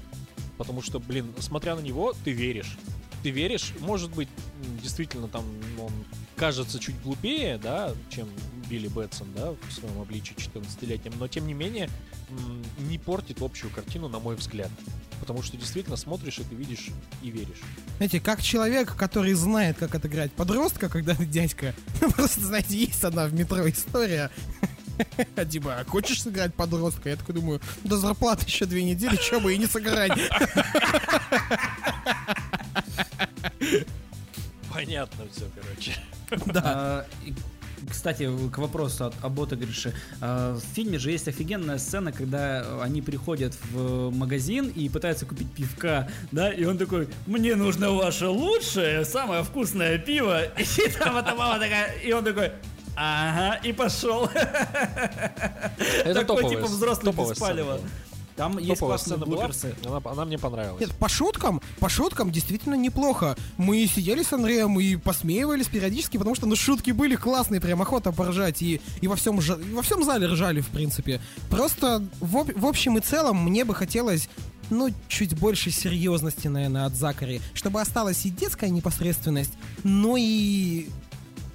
Потому 0.57 0.81
что, 0.81 0.99
блин, 0.99 1.33
смотря 1.39 1.75
на 1.75 1.81
него, 1.81 2.13
ты 2.23 2.31
веришь. 2.31 2.77
Ты 3.23 3.29
веришь, 3.29 3.73
может 3.79 4.11
быть, 4.11 4.27
действительно 4.81 5.29
там 5.29 5.45
он 5.79 5.91
кажется 6.35 6.77
чуть 6.79 7.01
глупее, 7.01 7.57
да, 7.57 7.93
чем 8.09 8.27
Билли 8.69 8.89
Бэтсон, 8.89 9.27
да, 9.33 9.51
в 9.51 9.71
своем 9.71 9.99
обличии 10.01 10.35
14-летнем, 10.35 11.13
но 11.17 11.27
тем 11.29 11.47
не 11.47 11.53
менее 11.53 11.89
не 12.79 12.97
портит 12.97 13.41
общую 13.41 13.71
картину, 13.71 14.09
на 14.09 14.19
мой 14.19 14.35
взгляд. 14.35 14.69
Потому 15.19 15.41
что 15.41 15.55
действительно 15.55 15.95
смотришь, 15.95 16.39
и 16.39 16.43
ты 16.43 16.53
видишь 16.53 16.89
и 17.21 17.29
веришь. 17.29 17.61
Знаете, 17.97 18.19
как 18.19 18.41
человек, 18.41 18.95
который 18.95 19.33
знает, 19.33 19.77
как 19.77 19.95
отыграть 19.95 20.33
подростка, 20.33 20.89
когда 20.89 21.15
ты 21.15 21.25
дядька. 21.27 21.73
Ну, 22.01 22.11
просто, 22.11 22.41
знаете, 22.41 22.75
есть 22.77 23.03
одна 23.03 23.27
в 23.27 23.33
метро 23.33 23.69
история. 23.69 24.29
Типа, 25.49 25.79
«А 25.79 25.85
хочешь 25.85 26.21
сыграть 26.21 26.53
подростка? 26.53 27.09
Я 27.09 27.15
такой 27.15 27.35
думаю, 27.35 27.61
до 27.83 27.97
зарплаты 27.97 28.45
еще 28.45 28.65
две 28.65 28.83
недели, 28.83 29.15
что 29.15 29.39
бы 29.39 29.53
и 29.53 29.57
не 29.57 29.65
сыграть. 29.65 30.11
Понятно 34.73 35.25
все, 35.31 35.45
короче. 35.55 35.95
Да. 36.53 37.05
А, 37.85 37.89
Кстати, 37.91 38.29
к 38.49 38.57
вопросу 38.59 39.05
от, 39.05 39.13
об 39.21 39.39
отыгрыше. 39.41 39.93
А, 40.21 40.55
В 40.55 40.61
фильме 40.75 40.97
же 40.97 41.11
есть 41.11 41.27
офигенная 41.27 41.77
сцена, 41.77 42.11
когда 42.13 42.81
они 42.81 43.01
приходят 43.01 43.53
в 43.71 44.09
магазин 44.09 44.69
и 44.69 44.87
пытаются 44.89 45.25
купить 45.25 45.51
пивка, 45.51 46.07
да, 46.31 46.49
и 46.49 46.63
он 46.65 46.77
такой, 46.77 47.09
мне 47.27 47.55
нужно 47.55 47.91
ваше 47.91 48.27
лучшее, 48.27 49.03
самое 49.05 49.43
вкусное 49.43 49.97
пиво. 49.97 50.43
И 50.57 50.89
там 50.97 51.17
эта 51.17 51.35
мама 51.35 51.59
такая, 51.59 51.91
и 51.99 52.13
он 52.13 52.23
такой, 52.23 52.51
ага, 52.95 53.59
и 53.67 53.73
пошел. 53.73 54.29
Это 54.29 56.13
Такой 56.13 56.37
топовая, 56.37 56.49
типа 56.49 56.65
взрослый 56.67 57.13
без 57.13 57.37
палева. 57.37 57.77
сцена 57.77 57.89
Там 58.35 58.57
есть 58.57 58.81
была, 58.81 58.97
блуперсы. 58.97 59.75
она, 59.85 60.01
она 60.03 60.25
мне 60.25 60.37
понравилась. 60.37 60.81
Нет, 60.81 60.91
по 60.97 61.07
шуткам, 61.07 61.61
по 61.79 61.89
шуткам 61.89 62.31
действительно 62.31 62.75
неплохо. 62.75 63.35
Мы 63.57 63.85
сидели 63.87 64.23
с 64.23 64.33
Андреем 64.33 64.79
и 64.79 64.95
посмеивались 64.95 65.67
периодически, 65.67 66.17
потому 66.17 66.35
что 66.35 66.47
ну 66.47 66.55
шутки 66.55 66.91
были 66.91 67.15
классные, 67.15 67.61
прям 67.61 67.81
охота 67.81 68.11
поржать. 68.11 68.61
И, 68.61 68.81
и 69.01 69.07
во, 69.07 69.15
всем, 69.15 69.39
и 69.39 69.73
во 69.73 69.81
всем 69.81 70.03
зале 70.03 70.27
ржали, 70.27 70.61
в 70.61 70.69
принципе. 70.69 71.21
Просто 71.49 72.03
в, 72.19 72.45
в 72.55 72.65
общем 72.65 72.97
и 72.97 73.01
целом 73.01 73.43
мне 73.43 73.65
бы 73.65 73.75
хотелось 73.75 74.29
ну, 74.69 74.89
чуть 75.07 75.37
больше 75.37 75.71
серьезности, 75.71 76.47
наверное, 76.47 76.85
от 76.85 76.95
Закари. 76.95 77.41
Чтобы 77.53 77.81
осталась 77.81 78.25
и 78.25 78.29
детская 78.29 78.69
непосредственность, 78.69 79.53
но 79.83 80.15
и 80.17 80.87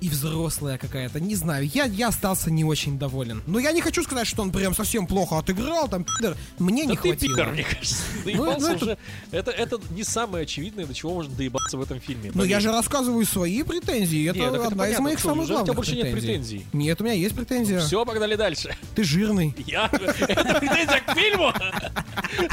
и 0.00 0.08
взрослая 0.08 0.78
какая-то, 0.78 1.20
не 1.20 1.34
знаю, 1.34 1.68
я, 1.72 1.84
я 1.84 2.08
остался 2.08 2.50
не 2.50 2.64
очень 2.64 2.98
доволен. 2.98 3.42
Но 3.46 3.58
я 3.58 3.72
не 3.72 3.80
хочу 3.80 4.02
сказать, 4.02 4.26
что 4.26 4.42
он 4.42 4.52
прям 4.52 4.74
совсем 4.74 5.06
плохо 5.06 5.38
отыграл, 5.38 5.88
там, 5.88 6.04
пидор. 6.04 6.36
мне 6.58 6.84
Да 6.84 6.90
не 6.90 6.96
ты 6.96 7.02
хватило. 7.02 7.36
пидор, 7.36 7.48
мне 7.52 7.64
кажется. 7.64 7.96
Доебался 8.24 8.60
ну, 8.60 8.74
это- 8.74 8.84
уже. 8.84 8.98
Это, 9.32 9.50
это 9.50 9.80
не 9.90 10.04
самое 10.04 10.42
очевидное, 10.44 10.86
до 10.86 10.94
чего 10.94 11.14
можно 11.14 11.34
доебаться 11.34 11.76
в 11.76 11.82
этом 11.82 12.00
фильме. 12.00 12.30
Ну, 12.34 12.44
я 12.44 12.60
же 12.60 12.70
рассказываю 12.70 13.24
свои 13.26 13.62
претензии. 13.62 14.28
Это 14.28 14.38
Не, 14.38 14.44
так 14.46 14.54
это 14.54 14.66
одна 14.68 14.88
из 14.88 14.98
моих 14.98 15.18
самых 15.18 15.48
неужели 15.48 15.56
у 15.56 15.64
тебя 15.64 15.74
главных 15.74 15.76
больше 15.76 15.96
нет 15.96 16.12
претензий. 16.12 16.66
Нет, 16.72 17.00
у 17.00 17.04
меня 17.04 17.14
есть 17.14 17.34
претензия. 17.34 17.80
Все, 17.80 18.04
погнали 18.04 18.36
дальше. 18.36 18.76
Ты 18.94 19.04
жирный. 19.04 19.54
Я? 19.66 19.86
Это 19.92 20.54
претензия 20.60 21.00
к 21.00 21.14
фильму? 21.14 21.52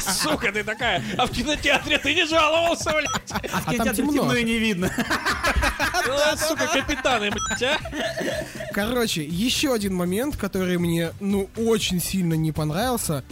Сука, 0.00 0.52
ты 0.52 0.64
такая. 0.64 1.02
А 1.16 1.26
в 1.26 1.30
кинотеатре 1.30 1.98
ты 1.98 2.14
не 2.14 2.26
жаловался, 2.26 2.92
блядь. 2.92 3.52
А 3.52 3.60
в 3.60 3.64
кинотеатре 3.66 4.06
темно. 4.06 4.34
и 4.34 4.44
не 4.44 4.58
видно. 4.58 4.90
Ну, 6.06 6.14
Сука, 6.36 6.66
капитаны, 6.66 7.30
блядь, 7.48 7.62
а. 7.62 7.78
Короче, 8.72 9.24
еще 9.24 9.72
один 9.72 9.94
момент, 9.94 10.36
который 10.36 10.78
мне, 10.78 11.12
ну, 11.20 11.48
очень 11.56 12.00
сильно 12.00 12.34
не 12.34 12.52
понравился. 12.52 13.24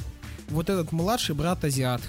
Вот 0.48 0.68
этот 0.68 0.92
младший 0.92 1.34
брат 1.34 1.64
азиат. 1.64 2.02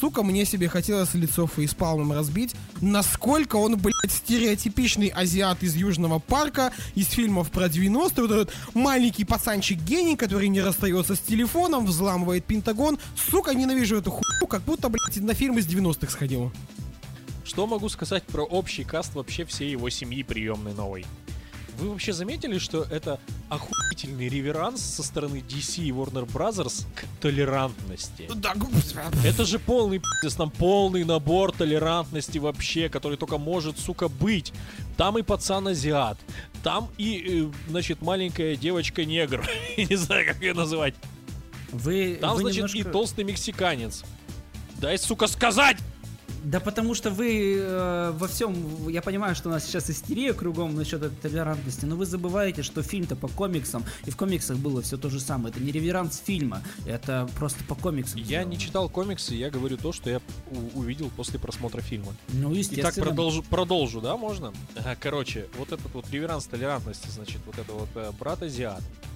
Сука, 0.00 0.22
мне 0.22 0.44
себе 0.44 0.68
хотелось 0.68 1.14
лицо 1.14 1.46
фейспалмом 1.46 2.12
разбить. 2.12 2.54
Насколько 2.80 3.56
он, 3.56 3.76
блядь, 3.76 4.10
стереотипичный 4.10 5.08
азиат 5.08 5.62
из 5.62 5.76
Южного 5.76 6.18
парка, 6.18 6.72
из 6.94 7.08
фильмов 7.08 7.50
про 7.50 7.66
90-е. 7.66 8.22
Вот 8.22 8.30
этот 8.30 8.52
маленький 8.74 9.24
пацанчик-гений, 9.24 10.16
который 10.16 10.48
не 10.48 10.60
расстается 10.60 11.14
с 11.14 11.20
телефоном, 11.20 11.86
взламывает 11.86 12.44
Пентагон. 12.44 12.98
Сука, 13.30 13.54
ненавижу 13.54 13.96
эту 13.96 14.10
хуйню, 14.10 14.46
как 14.46 14.62
будто, 14.62 14.88
блядь, 14.88 15.16
на 15.16 15.34
фильм 15.34 15.58
из 15.58 15.66
90-х 15.66 16.10
сходил. 16.10 16.52
Что 17.44 17.66
могу 17.66 17.88
сказать 17.88 18.24
про 18.24 18.42
общий 18.42 18.84
каст 18.84 19.14
вообще 19.14 19.44
всей 19.44 19.70
его 19.70 19.90
семьи 19.90 20.22
приемной 20.22 20.74
новой? 20.74 21.04
Вы 21.78 21.90
вообще 21.90 22.12
заметили, 22.12 22.58
что 22.58 22.82
это 22.84 23.18
охуительный 23.48 24.28
реверанс 24.28 24.80
со 24.80 25.02
стороны 25.02 25.38
DC 25.38 25.82
и 25.82 25.90
Warner 25.90 26.26
Brothers 26.30 26.86
к 26.94 27.04
толерантности? 27.20 28.30
Да, 28.34 28.54
Это 29.24 29.44
же 29.44 29.58
полный 29.58 29.98
пиздец, 29.98 30.36
там 30.36 30.50
полный 30.50 31.04
набор 31.04 31.52
толерантности 31.52 32.38
вообще, 32.38 32.88
который 32.88 33.18
только 33.18 33.38
может, 33.38 33.78
сука, 33.78 34.08
быть. 34.08 34.52
Там 34.96 35.18
и 35.18 35.22
пацан-азиат, 35.22 36.18
там 36.62 36.88
и, 36.98 37.50
э, 37.50 37.68
значит, 37.68 38.00
маленькая 38.00 38.54
девочка-негр, 38.54 39.44
не 39.76 39.96
знаю, 39.96 40.26
как 40.26 40.40
ее 40.40 40.54
называть. 40.54 40.94
Вы, 41.72 42.18
Там, 42.20 42.36
вы 42.36 42.42
значит, 42.42 42.56
и 42.56 42.78
немножко- 42.78 42.92
толстый 42.92 43.24
мексиканец. 43.24 44.04
Дай, 44.76 44.96
сука, 44.98 45.26
сказать! 45.26 45.78
Да 46.44 46.60
потому 46.60 46.94
что 46.94 47.10
вы 47.10 47.56
э, 47.58 48.12
во 48.16 48.28
всем, 48.28 48.88
я 48.88 49.00
понимаю, 49.00 49.34
что 49.34 49.48
у 49.48 49.52
нас 49.52 49.64
сейчас 49.64 49.88
истерия 49.88 50.34
кругом 50.34 50.74
насчет 50.74 51.02
этой 51.02 51.16
толерантности, 51.16 51.86
но 51.86 51.96
вы 51.96 52.04
забываете, 52.04 52.62
что 52.62 52.82
фильм-то 52.82 53.16
по 53.16 53.28
комиксам, 53.28 53.82
и 54.04 54.10
в 54.10 54.16
комиксах 54.16 54.58
было 54.58 54.82
все 54.82 54.98
то 54.98 55.08
же 55.08 55.20
самое. 55.20 55.50
Это 55.54 55.60
не 55.60 55.72
реверанс 55.72 56.22
фильма, 56.24 56.62
это 56.86 57.28
просто 57.36 57.64
по 57.64 57.74
комиксам. 57.74 58.18
Я 58.20 58.24
сделано. 58.24 58.50
не 58.50 58.58
читал 58.58 58.88
комиксы, 58.90 59.34
я 59.34 59.50
говорю 59.50 59.78
то, 59.78 59.92
что 59.92 60.10
я 60.10 60.20
увидел 60.74 61.10
после 61.16 61.38
просмотра 61.38 61.80
фильма. 61.80 62.14
Ну, 62.28 62.52
Итак, 62.52 62.58
естественно. 62.58 63.06
продолжу, 63.06 63.42
продолжу, 63.42 64.00
да, 64.02 64.16
можно? 64.18 64.52
Ага, 64.76 64.96
Короче, 65.00 65.46
вот 65.56 65.72
этот 65.72 65.92
вот 65.94 66.10
реверанс 66.10 66.44
толерантности, 66.44 67.08
значит, 67.08 67.38
вот 67.46 67.58
это 67.58 67.72
вот 67.72 67.88
э, 67.94 68.12
брат 68.18 68.42
азиат, 68.42 68.80
э, 68.80 69.13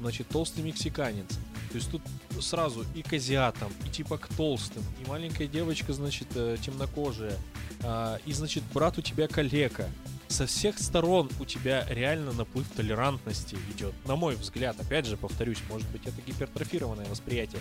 значит, 0.00 0.28
толстый 0.28 0.62
мексиканец. 0.62 1.28
То 1.70 1.74
есть 1.74 1.90
тут 1.90 2.02
сразу 2.40 2.84
и 2.94 3.02
к 3.02 3.12
азиатам, 3.12 3.72
и 3.84 3.90
типа 3.90 4.18
к 4.18 4.28
толстым, 4.28 4.82
и 5.02 5.08
маленькая 5.08 5.46
девочка, 5.46 5.92
значит, 5.92 6.28
э, 6.34 6.56
темнокожая, 6.64 7.36
а, 7.82 8.18
и, 8.24 8.32
значит, 8.32 8.62
брат 8.72 8.98
у 8.98 9.02
тебя 9.02 9.28
калека. 9.28 9.88
Со 10.28 10.46
всех 10.46 10.78
сторон 10.78 11.30
у 11.38 11.44
тебя 11.44 11.86
реально 11.88 12.32
наплыв 12.32 12.66
толерантности 12.74 13.56
идет. 13.74 13.94
На 14.06 14.16
мой 14.16 14.36
взгляд, 14.36 14.80
опять 14.80 15.06
же, 15.06 15.16
повторюсь, 15.16 15.58
может 15.68 15.88
быть, 15.90 16.02
это 16.06 16.20
гипертрофированное 16.26 17.06
восприятие. 17.06 17.60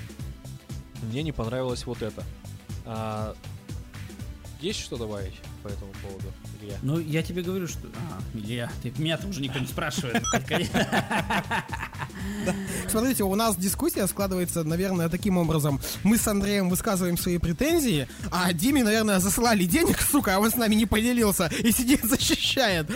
Мне 1.04 1.22
не 1.22 1.32
понравилось 1.32 1.86
вот 1.86 2.02
это. 2.02 2.24
Есть 4.66 4.80
что 4.80 4.98
добавить 4.98 5.36
по 5.62 5.68
этому 5.68 5.92
поводу, 6.02 6.26
Илья? 6.60 6.74
Ну, 6.82 6.98
я 6.98 7.22
тебе 7.22 7.44
говорю, 7.44 7.68
что... 7.68 7.88
А, 7.88 8.20
Илья, 8.36 8.72
ты 8.82 8.92
меня 8.98 9.16
тоже 9.16 9.40
никто 9.40 9.60
не 9.60 9.68
спрашивает. 9.68 10.24
Смотрите, 12.88 13.24
у 13.26 13.36
нас 13.36 13.58
дискуссия 13.58 14.08
складывается, 14.08 14.64
наверное, 14.64 15.08
таким 15.08 15.38
образом. 15.38 15.80
Мы 16.02 16.18
с 16.18 16.28
Андреем 16.28 16.72
высказываем 16.72 17.16
свои 17.16 17.38
претензии, 17.38 18.08
а 18.32 18.52
Диме, 18.54 18.84
наверное, 18.84 19.20
засылали 19.20 19.66
денег, 19.66 20.02
сука, 20.02 20.36
а 20.38 20.40
он 20.40 20.50
с 20.50 20.56
нами 20.56 20.74
не 20.74 20.88
поделился 20.88 21.46
и 21.60 21.72
сидит 21.72 22.04
защищает. 22.04 22.90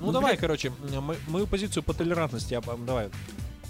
Ну, 0.00 0.12
давай, 0.12 0.38
короче, 0.38 0.72
мы- 1.02 1.18
мою 1.28 1.46
позицию 1.46 1.82
по 1.82 1.92
толерантности, 1.92 2.58
давай. 2.86 3.10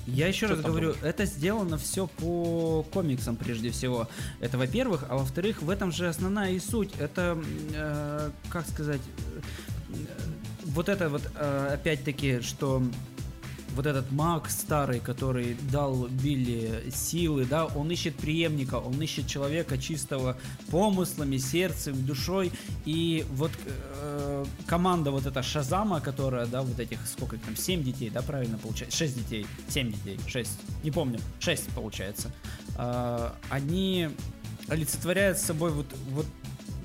Я 0.07 0.29
еще 0.29 0.47
Что 0.47 0.57
раз 0.57 0.65
говорю, 0.65 0.95
было? 0.95 1.09
это 1.09 1.25
сделано 1.25 1.79
все 1.79 2.07
по 2.07 2.85
комиксам 2.93 3.37
прежде 3.37 3.71
всего. 3.71 4.09
Это 4.41 4.59
во-первых, 4.59 5.05
а 5.09 5.17
во-вторых, 5.17 5.63
в 5.63 5.71
этом 5.71 5.93
же 5.93 6.09
основная 6.09 6.53
и 6.53 6.59
суть. 6.59 6.93
Это, 6.99 7.39
э, 7.73 8.31
как 8.51 8.69
сказать, 8.69 9.01
э, 9.91 9.97
вот 10.65 10.89
это 10.89 11.09
вот, 11.09 11.23
э, 11.35 11.71
опять-таки, 11.75 12.41
что 12.41 12.83
вот 13.75 13.87
этот 13.87 14.11
маг 14.13 14.49
старый, 14.51 15.01
который 15.01 15.57
дал 15.71 16.07
Билли 16.07 16.91
силы, 16.95 17.45
да, 17.45 17.67
он 17.67 17.91
ищет 17.91 18.17
преемника, 18.17 18.77
он 18.77 19.01
ищет 19.03 19.27
человека 19.27 19.79
чистого 19.79 20.37
помыслами, 20.71 21.37
сердцем, 21.37 22.05
душой. 22.07 22.53
И 22.85 23.27
вот 23.33 23.51
э, 23.67 24.45
команда 24.67 25.11
вот 25.11 25.27
эта 25.27 25.43
Шазама, 25.43 26.01
которая, 26.01 26.47
да, 26.47 26.63
вот 26.63 26.79
этих, 26.79 26.99
сколько 27.07 27.37
там, 27.39 27.57
7 27.57 27.83
детей, 27.83 28.11
да, 28.11 28.23
правильно 28.23 28.59
получается? 28.59 28.97
6 28.97 29.17
детей, 29.17 29.47
7 29.69 29.93
детей, 29.93 30.19
6, 30.27 30.51
не 30.83 30.91
помню, 30.91 31.19
6 31.41 31.69
получается. 31.75 32.33
Э, 32.77 33.31
они 33.51 34.11
олицетворяют 34.69 35.39
собой 35.39 35.71
вот, 35.71 35.87
вот 36.11 36.27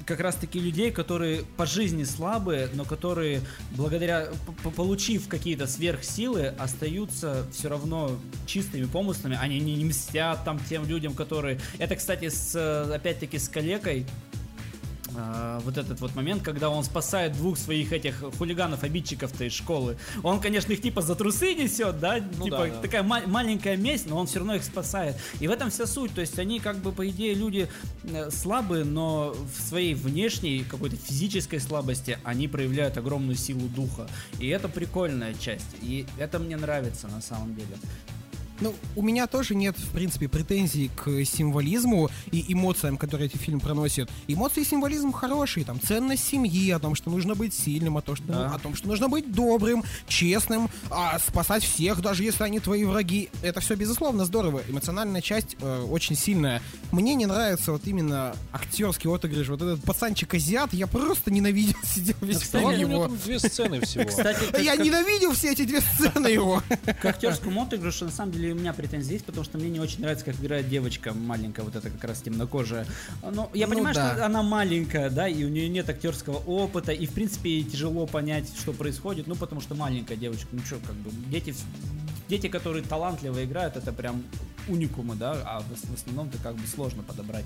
как 0.10 0.22
раз 0.22 0.36
таки 0.36 0.60
людей, 0.60 0.92
которые 0.92 1.44
по 1.56 1.68
жизни 1.68 2.04
слабые, 2.04 2.68
но 2.74 2.84
которые 2.84 3.42
благодаря 3.72 4.30
получив 4.76 5.28
какие-то 5.28 5.68
сверхсилы, 5.68 6.48
остаются 6.58 7.46
все 7.52 7.70
равно 7.70 8.18
чистыми 8.48 8.86
помыслами. 8.86 9.38
Они 9.40 9.60
не, 9.60 9.76
не 9.76 9.86
мстят 9.86 10.44
там 10.44 10.60
тем 10.68 10.88
людям, 10.88 11.14
которые. 11.14 11.60
Это, 11.78 11.96
кстати, 11.96 12.30
с 12.30 12.56
опять-таки 12.92 13.38
с 13.38 13.48
калекой. 13.50 14.08
А, 15.16 15.60
вот 15.62 15.78
этот 15.78 16.00
вот 16.02 16.16
момент, 16.16 16.44
когда 16.44 16.70
он 16.70 16.84
спасает 16.84 17.34
двух 17.34 17.58
своих 17.58 17.94
этих 17.94 18.24
хулиганов-обидчиков-то 18.38 19.46
из 19.46 19.54
школы. 19.54 19.98
Он, 20.24 20.40
конечно, 20.40 20.74
их 20.74 20.82
типа 20.82 21.02
за 21.02 21.16
трусы 21.16 21.54
несет, 21.54 22.00
да? 22.00 22.20
Ну 22.38 22.46
типа 22.46 22.58
да, 22.58 22.68
да. 22.68 22.82
такая 22.82 23.04
ма- 23.04 23.26
маленькая 23.26 23.78
месть, 23.78 24.08
но 24.08 24.18
он 24.18 24.28
все 24.28 24.40
равно 24.40 24.56
их 24.56 24.64
спасает. 24.64 25.16
И 25.40 25.48
в 25.48 25.52
этом 25.52 25.70
вся 25.70 25.88
суть. 25.88 26.14
То 26.14 26.22
есть 26.22 26.38
они 26.40 26.60
как 26.60 26.78
бы, 26.78 26.92
по 26.92 27.08
идее, 27.10 27.34
люди 27.34 27.68
э, 28.04 28.30
слабые, 28.32 28.84
но 28.84 29.34
в 29.34 29.62
своей 29.62 29.94
внешней 29.94 30.64
какой-то 30.64 30.96
физической 30.96 31.60
слабости 31.60 32.20
они 32.24 32.48
проявляют 32.48 32.98
огромную 32.98 33.36
силу 33.36 33.68
духа. 33.70 34.08
И 34.40 34.48
это 34.48 34.68
прикольная 34.70 35.34
часть. 35.34 35.76
И 35.82 36.06
это 36.18 36.40
мне 36.40 36.58
нравится 36.58 37.08
на 37.08 37.22
самом 37.22 37.56
деле. 37.56 37.78
Ну, 38.62 38.76
у 38.96 39.02
меня 39.02 39.26
тоже 39.28 39.56
нет, 39.56 39.78
в 39.78 39.92
принципе, 39.92 40.28
претензий 40.28 40.90
к 40.96 41.24
символизму 41.26 42.10
и 42.32 42.46
эмоциям, 42.52 42.98
которые 42.98 43.28
эти 43.28 43.38
фильм 43.38 43.60
проносит. 43.60 44.10
Эмоции 44.28 44.62
и 44.62 44.66
символизм 44.66 45.12
хорошие, 45.12 45.66
там, 45.66 45.80
ценность 45.80 46.26
семьи, 46.28 46.70
о 46.72 46.80
том, 46.80 46.96
что 46.96 47.10
нужно 47.10 47.36
быть 47.36 47.54
сильным, 47.54 47.98
о 47.98 48.02
том, 48.02 48.16
что, 48.18 48.26
Да. 48.28 48.54
о 48.56 48.60
том, 48.60 48.76
что 48.76 48.88
нужно 48.88 49.08
быть 49.08 49.32
добрым, 49.32 49.84
честным, 50.08 50.70
а, 50.90 51.20
спасать 51.20 51.64
всех, 51.64 52.02
даже 52.02 52.24
если 52.24 52.44
они 52.44 52.60
твои 52.60 52.84
враги. 52.84 53.30
Это 53.42 53.62
все, 53.62 53.76
безусловно, 53.76 54.26
здорово. 54.26 54.62
Эмоциональная 54.68 55.22
часть 55.22 55.56
э, 55.62 55.82
очень 55.90 56.16
сильная. 56.18 56.62
Мне 56.92 57.16
не 57.16 57.26
нравится 57.26 57.72
вот 57.72 57.88
именно 57.88 58.36
актерский 58.52 59.10
отыгрыш. 59.14 59.48
Вот 59.48 59.62
этот 59.62 59.82
пацанчик-азиат, 59.84 60.74
я 60.74 60.88
просто 60.88 61.32
ненавидел, 61.32 61.78
сидел 61.84 62.16
весь 62.22 62.40
фильм 62.40 62.66
у 62.66 62.72
него 62.72 62.92
его. 62.92 63.04
там 63.08 63.18
две 63.18 63.40
сцены 63.40 63.80
всего. 63.82 64.04
Кстати, 64.06 64.62
Я 64.62 64.76
как- 64.76 64.86
ненавидел 64.86 65.32
все 65.34 65.52
эти 65.54 65.64
две 65.64 65.82
сцены 65.82 66.28
его. 66.28 66.62
к 67.02 67.06
актерскому 67.06 67.64
отыгрышу 67.64 68.06
на 68.06 68.12
самом 68.12 68.32
деле 68.34 68.49
у 68.52 68.56
меня 68.56 68.74
претензии 68.74 69.14
есть, 69.14 69.26
потому 69.26 69.44
что 69.46 69.58
мне 69.58 69.70
не 69.70 69.80
очень 69.80 70.02
нравится, 70.02 70.26
как 70.26 70.36
играет 70.40 70.70
девочка 70.70 71.14
маленькая, 71.14 71.64
вот 71.64 71.76
эта 71.76 71.90
как 71.90 72.04
раз 72.04 72.22
темнокожая. 72.22 72.86
Но 73.24 73.50
я 73.54 73.68
Ну 73.68 73.74
понимаю, 73.74 73.96
да. 73.96 74.14
что 74.14 74.26
она 74.26 74.44
маленькая, 74.44 75.10
да, 75.10 75.28
и 75.28 75.44
у 75.44 75.50
нее 75.50 75.70
нет 75.70 75.90
актерского 75.90 76.38
опыта, 76.38 76.92
и 76.92 77.06
в 77.06 77.12
принципе 77.12 77.50
ей 77.52 77.64
тяжело 77.64 78.06
понять, 78.08 78.52
что 78.58 78.74
происходит, 78.74 79.28
ну 79.28 79.36
потому 79.36 79.62
что 79.62 79.76
маленькая 79.76 80.16
девочка, 80.18 80.48
ну 80.52 80.60
что, 80.66 80.78
как 80.86 80.96
бы 80.96 81.10
дети, 81.30 81.54
дети, 82.28 82.48
которые 82.48 82.84
талантливо 82.84 83.44
играют, 83.44 83.76
это 83.78 83.92
прям 83.94 84.24
уникумы, 84.68 85.16
да, 85.16 85.32
а 85.46 85.62
в, 85.62 85.90
в 85.90 85.94
основном-то 85.96 86.38
как 86.44 86.56
бы 86.56 86.68
сложно 86.68 87.02
подобрать. 87.04 87.46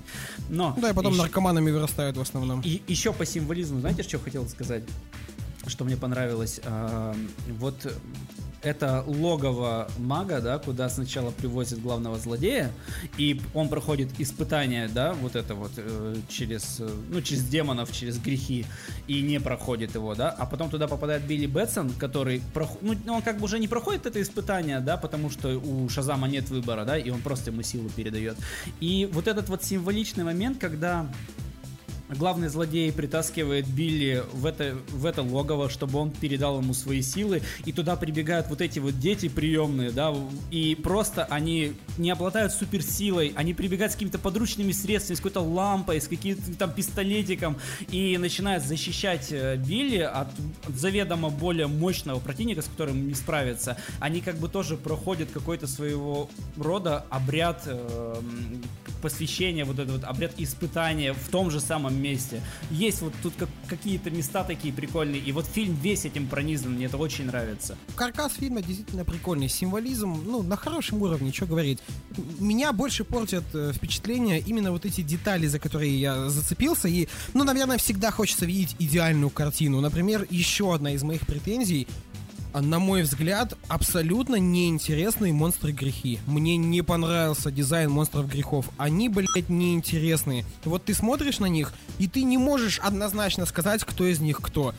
Но 0.50 0.76
Да, 0.80 0.90
и 0.90 0.92
потом 0.92 1.12
еще- 1.12 1.22
наркоманами 1.22 1.70
вырастают 1.70 2.16
в 2.16 2.20
основном. 2.20 2.60
и 2.60 2.82
еще 2.86 3.12
по 3.14 3.24
символизму, 3.24 3.80
знаете, 3.80 4.02
что 4.02 4.18
хотел 4.18 4.46
сказать? 4.48 4.82
Что 5.66 5.84
мне 5.86 5.96
понравилось? 5.96 6.60
А, 6.64 7.16
Вот 7.58 7.90
это 8.64 9.04
логово 9.06 9.88
мага, 9.98 10.40
да, 10.40 10.58
куда 10.58 10.88
сначала 10.88 11.30
привозят 11.30 11.80
главного 11.80 12.18
злодея, 12.18 12.72
и 13.18 13.40
он 13.52 13.68
проходит 13.68 14.08
испытание, 14.18 14.88
да, 14.88 15.12
вот 15.14 15.36
это 15.36 15.54
вот 15.54 15.72
э, 15.76 16.16
через, 16.28 16.80
э, 16.80 16.88
ну, 17.10 17.20
через 17.20 17.44
демонов, 17.44 17.92
через 17.92 18.18
грехи, 18.18 18.66
и 19.06 19.22
не 19.22 19.40
проходит 19.40 19.94
его, 19.94 20.14
да, 20.14 20.30
а 20.30 20.46
потом 20.46 20.70
туда 20.70 20.88
попадает 20.88 21.22
Билли 21.22 21.46
Бэтсон, 21.46 21.90
который, 21.90 22.42
прох- 22.54 22.78
ну, 22.80 22.94
он 23.14 23.22
как 23.22 23.38
бы 23.38 23.44
уже 23.44 23.58
не 23.58 23.68
проходит 23.68 24.06
это 24.06 24.20
испытание, 24.20 24.80
да, 24.80 24.96
потому 24.96 25.30
что 25.30 25.58
у 25.58 25.88
Шазама 25.88 26.28
нет 26.28 26.48
выбора, 26.48 26.84
да, 26.84 26.98
и 26.98 27.10
он 27.10 27.20
просто 27.20 27.50
ему 27.50 27.62
силу 27.62 27.88
передает. 27.90 28.36
И 28.80 29.08
вот 29.12 29.28
этот 29.28 29.48
вот 29.48 29.62
символичный 29.64 30.24
момент, 30.24 30.58
когда 30.58 31.06
главный 32.08 32.48
злодей 32.48 32.92
притаскивает 32.92 33.66
Билли 33.66 34.22
в 34.32 34.46
это, 34.46 34.76
в 34.90 35.06
это 35.06 35.22
логово, 35.22 35.68
чтобы 35.68 35.98
он 35.98 36.10
передал 36.10 36.60
ему 36.60 36.74
свои 36.74 37.02
силы, 37.02 37.42
и 37.64 37.72
туда 37.72 37.96
прибегают 37.96 38.48
вот 38.48 38.60
эти 38.60 38.78
вот 38.78 38.98
дети 38.98 39.28
приемные, 39.28 39.90
да, 39.90 40.14
и 40.50 40.74
просто 40.74 41.24
они 41.24 41.74
не 41.98 42.10
обладают 42.10 42.52
суперсилой, 42.52 43.32
они 43.36 43.54
прибегают 43.54 43.92
с 43.92 43.94
какими-то 43.94 44.18
подручными 44.18 44.72
средствами, 44.72 45.16
с 45.16 45.18
какой-то 45.18 45.40
лампой, 45.40 46.00
с 46.00 46.08
каким-то 46.08 46.42
там 46.56 46.72
пистолетиком, 46.72 47.56
и 47.90 48.18
начинают 48.18 48.64
защищать 48.64 49.28
э, 49.30 49.56
Билли 49.56 49.98
от 49.98 50.28
заведомо 50.68 51.30
более 51.30 51.66
мощного 51.66 52.20
противника, 52.20 52.62
с 52.62 52.66
которым 52.66 53.08
не 53.08 53.14
справиться. 53.14 53.76
Они 54.00 54.20
как 54.20 54.36
бы 54.36 54.48
тоже 54.48 54.76
проходят 54.76 55.30
какой-то 55.30 55.66
своего 55.66 56.28
рода 56.56 57.04
обряд 57.10 57.62
э, 57.66 58.20
посвящения, 59.02 59.64
вот 59.64 59.78
этот 59.78 59.96
вот 59.96 60.04
обряд 60.04 60.32
испытания 60.38 61.12
в 61.12 61.28
том 61.28 61.50
же 61.50 61.60
самом 61.60 61.93
месте. 62.00 62.40
Есть 62.70 63.02
вот 63.02 63.12
тут 63.22 63.34
как- 63.36 63.48
какие-то 63.66 64.10
места 64.10 64.44
такие 64.44 64.72
прикольные, 64.72 65.20
и 65.20 65.32
вот 65.32 65.46
фильм 65.46 65.74
весь 65.82 66.04
этим 66.04 66.26
пронизан, 66.26 66.72
мне 66.72 66.86
это 66.86 66.96
очень 66.96 67.26
нравится. 67.26 67.76
Каркас 67.94 68.34
фильма 68.34 68.62
действительно 68.62 69.04
прикольный. 69.04 69.48
Символизм, 69.48 70.22
ну, 70.24 70.42
на 70.42 70.56
хорошем 70.56 71.02
уровне, 71.02 71.32
что 71.32 71.46
говорить. 71.46 71.78
Меня 72.38 72.72
больше 72.72 73.04
портят 73.04 73.44
э, 73.54 73.72
впечатления 73.74 74.40
именно 74.40 74.70
вот 74.72 74.84
эти 74.84 75.00
детали, 75.02 75.46
за 75.46 75.58
которые 75.58 75.98
я 75.98 76.28
зацепился. 76.28 76.88
И, 76.88 77.08
ну, 77.34 77.44
наверное, 77.44 77.78
всегда 77.78 78.10
хочется 78.10 78.46
видеть 78.46 78.76
идеальную 78.78 79.30
картину. 79.30 79.80
Например, 79.80 80.26
еще 80.30 80.74
одна 80.74 80.92
из 80.92 81.02
моих 81.02 81.26
претензий 81.26 81.86
на 82.60 82.78
мой 82.78 83.02
взгляд, 83.02 83.54
абсолютно 83.68 84.36
неинтересные 84.36 85.32
монстры 85.32 85.72
грехи. 85.72 86.20
Мне 86.26 86.56
не 86.56 86.82
понравился 86.82 87.50
дизайн 87.50 87.90
монстров 87.90 88.28
грехов. 88.28 88.66
Они, 88.78 89.08
блядь, 89.08 89.48
неинтересные. 89.48 90.44
Вот 90.64 90.84
ты 90.84 90.94
смотришь 90.94 91.38
на 91.38 91.46
них, 91.46 91.72
и 91.98 92.06
ты 92.08 92.22
не 92.22 92.38
можешь 92.38 92.78
однозначно 92.80 93.46
сказать, 93.46 93.84
кто 93.84 94.06
из 94.06 94.20
них 94.20 94.38
кто. 94.40 94.74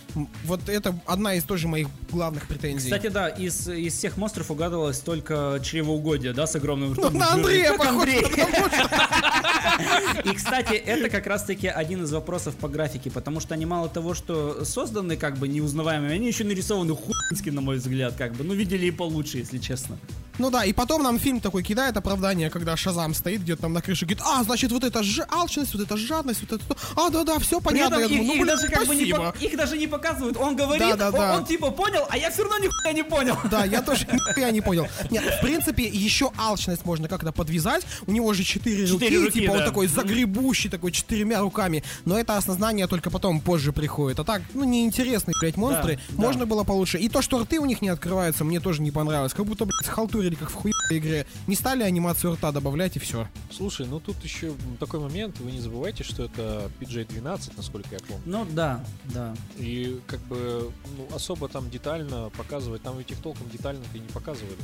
Вот 0.46 0.70
это 0.70 0.98
одна 1.06 1.34
из 1.36 1.44
тоже 1.44 1.68
моих 1.68 1.88
главных 2.12 2.48
претензий. 2.48 2.86
Кстати, 2.90 3.08
да, 3.08 3.28
из, 3.30 3.68
из 3.68 3.94
всех 3.96 4.18
монстров 4.18 4.52
угадывалось 4.52 5.00
только 5.00 5.60
чревоугодие, 5.64 6.34
да, 6.34 6.48
с 6.48 6.56
огромным 6.56 6.90
Ну, 6.94 6.96
ртом. 6.96 7.18
на 7.18 7.34
Андрея 7.34 7.70
Как 7.72 7.78
похож, 7.78 7.96
Андрей. 8.04 8.22
потому 8.22 8.70
что- 8.70 10.30
И, 10.30 10.34
кстати, 10.34 10.74
это 10.74 11.10
как 11.10 11.28
раз-таки 11.28 11.68
один 11.68 12.04
из 12.04 12.12
вопросов 12.12 12.56
по 12.56 12.68
графике, 12.68 13.10
потому 13.12 13.40
что 13.40 13.54
они 13.54 13.66
мало 13.66 13.90
того, 13.90 14.14
что 14.14 14.64
созданы 14.66 15.18
как 15.18 15.38
бы 15.38 15.48
неузнаваемыми, 15.48 16.14
они 16.16 16.28
еще 16.28 16.44
нарисованы 16.44 16.96
хуйски, 16.96 17.50
на 17.50 17.62
мой 17.66 17.78
взгляд, 17.78 18.16
как 18.16 18.34
бы. 18.34 18.44
Ну, 18.44 18.54
видели 18.54 18.86
и 18.86 18.92
получше, 18.92 19.40
если 19.40 19.58
честно. 19.58 19.98
Ну 20.38 20.50
да, 20.50 20.66
и 20.66 20.74
потом 20.74 21.04
нам 21.04 21.20
фильм 21.20 21.40
такой 21.40 21.64
кидает 21.64 21.96
оправдание, 21.98 22.50
когда 22.50 22.76
Шазам 22.76 23.14
стоит 23.14 23.42
где-то 23.42 23.64
там 23.64 23.74
на 23.74 23.82
крыше, 23.82 24.06
говорит, 24.06 24.24
а, 24.26 24.44
значит, 24.44 24.72
вот 24.72 24.84
это 24.84 25.04
ж... 25.04 25.26
алчность, 25.30 25.74
вот 25.74 25.84
это 25.84 25.98
жадность, 25.98 26.42
вот 26.42 26.52
это... 26.54 26.66
то». 26.68 26.78
А, 26.96 27.10
да-да, 27.10 27.40
все 27.40 27.60
понятно. 27.62 27.96
этом 27.96 28.00
Я 28.00 28.06
их, 28.06 28.12
думаю, 28.12 28.28
ну, 28.28 28.34
их 28.34 28.42
блин, 28.42 28.56
даже 28.56 28.68
как 28.68 28.88
бы 28.88 28.96
не, 28.96 29.14
по- 29.14 29.36
их 29.40 29.58
даже 29.58 29.78
не 29.78 29.88
показывают. 29.88 30.38
Он 30.38 30.56
говорит, 30.56 30.88
Да, 30.90 30.96
да, 30.96 31.08
он, 31.08 31.14
да. 31.14 31.38
он 31.38 31.46
типа 31.46 31.72
понял, 31.72 32.06
а 32.10 32.18
я 32.18 32.30
все 32.32 32.44
равно 32.44 32.60
нихуя 32.60 32.94
не 32.94 33.04
понял. 33.04 33.38
Да, 33.50 33.66
я 33.66 33.82
тоже 33.86 34.08
я 34.38 34.52
не 34.52 34.62
понял. 34.62 34.88
Нет, 35.10 35.24
в 35.24 35.42
принципе, 35.42 35.84
еще 35.84 36.32
алчность 36.38 36.86
можно 36.86 37.08
как-то 37.08 37.32
подвязать. 37.32 37.86
У 38.08 38.12
него 38.12 38.34
же 38.34 38.44
четыре 38.44 38.86
руки, 38.86 39.32
типа 39.32 39.52
он 39.52 39.60
да. 39.60 39.66
такой 39.66 39.88
загребущий, 39.88 40.70
такой 40.70 40.92
четырьмя 40.92 41.40
руками. 41.40 41.84
Но 42.06 42.18
это 42.18 42.38
осознание 42.38 42.88
только 42.88 43.10
потом 43.10 43.40
позже 43.42 43.72
приходит. 43.72 44.20
А 44.20 44.24
так, 44.24 44.42
ну, 44.54 44.64
неинтересные, 44.64 45.36
блядь, 45.40 45.58
монстры. 45.58 46.00
да. 46.10 46.22
Можно 46.22 46.46
было 46.46 46.64
получше. 46.64 46.98
И 46.98 47.10
то, 47.10 47.22
что 47.22 47.40
рты 47.40 47.60
у 47.60 47.66
них 47.66 47.82
не 47.82 47.90
открываются, 47.90 48.44
мне 48.44 48.60
тоже 48.60 48.82
не 48.82 48.92
понравилось. 48.92 49.34
Как 49.34 49.46
будто, 49.46 49.66
блядь, 49.66 49.88
халтурили, 50.26 50.36
как 50.36 50.50
в 50.50 50.54
хуевой 50.54 50.98
игре. 50.98 51.26
Не 51.48 51.56
стали 51.56 51.84
анимацию 51.84 52.34
рта 52.34 52.52
добавлять, 52.52 52.96
и 52.96 53.00
все. 53.00 53.28
Слушай, 53.52 53.88
ну 53.88 54.00
тут 54.00 54.24
еще 54.24 54.54
такой 54.80 55.00
момент, 55.00 55.40
вы 55.40 55.52
не 55.52 55.60
забывайте, 55.60 56.04
что 56.04 56.24
это 56.24 56.70
PJ-12, 56.80 57.54
насколько 57.58 57.90
я 57.92 58.00
помню. 58.00 58.24
Ну 58.26 58.46
да, 58.52 58.84
да. 59.06 59.36
И 59.58 60.00
как 60.08 60.20
бы 60.22 60.72
ну, 60.98 61.16
особо 61.16 61.48
там 61.48 61.70
детально 61.70 62.30
показывать, 62.38 62.82
там 62.82 62.98
ведь 62.98 63.12
их 63.12 63.20
толком 63.20 63.50
детально-то 63.50 63.98
и 63.98 64.02
не 64.02 64.08
показывали. 64.08 64.56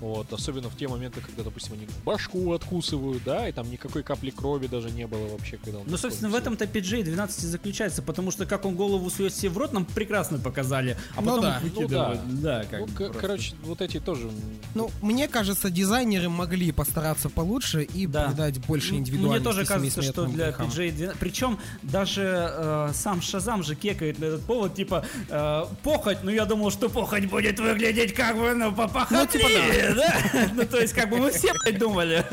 Вот, 0.00 0.32
особенно 0.32 0.68
в 0.68 0.76
те 0.76 0.88
моменты, 0.88 1.20
когда, 1.20 1.42
допустим, 1.44 1.74
они 1.74 1.86
башку 2.04 2.52
откусывают, 2.52 3.22
да, 3.24 3.48
и 3.48 3.52
там 3.52 3.70
никакой 3.70 4.02
капли 4.02 4.30
крови 4.30 4.66
даже 4.66 4.90
не 4.90 5.06
было 5.06 5.28
вообще, 5.28 5.56
когда 5.56 5.78
он 5.78 5.84
Ну, 5.88 5.96
собственно, 5.96 6.30
в 6.30 6.34
этом-то 6.34 6.64
PJ 6.64 7.04
12 7.04 7.44
и 7.44 7.46
заключается, 7.46 8.02
потому 8.02 8.30
что 8.30 8.44
как 8.46 8.64
он 8.64 8.74
голову 8.74 9.08
сует 9.10 9.34
себе 9.34 9.50
в 9.50 9.58
рот, 9.58 9.72
нам 9.72 9.84
прекрасно 9.84 10.38
показали, 10.38 10.96
а 11.16 11.20
Ну 11.20 11.26
потом 11.26 11.42
да, 11.42 11.56
их 11.56 11.62
ну 11.62 11.68
выкидывают. 11.80 12.40
да. 12.42 12.64
как 12.70 12.80
Ну, 12.80 12.86
просто. 12.86 13.18
короче, 13.18 13.54
вот 13.62 13.80
эти 13.80 14.00
тоже. 14.00 14.30
Ну, 14.74 14.90
мне 15.00 15.28
кажется, 15.28 15.70
дизайнеры 15.70 16.28
могли 16.28 16.72
постараться 16.72 17.28
получше 17.30 17.82
и 17.84 18.06
Да. 18.06 18.28
придать 18.28 18.58
больше 18.66 18.94
индивидуальности 18.96 19.44
Мне 19.46 19.54
тоже 19.54 19.64
кажется, 19.66 20.02
что 20.02 20.26
для 20.26 20.46
грехам. 20.46 20.68
PJ-12... 20.68 21.16
Причем 21.20 21.58
даже 21.82 22.22
э, 22.52 22.90
сам 22.94 23.22
Шазам 23.22 23.62
же 23.62 23.74
кекает 23.74 24.18
на 24.18 24.24
этот 24.26 24.42
повод, 24.42 24.74
типа, 24.74 25.04
э, 25.28 25.64
похоть, 25.82 26.18
ну 26.22 26.30
я 26.30 26.44
думал, 26.44 26.70
что 26.70 26.88
похоть 26.88 27.26
будет 27.26 27.58
выглядеть 27.60 28.12
как 28.14 28.36
бы, 28.36 28.54
ну, 28.54 28.72
попохотливее, 28.72 29.82
да? 29.82 29.83
Ну, 30.54 30.66
то 30.66 30.80
есть, 30.80 30.92
как 30.94 31.10
бы 31.10 31.18
мы 31.18 31.30
все 31.30 31.52
блядь, 31.64 31.78
думали. 31.78 32.24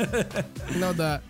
Ну 0.74 0.92
да. 0.94 1.22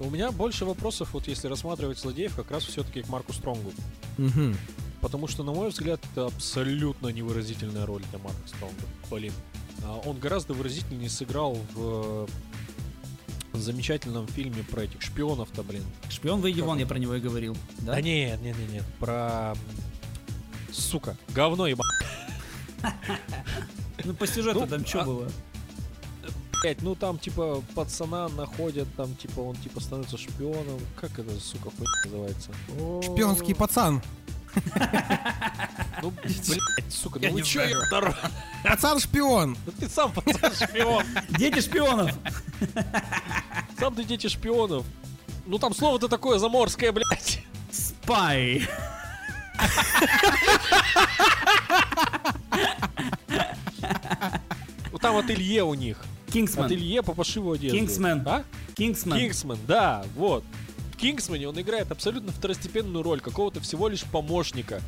У 0.00 0.10
меня 0.10 0.32
больше 0.32 0.64
вопросов, 0.64 1.10
вот 1.12 1.28
если 1.28 1.48
рассматривать 1.48 1.98
злодеев, 1.98 2.34
как 2.34 2.50
раз 2.50 2.64
все-таки 2.64 3.02
к 3.02 3.08
Марку 3.08 3.32
Стронгу. 3.32 3.72
Мгм. 4.18 4.56
Потому 5.00 5.28
что, 5.28 5.42
на 5.42 5.52
мой 5.52 5.68
взгляд, 5.68 6.00
это 6.12 6.26
абсолютно 6.26 7.08
невыразительная 7.08 7.86
роль 7.86 8.02
для 8.10 8.18
Марка 8.18 8.48
Стронга. 8.48 8.82
Блин. 9.10 9.32
А, 9.84 10.00
Он 10.04 10.18
гораздо 10.18 10.54
выразительнее 10.54 11.10
сыграл 11.10 11.58
в 11.74 12.26
э, 13.52 13.58
замечательном 13.58 14.26
фильме 14.26 14.64
про 14.64 14.84
этих 14.84 15.02
шпионов-то, 15.02 15.62
блин. 15.62 15.84
Шпион 16.08 16.40
выйди 16.40 16.60
вон, 16.60 16.78
я 16.78 16.86
про 16.86 16.98
него 16.98 17.14
и 17.14 17.20
говорил. 17.20 17.54
Да? 17.80 17.92
Да 17.92 18.00
нет, 18.00 18.40
нет, 18.40 18.56
нет, 18.58 18.70
нет. 18.70 18.84
Про... 18.98 19.54
Сука, 20.72 21.16
говно 21.34 21.66
еба. 21.66 21.84
Ну, 24.04 24.14
по 24.14 24.26
сюжету 24.26 24.60
Ну, 24.60 24.66
там 24.66 24.86
что 24.86 25.00
а- 25.00 25.04
было? 25.04 25.30
Блять, 26.62 26.80
ну 26.80 26.94
там 26.94 27.18
типа 27.18 27.62
пацана 27.74 28.28
находят, 28.28 28.88
там 28.96 29.14
типа 29.16 29.40
он 29.40 29.54
типа 29.56 29.80
становится 29.80 30.16
шпионом. 30.16 30.80
Как 30.98 31.18
это, 31.18 31.38
сука, 31.38 31.70
хуйня 31.70 31.90
называется? 32.06 32.50
Шпионский 33.02 33.54
пацан. 33.54 34.02
Ну, 36.00 36.10
блять, 36.10 36.92
сука, 36.92 37.18
ну 37.20 37.32
вы 37.32 37.42
чё, 37.42 37.60
Пацан-шпион. 38.62 39.58
Ну 39.66 39.72
ты 39.78 39.88
сам 39.90 40.10
пацан 40.12 40.54
шпион. 40.54 41.04
Дети 41.30 41.60
шпионов! 41.60 42.12
Сам 43.78 43.94
ты 43.94 44.04
дети 44.04 44.28
шпионов. 44.28 44.86
Ну 45.44 45.58
там 45.58 45.74
слово-то 45.74 46.08
такое 46.08 46.38
заморское, 46.38 46.92
блядь. 46.92 47.42
Спай! 47.70 48.66
Ну 54.92 54.98
там 54.98 55.16
ателье 55.16 55.64
у 55.64 55.74
них. 55.74 55.98
Кингсмен. 56.32 56.66
Ателье 56.66 57.02
по 57.02 57.14
пошиву 57.14 57.52
одежды. 57.52 57.78
Кингсмен. 57.78 58.22
А? 58.26 58.44
Кингсмен. 58.74 59.18
Кингсмен, 59.18 59.58
да, 59.66 60.04
вот. 60.16 60.44
В 60.92 60.96
Кингсмане 60.96 61.48
он 61.48 61.60
играет 61.60 61.90
абсолютно 61.90 62.32
второстепенную 62.32 63.02
роль, 63.02 63.20
какого-то 63.20 63.60
всего 63.60 63.88
лишь 63.88 64.04
помощника. 64.04 64.80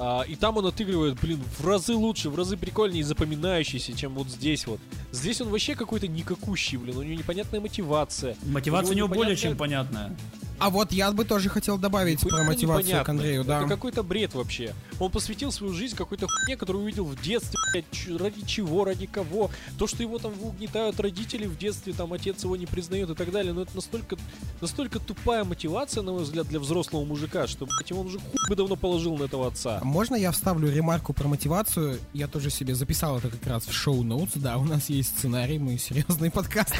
А, 0.00 0.22
и 0.22 0.36
там 0.36 0.56
он 0.56 0.66
отыгрывает, 0.66 1.18
блин, 1.20 1.40
в 1.58 1.66
разы 1.66 1.94
лучше, 1.94 2.30
в 2.30 2.36
разы 2.36 2.56
прикольнее 2.56 3.00
и 3.00 3.02
запоминающийся, 3.02 3.92
чем 3.94 4.14
вот 4.14 4.28
здесь 4.28 4.66
вот. 4.66 4.80
Здесь 5.12 5.40
он 5.40 5.48
вообще 5.48 5.74
какой-то 5.74 6.06
никакущий, 6.06 6.76
блин, 6.78 6.96
у 6.98 7.02
него 7.02 7.18
непонятная 7.18 7.60
мотивация. 7.60 8.36
Мотивация 8.46 8.92
у 8.92 8.96
него 8.96 9.08
более 9.08 9.34
непонятная- 9.34 9.36
чем 9.50 9.56
понятная. 9.56 10.16
А 10.60 10.70
вот 10.70 10.90
я 10.90 11.12
бы 11.12 11.24
тоже 11.24 11.48
хотел 11.48 11.78
добавить 11.78 12.20
про 12.20 12.30
Хуйня 12.30 12.44
мотивацию 12.44 12.84
к 12.84 12.88
непонятная. 12.88 13.14
Андрею, 13.14 13.44
да. 13.44 13.58
Это 13.60 13.68
какой-то 13.68 14.02
бред 14.02 14.34
вообще. 14.34 14.74
Он 14.98 15.08
посвятил 15.08 15.52
свою 15.52 15.72
жизнь 15.72 15.94
какой-то 15.94 16.26
хуйне, 16.26 16.56
которую 16.56 16.82
увидел 16.82 17.04
в 17.04 17.20
детстве, 17.22 17.56
блядь, 17.72 17.84
ч- 17.92 18.16
ради 18.16 18.44
чего, 18.44 18.84
ради 18.84 19.06
кого. 19.06 19.52
То, 19.78 19.86
что 19.86 20.02
его 20.02 20.18
там 20.18 20.32
угнетают 20.42 20.98
родители 20.98 21.46
в 21.46 21.56
детстве, 21.56 21.92
там 21.92 22.12
отец 22.12 22.42
его 22.42 22.56
не 22.56 22.66
признает 22.66 23.08
и 23.08 23.14
так 23.14 23.30
далее. 23.30 23.52
Но 23.52 23.62
это 23.62 23.70
настолько, 23.76 24.16
настолько 24.60 24.98
тупая 24.98 25.44
мотивация, 25.44 26.02
на 26.02 26.10
мой 26.10 26.24
взгляд, 26.24 26.48
для 26.48 26.58
взрослого 26.58 27.04
мужика, 27.04 27.46
что, 27.46 27.64
блядь, 27.64 27.92
он 27.92 28.06
уже 28.06 28.18
хуй 28.18 28.48
бы 28.48 28.56
давно 28.56 28.74
положил 28.74 29.16
на 29.16 29.24
этого 29.24 29.46
отца. 29.46 29.80
Можно 29.88 30.16
я 30.16 30.32
вставлю 30.32 30.70
ремарку 30.70 31.14
про 31.14 31.28
мотивацию? 31.28 31.98
Я 32.12 32.28
тоже 32.28 32.50
себе 32.50 32.74
записал 32.74 33.16
это 33.18 33.30
как 33.30 33.46
раз 33.46 33.66
в 33.66 33.72
шоу-ноутс. 33.72 34.32
Да, 34.34 34.58
у 34.58 34.64
нас 34.64 34.90
есть 34.90 35.16
сценарий, 35.16 35.58
мы 35.58 35.78
серьезный 35.78 36.30
подкаст. 36.30 36.74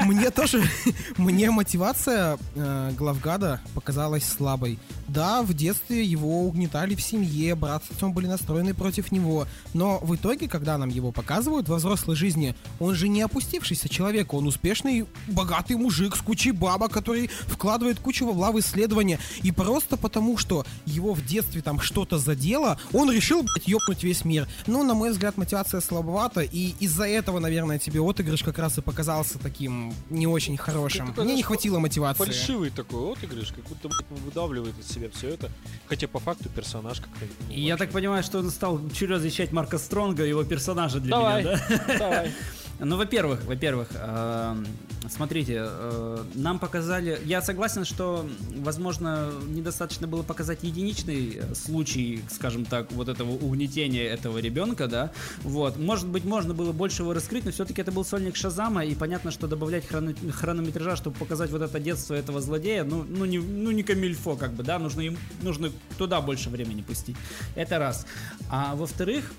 Мне 0.00 0.32
тоже, 0.32 0.64
мне 1.16 1.48
мотивация 1.52 2.38
э, 2.56 2.92
главгада 2.98 3.60
показалась 3.72 4.24
слабой. 4.24 4.80
Да, 5.08 5.42
в 5.42 5.54
детстве 5.54 6.04
его 6.04 6.42
угнетали 6.42 6.94
в 6.94 7.02
семье, 7.02 7.54
брат 7.54 7.84
с 7.84 7.92
отцом 7.92 8.12
были 8.12 8.26
настроены 8.26 8.74
против 8.74 9.12
него. 9.12 9.46
Но 9.74 9.98
в 9.98 10.14
итоге, 10.14 10.48
когда 10.48 10.78
нам 10.78 10.88
его 10.88 11.12
показывают 11.12 11.68
во 11.68 11.76
взрослой 11.76 12.16
жизни, 12.16 12.54
он 12.80 12.94
же 12.94 13.08
не 13.08 13.22
опустившийся 13.22 13.88
человек, 13.88 14.34
он 14.34 14.46
успешный, 14.46 15.06
богатый 15.28 15.76
мужик 15.76 16.16
с 16.16 16.20
кучей 16.20 16.50
бабок, 16.52 16.92
который 16.92 17.28
вкладывает 17.46 17.98
кучу 18.00 18.26
бабла 18.26 18.52
в 18.52 18.58
исследования. 18.58 19.18
И 19.42 19.52
просто 19.52 19.96
потому, 19.96 20.36
что 20.38 20.64
его 20.86 21.14
в 21.14 21.24
детстве 21.24 21.62
там 21.62 21.80
что-то 21.80 22.18
задело, 22.18 22.78
он 22.92 23.10
решил, 23.10 23.42
блядь, 23.42 23.68
ёбнуть 23.68 24.02
весь 24.02 24.24
мир. 24.24 24.48
Ну, 24.66 24.82
на 24.82 24.94
мой 24.94 25.10
взгляд, 25.10 25.36
мотивация 25.36 25.80
слабовата, 25.80 26.40
и 26.40 26.74
из-за 26.80 27.06
этого, 27.06 27.38
наверное, 27.38 27.78
тебе 27.78 28.00
отыгрыш 28.00 28.42
как 28.42 28.58
раз 28.58 28.78
и 28.78 28.82
показался 28.82 29.38
таким 29.38 29.94
не 30.10 30.26
очень 30.26 30.56
хорошим. 30.56 31.14
Мне 31.16 31.34
не 31.34 31.42
хватило 31.42 31.78
мотивации. 31.78 32.24
Фальшивый 32.24 32.70
такой 32.70 33.12
отыгрыш, 33.12 33.52
как 33.52 33.64
будто 33.64 33.88
блядь, 33.88 34.20
выдавливает 34.24 34.78
из 34.78 34.95
себя 34.96 35.10
все 35.10 35.28
это. 35.30 35.50
Хотя 35.86 36.08
по 36.08 36.18
факту 36.18 36.48
персонаж 36.48 37.00
как-то... 37.00 37.26
ну, 37.48 37.54
я 37.54 37.74
вообще. 37.74 37.84
так 37.84 37.94
понимаю, 37.94 38.22
что 38.22 38.38
он 38.38 38.50
стал 38.50 38.80
чуть 38.90 39.10
защищать 39.10 39.52
Марка 39.52 39.78
Стронга, 39.78 40.24
его 40.24 40.42
персонажа 40.44 41.00
для 41.00 41.16
Давай, 41.16 41.44
меня, 41.44 41.60
да? 41.68 41.98
давай. 41.98 42.32
Ну, 42.78 42.96
во-первых, 42.96 43.44
во-первых, 43.44 43.88
эм, 43.94 44.66
смотрите, 45.08 45.62
э, 45.66 46.24
нам 46.34 46.58
показали. 46.58 47.18
Я 47.24 47.40
согласен, 47.40 47.86
что, 47.86 48.28
возможно, 48.54 49.30
недостаточно 49.48 50.06
было 50.06 50.22
показать 50.22 50.62
единичный 50.62 51.38
э, 51.40 51.54
случай, 51.54 52.22
скажем 52.30 52.66
так, 52.66 52.92
вот 52.92 53.08
этого 53.08 53.30
угнетения 53.30 54.04
этого 54.04 54.38
ребенка, 54.38 54.88
да. 54.88 55.10
Вот, 55.42 55.78
может 55.78 56.06
быть, 56.06 56.24
можно 56.24 56.52
было 56.52 56.72
больше 56.72 57.02
его 57.02 57.14
раскрыть, 57.14 57.46
но 57.46 57.50
все-таки 57.50 57.80
это 57.80 57.92
был 57.92 58.04
сольник 58.04 58.36
Шазама, 58.36 58.84
и 58.84 58.94
понятно, 58.94 59.30
что 59.30 59.46
добавлять 59.46 59.86
хроно- 59.88 60.30
хронометража, 60.30 60.96
чтобы 60.96 61.16
показать 61.16 61.50
вот 61.50 61.62
это 61.62 61.80
детство 61.80 62.12
этого 62.12 62.42
злодея, 62.42 62.84
ну, 62.84 63.04
ну 63.08 63.24
не, 63.24 63.38
ну 63.38 63.70
не 63.70 63.84
камильфо, 63.84 64.36
как 64.36 64.52
бы, 64.52 64.62
да, 64.62 64.78
нужно 64.78 65.00
им, 65.00 65.16
нужно 65.40 65.72
туда 65.96 66.20
больше 66.20 66.50
времени 66.50 66.82
пустить. 66.82 67.16
Это 67.54 67.78
раз. 67.78 68.06
А 68.50 68.74
во-вторых, 68.74 69.32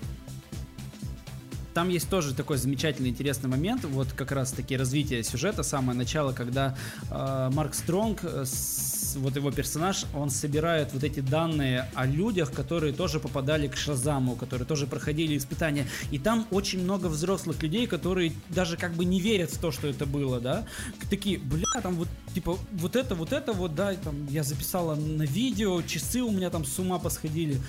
там 1.78 1.90
есть 1.90 2.10
тоже 2.10 2.34
такой 2.34 2.56
замечательный, 2.56 3.08
интересный 3.08 3.48
момент, 3.48 3.84
вот 3.84 4.08
как 4.16 4.32
раз 4.32 4.50
таки 4.50 4.76
развитие 4.76 5.22
сюжета, 5.22 5.62
самое 5.62 5.96
начало, 5.96 6.32
когда 6.32 6.74
э, 7.08 7.50
Марк 7.52 7.72
Стронг, 7.72 8.18
э, 8.24 8.44
с- 8.44 8.97
вот 9.18 9.36
его 9.36 9.50
персонаж, 9.50 10.04
он 10.14 10.30
собирает 10.30 10.92
вот 10.92 11.04
эти 11.04 11.20
данные 11.20 11.88
о 11.94 12.06
людях, 12.06 12.52
которые 12.52 12.92
тоже 12.92 13.20
попадали 13.20 13.68
к 13.68 13.76
Шазаму, 13.76 14.36
которые 14.36 14.66
тоже 14.66 14.86
проходили 14.86 15.36
испытания. 15.36 15.86
И 16.10 16.18
там 16.18 16.46
очень 16.50 16.82
много 16.82 17.06
взрослых 17.06 17.62
людей, 17.62 17.86
которые 17.86 18.32
даже 18.48 18.76
как 18.76 18.94
бы 18.94 19.04
не 19.04 19.20
верят 19.20 19.50
в 19.50 19.58
то, 19.58 19.70
что 19.70 19.86
это 19.86 20.06
было, 20.06 20.40
да. 20.40 20.66
Такие, 21.10 21.38
бля, 21.38 21.64
там 21.82 21.96
вот, 21.96 22.08
типа, 22.34 22.58
вот 22.72 22.96
это, 22.96 23.14
вот 23.14 23.32
это, 23.32 23.52
вот, 23.52 23.74
да, 23.74 23.94
там 23.94 24.26
я 24.26 24.42
записала 24.42 24.94
на 24.94 25.22
видео, 25.22 25.82
часы 25.82 26.20
у 26.20 26.30
меня 26.30 26.50
там 26.50 26.64
с 26.64 26.78
ума 26.78 26.98
посходили. 26.98 27.60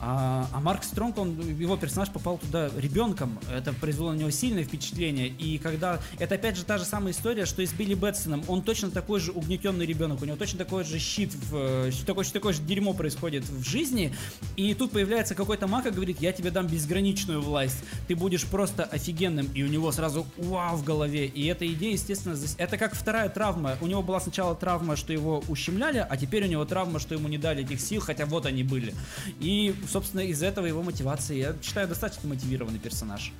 А, 0.00 0.48
а 0.52 0.60
Марк 0.60 0.84
Стронг, 0.84 1.18
он, 1.18 1.40
его 1.58 1.76
персонаж 1.76 2.10
попал 2.10 2.38
туда 2.38 2.70
ребенком. 2.76 3.38
Это 3.52 3.72
произвело 3.72 4.12
на 4.12 4.16
него 4.16 4.30
сильное 4.30 4.64
впечатление. 4.64 5.28
И 5.28 5.58
когда... 5.58 6.00
Это 6.18 6.36
опять 6.36 6.56
же 6.56 6.64
та 6.64 6.78
же 6.78 6.84
самая 6.84 7.12
история, 7.12 7.46
что 7.46 7.62
и 7.62 7.66
с 7.66 7.72
Билли 7.72 7.94
Бэтсоном. 7.94 8.44
Он 8.48 8.62
точно 8.62 8.90
такой 8.90 9.20
же 9.20 9.32
угнетенный 9.32 9.86
ребенок. 9.86 10.22
У 10.22 10.24
него 10.24 10.36
точно 10.36 10.58
такой 10.58 10.84
же 10.84 10.97
щит, 10.98 11.34
в, 11.34 11.88
э, 11.88 11.92
такое, 12.06 12.24
такое 12.24 12.52
же 12.52 12.62
дерьмо 12.62 12.92
происходит 12.92 13.44
в 13.44 13.68
жизни. 13.68 14.14
И 14.56 14.74
тут 14.74 14.92
появляется 14.92 15.34
какой-то 15.34 15.66
маг 15.66 15.86
и 15.86 15.90
говорит, 15.90 16.20
я 16.20 16.32
тебе 16.32 16.50
дам 16.50 16.66
безграничную 16.66 17.40
власть. 17.40 17.78
Ты 18.06 18.16
будешь 18.16 18.44
просто 18.44 18.84
офигенным. 18.84 19.48
И 19.54 19.62
у 19.62 19.66
него 19.66 19.92
сразу 19.92 20.26
вау 20.36 20.76
в 20.76 20.84
голове. 20.84 21.26
И 21.26 21.46
эта 21.46 21.66
идея, 21.72 21.92
естественно, 21.92 22.34
зас- 22.34 22.54
это 22.58 22.76
как 22.76 22.94
вторая 22.94 23.28
травма. 23.28 23.76
У 23.80 23.86
него 23.86 24.02
была 24.02 24.20
сначала 24.20 24.54
травма, 24.54 24.96
что 24.96 25.12
его 25.12 25.42
ущемляли, 25.48 26.06
а 26.08 26.16
теперь 26.16 26.44
у 26.44 26.48
него 26.48 26.64
травма, 26.64 26.98
что 26.98 27.14
ему 27.14 27.28
не 27.28 27.38
дали 27.38 27.64
этих 27.64 27.80
сил, 27.80 28.00
хотя 28.00 28.26
вот 28.26 28.46
они 28.46 28.62
были. 28.62 28.94
И, 29.40 29.74
собственно, 29.90 30.20
из 30.20 30.42
этого 30.42 30.66
его 30.66 30.82
мотивация. 30.82 31.36
Я 31.36 31.54
считаю, 31.62 31.88
достаточно 31.88 32.28
мотивированный 32.28 32.78
персонаж. 32.78 33.32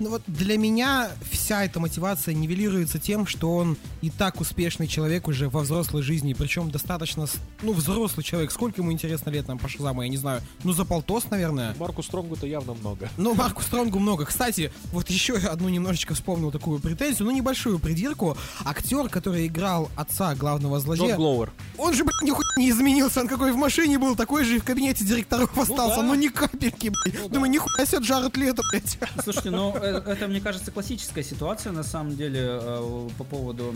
Ну 0.00 0.08
вот 0.08 0.22
для 0.26 0.56
меня 0.56 1.10
вся 1.30 1.62
эта 1.64 1.78
мотивация 1.78 2.32
нивелируется 2.32 2.98
тем, 2.98 3.26
что 3.26 3.54
он 3.54 3.76
и 4.00 4.08
так 4.08 4.40
успешный 4.40 4.86
человек 4.86 5.28
уже 5.28 5.50
во 5.50 5.60
взрослой 5.60 6.00
жизни, 6.00 6.32
причем 6.32 6.70
достаточно, 6.70 7.26
ну, 7.60 7.74
взрослый 7.74 8.24
человек. 8.24 8.50
Сколько 8.50 8.80
ему, 8.80 8.92
интересно, 8.92 9.28
лет 9.28 9.46
нам 9.46 9.58
по 9.58 9.68
Шазаму, 9.68 10.00
я 10.00 10.08
не 10.08 10.16
знаю. 10.16 10.40
Ну, 10.64 10.72
за 10.72 10.86
полтос, 10.86 11.28
наверное. 11.30 11.74
Марку 11.78 12.02
Стронгу-то 12.02 12.46
явно 12.46 12.72
много. 12.72 13.10
Ну, 13.18 13.34
Марку 13.34 13.60
Стронгу 13.62 13.98
много. 13.98 14.24
Кстати, 14.24 14.72
вот 14.90 15.10
еще 15.10 15.36
одну 15.36 15.68
немножечко 15.68 16.14
вспомнил 16.14 16.50
такую 16.50 16.80
претензию, 16.80 17.26
ну, 17.26 17.32
небольшую 17.32 17.78
придирку. 17.78 18.38
Актер, 18.64 19.10
который 19.10 19.48
играл 19.48 19.90
отца 19.96 20.34
главного 20.34 20.76
Джон 20.76 20.96
злодея, 20.96 21.16
Глоуэр. 21.16 21.52
он 21.76 21.92
же, 21.92 22.04
блядь, 22.04 22.22
нихуя 22.22 22.46
не 22.56 22.70
изменился. 22.70 23.20
Он 23.20 23.28
какой 23.28 23.52
в 23.52 23.56
машине 23.56 23.98
был, 23.98 24.16
такой 24.16 24.44
же 24.44 24.56
и 24.56 24.58
в 24.60 24.64
кабинете 24.64 25.04
директоров 25.04 25.56
остался. 25.58 25.96
да. 25.96 26.02
Ну, 26.02 26.14
ни 26.14 26.28
капельки, 26.28 26.88
блядь. 26.88 27.20
Ну 27.20 27.28
Думаю, 27.28 27.52
да. 27.52 27.54
нихуя 27.58 27.84
себе 27.84 27.98
Джаред 28.00 28.34
Лето, 28.38 28.62
блядь. 28.70 28.98
Слушайте, 29.22 29.50
ну 29.50 29.74
э, 29.76 29.89
это, 29.98 30.28
мне 30.28 30.40
кажется, 30.40 30.70
классическая 30.70 31.22
ситуация 31.22 31.72
на 31.72 31.82
самом 31.82 32.16
деле 32.16 32.40
э, 32.42 33.08
по 33.18 33.24
поводу 33.24 33.74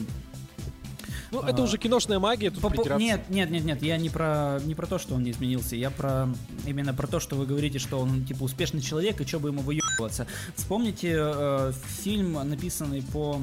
Ну, 1.30 1.42
это 1.42 1.62
А, 1.62 1.64
уже 1.64 1.78
киношная 1.78 2.18
магия, 2.18 2.50
тут 2.50 2.60
По-. 2.60 2.94
Нет, 2.96 3.28
нет, 3.28 3.50
нет, 3.50 3.64
нет, 3.64 3.82
я 3.82 3.96
не 3.96 4.08
про 4.08 4.60
не 4.64 4.74
про 4.74 4.86
то, 4.86 4.98
что 4.98 5.14
он 5.14 5.24
не 5.24 5.32
изменился, 5.32 5.76
я 5.76 5.90
про 5.90 6.28
именно 6.66 6.94
про 6.94 7.06
то, 7.06 7.20
что 7.20 7.36
вы 7.36 7.46
говорите, 7.46 7.78
что 7.78 7.98
он 7.98 8.24
типа 8.24 8.44
успешный 8.44 8.80
человек 8.80 9.20
и 9.20 9.26
что 9.26 9.40
бы 9.40 9.48
ему 9.48 9.62
выебываться. 9.62 10.26
Вспомните 10.54 11.14
э, 11.16 11.72
фильм, 12.02 12.34
написанный 12.48 13.02
по 13.02 13.40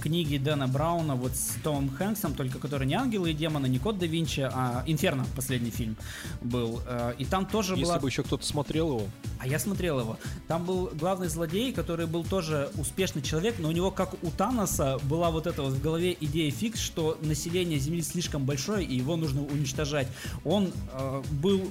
книге 0.00 0.38
Дэна 0.38 0.66
Брауна 0.66 1.14
вот 1.14 1.32
с 1.32 1.56
Томом 1.62 1.90
Хэнксом, 1.90 2.34
только 2.34 2.58
который 2.58 2.86
не 2.86 2.94
ангелы 2.94 3.30
и 3.30 3.34
демоны, 3.34 3.66
не 3.66 3.78
Код 3.78 3.98
да 3.98 4.06
Винчи, 4.06 4.40
а 4.40 4.82
Инферно, 4.86 5.26
последний 5.36 5.70
фильм 5.70 5.96
был. 6.40 6.80
Э, 6.86 7.14
И 7.18 7.24
там 7.24 7.46
тоже 7.46 7.74
Если 7.74 7.84
была... 7.84 7.98
бы 7.98 8.08
еще 8.08 8.22
кто-то 8.22 8.44
смотрел 8.44 8.88
его. 8.88 9.06
А 9.38 9.46
я 9.46 9.58
смотрел 9.58 10.00
его. 10.00 10.18
Там 10.48 10.64
был 10.64 10.90
главный 10.94 11.28
злодей, 11.28 11.72
который 11.72 12.06
был 12.06 12.24
тоже 12.24 12.70
успешный 12.76 13.22
человек, 13.22 13.56
но 13.58 13.68
у 13.68 13.72
него, 13.72 13.90
как 13.90 14.14
у 14.22 14.30
Таноса, 14.30 14.98
была 15.04 15.30
вот 15.30 15.46
эта 15.46 15.62
вот 15.62 15.74
в 15.74 15.82
голове 15.82 16.16
идея 16.20 16.50
фикс, 16.50 16.80
что 16.80 17.18
население 17.22 17.78
Земли 17.78 18.02
слишком 18.02 18.44
большое, 18.44 18.84
и 18.84 18.96
его 18.96 19.16
нужно 19.16 19.42
уничтожать. 19.42 20.08
Он 20.44 20.72
э, 20.92 21.22
был 21.32 21.70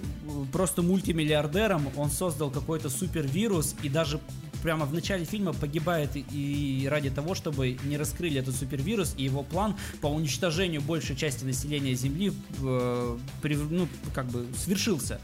просто 0.51 0.81
мультимиллиардером, 0.81 1.89
он 1.95 2.09
создал 2.09 2.49
какой-то 2.49 2.89
супервирус, 2.89 3.75
и 3.83 3.89
даже 3.89 4.19
прямо 4.61 4.85
в 4.85 4.93
начале 4.93 5.25
фильма 5.25 5.53
погибает 5.53 6.11
и- 6.15 6.87
ради 6.89 7.09
того, 7.09 7.35
чтобы 7.35 7.77
не 7.83 7.97
раскрыли 7.97 8.39
этот 8.39 8.55
супервирус, 8.55 9.13
и 9.17 9.23
его 9.23 9.43
план 9.43 9.75
по 10.01 10.07
уничтожению 10.07 10.81
большей 10.81 11.15
части 11.15 11.43
населения 11.45 11.93
Земли 11.95 12.31
э, 12.61 13.17
прев- 13.41 13.67
ну, 13.69 13.87
как 14.13 14.25
бы 14.27 14.45
свершился. 14.57 15.19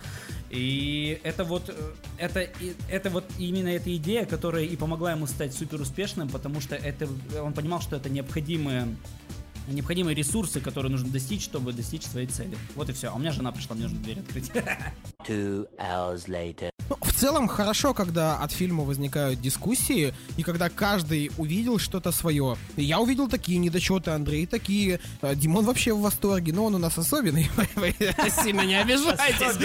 И 0.49 1.20
это 1.24 1.44
вот, 1.44 1.70
э, 1.70 1.74
это, 2.18 2.48
это 2.90 3.10
вот 3.10 3.26
именно 3.38 3.70
эта 3.70 3.95
идея, 3.98 4.26
которая 4.26 4.64
и 4.64 4.76
помогла 4.76 5.12
ему 5.12 5.28
стать 5.28 5.53
супер 5.53 5.82
успешным, 5.82 6.30
потому 6.30 6.62
что 6.62 6.76
это, 6.76 7.07
он 7.41 7.53
понимал, 7.53 7.82
что 7.82 7.95
это 7.95 8.10
необходимые 8.10 8.95
необходимые 9.68 10.16
ресурсы, 10.16 10.60
которые 10.60 10.92
нужно 10.92 11.10
достичь, 11.10 11.44
чтобы 11.44 11.74
достичь 11.74 12.04
своей 12.04 12.28
цели. 12.28 12.58
Вот 12.76 12.90
и 12.90 12.94
все. 12.94 13.10
А 13.10 13.14
у 13.14 13.20
меня 13.20 13.32
жена 13.32 13.52
пришла, 13.52 13.76
мне 13.76 13.84
нужно 13.84 14.00
дверь 14.00 14.20
открыть. 14.20 14.50
Two 15.28 15.68
hours 15.78 16.28
later. 16.28 16.70
Ну, 16.90 16.98
в 17.02 17.14
целом 17.14 17.48
хорошо, 17.48 17.94
когда 17.94 18.38
от 18.38 18.52
фильма 18.52 18.84
возникают 18.84 19.42
дискуссии, 19.42 20.14
и 20.38 20.44
когда 20.44 20.70
каждый 20.70 21.32
увидел 21.38 21.80
что-то 21.80 22.12
свое. 22.12 22.58
Я 22.76 23.00
увидел 23.00 23.28
такие 23.28 23.58
недочеты, 23.58 24.12
Андрей 24.12 24.46
такие. 24.46 25.00
э, 25.22 25.36
Димон 25.36 25.66
вообще 25.66 25.94
в 25.94 26.02
восторге, 26.02 26.54
но 26.54 26.66
он 26.66 26.76
у 26.76 26.78
нас 26.78 26.98
особенный. 26.98 27.50
Вы 27.76 27.96
Сильно 28.44 28.62
не 28.62 28.80
обижайтесь. 28.80 29.58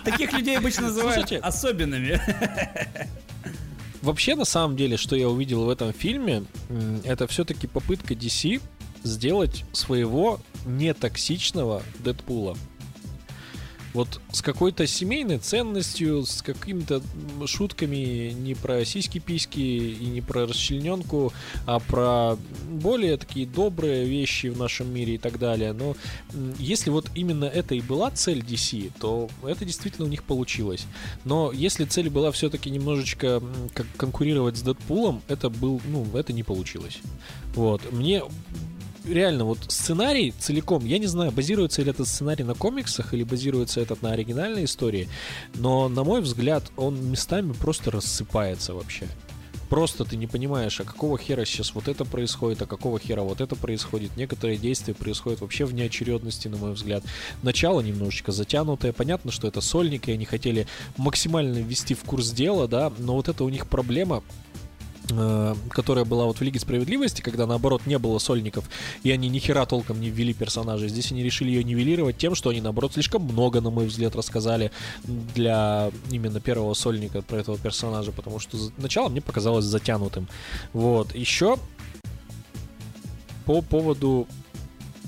Таких 0.04 0.32
людей 0.32 0.58
обычно 0.58 0.82
называют 0.88 1.30
особенными. 1.42 2.20
Вообще, 4.02 4.34
на 4.34 4.46
самом 4.46 4.76
деле, 4.76 4.96
что 4.96 5.14
я 5.14 5.28
увидел 5.28 5.64
в 5.64 5.68
этом 5.68 5.92
фильме, 5.92 6.44
это 7.04 7.26
все-таки 7.26 7.66
попытка 7.66 8.14
DC 8.14 8.60
сделать 9.02 9.64
своего 9.72 10.40
нетоксичного 10.66 11.82
Дэдпула. 11.98 12.56
Вот 13.92 14.20
с 14.30 14.40
какой-то 14.40 14.86
семейной 14.86 15.38
ценностью, 15.38 16.24
с 16.24 16.42
какими-то 16.42 17.02
шутками 17.46 18.30
не 18.30 18.54
про 18.54 18.84
сиськи-письки 18.84 19.58
и 19.58 20.06
не 20.06 20.20
про 20.20 20.46
расчлененку, 20.46 21.32
а 21.66 21.80
про 21.80 22.36
более 22.70 23.16
такие 23.16 23.46
добрые 23.46 24.04
вещи 24.04 24.46
в 24.46 24.56
нашем 24.56 24.94
мире 24.94 25.16
и 25.16 25.18
так 25.18 25.40
далее. 25.40 25.72
Но 25.72 25.96
если 26.58 26.90
вот 26.90 27.10
именно 27.16 27.46
это 27.46 27.74
и 27.74 27.80
была 27.80 28.12
цель 28.12 28.40
DC, 28.40 28.92
то 29.00 29.28
это 29.42 29.64
действительно 29.64 30.06
у 30.06 30.10
них 30.10 30.22
получилось. 30.22 30.86
Но 31.24 31.50
если 31.50 31.84
цель 31.84 32.10
была 32.10 32.30
все-таки 32.30 32.70
немножечко 32.70 33.42
конкурировать 33.96 34.56
с 34.56 34.62
Дэдпулом, 34.62 35.20
это 35.26 35.50
был, 35.50 35.80
ну, 35.88 36.06
это 36.14 36.32
не 36.32 36.44
получилось. 36.44 37.00
Вот. 37.56 37.92
Мне 37.92 38.22
реально, 39.04 39.44
вот 39.44 39.58
сценарий 39.68 40.32
целиком, 40.38 40.84
я 40.84 40.98
не 40.98 41.06
знаю, 41.06 41.32
базируется 41.32 41.82
ли 41.82 41.90
этот 41.90 42.08
сценарий 42.08 42.44
на 42.44 42.54
комиксах 42.54 43.14
или 43.14 43.22
базируется 43.22 43.80
этот 43.80 44.02
на 44.02 44.12
оригинальной 44.12 44.64
истории, 44.64 45.08
но, 45.54 45.88
на 45.88 46.04
мой 46.04 46.20
взгляд, 46.20 46.64
он 46.76 47.10
местами 47.10 47.52
просто 47.52 47.90
рассыпается 47.90 48.74
вообще. 48.74 49.06
Просто 49.70 50.04
ты 50.04 50.16
не 50.16 50.26
понимаешь, 50.26 50.80
а 50.80 50.84
какого 50.84 51.16
хера 51.16 51.44
сейчас 51.44 51.76
вот 51.76 51.86
это 51.86 52.04
происходит, 52.04 52.60
а 52.60 52.66
какого 52.66 52.98
хера 52.98 53.22
вот 53.22 53.40
это 53.40 53.54
происходит. 53.54 54.16
Некоторые 54.16 54.58
действия 54.58 54.94
происходят 54.94 55.42
вообще 55.42 55.64
в 55.64 55.72
неочередности, 55.72 56.48
на 56.48 56.56
мой 56.56 56.72
взгляд. 56.72 57.04
Начало 57.44 57.80
немножечко 57.80 58.32
затянутое. 58.32 58.92
Понятно, 58.92 59.30
что 59.30 59.46
это 59.46 59.60
сольник, 59.60 60.08
и 60.08 60.12
они 60.12 60.24
хотели 60.24 60.66
максимально 60.96 61.58
ввести 61.58 61.94
в 61.94 62.02
курс 62.02 62.32
дела, 62.32 62.66
да, 62.66 62.92
но 62.98 63.14
вот 63.14 63.28
это 63.28 63.44
у 63.44 63.48
них 63.48 63.68
проблема 63.68 64.24
которая 65.70 66.04
была 66.04 66.24
вот 66.26 66.38
в 66.38 66.42
Лиге 66.42 66.60
Справедливости, 66.60 67.20
когда 67.20 67.46
наоборот 67.46 67.86
не 67.86 67.98
было 67.98 68.18
сольников, 68.18 68.64
и 69.02 69.10
они 69.10 69.28
ни 69.28 69.38
хера 69.38 69.66
толком 69.66 70.00
не 70.00 70.10
ввели 70.10 70.32
персонажей. 70.32 70.88
Здесь 70.88 71.12
они 71.12 71.22
решили 71.22 71.48
ее 71.50 71.64
нивелировать 71.64 72.16
тем, 72.16 72.34
что 72.34 72.50
они 72.50 72.60
наоборот 72.60 72.94
слишком 72.94 73.22
много, 73.22 73.60
на 73.60 73.70
мой 73.70 73.86
взгляд, 73.86 74.16
рассказали 74.16 74.70
для 75.04 75.90
именно 76.10 76.40
первого 76.40 76.74
сольника 76.74 77.22
про 77.22 77.38
этого 77.38 77.58
персонажа, 77.58 78.12
потому 78.12 78.38
что 78.38 78.56
начало 78.78 79.08
мне 79.08 79.20
показалось 79.20 79.64
затянутым. 79.64 80.28
Вот. 80.72 81.14
Еще 81.14 81.58
по 83.46 83.62
поводу 83.62 84.28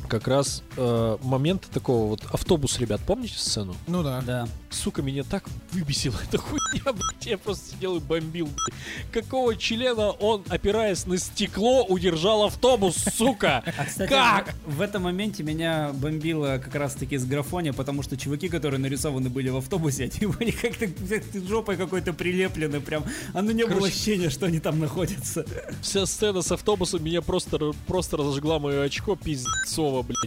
как 0.08 0.28
раз 0.28 0.62
э, 0.76 1.18
момента 1.22 1.70
такого 1.70 2.08
вот 2.08 2.22
автобус, 2.32 2.78
ребят, 2.78 3.00
помните 3.06 3.38
сцену? 3.38 3.74
Ну 3.86 4.02
да. 4.02 4.22
Да. 4.26 4.48
Сука, 4.72 5.02
меня 5.02 5.22
так 5.22 5.44
выбесила 5.72 6.16
эта 6.26 6.38
хуйня, 6.38 6.92
блядь, 6.92 7.26
я 7.26 7.36
просто 7.38 7.72
сидел 7.72 7.96
и 7.96 8.00
бомбил, 8.00 8.46
блядь. 8.46 9.12
Какого 9.12 9.54
члена 9.54 10.10
он, 10.10 10.44
опираясь 10.48 11.04
на 11.06 11.18
стекло, 11.18 11.84
удержал 11.84 12.44
автобус, 12.44 12.96
сука? 13.16 13.62
А, 13.78 13.84
кстати, 13.84 14.08
Как? 14.08 14.54
В, 14.66 14.76
в 14.76 14.80
этом 14.80 15.02
моменте 15.02 15.42
меня 15.42 15.90
бомбило 15.94 16.58
как 16.62 16.74
раз-таки 16.74 17.16
с 17.18 17.24
графония, 17.24 17.72
потому 17.72 18.02
что 18.02 18.16
чуваки, 18.16 18.48
которые 18.48 18.80
нарисованы 18.80 19.28
были 19.28 19.50
в 19.50 19.56
автобусе, 19.58 20.10
они 20.20 20.32
были 20.32 20.50
как-то 20.50 20.86
как 20.88 21.22
жопой 21.46 21.76
какой-то 21.76 22.12
прилеплены, 22.12 22.80
прям. 22.80 23.04
Оно 23.34 23.52
не 23.52 23.64
было 23.64 23.74
Короче- 23.74 23.92
ощущения, 23.94 24.30
что 24.30 24.46
они 24.46 24.58
там 24.58 24.80
находятся. 24.80 25.44
Вся 25.82 26.06
сцена 26.06 26.42
с 26.42 26.50
автобусом 26.50 27.04
меня 27.04 27.20
просто, 27.20 27.72
просто 27.86 28.16
разожгла 28.16 28.58
мое 28.58 28.82
очко 28.84 29.16
пиздецово, 29.16 30.02
блядь. 30.02 30.18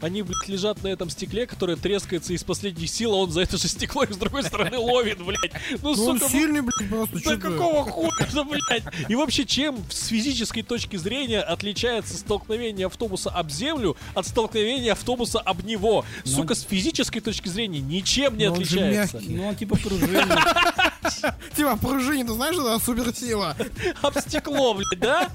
Они, 0.00 0.22
блядь, 0.22 0.48
лежат 0.48 0.82
на 0.82 0.88
этом 0.88 1.08
стекле, 1.08 1.46
которое 1.46 1.76
трескается 1.76 2.32
из 2.32 2.42
последних 2.42 2.90
сил, 2.90 3.12
а 3.14 3.16
он 3.18 3.30
за 3.30 3.42
это 3.42 3.56
же 3.58 3.68
стекло 3.68 3.91
их 4.02 4.12
с 4.12 4.16
другой 4.16 4.42
стороны 4.44 4.78
ловит, 4.78 5.22
блядь. 5.22 5.52
Ну, 5.82 5.94
Ну, 5.94 6.06
он 6.06 6.18
сука, 6.18 6.20
ну 6.20 6.28
сильный, 6.28 6.60
блядь, 6.62 6.88
просто. 6.88 7.18
Да 7.24 7.36
какого 7.36 7.84
хуя, 7.84 8.44
блядь? 8.44 8.84
И 9.08 9.14
вообще, 9.14 9.44
чем 9.44 9.78
с 9.90 10.06
физической 10.06 10.62
точки 10.62 10.96
зрения 10.96 11.40
отличается 11.40 12.16
столкновение 12.16 12.86
автобуса 12.86 13.30
об 13.30 13.50
землю 13.50 13.96
от 14.14 14.26
столкновения 14.26 14.92
автобуса 14.92 15.40
об 15.40 15.64
него? 15.64 16.04
Ну, 16.24 16.30
Сука, 16.30 16.54
с 16.54 16.62
физической 16.62 17.20
точки 17.20 17.48
зрения 17.48 17.80
ничем 17.80 18.36
не 18.36 18.46
Но 18.46 18.54
он 18.54 18.64
же 18.64 18.80
отличается. 18.80 19.20
Ну, 19.22 19.48
он 19.48 19.56
типа 19.56 19.76
пружинный. 19.76 20.22
Типа, 21.56 21.76
пружине, 21.76 22.24
ты 22.24 22.32
знаешь, 22.32 22.54
это 22.54 22.78
суперсила. 22.78 23.56
Об 24.02 24.18
стекло, 24.18 24.74
блядь, 24.74 25.00
да? 25.00 25.30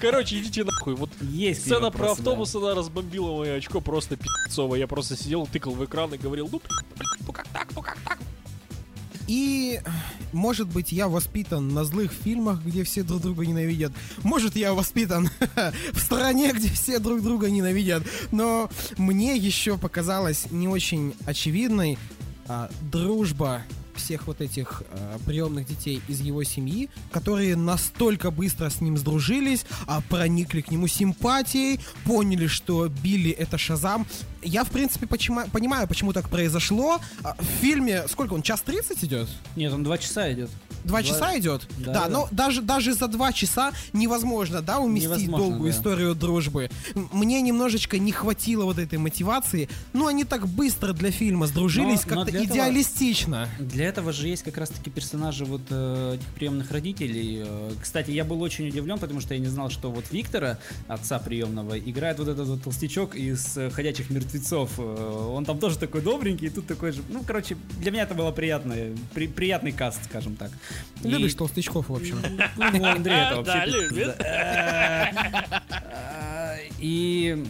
Короче, 0.00 0.38
идите 0.38 0.64
нахуй. 0.64 0.94
Вот 0.94 1.10
Есть 1.20 1.62
сцена 1.62 1.90
про 1.90 2.12
автобус, 2.12 2.54
она 2.54 2.74
разбомбила 2.74 3.38
мое 3.38 3.56
очко 3.56 3.80
просто 3.80 4.16
пи***цово. 4.16 4.76
Я 4.76 4.86
просто 4.86 5.16
сидел, 5.16 5.46
тыкал 5.46 5.72
в 5.72 5.84
экран 5.84 6.12
и 6.14 6.18
говорил, 6.18 6.48
ну, 6.50 6.60
блядь, 6.96 7.20
ну 7.26 7.32
как 7.32 7.46
так, 7.48 7.68
ну 7.76 7.82
как 7.82 7.98
так? 8.00 8.18
И, 9.26 9.80
может 10.32 10.68
быть, 10.68 10.92
я 10.92 11.08
воспитан 11.08 11.68
на 11.68 11.84
злых 11.84 12.12
фильмах, 12.12 12.62
где 12.64 12.84
все 12.84 13.02
друг 13.02 13.22
друга 13.22 13.44
ненавидят. 13.44 13.92
Может, 14.22 14.56
я 14.56 14.72
воспитан 14.72 15.30
в 15.92 15.98
стране, 15.98 16.52
где 16.52 16.68
все 16.68 16.98
друг 16.98 17.22
друга 17.22 17.50
ненавидят. 17.50 18.04
Но 18.30 18.70
мне 18.96 19.36
еще 19.36 19.78
показалась 19.78 20.46
не 20.50 20.68
очень 20.68 21.14
очевидной 21.26 21.98
а, 22.46 22.70
дружба 22.92 23.62
всех 23.96 24.26
вот 24.26 24.40
этих 24.40 24.82
а, 24.90 25.18
приемных 25.26 25.66
детей 25.66 26.00
из 26.08 26.20
его 26.20 26.42
семьи, 26.44 26.88
которые 27.12 27.56
настолько 27.56 28.30
быстро 28.30 28.68
с 28.70 28.80
ним 28.80 28.96
сдружились, 28.96 29.64
а, 29.86 30.00
проникли 30.02 30.60
к 30.60 30.70
нему 30.70 30.86
симпатией, 30.88 31.80
поняли, 32.04 32.46
что 32.46 32.88
Билли 32.88 33.30
это 33.30 33.58
Шазам. 33.58 34.06
Я, 34.42 34.62
в 34.64 34.70
принципе, 34.70 35.06
почему- 35.06 35.46
понимаю, 35.52 35.88
почему 35.88 36.12
так 36.12 36.28
произошло. 36.28 37.00
А, 37.24 37.34
В 37.38 37.44
фильме, 37.60 38.04
сколько 38.08 38.34
он, 38.34 38.42
час 38.42 38.60
30 38.62 39.02
идет? 39.04 39.28
Нет, 39.56 39.72
он 39.72 39.82
два 39.82 39.98
часа 39.98 40.32
идет. 40.32 40.50
Два 40.84 41.00
Два- 41.00 41.02
часа 41.02 41.36
идет? 41.38 41.66
Да, 41.78 41.92
Да, 41.92 42.00
да. 42.04 42.08
но 42.08 42.28
даже, 42.30 42.62
даже 42.62 42.94
за 42.94 43.08
два 43.08 43.32
часа 43.32 43.72
невозможно, 43.92 44.62
да, 44.62 44.78
уместить 44.78 45.08
Невозможно, 45.10 45.36
долгую 45.48 45.72
да. 45.72 45.76
историю 45.78 46.14
дружбы. 46.14 46.70
Мне 47.12 47.40
немножечко 47.42 47.98
не 47.98 48.12
хватило 48.12 48.64
вот 48.64 48.78
этой 48.78 48.98
мотивации. 48.98 49.68
Ну, 49.92 50.06
они 50.06 50.22
так 50.22 50.46
быстро 50.46 50.92
для 50.92 51.10
фильма 51.10 51.46
сдружились, 51.48 52.06
Но- 52.06 52.10
но 52.14 52.16
как-то 52.20 52.30
для 52.32 52.42
этого- 52.44 52.54
идеалистично. 52.56 53.48
Для 53.86 53.92
этого 53.92 54.12
же 54.12 54.26
есть 54.26 54.42
как 54.42 54.58
раз-таки 54.58 54.90
персонажи 54.90 55.44
вот 55.44 55.60
э, 55.70 56.16
этих 56.16 56.26
приемных 56.34 56.72
родителей. 56.72 57.44
Э, 57.46 57.70
Кстати, 57.80 58.10
я 58.10 58.24
был 58.24 58.42
очень 58.42 58.66
удивлен, 58.66 58.98
потому 58.98 59.20
что 59.20 59.32
я 59.34 59.38
не 59.38 59.46
знал, 59.46 59.70
что 59.70 59.92
вот 59.92 60.06
Виктора, 60.10 60.58
отца 60.88 61.20
приемного, 61.20 61.78
играет 61.78 62.18
вот 62.18 62.26
этот 62.26 62.48
вот 62.48 62.64
толстячок 62.64 63.14
из 63.14 63.56
э, 63.56 63.70
«Ходячих 63.70 64.10
мертвецов». 64.10 64.72
Э, 64.78 65.28
Он 65.32 65.44
там 65.44 65.60
тоже 65.60 65.78
такой 65.78 66.00
добренький, 66.02 66.48
и 66.48 66.50
тут 66.50 66.66
такой 66.66 66.90
же... 66.90 67.02
Ну, 67.10 67.22
короче, 67.24 67.56
для 67.78 67.92
меня 67.92 68.02
это 68.02 68.14
было 68.14 68.32
приятно, 68.32 68.74
при- 69.14 69.28
приятный 69.28 69.70
каст, 69.70 70.00
скажем 70.06 70.34
так. 70.34 70.50
И- 71.04 71.08
Любишь 71.08 71.34
толстячков, 71.34 71.88
в 71.88 71.94
общем. 71.94 72.18
Ну, 72.56 72.84
Андрей 72.86 73.14
это 73.14 73.36
вообще... 73.36 73.52
Да, 73.52 73.64
пиздец. 73.66 73.90
любит. 73.92 74.16
А, 75.70 76.56
И 76.80 77.44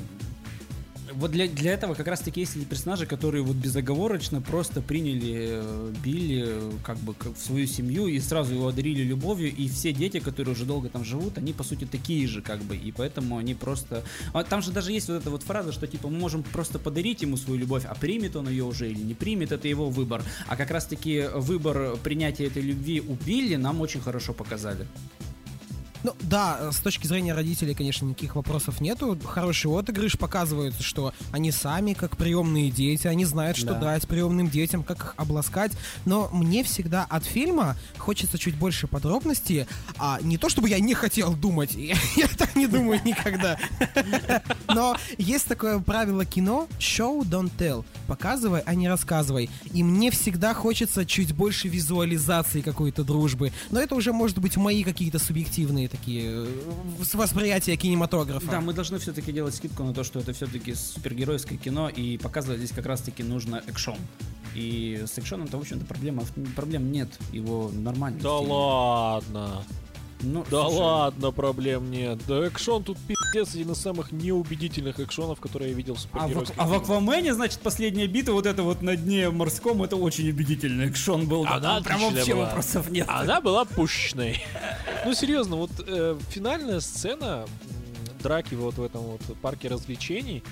вот 1.16 1.30
для, 1.30 1.48
для 1.48 1.72
этого 1.72 1.94
как 1.94 2.06
раз 2.06 2.20
таки 2.20 2.40
есть 2.40 2.56
эти 2.56 2.64
персонажи, 2.64 3.06
которые 3.06 3.42
вот 3.42 3.56
безоговорочно 3.56 4.40
просто 4.40 4.82
приняли 4.82 5.48
э, 5.50 5.92
Билли 6.04 6.44
э, 6.46 6.72
как 6.84 6.98
бы 6.98 7.14
как 7.14 7.34
в 7.34 7.40
свою 7.40 7.66
семью 7.66 8.06
и 8.06 8.20
сразу 8.20 8.54
его 8.54 8.68
одарили 8.68 9.02
любовью, 9.02 9.54
и 9.54 9.68
все 9.68 9.92
дети, 9.92 10.20
которые 10.20 10.54
уже 10.54 10.64
долго 10.64 10.88
там 10.88 11.04
живут, 11.04 11.38
они 11.38 11.52
по 11.52 11.64
сути 11.64 11.84
такие 11.84 12.26
же 12.26 12.42
как 12.42 12.60
бы, 12.62 12.76
и 12.76 12.92
поэтому 12.92 13.38
они 13.38 13.54
просто... 13.54 14.04
А 14.32 14.44
там 14.44 14.62
же 14.62 14.72
даже 14.72 14.92
есть 14.92 15.08
вот 15.08 15.16
эта 15.16 15.30
вот 15.30 15.42
фраза, 15.42 15.72
что 15.72 15.86
типа 15.86 16.08
мы 16.08 16.18
можем 16.18 16.42
просто 16.42 16.78
подарить 16.78 17.22
ему 17.22 17.36
свою 17.36 17.60
любовь, 17.60 17.84
а 17.86 17.94
примет 17.94 18.36
он 18.36 18.48
ее 18.48 18.64
уже 18.64 18.90
или 18.90 19.00
не 19.00 19.14
примет, 19.14 19.52
это 19.52 19.68
его 19.68 19.88
выбор. 19.88 20.22
А 20.46 20.56
как 20.56 20.70
раз 20.70 20.86
таки 20.86 21.24
выбор 21.34 21.96
принятия 22.02 22.46
этой 22.46 22.62
любви 22.62 23.00
у 23.00 23.14
Билли 23.14 23.56
нам 23.56 23.80
очень 23.80 24.00
хорошо 24.00 24.32
показали. 24.32 24.86
Ну, 26.06 26.14
да, 26.20 26.70
с 26.70 26.76
точки 26.78 27.08
зрения 27.08 27.34
родителей, 27.34 27.74
конечно, 27.74 28.06
никаких 28.06 28.36
вопросов 28.36 28.80
нету. 28.80 29.18
Хороший 29.24 29.76
отыгрыш 29.76 30.16
показывает, 30.16 30.80
что 30.80 31.12
они 31.32 31.50
сами, 31.50 31.94
как 31.94 32.16
приемные 32.16 32.70
дети, 32.70 33.08
они 33.08 33.24
знают, 33.24 33.56
что 33.56 33.74
Да. 33.74 33.80
дать 33.80 34.06
приемным 34.06 34.48
детям, 34.48 34.84
как 34.84 34.98
их 34.98 35.14
обласкать. 35.16 35.72
Но 36.04 36.28
мне 36.32 36.62
всегда 36.62 37.04
от 37.10 37.24
фильма 37.24 37.74
хочется 37.98 38.38
чуть 38.38 38.54
больше 38.54 38.86
подробностей. 38.86 39.66
А 39.98 40.20
не 40.22 40.38
то, 40.38 40.48
чтобы 40.48 40.68
я 40.68 40.78
не 40.78 40.94
хотел 40.94 41.34
думать, 41.34 41.74
я, 41.74 41.96
я 42.16 42.28
так 42.28 42.54
не 42.54 42.68
думаю 42.68 43.00
никогда. 43.04 43.58
Но 44.68 44.96
есть 45.18 45.46
такое 45.46 45.80
правило 45.80 46.24
кино 46.24 46.68
show, 46.78 47.22
don't 47.22 47.50
tell. 47.58 47.84
Показывай, 48.06 48.62
а 48.64 48.76
не 48.76 48.88
рассказывай. 48.88 49.50
И 49.72 49.82
мне 49.82 50.12
всегда 50.12 50.54
хочется 50.54 51.04
чуть 51.04 51.34
больше 51.34 51.66
визуализации 51.66 52.60
какой-то 52.60 53.02
дружбы. 53.02 53.52
Но 53.72 53.80
это 53.80 53.96
уже 53.96 54.12
может 54.12 54.38
быть 54.38 54.56
мои 54.56 54.84
какие-то 54.84 55.18
субъективные 55.18 55.88
такие 55.96 56.46
э, 56.46 57.04
с- 57.04 57.14
восприятия 57.14 57.76
кинематографа. 57.76 58.46
Да, 58.50 58.60
мы 58.60 58.72
должны 58.72 58.98
все-таки 58.98 59.32
делать 59.32 59.54
скидку 59.54 59.82
на 59.84 59.94
то, 59.94 60.04
что 60.04 60.18
это 60.20 60.32
все-таки 60.32 60.74
супергеройское 60.74 61.58
кино, 61.58 61.88
и 61.88 62.18
показывать 62.18 62.58
здесь 62.58 62.72
как 62.72 62.86
раз-таки 62.86 63.22
нужно 63.22 63.62
экшон. 63.66 63.96
И 64.54 65.02
с 65.06 65.18
экшоном-то, 65.18 65.58
в 65.58 65.60
общем-то, 65.60 65.84
проблема, 65.84 66.22
проблем 66.54 66.90
нет. 66.90 67.08
Его 67.32 67.70
нормально. 67.74 68.20
Да 68.22 68.32
ладно. 68.36 69.62
Ну, 70.22 70.46
Да 70.50 70.62
слушай, 70.62 70.78
ладно, 70.80 71.30
проблем 71.30 71.90
нет. 71.90 72.18
Да 72.26 72.46
экшон 72.46 72.82
тут 72.82 72.96
пиздец 73.06 73.54
один 73.54 73.72
из 73.72 73.78
самых 73.78 74.12
неубедительных 74.12 74.98
экшонов, 74.98 75.40
которые 75.40 75.72
я 75.72 75.76
видел 75.76 75.94
в 75.96 76.06
А 76.12 76.26
в, 76.26 76.42
а 76.56 76.66
в. 76.66 76.72
Аквамене, 76.72 77.34
значит, 77.34 77.58
последняя 77.60 78.06
битва, 78.06 78.32
вот 78.32 78.46
это 78.46 78.62
вот 78.62 78.80
на 78.80 78.96
дне 78.96 79.28
морском, 79.28 79.82
это 79.82 79.96
очень 79.96 80.30
убедительный 80.30 80.86
экшон 80.88 81.28
был. 81.28 81.44
Она 81.44 81.82
Там 81.82 81.84
прям 81.84 82.00
вообще 82.14 82.32
была. 82.34 82.46
вопросов 82.46 82.88
нет. 82.90 83.06
Она 83.10 83.42
была 83.42 83.66
пушечной. 83.66 84.42
Ну, 85.06 85.14
серьезно, 85.14 85.54
вот 85.56 85.70
э, 85.86 86.18
финальная 86.30 86.80
сцена 86.80 87.46
драки 88.22 88.54
вот 88.54 88.74
в 88.74 88.82
этом 88.82 89.02
вот 89.02 89.20
парке 89.40 89.68
развлечений, 89.68 90.42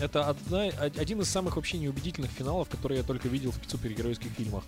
это 0.00 0.28
одна, 0.28 0.66
од- 0.66 0.98
один 0.98 1.20
из 1.20 1.28
самых 1.28 1.56
вообще 1.56 1.78
неубедительных 1.78 2.30
финалов, 2.30 2.68
которые 2.68 2.98
я 2.98 3.04
только 3.04 3.26
видел 3.28 3.50
в 3.50 3.70
супергеройских 3.70 4.30
фильмах. 4.30 4.62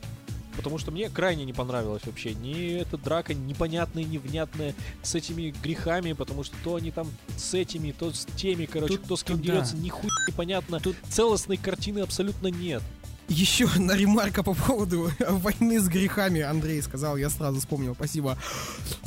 Потому 0.57 0.79
что 0.79 0.91
мне 0.91 1.09
крайне 1.11 1.45
не 1.45 1.53
понравилось 1.53 2.03
вообще 2.07 2.35
ни 2.35 2.73
эта 2.81 2.97
драка 2.99 3.35
непонятная, 3.35 4.03
невнятная, 4.05 4.75
с 5.03 5.15
этими 5.15 5.55
грехами, 5.63 6.13
потому 6.13 6.43
что 6.43 6.57
то 6.65 6.75
они 6.77 6.91
там 6.91 7.07
с 7.37 7.55
этими, 7.55 7.93
то 7.93 8.13
с 8.13 8.25
теми, 8.37 8.65
короче, 8.67 8.95
Тут- 8.97 9.05
кто 9.05 9.17
с 9.17 9.23
кем 9.23 9.37
тут 9.37 9.47
да. 9.47 9.53
дерется, 9.53 9.77
нихуя 9.77 10.11
непонятно. 10.29 10.81
Тут 10.81 10.97
целостной 11.09 11.57
картины 11.57 12.01
абсолютно 12.01 12.49
нет. 12.49 12.83
Еще 13.29 13.67
на 13.77 13.93
ремарка 13.93 14.43
по 14.43 14.55
поводу 14.55 15.11
войны 15.29 15.81
с 15.81 15.89
грехами 15.89 16.43
Андрей 16.43 16.83
сказал, 16.83 17.17
я 17.17 17.31
сразу 17.31 17.61
вспомнил, 17.61 17.95
спасибо. 17.95 18.37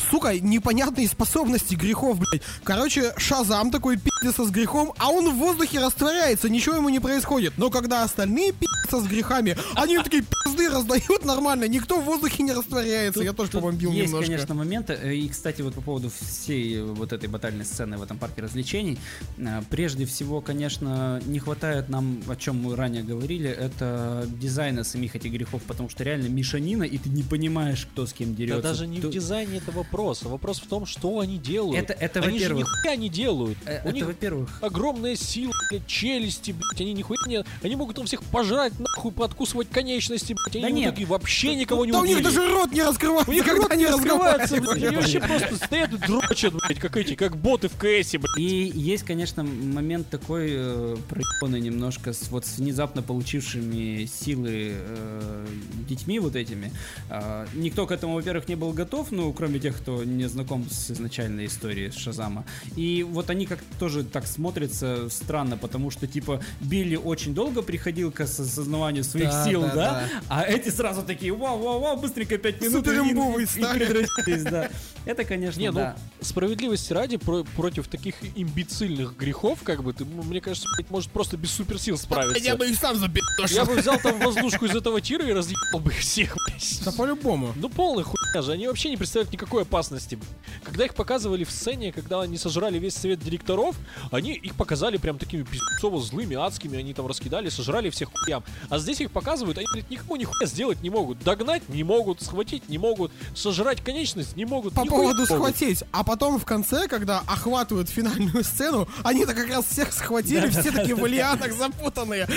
Сука, 0.09 0.39
непонятные 0.39 1.07
способности 1.07 1.75
грехов, 1.75 2.19
блядь. 2.19 2.41
Короче, 2.63 3.13
Шазам 3.17 3.69
такой 3.71 3.97
пиздится 4.19 4.45
с 4.45 4.49
грехом, 4.51 4.93
а 4.97 5.09
он 5.09 5.29
в 5.31 5.35
воздухе 5.37 5.79
растворяется, 5.79 6.49
ничего 6.49 6.75
ему 6.75 6.89
не 6.89 6.99
происходит. 6.99 7.53
Но 7.57 7.69
когда 7.69 8.03
остальные 8.03 8.53
пиздятся 8.53 9.01
с 9.01 9.07
грехами, 9.07 9.55
они 9.75 9.97
такие 9.97 10.23
пизды 10.23 10.69
раздают 10.69 11.25
нормально, 11.25 11.67
никто 11.67 11.99
в 11.99 12.05
воздухе 12.05 12.43
не 12.43 12.53
растворяется. 12.53 13.19
Тут- 13.19 13.23
я 13.23 13.33
тоже 13.33 13.51
побомбил 13.51 13.91
есть, 13.91 14.07
немножко. 14.07 14.25
конечно, 14.31 14.55
моменты. 14.55 14.93
Э, 15.01 15.13
И, 15.17 15.27
кстати, 15.29 15.61
вот 15.61 15.73
по 15.73 15.81
поводу 15.81 16.09
всей 16.09 16.81
вот 16.81 17.11
этой 17.13 17.27
батальной 17.27 17.65
сцены 17.65 17.97
в 17.97 18.03
этом 18.03 18.17
парке 18.17 18.41
развлечений, 18.41 18.97
э, 19.37 19.61
прежде 19.69 20.05
всего, 20.05 20.41
конечно, 20.41 21.21
не 21.25 21.39
хватает 21.39 21.89
нам, 21.89 22.21
о 22.27 22.35
чем 22.35 22.61
мы 22.61 22.75
ранее 22.75 23.03
говорили, 23.03 23.49
это 23.49 24.25
дизайна 24.27 24.83
самих 24.83 25.15
этих 25.15 25.31
грехов, 25.31 25.61
потому 25.67 25.89
что 25.89 26.03
реально 26.03 26.27
мешанина, 26.27 26.83
и 26.83 26.97
ты 26.97 27.09
не 27.09 27.23
понимаешь, 27.23 27.87
кто 27.91 28.05
с 28.05 28.13
кем 28.13 28.35
дерется. 28.35 28.61
Да 28.61 28.69
даже 28.69 28.87
не 28.87 28.99
в 28.99 29.01
Тут- 29.03 29.11
дизайне 29.13 29.57
это 29.57 29.71
вопрос, 29.71 30.21
а 30.25 30.29
вопрос 30.29 30.59
в 30.59 30.67
том, 30.67 30.85
что 30.85 31.19
они 31.19 31.37
делают. 31.37 31.77
Это- 31.77 31.93
это 31.93 32.19
они 32.21 32.39
же 32.39 32.45
во-первых. 32.53 32.67
нихуя 32.77 32.95
не 32.95 33.09
делают. 33.09 33.57
Э, 33.65 33.81
У 33.83 33.89
Это, 33.89 33.91
них 33.95 34.06
во-первых, 34.07 34.49
огромная 34.61 35.15
сила, 35.15 35.53
блядь, 35.69 35.85
челюсти, 35.87 36.51
блядь, 36.51 36.81
они 36.81 36.93
нихуя 36.93 37.17
не... 37.27 37.43
Они 37.61 37.75
могут 37.75 37.95
там 37.95 38.05
всех 38.05 38.23
пожрать, 38.23 38.73
нахуй, 38.79 39.11
подкусывать 39.11 39.69
конечности, 39.69 40.33
блядь, 40.33 40.55
они 40.55 40.63
Да 40.63 40.69
нет. 40.69 40.93
итоге 40.93 41.05
вообще 41.05 41.55
никого 41.55 41.85
не 41.85 41.91
Да 41.91 41.99
у 41.99 42.05
них 42.05 42.17
убили. 42.17 42.25
даже 42.25 42.47
рот 42.51 42.71
не 42.71 42.83
раскрывается, 42.83 43.29
У 43.29 43.33
них 43.33 43.47
рот 43.47 43.75
не 43.75 43.85
раскрывается, 43.85 44.61
блядь, 44.61 44.83
они 44.83 44.95
вообще 44.95 45.19
просто 45.19 45.55
стоят 45.55 45.93
и 45.93 45.97
дрочат, 45.97 46.53
блядь, 46.53 46.79
как 46.79 46.97
эти, 46.97 47.15
как 47.15 47.37
боты 47.37 47.69
в 47.69 47.77
КСе, 47.77 48.17
блядь. 48.17 48.37
И 48.37 48.71
есть, 48.73 49.03
конечно, 49.03 49.43
момент 49.43 50.09
такой 50.09 50.47
э, 50.51 50.97
проебанный 51.09 51.59
немножко 51.61 52.13
с 52.13 52.29
вот 52.29 52.45
с 52.45 52.57
внезапно 52.57 53.01
получившими 53.01 54.05
силы 54.05 54.73
э, 54.73 55.45
детьми 55.87 56.19
вот 56.19 56.35
этими. 56.35 56.71
А, 57.09 57.47
никто 57.53 57.85
к 57.85 57.91
этому, 57.91 58.15
во-первых, 58.15 58.47
не 58.47 58.55
был 58.55 58.71
готов, 58.73 59.11
ну, 59.11 59.31
кроме 59.33 59.59
тех, 59.59 59.77
кто 59.77 60.03
не 60.03 60.27
знаком 60.27 60.65
с 60.69 60.91
изначальной 60.91 61.45
историей 61.47 61.91
Шазама. 61.91 62.45
И 62.75 63.03
вот 63.03 63.29
они 63.29 63.45
как 63.45 63.59
тоже 63.79 63.96
так 64.03 64.27
смотрятся 64.27 65.09
странно, 65.09 65.57
потому 65.57 65.91
что, 65.91 66.07
типа, 66.07 66.41
Билли 66.59 66.95
очень 66.95 67.33
долго 67.33 67.61
приходил 67.61 68.11
к 68.11 68.21
осознаванию 68.21 69.03
своих 69.03 69.29
Да, 69.29 69.45
сил, 69.45 69.61
да, 69.61 69.67
да, 69.67 69.73
да. 69.75 70.09
А 70.29 70.43
эти 70.43 70.69
сразу 70.69 71.03
такие, 71.03 71.33
вау-вау-вау, 71.33 71.97
быстренько 71.97 72.37
5 72.37 72.61
минут. 72.61 72.85
и- 72.87 72.89
Суперимбовые 72.89 73.43
и 73.43 73.47
стали. 73.47 73.85
превратились, 73.85 74.43
да. 74.43 74.69
Это, 75.05 75.23
конечно, 75.23 75.59
Не, 75.59 75.71
ну, 75.71 75.75
да. 75.79 75.97
справедливости 76.21 76.91
ради, 76.93 77.17
про- 77.17 77.43
против 77.55 77.87
таких 77.87 78.15
имбецильных 78.35 79.15
грехов, 79.17 79.59
как 79.63 79.83
бы, 79.83 79.93
ты, 79.93 80.05
ну, 80.05 80.23
мне 80.23 80.41
кажется, 80.41 80.67
блядь, 80.77 80.89
может 80.91 81.11
просто 81.11 81.37
без 81.37 81.51
суперсил 81.51 81.97
справиться. 81.97 82.43
Я 82.43 82.55
бы 82.55 82.67
их 82.69 82.77
сам 82.77 82.95
Я 82.95 82.99
запи***шил. 83.01 83.65
бы 83.65 83.75
взял 83.75 83.99
там 83.99 84.19
воздушку 84.19 84.65
из 84.65 84.75
этого 84.75 84.99
тира 85.01 85.25
и 85.27 85.31
разъебал 85.33 85.79
бы 85.79 85.91
их 85.91 85.99
всех, 85.99 86.35
блядь. 86.47 86.81
Да 86.85 86.91
по-любому. 86.91 87.53
Ну 87.55 87.69
полная 87.69 88.03
хуйня 88.03 88.41
же, 88.41 88.51
они 88.51 88.67
вообще 88.67 88.89
не 88.89 88.97
представляют 88.97 89.31
никакой 89.33 89.63
опасности. 89.63 90.19
Когда 90.63 90.85
их 90.85 90.93
показывали 90.95 91.43
в 91.43 91.51
сцене, 91.51 91.91
когда 91.91 92.21
они 92.21 92.37
сожрали 92.37 92.77
весь 92.79 92.95
совет 92.95 93.19
директоров, 93.19 93.75
они 94.11 94.33
их 94.33 94.55
показали 94.55 94.97
прям 94.97 95.17
такими 95.17 95.43
пиздецово 95.43 96.01
злыми, 96.01 96.35
адскими, 96.35 96.77
они 96.77 96.93
там 96.93 97.07
раскидали, 97.07 97.49
сожрали 97.49 97.89
всех 97.89 98.09
хуям. 98.13 98.43
А 98.69 98.79
здесь 98.79 99.01
их 99.01 99.11
показывают, 99.11 99.57
они, 99.57 99.67
блядь, 99.73 99.89
никому 99.89 100.15
нихуя 100.15 100.45
сделать 100.47 100.81
не 100.81 100.89
могут. 100.89 101.19
Догнать 101.23 101.67
не 101.69 101.83
могут, 101.83 102.21
схватить 102.21 102.69
не 102.69 102.77
могут, 102.77 103.11
сожрать 103.35 103.81
конечность 103.83 104.35
не 104.35 104.45
могут. 104.45 104.73
По 104.73 104.85
поводу 104.85 105.25
схватить. 105.25 105.83
А 105.91 106.03
потом 106.03 106.39
в 106.39 106.45
конце, 106.45 106.87
когда 106.87 107.19
охватывают 107.27 107.89
финальную 107.89 108.43
сцену, 108.43 108.87
они-то 109.03 109.33
как 109.33 109.49
раз 109.49 109.65
всех 109.65 109.93
схватили, 109.93 110.47
все 110.49 110.71
такие 110.71 110.95
в 110.95 111.05
лианах 111.05 111.53
запутанные. 111.53 112.27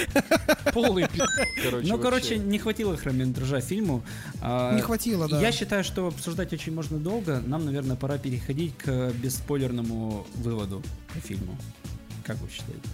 Полный 0.73 1.07
пиздец, 1.09 1.31
короче. 1.63 1.89
Ну, 1.89 1.99
короче, 1.99 2.39
не 2.39 2.59
хватило 2.59 2.97
хронометража 2.97 3.61
фильму. 3.61 4.03
А, 4.41 4.75
Не 4.75 4.83
хватило, 4.83 5.29
да. 5.29 5.41
Я 5.41 5.53
считаю, 5.53 5.85
что 5.85 6.07
обсуждать 6.09 6.53
очень 6.53 6.75
можно 6.75 6.99
долго. 6.99 7.43
Нам, 7.47 7.65
наверное, 7.65 7.97
пора 7.97 8.19
переходить 8.19 8.77
к 8.79 9.13
бесспойлерному 9.13 10.27
выводу 10.35 10.83
по 11.15 11.21
фильму. 11.41 11.57
Как 12.25 12.37
вы 12.39 12.49
считаете? 12.49 12.89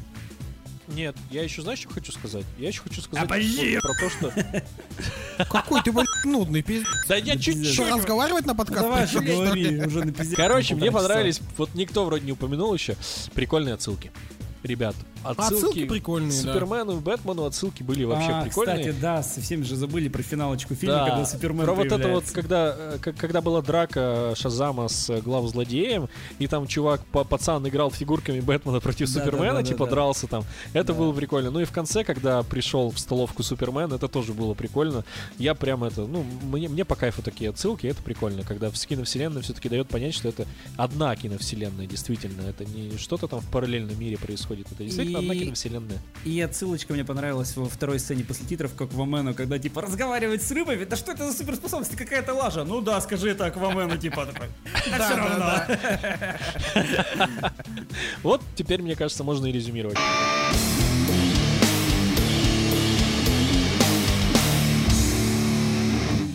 Нет, 0.88 1.16
я 1.32 1.42
еще 1.42 1.62
знаешь, 1.62 1.80
что 1.80 1.88
хочу 1.88 2.12
сказать? 2.12 2.44
Я 2.58 2.68
еще 2.68 2.80
хочу 2.80 3.00
сказать 3.00 3.24
Обожди! 3.24 3.76
вот 3.76 3.82
про 3.82 3.94
то, 3.94 4.10
что... 4.10 5.44
Какой 5.50 5.82
ты, 5.82 5.90
блядь, 5.90 6.06
нудный 6.24 6.62
пиздец. 6.62 6.86
Да 7.08 7.16
я 7.16 7.36
чуть-чуть... 7.36 7.90
Разговаривать 7.90 8.46
на 8.46 8.54
подкаст? 8.54 8.82
Давай 8.82 9.06
же 9.06 9.20
говори, 9.20 9.84
уже 9.84 10.04
на. 10.04 10.12
Короче, 10.36 10.76
мне 10.76 10.92
понравились, 10.92 11.40
вот 11.56 11.74
никто 11.74 12.04
вроде 12.04 12.24
не 12.24 12.32
упомянул 12.32 12.72
еще, 12.72 12.96
прикольные 13.34 13.74
отсылки. 13.74 14.12
Ребят, 14.66 14.94
отсылки, 15.22 15.54
Отсылки 15.54 15.84
прикольные, 15.86 16.30
к 16.40 16.44
да. 16.44 16.52
Супермену 16.52 16.96
и 16.96 17.00
Бэтмену 17.00 17.44
отсылки 17.44 17.82
были 17.82 18.04
вообще 18.04 18.30
а, 18.32 18.42
прикольные. 18.42 18.78
кстати, 18.78 18.96
да, 19.00 19.22
совсем 19.22 19.62
же 19.64 19.76
забыли 19.76 20.08
про 20.08 20.22
финалочку 20.22 20.74
фильма, 20.74 20.96
Да, 20.96 21.06
когда 21.10 21.24
Супермен 21.26 21.64
про 21.64 21.74
вот 21.74 21.86
это 21.86 22.08
вот, 22.08 22.24
когда, 22.32 22.74
э, 22.76 22.98
когда 22.98 23.40
была 23.40 23.62
драка 23.62 24.32
Шазама 24.36 24.88
с 24.88 25.08
э, 25.10 25.20
главзлодеем, 25.20 26.08
и 26.38 26.46
там 26.48 26.66
чувак, 26.66 27.02
па- 27.12 27.24
пацан 27.24 27.66
играл 27.68 27.90
фигурками 27.90 28.40
Бэтмена 28.40 28.80
против 28.80 29.12
Да, 29.12 29.20
Супермена, 29.20 29.54
да, 29.54 29.60
да, 29.60 29.62
типа 29.62 29.84
да. 29.84 29.90
дрался 29.92 30.26
там. 30.26 30.44
Это 30.72 30.92
Да. 30.92 30.94
было 30.94 31.12
прикольно. 31.12 31.50
Ну 31.50 31.60
и 31.60 31.64
в 31.64 31.70
конце, 31.72 32.02
когда 32.02 32.42
пришел 32.42 32.90
в 32.90 32.98
столовку 32.98 33.42
Супермен, 33.42 33.92
это 33.92 34.08
тоже 34.08 34.32
было 34.32 34.54
прикольно. 34.54 35.04
Я 35.38 35.54
прям 35.54 35.84
это, 35.84 36.06
ну, 36.06 36.24
мне, 36.42 36.68
мне 36.68 36.84
по 36.84 36.96
кайфу 36.96 37.22
такие 37.22 37.50
отсылки, 37.50 37.86
это 37.86 38.02
прикольно, 38.02 38.42
когда 38.42 38.70
в 38.70 38.74
киновселенной 38.74 39.42
все-таки 39.42 39.68
дает 39.68 39.88
понять, 39.88 40.14
что 40.14 40.28
это 40.28 40.46
одна 40.76 41.14
киновселенная, 41.14 41.86
действительно. 41.86 42.42
Это 42.42 42.64
не 42.64 42.96
что-то 42.96 43.28
там 43.28 43.40
в 43.40 43.50
параллельном 43.50 43.98
мире 43.98 44.16
происходит, 44.16 44.55
это 44.62 44.84
действительно 44.84 45.18
одна 45.18 45.34
И- 45.34 45.38
киновселенная. 45.40 45.98
И 46.24 46.40
отсылочка 46.40 46.92
мне 46.92 47.04
понравилась 47.04 47.56
во 47.56 47.68
второй 47.68 47.98
сцене 47.98 48.24
после 48.24 48.46
титров 48.46 48.74
к 48.74 48.80
Аквамену, 48.80 49.34
когда 49.34 49.58
типа 49.58 49.82
разговаривать 49.82 50.42
с 50.42 50.50
рыбами, 50.50 50.84
да 50.84 50.96
что 50.96 51.12
это 51.12 51.30
за 51.30 51.36
суперспособность, 51.36 51.96
какая-то 51.96 52.34
лажа. 52.34 52.64
Ну 52.64 52.80
да, 52.80 53.00
скажи 53.00 53.30
это 53.30 53.46
Аквамену, 53.46 53.96
типа 53.98 54.26
такой. 54.26 54.48
Да 54.90 55.66
да. 55.68 57.52
Вот 58.22 58.42
теперь, 58.54 58.82
мне 58.82 58.94
кажется, 58.96 59.24
можно 59.24 59.46
и 59.46 59.52
резюмировать. 59.52 59.96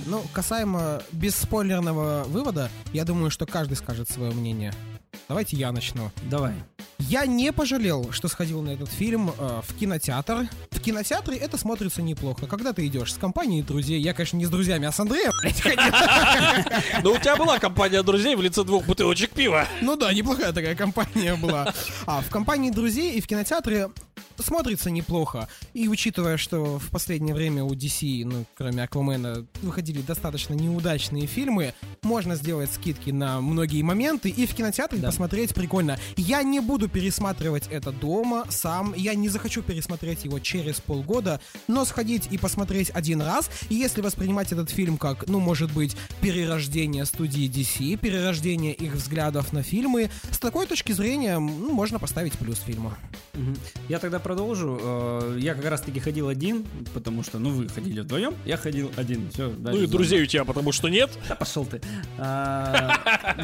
Ну, 0.06 0.24
касаемо 0.34 1.02
бесспойлерного 1.14 2.24
вывода, 2.28 2.70
я 2.92 3.06
думаю, 3.06 3.32
что 3.32 3.46
каждый 3.46 3.76
скажет 3.76 4.10
свое 4.10 4.32
мнение. 4.32 4.74
Давайте 5.28 5.56
я 5.56 5.72
начну. 5.72 6.12
Давай. 6.30 6.54
Я 7.00 7.26
не 7.26 7.52
пожалел, 7.52 8.12
что 8.12 8.28
сходил 8.28 8.62
на 8.62 8.70
этот 8.70 8.90
фильм 8.90 9.32
э, 9.38 9.62
в 9.68 9.78
кинотеатр. 9.78 10.48
В 10.70 10.80
кинотеатре 10.80 11.38
это 11.38 11.58
смотрится 11.58 12.02
неплохо. 12.02 12.48
Когда 12.48 12.74
ты 12.74 12.86
идешь 12.86 13.14
с 13.14 13.18
компанией 13.18 13.64
друзей, 13.64 14.00
я, 14.00 14.14
конечно, 14.14 14.38
не 14.38 14.46
с 14.46 14.50
друзьями, 14.50 14.88
а 14.88 14.92
с 14.92 15.00
Андреем, 15.00 15.32
блядь, 15.42 15.62
ходил. 15.62 17.04
Но 17.04 17.14
у 17.14 17.18
тебя 17.18 17.36
была 17.36 17.60
компания 17.60 18.04
друзей 18.04 18.36
в 18.36 18.42
лице 18.42 18.64
двух 18.64 18.86
бутылочек 18.86 19.32
пива. 19.32 19.68
Ну 19.82 19.96
да, 19.96 20.14
неплохая 20.14 20.54
такая 20.54 20.76
компания 20.76 21.36
была. 21.36 21.74
А 22.06 22.22
в 22.22 22.30
компании 22.30 22.70
друзей 22.70 23.14
и 23.14 23.22
в 23.22 23.28
кинотеатре 23.28 23.90
смотрится 24.38 24.90
неплохо. 24.90 25.48
И 25.74 25.88
учитывая, 25.88 26.38
что 26.38 26.80
в 26.80 26.90
последнее 26.90 27.36
время 27.36 27.64
у 27.64 27.74
DC, 27.74 28.24
ну, 28.26 28.46
кроме 28.56 28.84
Аквамена, 28.84 29.46
выходили 29.62 30.02
достаточно 30.02 30.54
неудачные 30.54 31.28
фильмы, 31.28 31.74
можно 32.02 32.36
сделать 32.36 32.72
скидки 32.72 33.12
на 33.12 33.42
многие 33.42 33.82
моменты 33.84 34.30
и 34.30 34.46
в 34.46 34.54
кинотеатре 34.54 35.00
Да. 35.00 35.08
посмотреть 35.08 35.54
прикольно. 35.54 35.98
Я 36.18 36.44
не 36.44 36.60
буду 36.60 36.90
пересматривать 36.90 37.68
это 37.70 37.92
дома 37.92 38.46
сам, 38.50 38.94
я 38.96 39.14
не 39.16 39.30
захочу 39.30 39.62
пересмотреть 39.62 40.26
его 40.26 40.40
через 40.40 40.82
полгода, 40.82 41.40
но 41.68 41.86
сходить 41.86 42.28
и 42.32 42.38
посмотреть 42.38 42.90
один 42.92 43.22
раз, 43.22 43.50
и 43.70 43.76
если 43.76 44.02
воспринимать 44.02 44.52
этот 44.52 44.70
фильм 44.70 44.98
как, 44.98 45.28
ну, 45.28 45.40
может 45.40 45.72
быть, 45.72 45.96
перерождение 46.22 47.06
студии 47.06 47.50
DC, 47.50 47.98
перерождение 47.98 48.74
их 48.74 48.94
взглядов 48.94 49.54
на 49.54 49.64
фильмы, 49.64 50.10
с 50.32 50.40
такой 50.40 50.66
точки 50.68 50.92
зрения, 50.92 51.40
ну, 51.40 51.72
можно 51.72 52.00
поставить 52.00 52.34
плюс 52.34 52.60
фильму. 52.60 52.94
Я 53.90 54.00
тогда 54.12 54.20
продолжу. 54.20 54.78
Э, 54.82 55.38
Я 55.40 55.54
как 55.56 55.64
раз 55.66 55.80
таки 55.82 56.00
ходил 56.02 56.28
один, 56.28 56.66
потому 56.94 57.24
что, 57.24 57.40
ну, 57.40 57.50
вы 57.52 57.70
ходили 57.70 58.02
вдвоем, 58.02 58.34
я 58.46 58.58
ходил 58.58 58.92
один. 58.98 59.30
Все, 59.32 59.54
Ну 59.58 59.78
и 59.78 59.88
друзей 59.88 60.22
у 60.24 60.26
тебя, 60.26 60.44
потому 60.44 60.74
что 60.74 60.90
нет. 60.90 61.10
Да 61.30 61.36
пошел 61.36 61.66
ты. 61.66 61.80
А, 62.18 62.92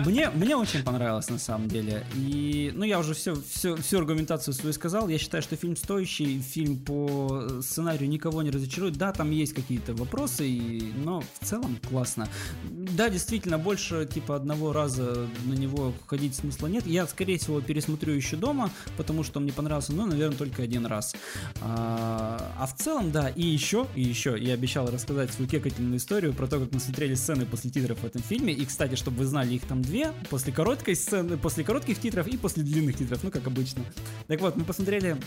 Мне, 0.06 0.30
мне 0.32 0.58
очень 0.58 0.84
понравилось 0.84 1.30
на 1.30 1.40
самом 1.40 1.70
деле. 1.70 2.06
И, 2.16 2.72
ну, 2.76 2.84
я 2.84 3.00
уже 3.00 3.14
все, 3.14 3.34
все, 3.50 3.78
всю 3.78 4.00
аргументацию 4.00 4.54
свою 4.54 4.74
сказал. 4.74 5.08
Я 5.08 5.18
считаю, 5.18 5.42
что 5.42 5.56
фильм 5.56 5.78
стоящий, 5.78 6.42
фильм 6.42 6.78
по 6.78 7.48
сценарию 7.62 8.10
никого 8.10 8.42
не 8.44 8.52
разочарует. 8.52 8.98
Да, 8.98 9.14
там 9.14 9.32
есть 9.32 9.54
какие-то 9.54 9.94
вопросы, 9.94 10.46
и- 10.50 10.92
но 10.98 11.24
в 11.40 11.46
целом 11.46 11.78
классно. 11.90 12.28
Да, 12.70 13.10
действительно, 13.10 13.58
больше 13.58 14.06
типа 14.14 14.36
одного 14.36 14.74
раза 14.74 15.28
на 15.46 15.54
него 15.54 15.94
ходить 16.08 16.36
смысла 16.36 16.68
нет. 16.68 16.86
Я, 16.86 17.08
скорее 17.08 17.38
всего, 17.38 17.62
пересмотрю 17.62 18.14
еще 18.14 18.36
дома, 18.36 18.70
потому 18.98 19.24
что 19.24 19.40
мне 19.40 19.54
понравился, 19.54 19.94
ну, 19.94 20.06
наверное, 20.06 20.38
только 20.38 20.57
один 20.64 20.86
раз. 20.86 21.16
А, 21.62 22.52
а 22.58 22.68
в 22.68 22.76
целом, 22.76 23.12
да, 23.12 23.30
и 23.30 23.44
еще, 23.44 23.88
и 23.96 24.02
еще, 24.02 24.38
я 24.40 24.54
обещал 24.54 24.90
рассказать 24.90 25.32
свою 25.32 25.50
кекательную 25.50 25.98
историю 25.98 26.34
про 26.34 26.48
то, 26.48 26.60
как 26.60 26.72
мы 26.72 26.80
смотрели 26.80 27.16
сцены 27.16 27.46
после 27.46 27.70
титров 27.70 28.00
в 28.00 28.06
этом 28.06 28.22
фильме. 28.22 28.54
И, 28.54 28.66
кстати, 28.66 28.96
чтобы 28.96 29.18
вы 29.18 29.26
знали, 29.26 29.54
их 29.54 29.64
там 29.64 29.82
две, 29.82 30.12
после 30.30 30.54
короткой 30.54 30.96
сцены, 30.96 31.38
после 31.38 31.64
коротких 31.64 32.00
титров 32.00 32.28
и 32.28 32.38
после 32.38 32.64
длинных 32.64 32.98
титров, 32.98 33.24
ну, 33.24 33.32
как 33.32 33.48
обычно. 33.48 33.84
Так 34.28 34.42
вот, 34.42 34.56
мы 34.56 34.64
посмотрели 34.64 35.18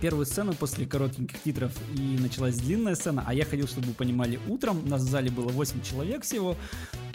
первую 0.00 0.26
сцену 0.26 0.54
после 0.54 0.86
коротеньких 0.86 1.40
титров 1.42 1.72
и 1.94 2.18
началась 2.18 2.56
длинная 2.56 2.94
сцена, 2.94 3.24
а 3.26 3.34
я 3.34 3.44
ходил, 3.44 3.66
чтобы 3.66 3.88
вы 3.88 3.94
понимали, 3.94 4.38
утром, 4.48 4.88
нас 4.88 5.02
в 5.02 5.08
зале 5.08 5.30
было 5.30 5.48
8 5.48 5.82
человек 5.82 6.24
всего, 6.24 6.56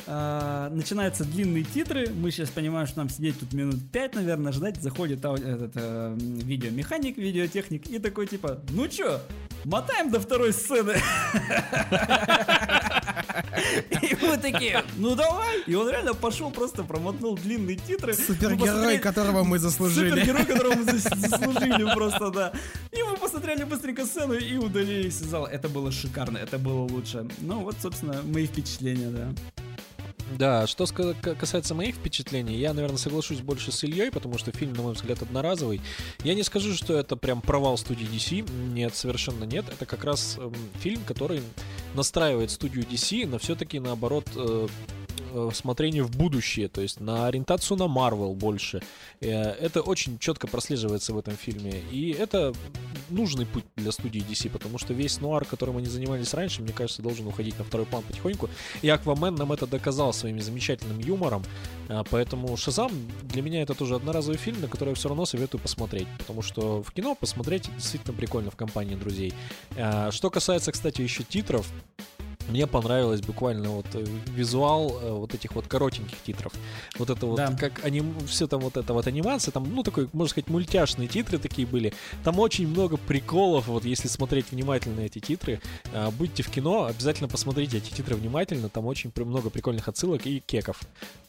а, 0.05 0.69
начинаются 0.69 1.25
длинные 1.25 1.63
титры, 1.63 2.09
мы 2.09 2.31
сейчас 2.31 2.49
понимаем, 2.49 2.87
что 2.87 2.99
нам 2.99 3.09
сидеть 3.09 3.39
тут 3.39 3.53
минут 3.53 3.79
5, 3.91 4.15
наверное, 4.15 4.51
ждать, 4.51 4.81
заходит 4.81 5.19
этот, 5.19 5.71
э, 5.75 6.15
видеомеханик, 6.17 7.17
видеотехник 7.17 7.87
и 7.87 7.99
такой 7.99 8.27
типа, 8.27 8.61
ну 8.69 8.87
чё, 8.87 9.19
мотаем 9.65 10.09
до 10.09 10.19
второй 10.19 10.53
сцены. 10.53 10.95
И 14.01 14.15
мы 14.21 14.37
такие, 14.37 14.83
ну 14.97 15.15
давай. 15.15 15.61
И 15.67 15.75
он 15.75 15.89
реально 15.89 16.13
пошел, 16.13 16.51
просто 16.51 16.83
промотнул 16.83 17.37
длинные 17.37 17.77
титры. 17.77 18.13
Супергерой, 18.13 18.99
которого 18.99 19.43
мы 19.43 19.59
заслужили. 19.59 20.09
Супергерой, 20.09 20.45
которого 20.45 20.75
мы 20.75 20.83
зас- 20.83 21.15
заслужили 21.29 21.93
просто, 21.93 22.31
да. 22.31 22.53
И 22.91 23.03
мы 23.03 23.17
посмотрели 23.17 23.63
быстренько 23.63 24.05
сцену 24.05 24.33
и 24.33 24.57
удалились 24.57 25.21
из 25.21 25.27
зала. 25.27 25.47
Это 25.47 25.69
было 25.69 25.91
шикарно, 25.91 26.37
это 26.37 26.57
было 26.57 26.81
лучше. 26.81 27.27
Ну 27.39 27.59
вот, 27.61 27.75
собственно, 27.81 28.21
мои 28.23 28.47
впечатления, 28.47 29.09
да. 29.09 29.33
Да, 30.35 30.67
что 30.67 30.85
касается 31.39 31.73
моих 31.73 31.95
впечатлений, 31.95 32.55
я, 32.57 32.73
наверное, 32.73 32.97
соглашусь 32.97 33.39
больше 33.39 33.71
с 33.71 33.83
Ильей, 33.83 34.11
потому 34.11 34.37
что 34.37 34.51
фильм, 34.51 34.73
на 34.73 34.83
мой 34.83 34.93
взгляд, 34.93 35.21
одноразовый. 35.21 35.81
Я 36.23 36.35
не 36.35 36.43
скажу, 36.43 36.73
что 36.73 36.97
это 36.97 37.15
прям 37.15 37.41
провал 37.41 37.77
студии 37.77 38.05
DC. 38.05 38.49
Нет, 38.73 38.95
совершенно 38.95 39.45
нет. 39.45 39.65
Это 39.69 39.85
как 39.85 40.03
раз 40.03 40.37
эм, 40.37 40.53
фильм, 40.79 41.01
который 41.05 41.41
настраивает 41.93 42.51
студию 42.51 42.85
DC 42.85 43.25
на 43.25 43.39
все-таки, 43.39 43.79
наоборот, 43.79 44.27
э, 44.35 44.67
смотрение 45.53 46.03
в 46.03 46.11
будущее, 46.11 46.67
то 46.67 46.81
есть 46.81 46.99
на 46.99 47.27
ориентацию 47.27 47.77
на 47.77 47.83
Marvel 47.83 48.33
больше. 48.35 48.81
Э, 49.21 49.51
Это 49.51 49.81
очень 49.81 50.17
четко 50.19 50.47
прослеживается 50.47 51.13
в 51.13 51.17
этом 51.17 51.35
фильме. 51.35 51.81
И 51.91 52.11
это 52.11 52.53
нужный 53.09 53.45
путь 53.45 53.63
для 53.75 53.91
студии 53.91 54.21
DC, 54.21 54.49
потому 54.49 54.77
что 54.77 54.93
весь 54.93 55.21
нуар, 55.21 55.45
которым 55.45 55.77
они 55.77 55.87
занимались 55.87 56.33
раньше, 56.33 56.61
мне 56.61 56.73
кажется, 56.73 57.01
должен 57.01 57.27
уходить 57.27 57.57
на 57.57 57.63
второй 57.63 57.85
план 57.85 58.03
потихоньку. 58.03 58.49
И 58.81 58.89
Аквамен 58.89 59.35
нам 59.35 59.51
это 59.51 59.67
доказал 59.67 60.13
своим 60.13 60.41
замечательным 60.41 60.99
юмором. 60.99 61.43
А, 61.89 62.03
Поэтому 62.09 62.55
Шазам 62.57 62.91
для 63.23 63.41
меня 63.41 63.61
это 63.61 63.73
тоже 63.73 63.95
одноразовый 63.95 64.37
фильм, 64.37 64.61
на 64.61 64.67
который 64.67 64.89
я 64.89 64.95
все 64.95 65.09
равно 65.09 65.25
советую 65.25 65.61
посмотреть. 65.61 66.07
Потому 66.17 66.41
что 66.41 66.83
в 66.83 66.91
кино 66.91 67.15
посмотреть 67.15 67.69
действительно 67.75 68.13
прикольно 68.13 68.51
в 68.51 68.55
компании 68.55 68.95
друзей. 68.95 69.33
Что 70.11 70.29
касается, 70.29 70.71
кстати, 70.71 71.01
еще 71.01 71.23
титров, 71.23 71.67
мне 72.49 72.67
понравилось 72.67 73.21
буквально 73.21 73.69
вот 73.69 73.85
э, 73.93 74.05
визуал 74.27 74.99
э, 75.01 75.11
вот 75.11 75.33
этих 75.33 75.53
вот 75.55 75.67
коротеньких 75.67 76.17
титров. 76.25 76.53
Вот 76.97 77.09
это 77.09 77.25
вот, 77.25 77.37
Да. 77.37 77.55
как 77.59 77.83
они, 77.83 78.03
все 78.27 78.47
там 78.47 78.61
вот 78.61 78.77
это 78.77 78.93
вот 78.93 79.07
анимация, 79.07 79.51
там, 79.51 79.73
ну, 79.73 79.83
такой, 79.83 80.09
можно 80.13 80.31
сказать, 80.31 80.49
мультяшные 80.49 81.07
титры 81.07 81.37
такие 81.37 81.67
были. 81.67 81.93
Там 82.23 82.39
очень 82.39 82.67
много 82.67 82.97
приколов, 82.97 83.67
вот 83.67 83.85
если 83.85 84.07
смотреть 84.07 84.51
внимательно 84.51 85.01
эти 85.01 85.19
титры, 85.19 85.61
э, 85.93 86.09
будьте 86.11 86.43
в 86.43 86.49
кино, 86.49 86.85
обязательно 86.85 87.27
посмотрите 87.27 87.77
эти 87.77 87.91
титры 87.91 88.15
внимательно, 88.15 88.69
там 88.69 88.85
очень 88.85 89.11
много 89.15 89.49
прикольных 89.49 89.87
отсылок 89.87 90.25
и 90.25 90.39
кеков. 90.39 90.79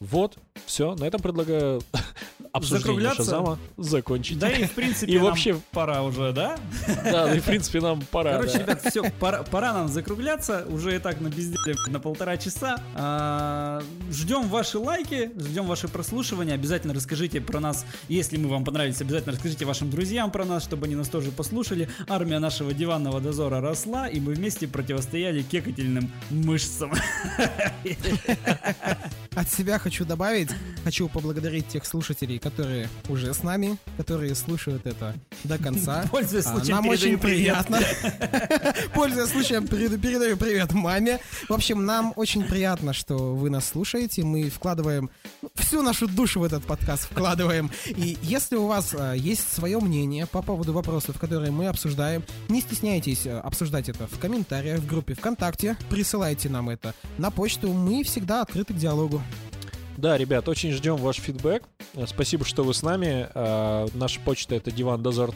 Вот, 0.00 0.36
все, 0.66 0.94
на 0.94 1.04
этом 1.04 1.20
предлагаю 1.20 1.82
обсуждение 2.52 2.80
Закругляться? 3.02 3.24
Шазама 3.24 3.58
закончить. 3.76 4.38
Да 4.38 4.50
и, 4.50 4.64
в 4.64 4.72
принципе, 4.72 5.12
И 5.12 5.16
нам 5.16 5.26
вообще- 5.26 5.60
пора 5.72 6.02
уже, 6.02 6.32
да? 6.32 6.58
Да, 7.04 7.26
ну 7.28 7.34
и, 7.34 7.40
в 7.40 7.44
принципе, 7.44 7.80
нам 7.80 8.00
пора. 8.10 8.32
Короче, 8.38 8.58
ребят, 8.58 8.82
все, 8.84 9.10
пора, 9.18 9.42
пора 9.42 9.72
нам 9.72 9.88
закругляться. 9.88 10.66
Уже 10.68 10.96
и 10.96 10.98
так 10.98 11.20
на 11.20 11.28
безделе 11.28 11.76
на 11.88 12.00
полтора 12.00 12.36
часа. 12.36 12.80
А, 12.94 13.82
ждем 14.10 14.48
ваши 14.48 14.78
лайки, 14.78 15.30
ждем 15.38 15.66
ваши 15.66 15.88
прослушивания. 15.88 16.54
Обязательно 16.54 16.94
расскажите 16.94 17.40
про 17.40 17.60
нас, 17.60 17.84
если 18.08 18.36
мы 18.36 18.48
вам 18.48 18.64
понравились, 18.64 19.00
обязательно 19.00 19.32
расскажите 19.34 19.64
вашим 19.64 19.90
друзьям 19.90 20.30
про 20.30 20.44
нас, 20.44 20.64
чтобы 20.64 20.86
они 20.86 20.94
нас 20.94 21.08
тоже 21.08 21.30
послушали. 21.30 21.88
Армия 22.08 22.38
нашего 22.38 22.72
диванного 22.72 23.20
дозора 23.20 23.60
росла, 23.60 24.08
и 24.08 24.20
мы 24.20 24.34
вместе 24.34 24.66
противостояли 24.68 25.42
кекательным 25.42 26.10
мышцам. 26.30 26.92
От 29.34 29.50
себя 29.50 29.78
хочу 29.78 30.04
добавить, 30.04 30.50
хочу 30.84 31.08
поблагодарить 31.08 31.68
тех 31.68 31.84
слушателей, 31.84 32.37
которые 32.38 32.88
уже 33.08 33.32
с 33.34 33.42
нами, 33.42 33.78
которые 33.96 34.34
слушают 34.34 34.86
это 34.86 35.14
до 35.44 35.58
конца. 35.58 36.04
Пользуясь 36.10 36.46
А, 36.46 36.52
случаем, 36.52 36.76
Нам 36.76 36.88
очень 36.88 37.18
приятно. 37.18 37.80
Пользуясь 38.94 39.30
случаем, 39.30 39.66
перед- 39.66 40.00
передаю 40.00 40.36
привет 40.36 40.72
маме. 40.72 41.20
В 41.48 41.52
общем, 41.52 41.84
нам 41.84 42.12
очень 42.16 42.44
приятно, 42.44 42.92
что 42.92 43.34
вы 43.34 43.50
нас 43.50 43.66
слушаете. 43.68 44.24
Мы 44.24 44.50
вкладываем 44.50 45.10
всю 45.54 45.82
нашу 45.82 46.08
душу 46.08 46.40
в 46.40 46.44
этот 46.44 46.64
подкаст, 46.64 47.04
вкладываем. 47.10 47.70
И 47.86 48.16
если 48.22 48.56
у 48.56 48.66
вас 48.66 48.94
а, 48.98 49.12
есть 49.14 49.52
свое 49.52 49.78
мнение 49.80 50.26
по 50.26 50.42
поводу 50.42 50.72
вопросов, 50.72 51.18
которые 51.18 51.50
мы 51.50 51.66
обсуждаем, 51.68 52.22
не 52.48 52.60
стесняйтесь 52.60 53.26
а, 53.26 53.40
обсуждать 53.40 53.88
это 53.88 54.06
в 54.06 54.18
комментариях, 54.18 54.80
в 54.80 54.86
группе 54.86 55.14
ВКонтакте. 55.14 55.76
Присылайте 55.90 56.48
нам 56.48 56.68
это 56.70 56.94
на 57.18 57.30
почту. 57.30 57.72
Мы 57.72 58.02
всегда 58.04 58.42
открыты 58.42 58.74
к 58.74 58.76
диалогу. 58.76 59.22
Да, 59.98 60.16
ребят, 60.16 60.48
очень 60.48 60.70
ждем 60.70 60.94
ваш 60.96 61.16
фидбэк. 61.16 61.64
Э, 61.94 62.06
Спасибо, 62.06 62.44
что 62.44 62.62
вы 62.62 62.72
с 62.72 62.82
нами. 62.82 63.28
Э, 63.34 63.88
Наша 63.94 64.20
почта 64.20 64.54
это 64.54 64.70
дивандозор 64.70 65.34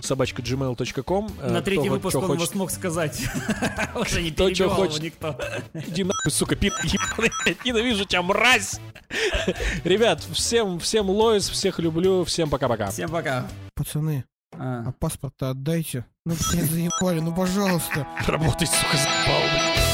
собачка 0.00 0.40
gmail.com. 0.40 1.28
Э, 1.42 1.50
На 1.50 1.60
третий 1.60 1.82
кто 1.82 1.90
выпуск 1.92 2.16
он 2.16 2.22
хочет- 2.22 2.40
вас 2.40 2.50
смог 2.50 2.70
сказать. 2.70 3.20
Уже 3.94 4.22
не 4.22 4.30
перебивал 4.30 4.76
хочет. 4.76 5.02
никто. 5.02 5.38
Иди 5.74 6.04
нахуй, 6.04 6.32
сука, 6.32 6.56
пи... 6.56 6.72
Ненавижу 7.66 8.06
тебя, 8.06 8.22
мразь! 8.22 8.80
Ребят, 9.84 10.22
всем, 10.32 10.78
всем 10.80 11.10
лоис, 11.10 11.46
всех 11.50 11.78
люблю, 11.78 12.24
всем 12.24 12.48
пока-пока. 12.48 12.90
Всем 12.90 13.10
пока. 13.10 13.46
Пацаны, 13.74 14.24
А. 14.54 14.84
а 14.88 14.92
паспорт-то 14.98 15.50
отдайте. 15.50 16.06
Ну, 16.24 16.34
блин, 16.50 16.64
заебали, 16.66 17.20
ну, 17.20 17.34
пожалуйста. 17.34 18.06
Работай, 18.26 18.66
сука, 18.66 18.96
заебал, 18.96 19.42
блядь. 19.52 19.87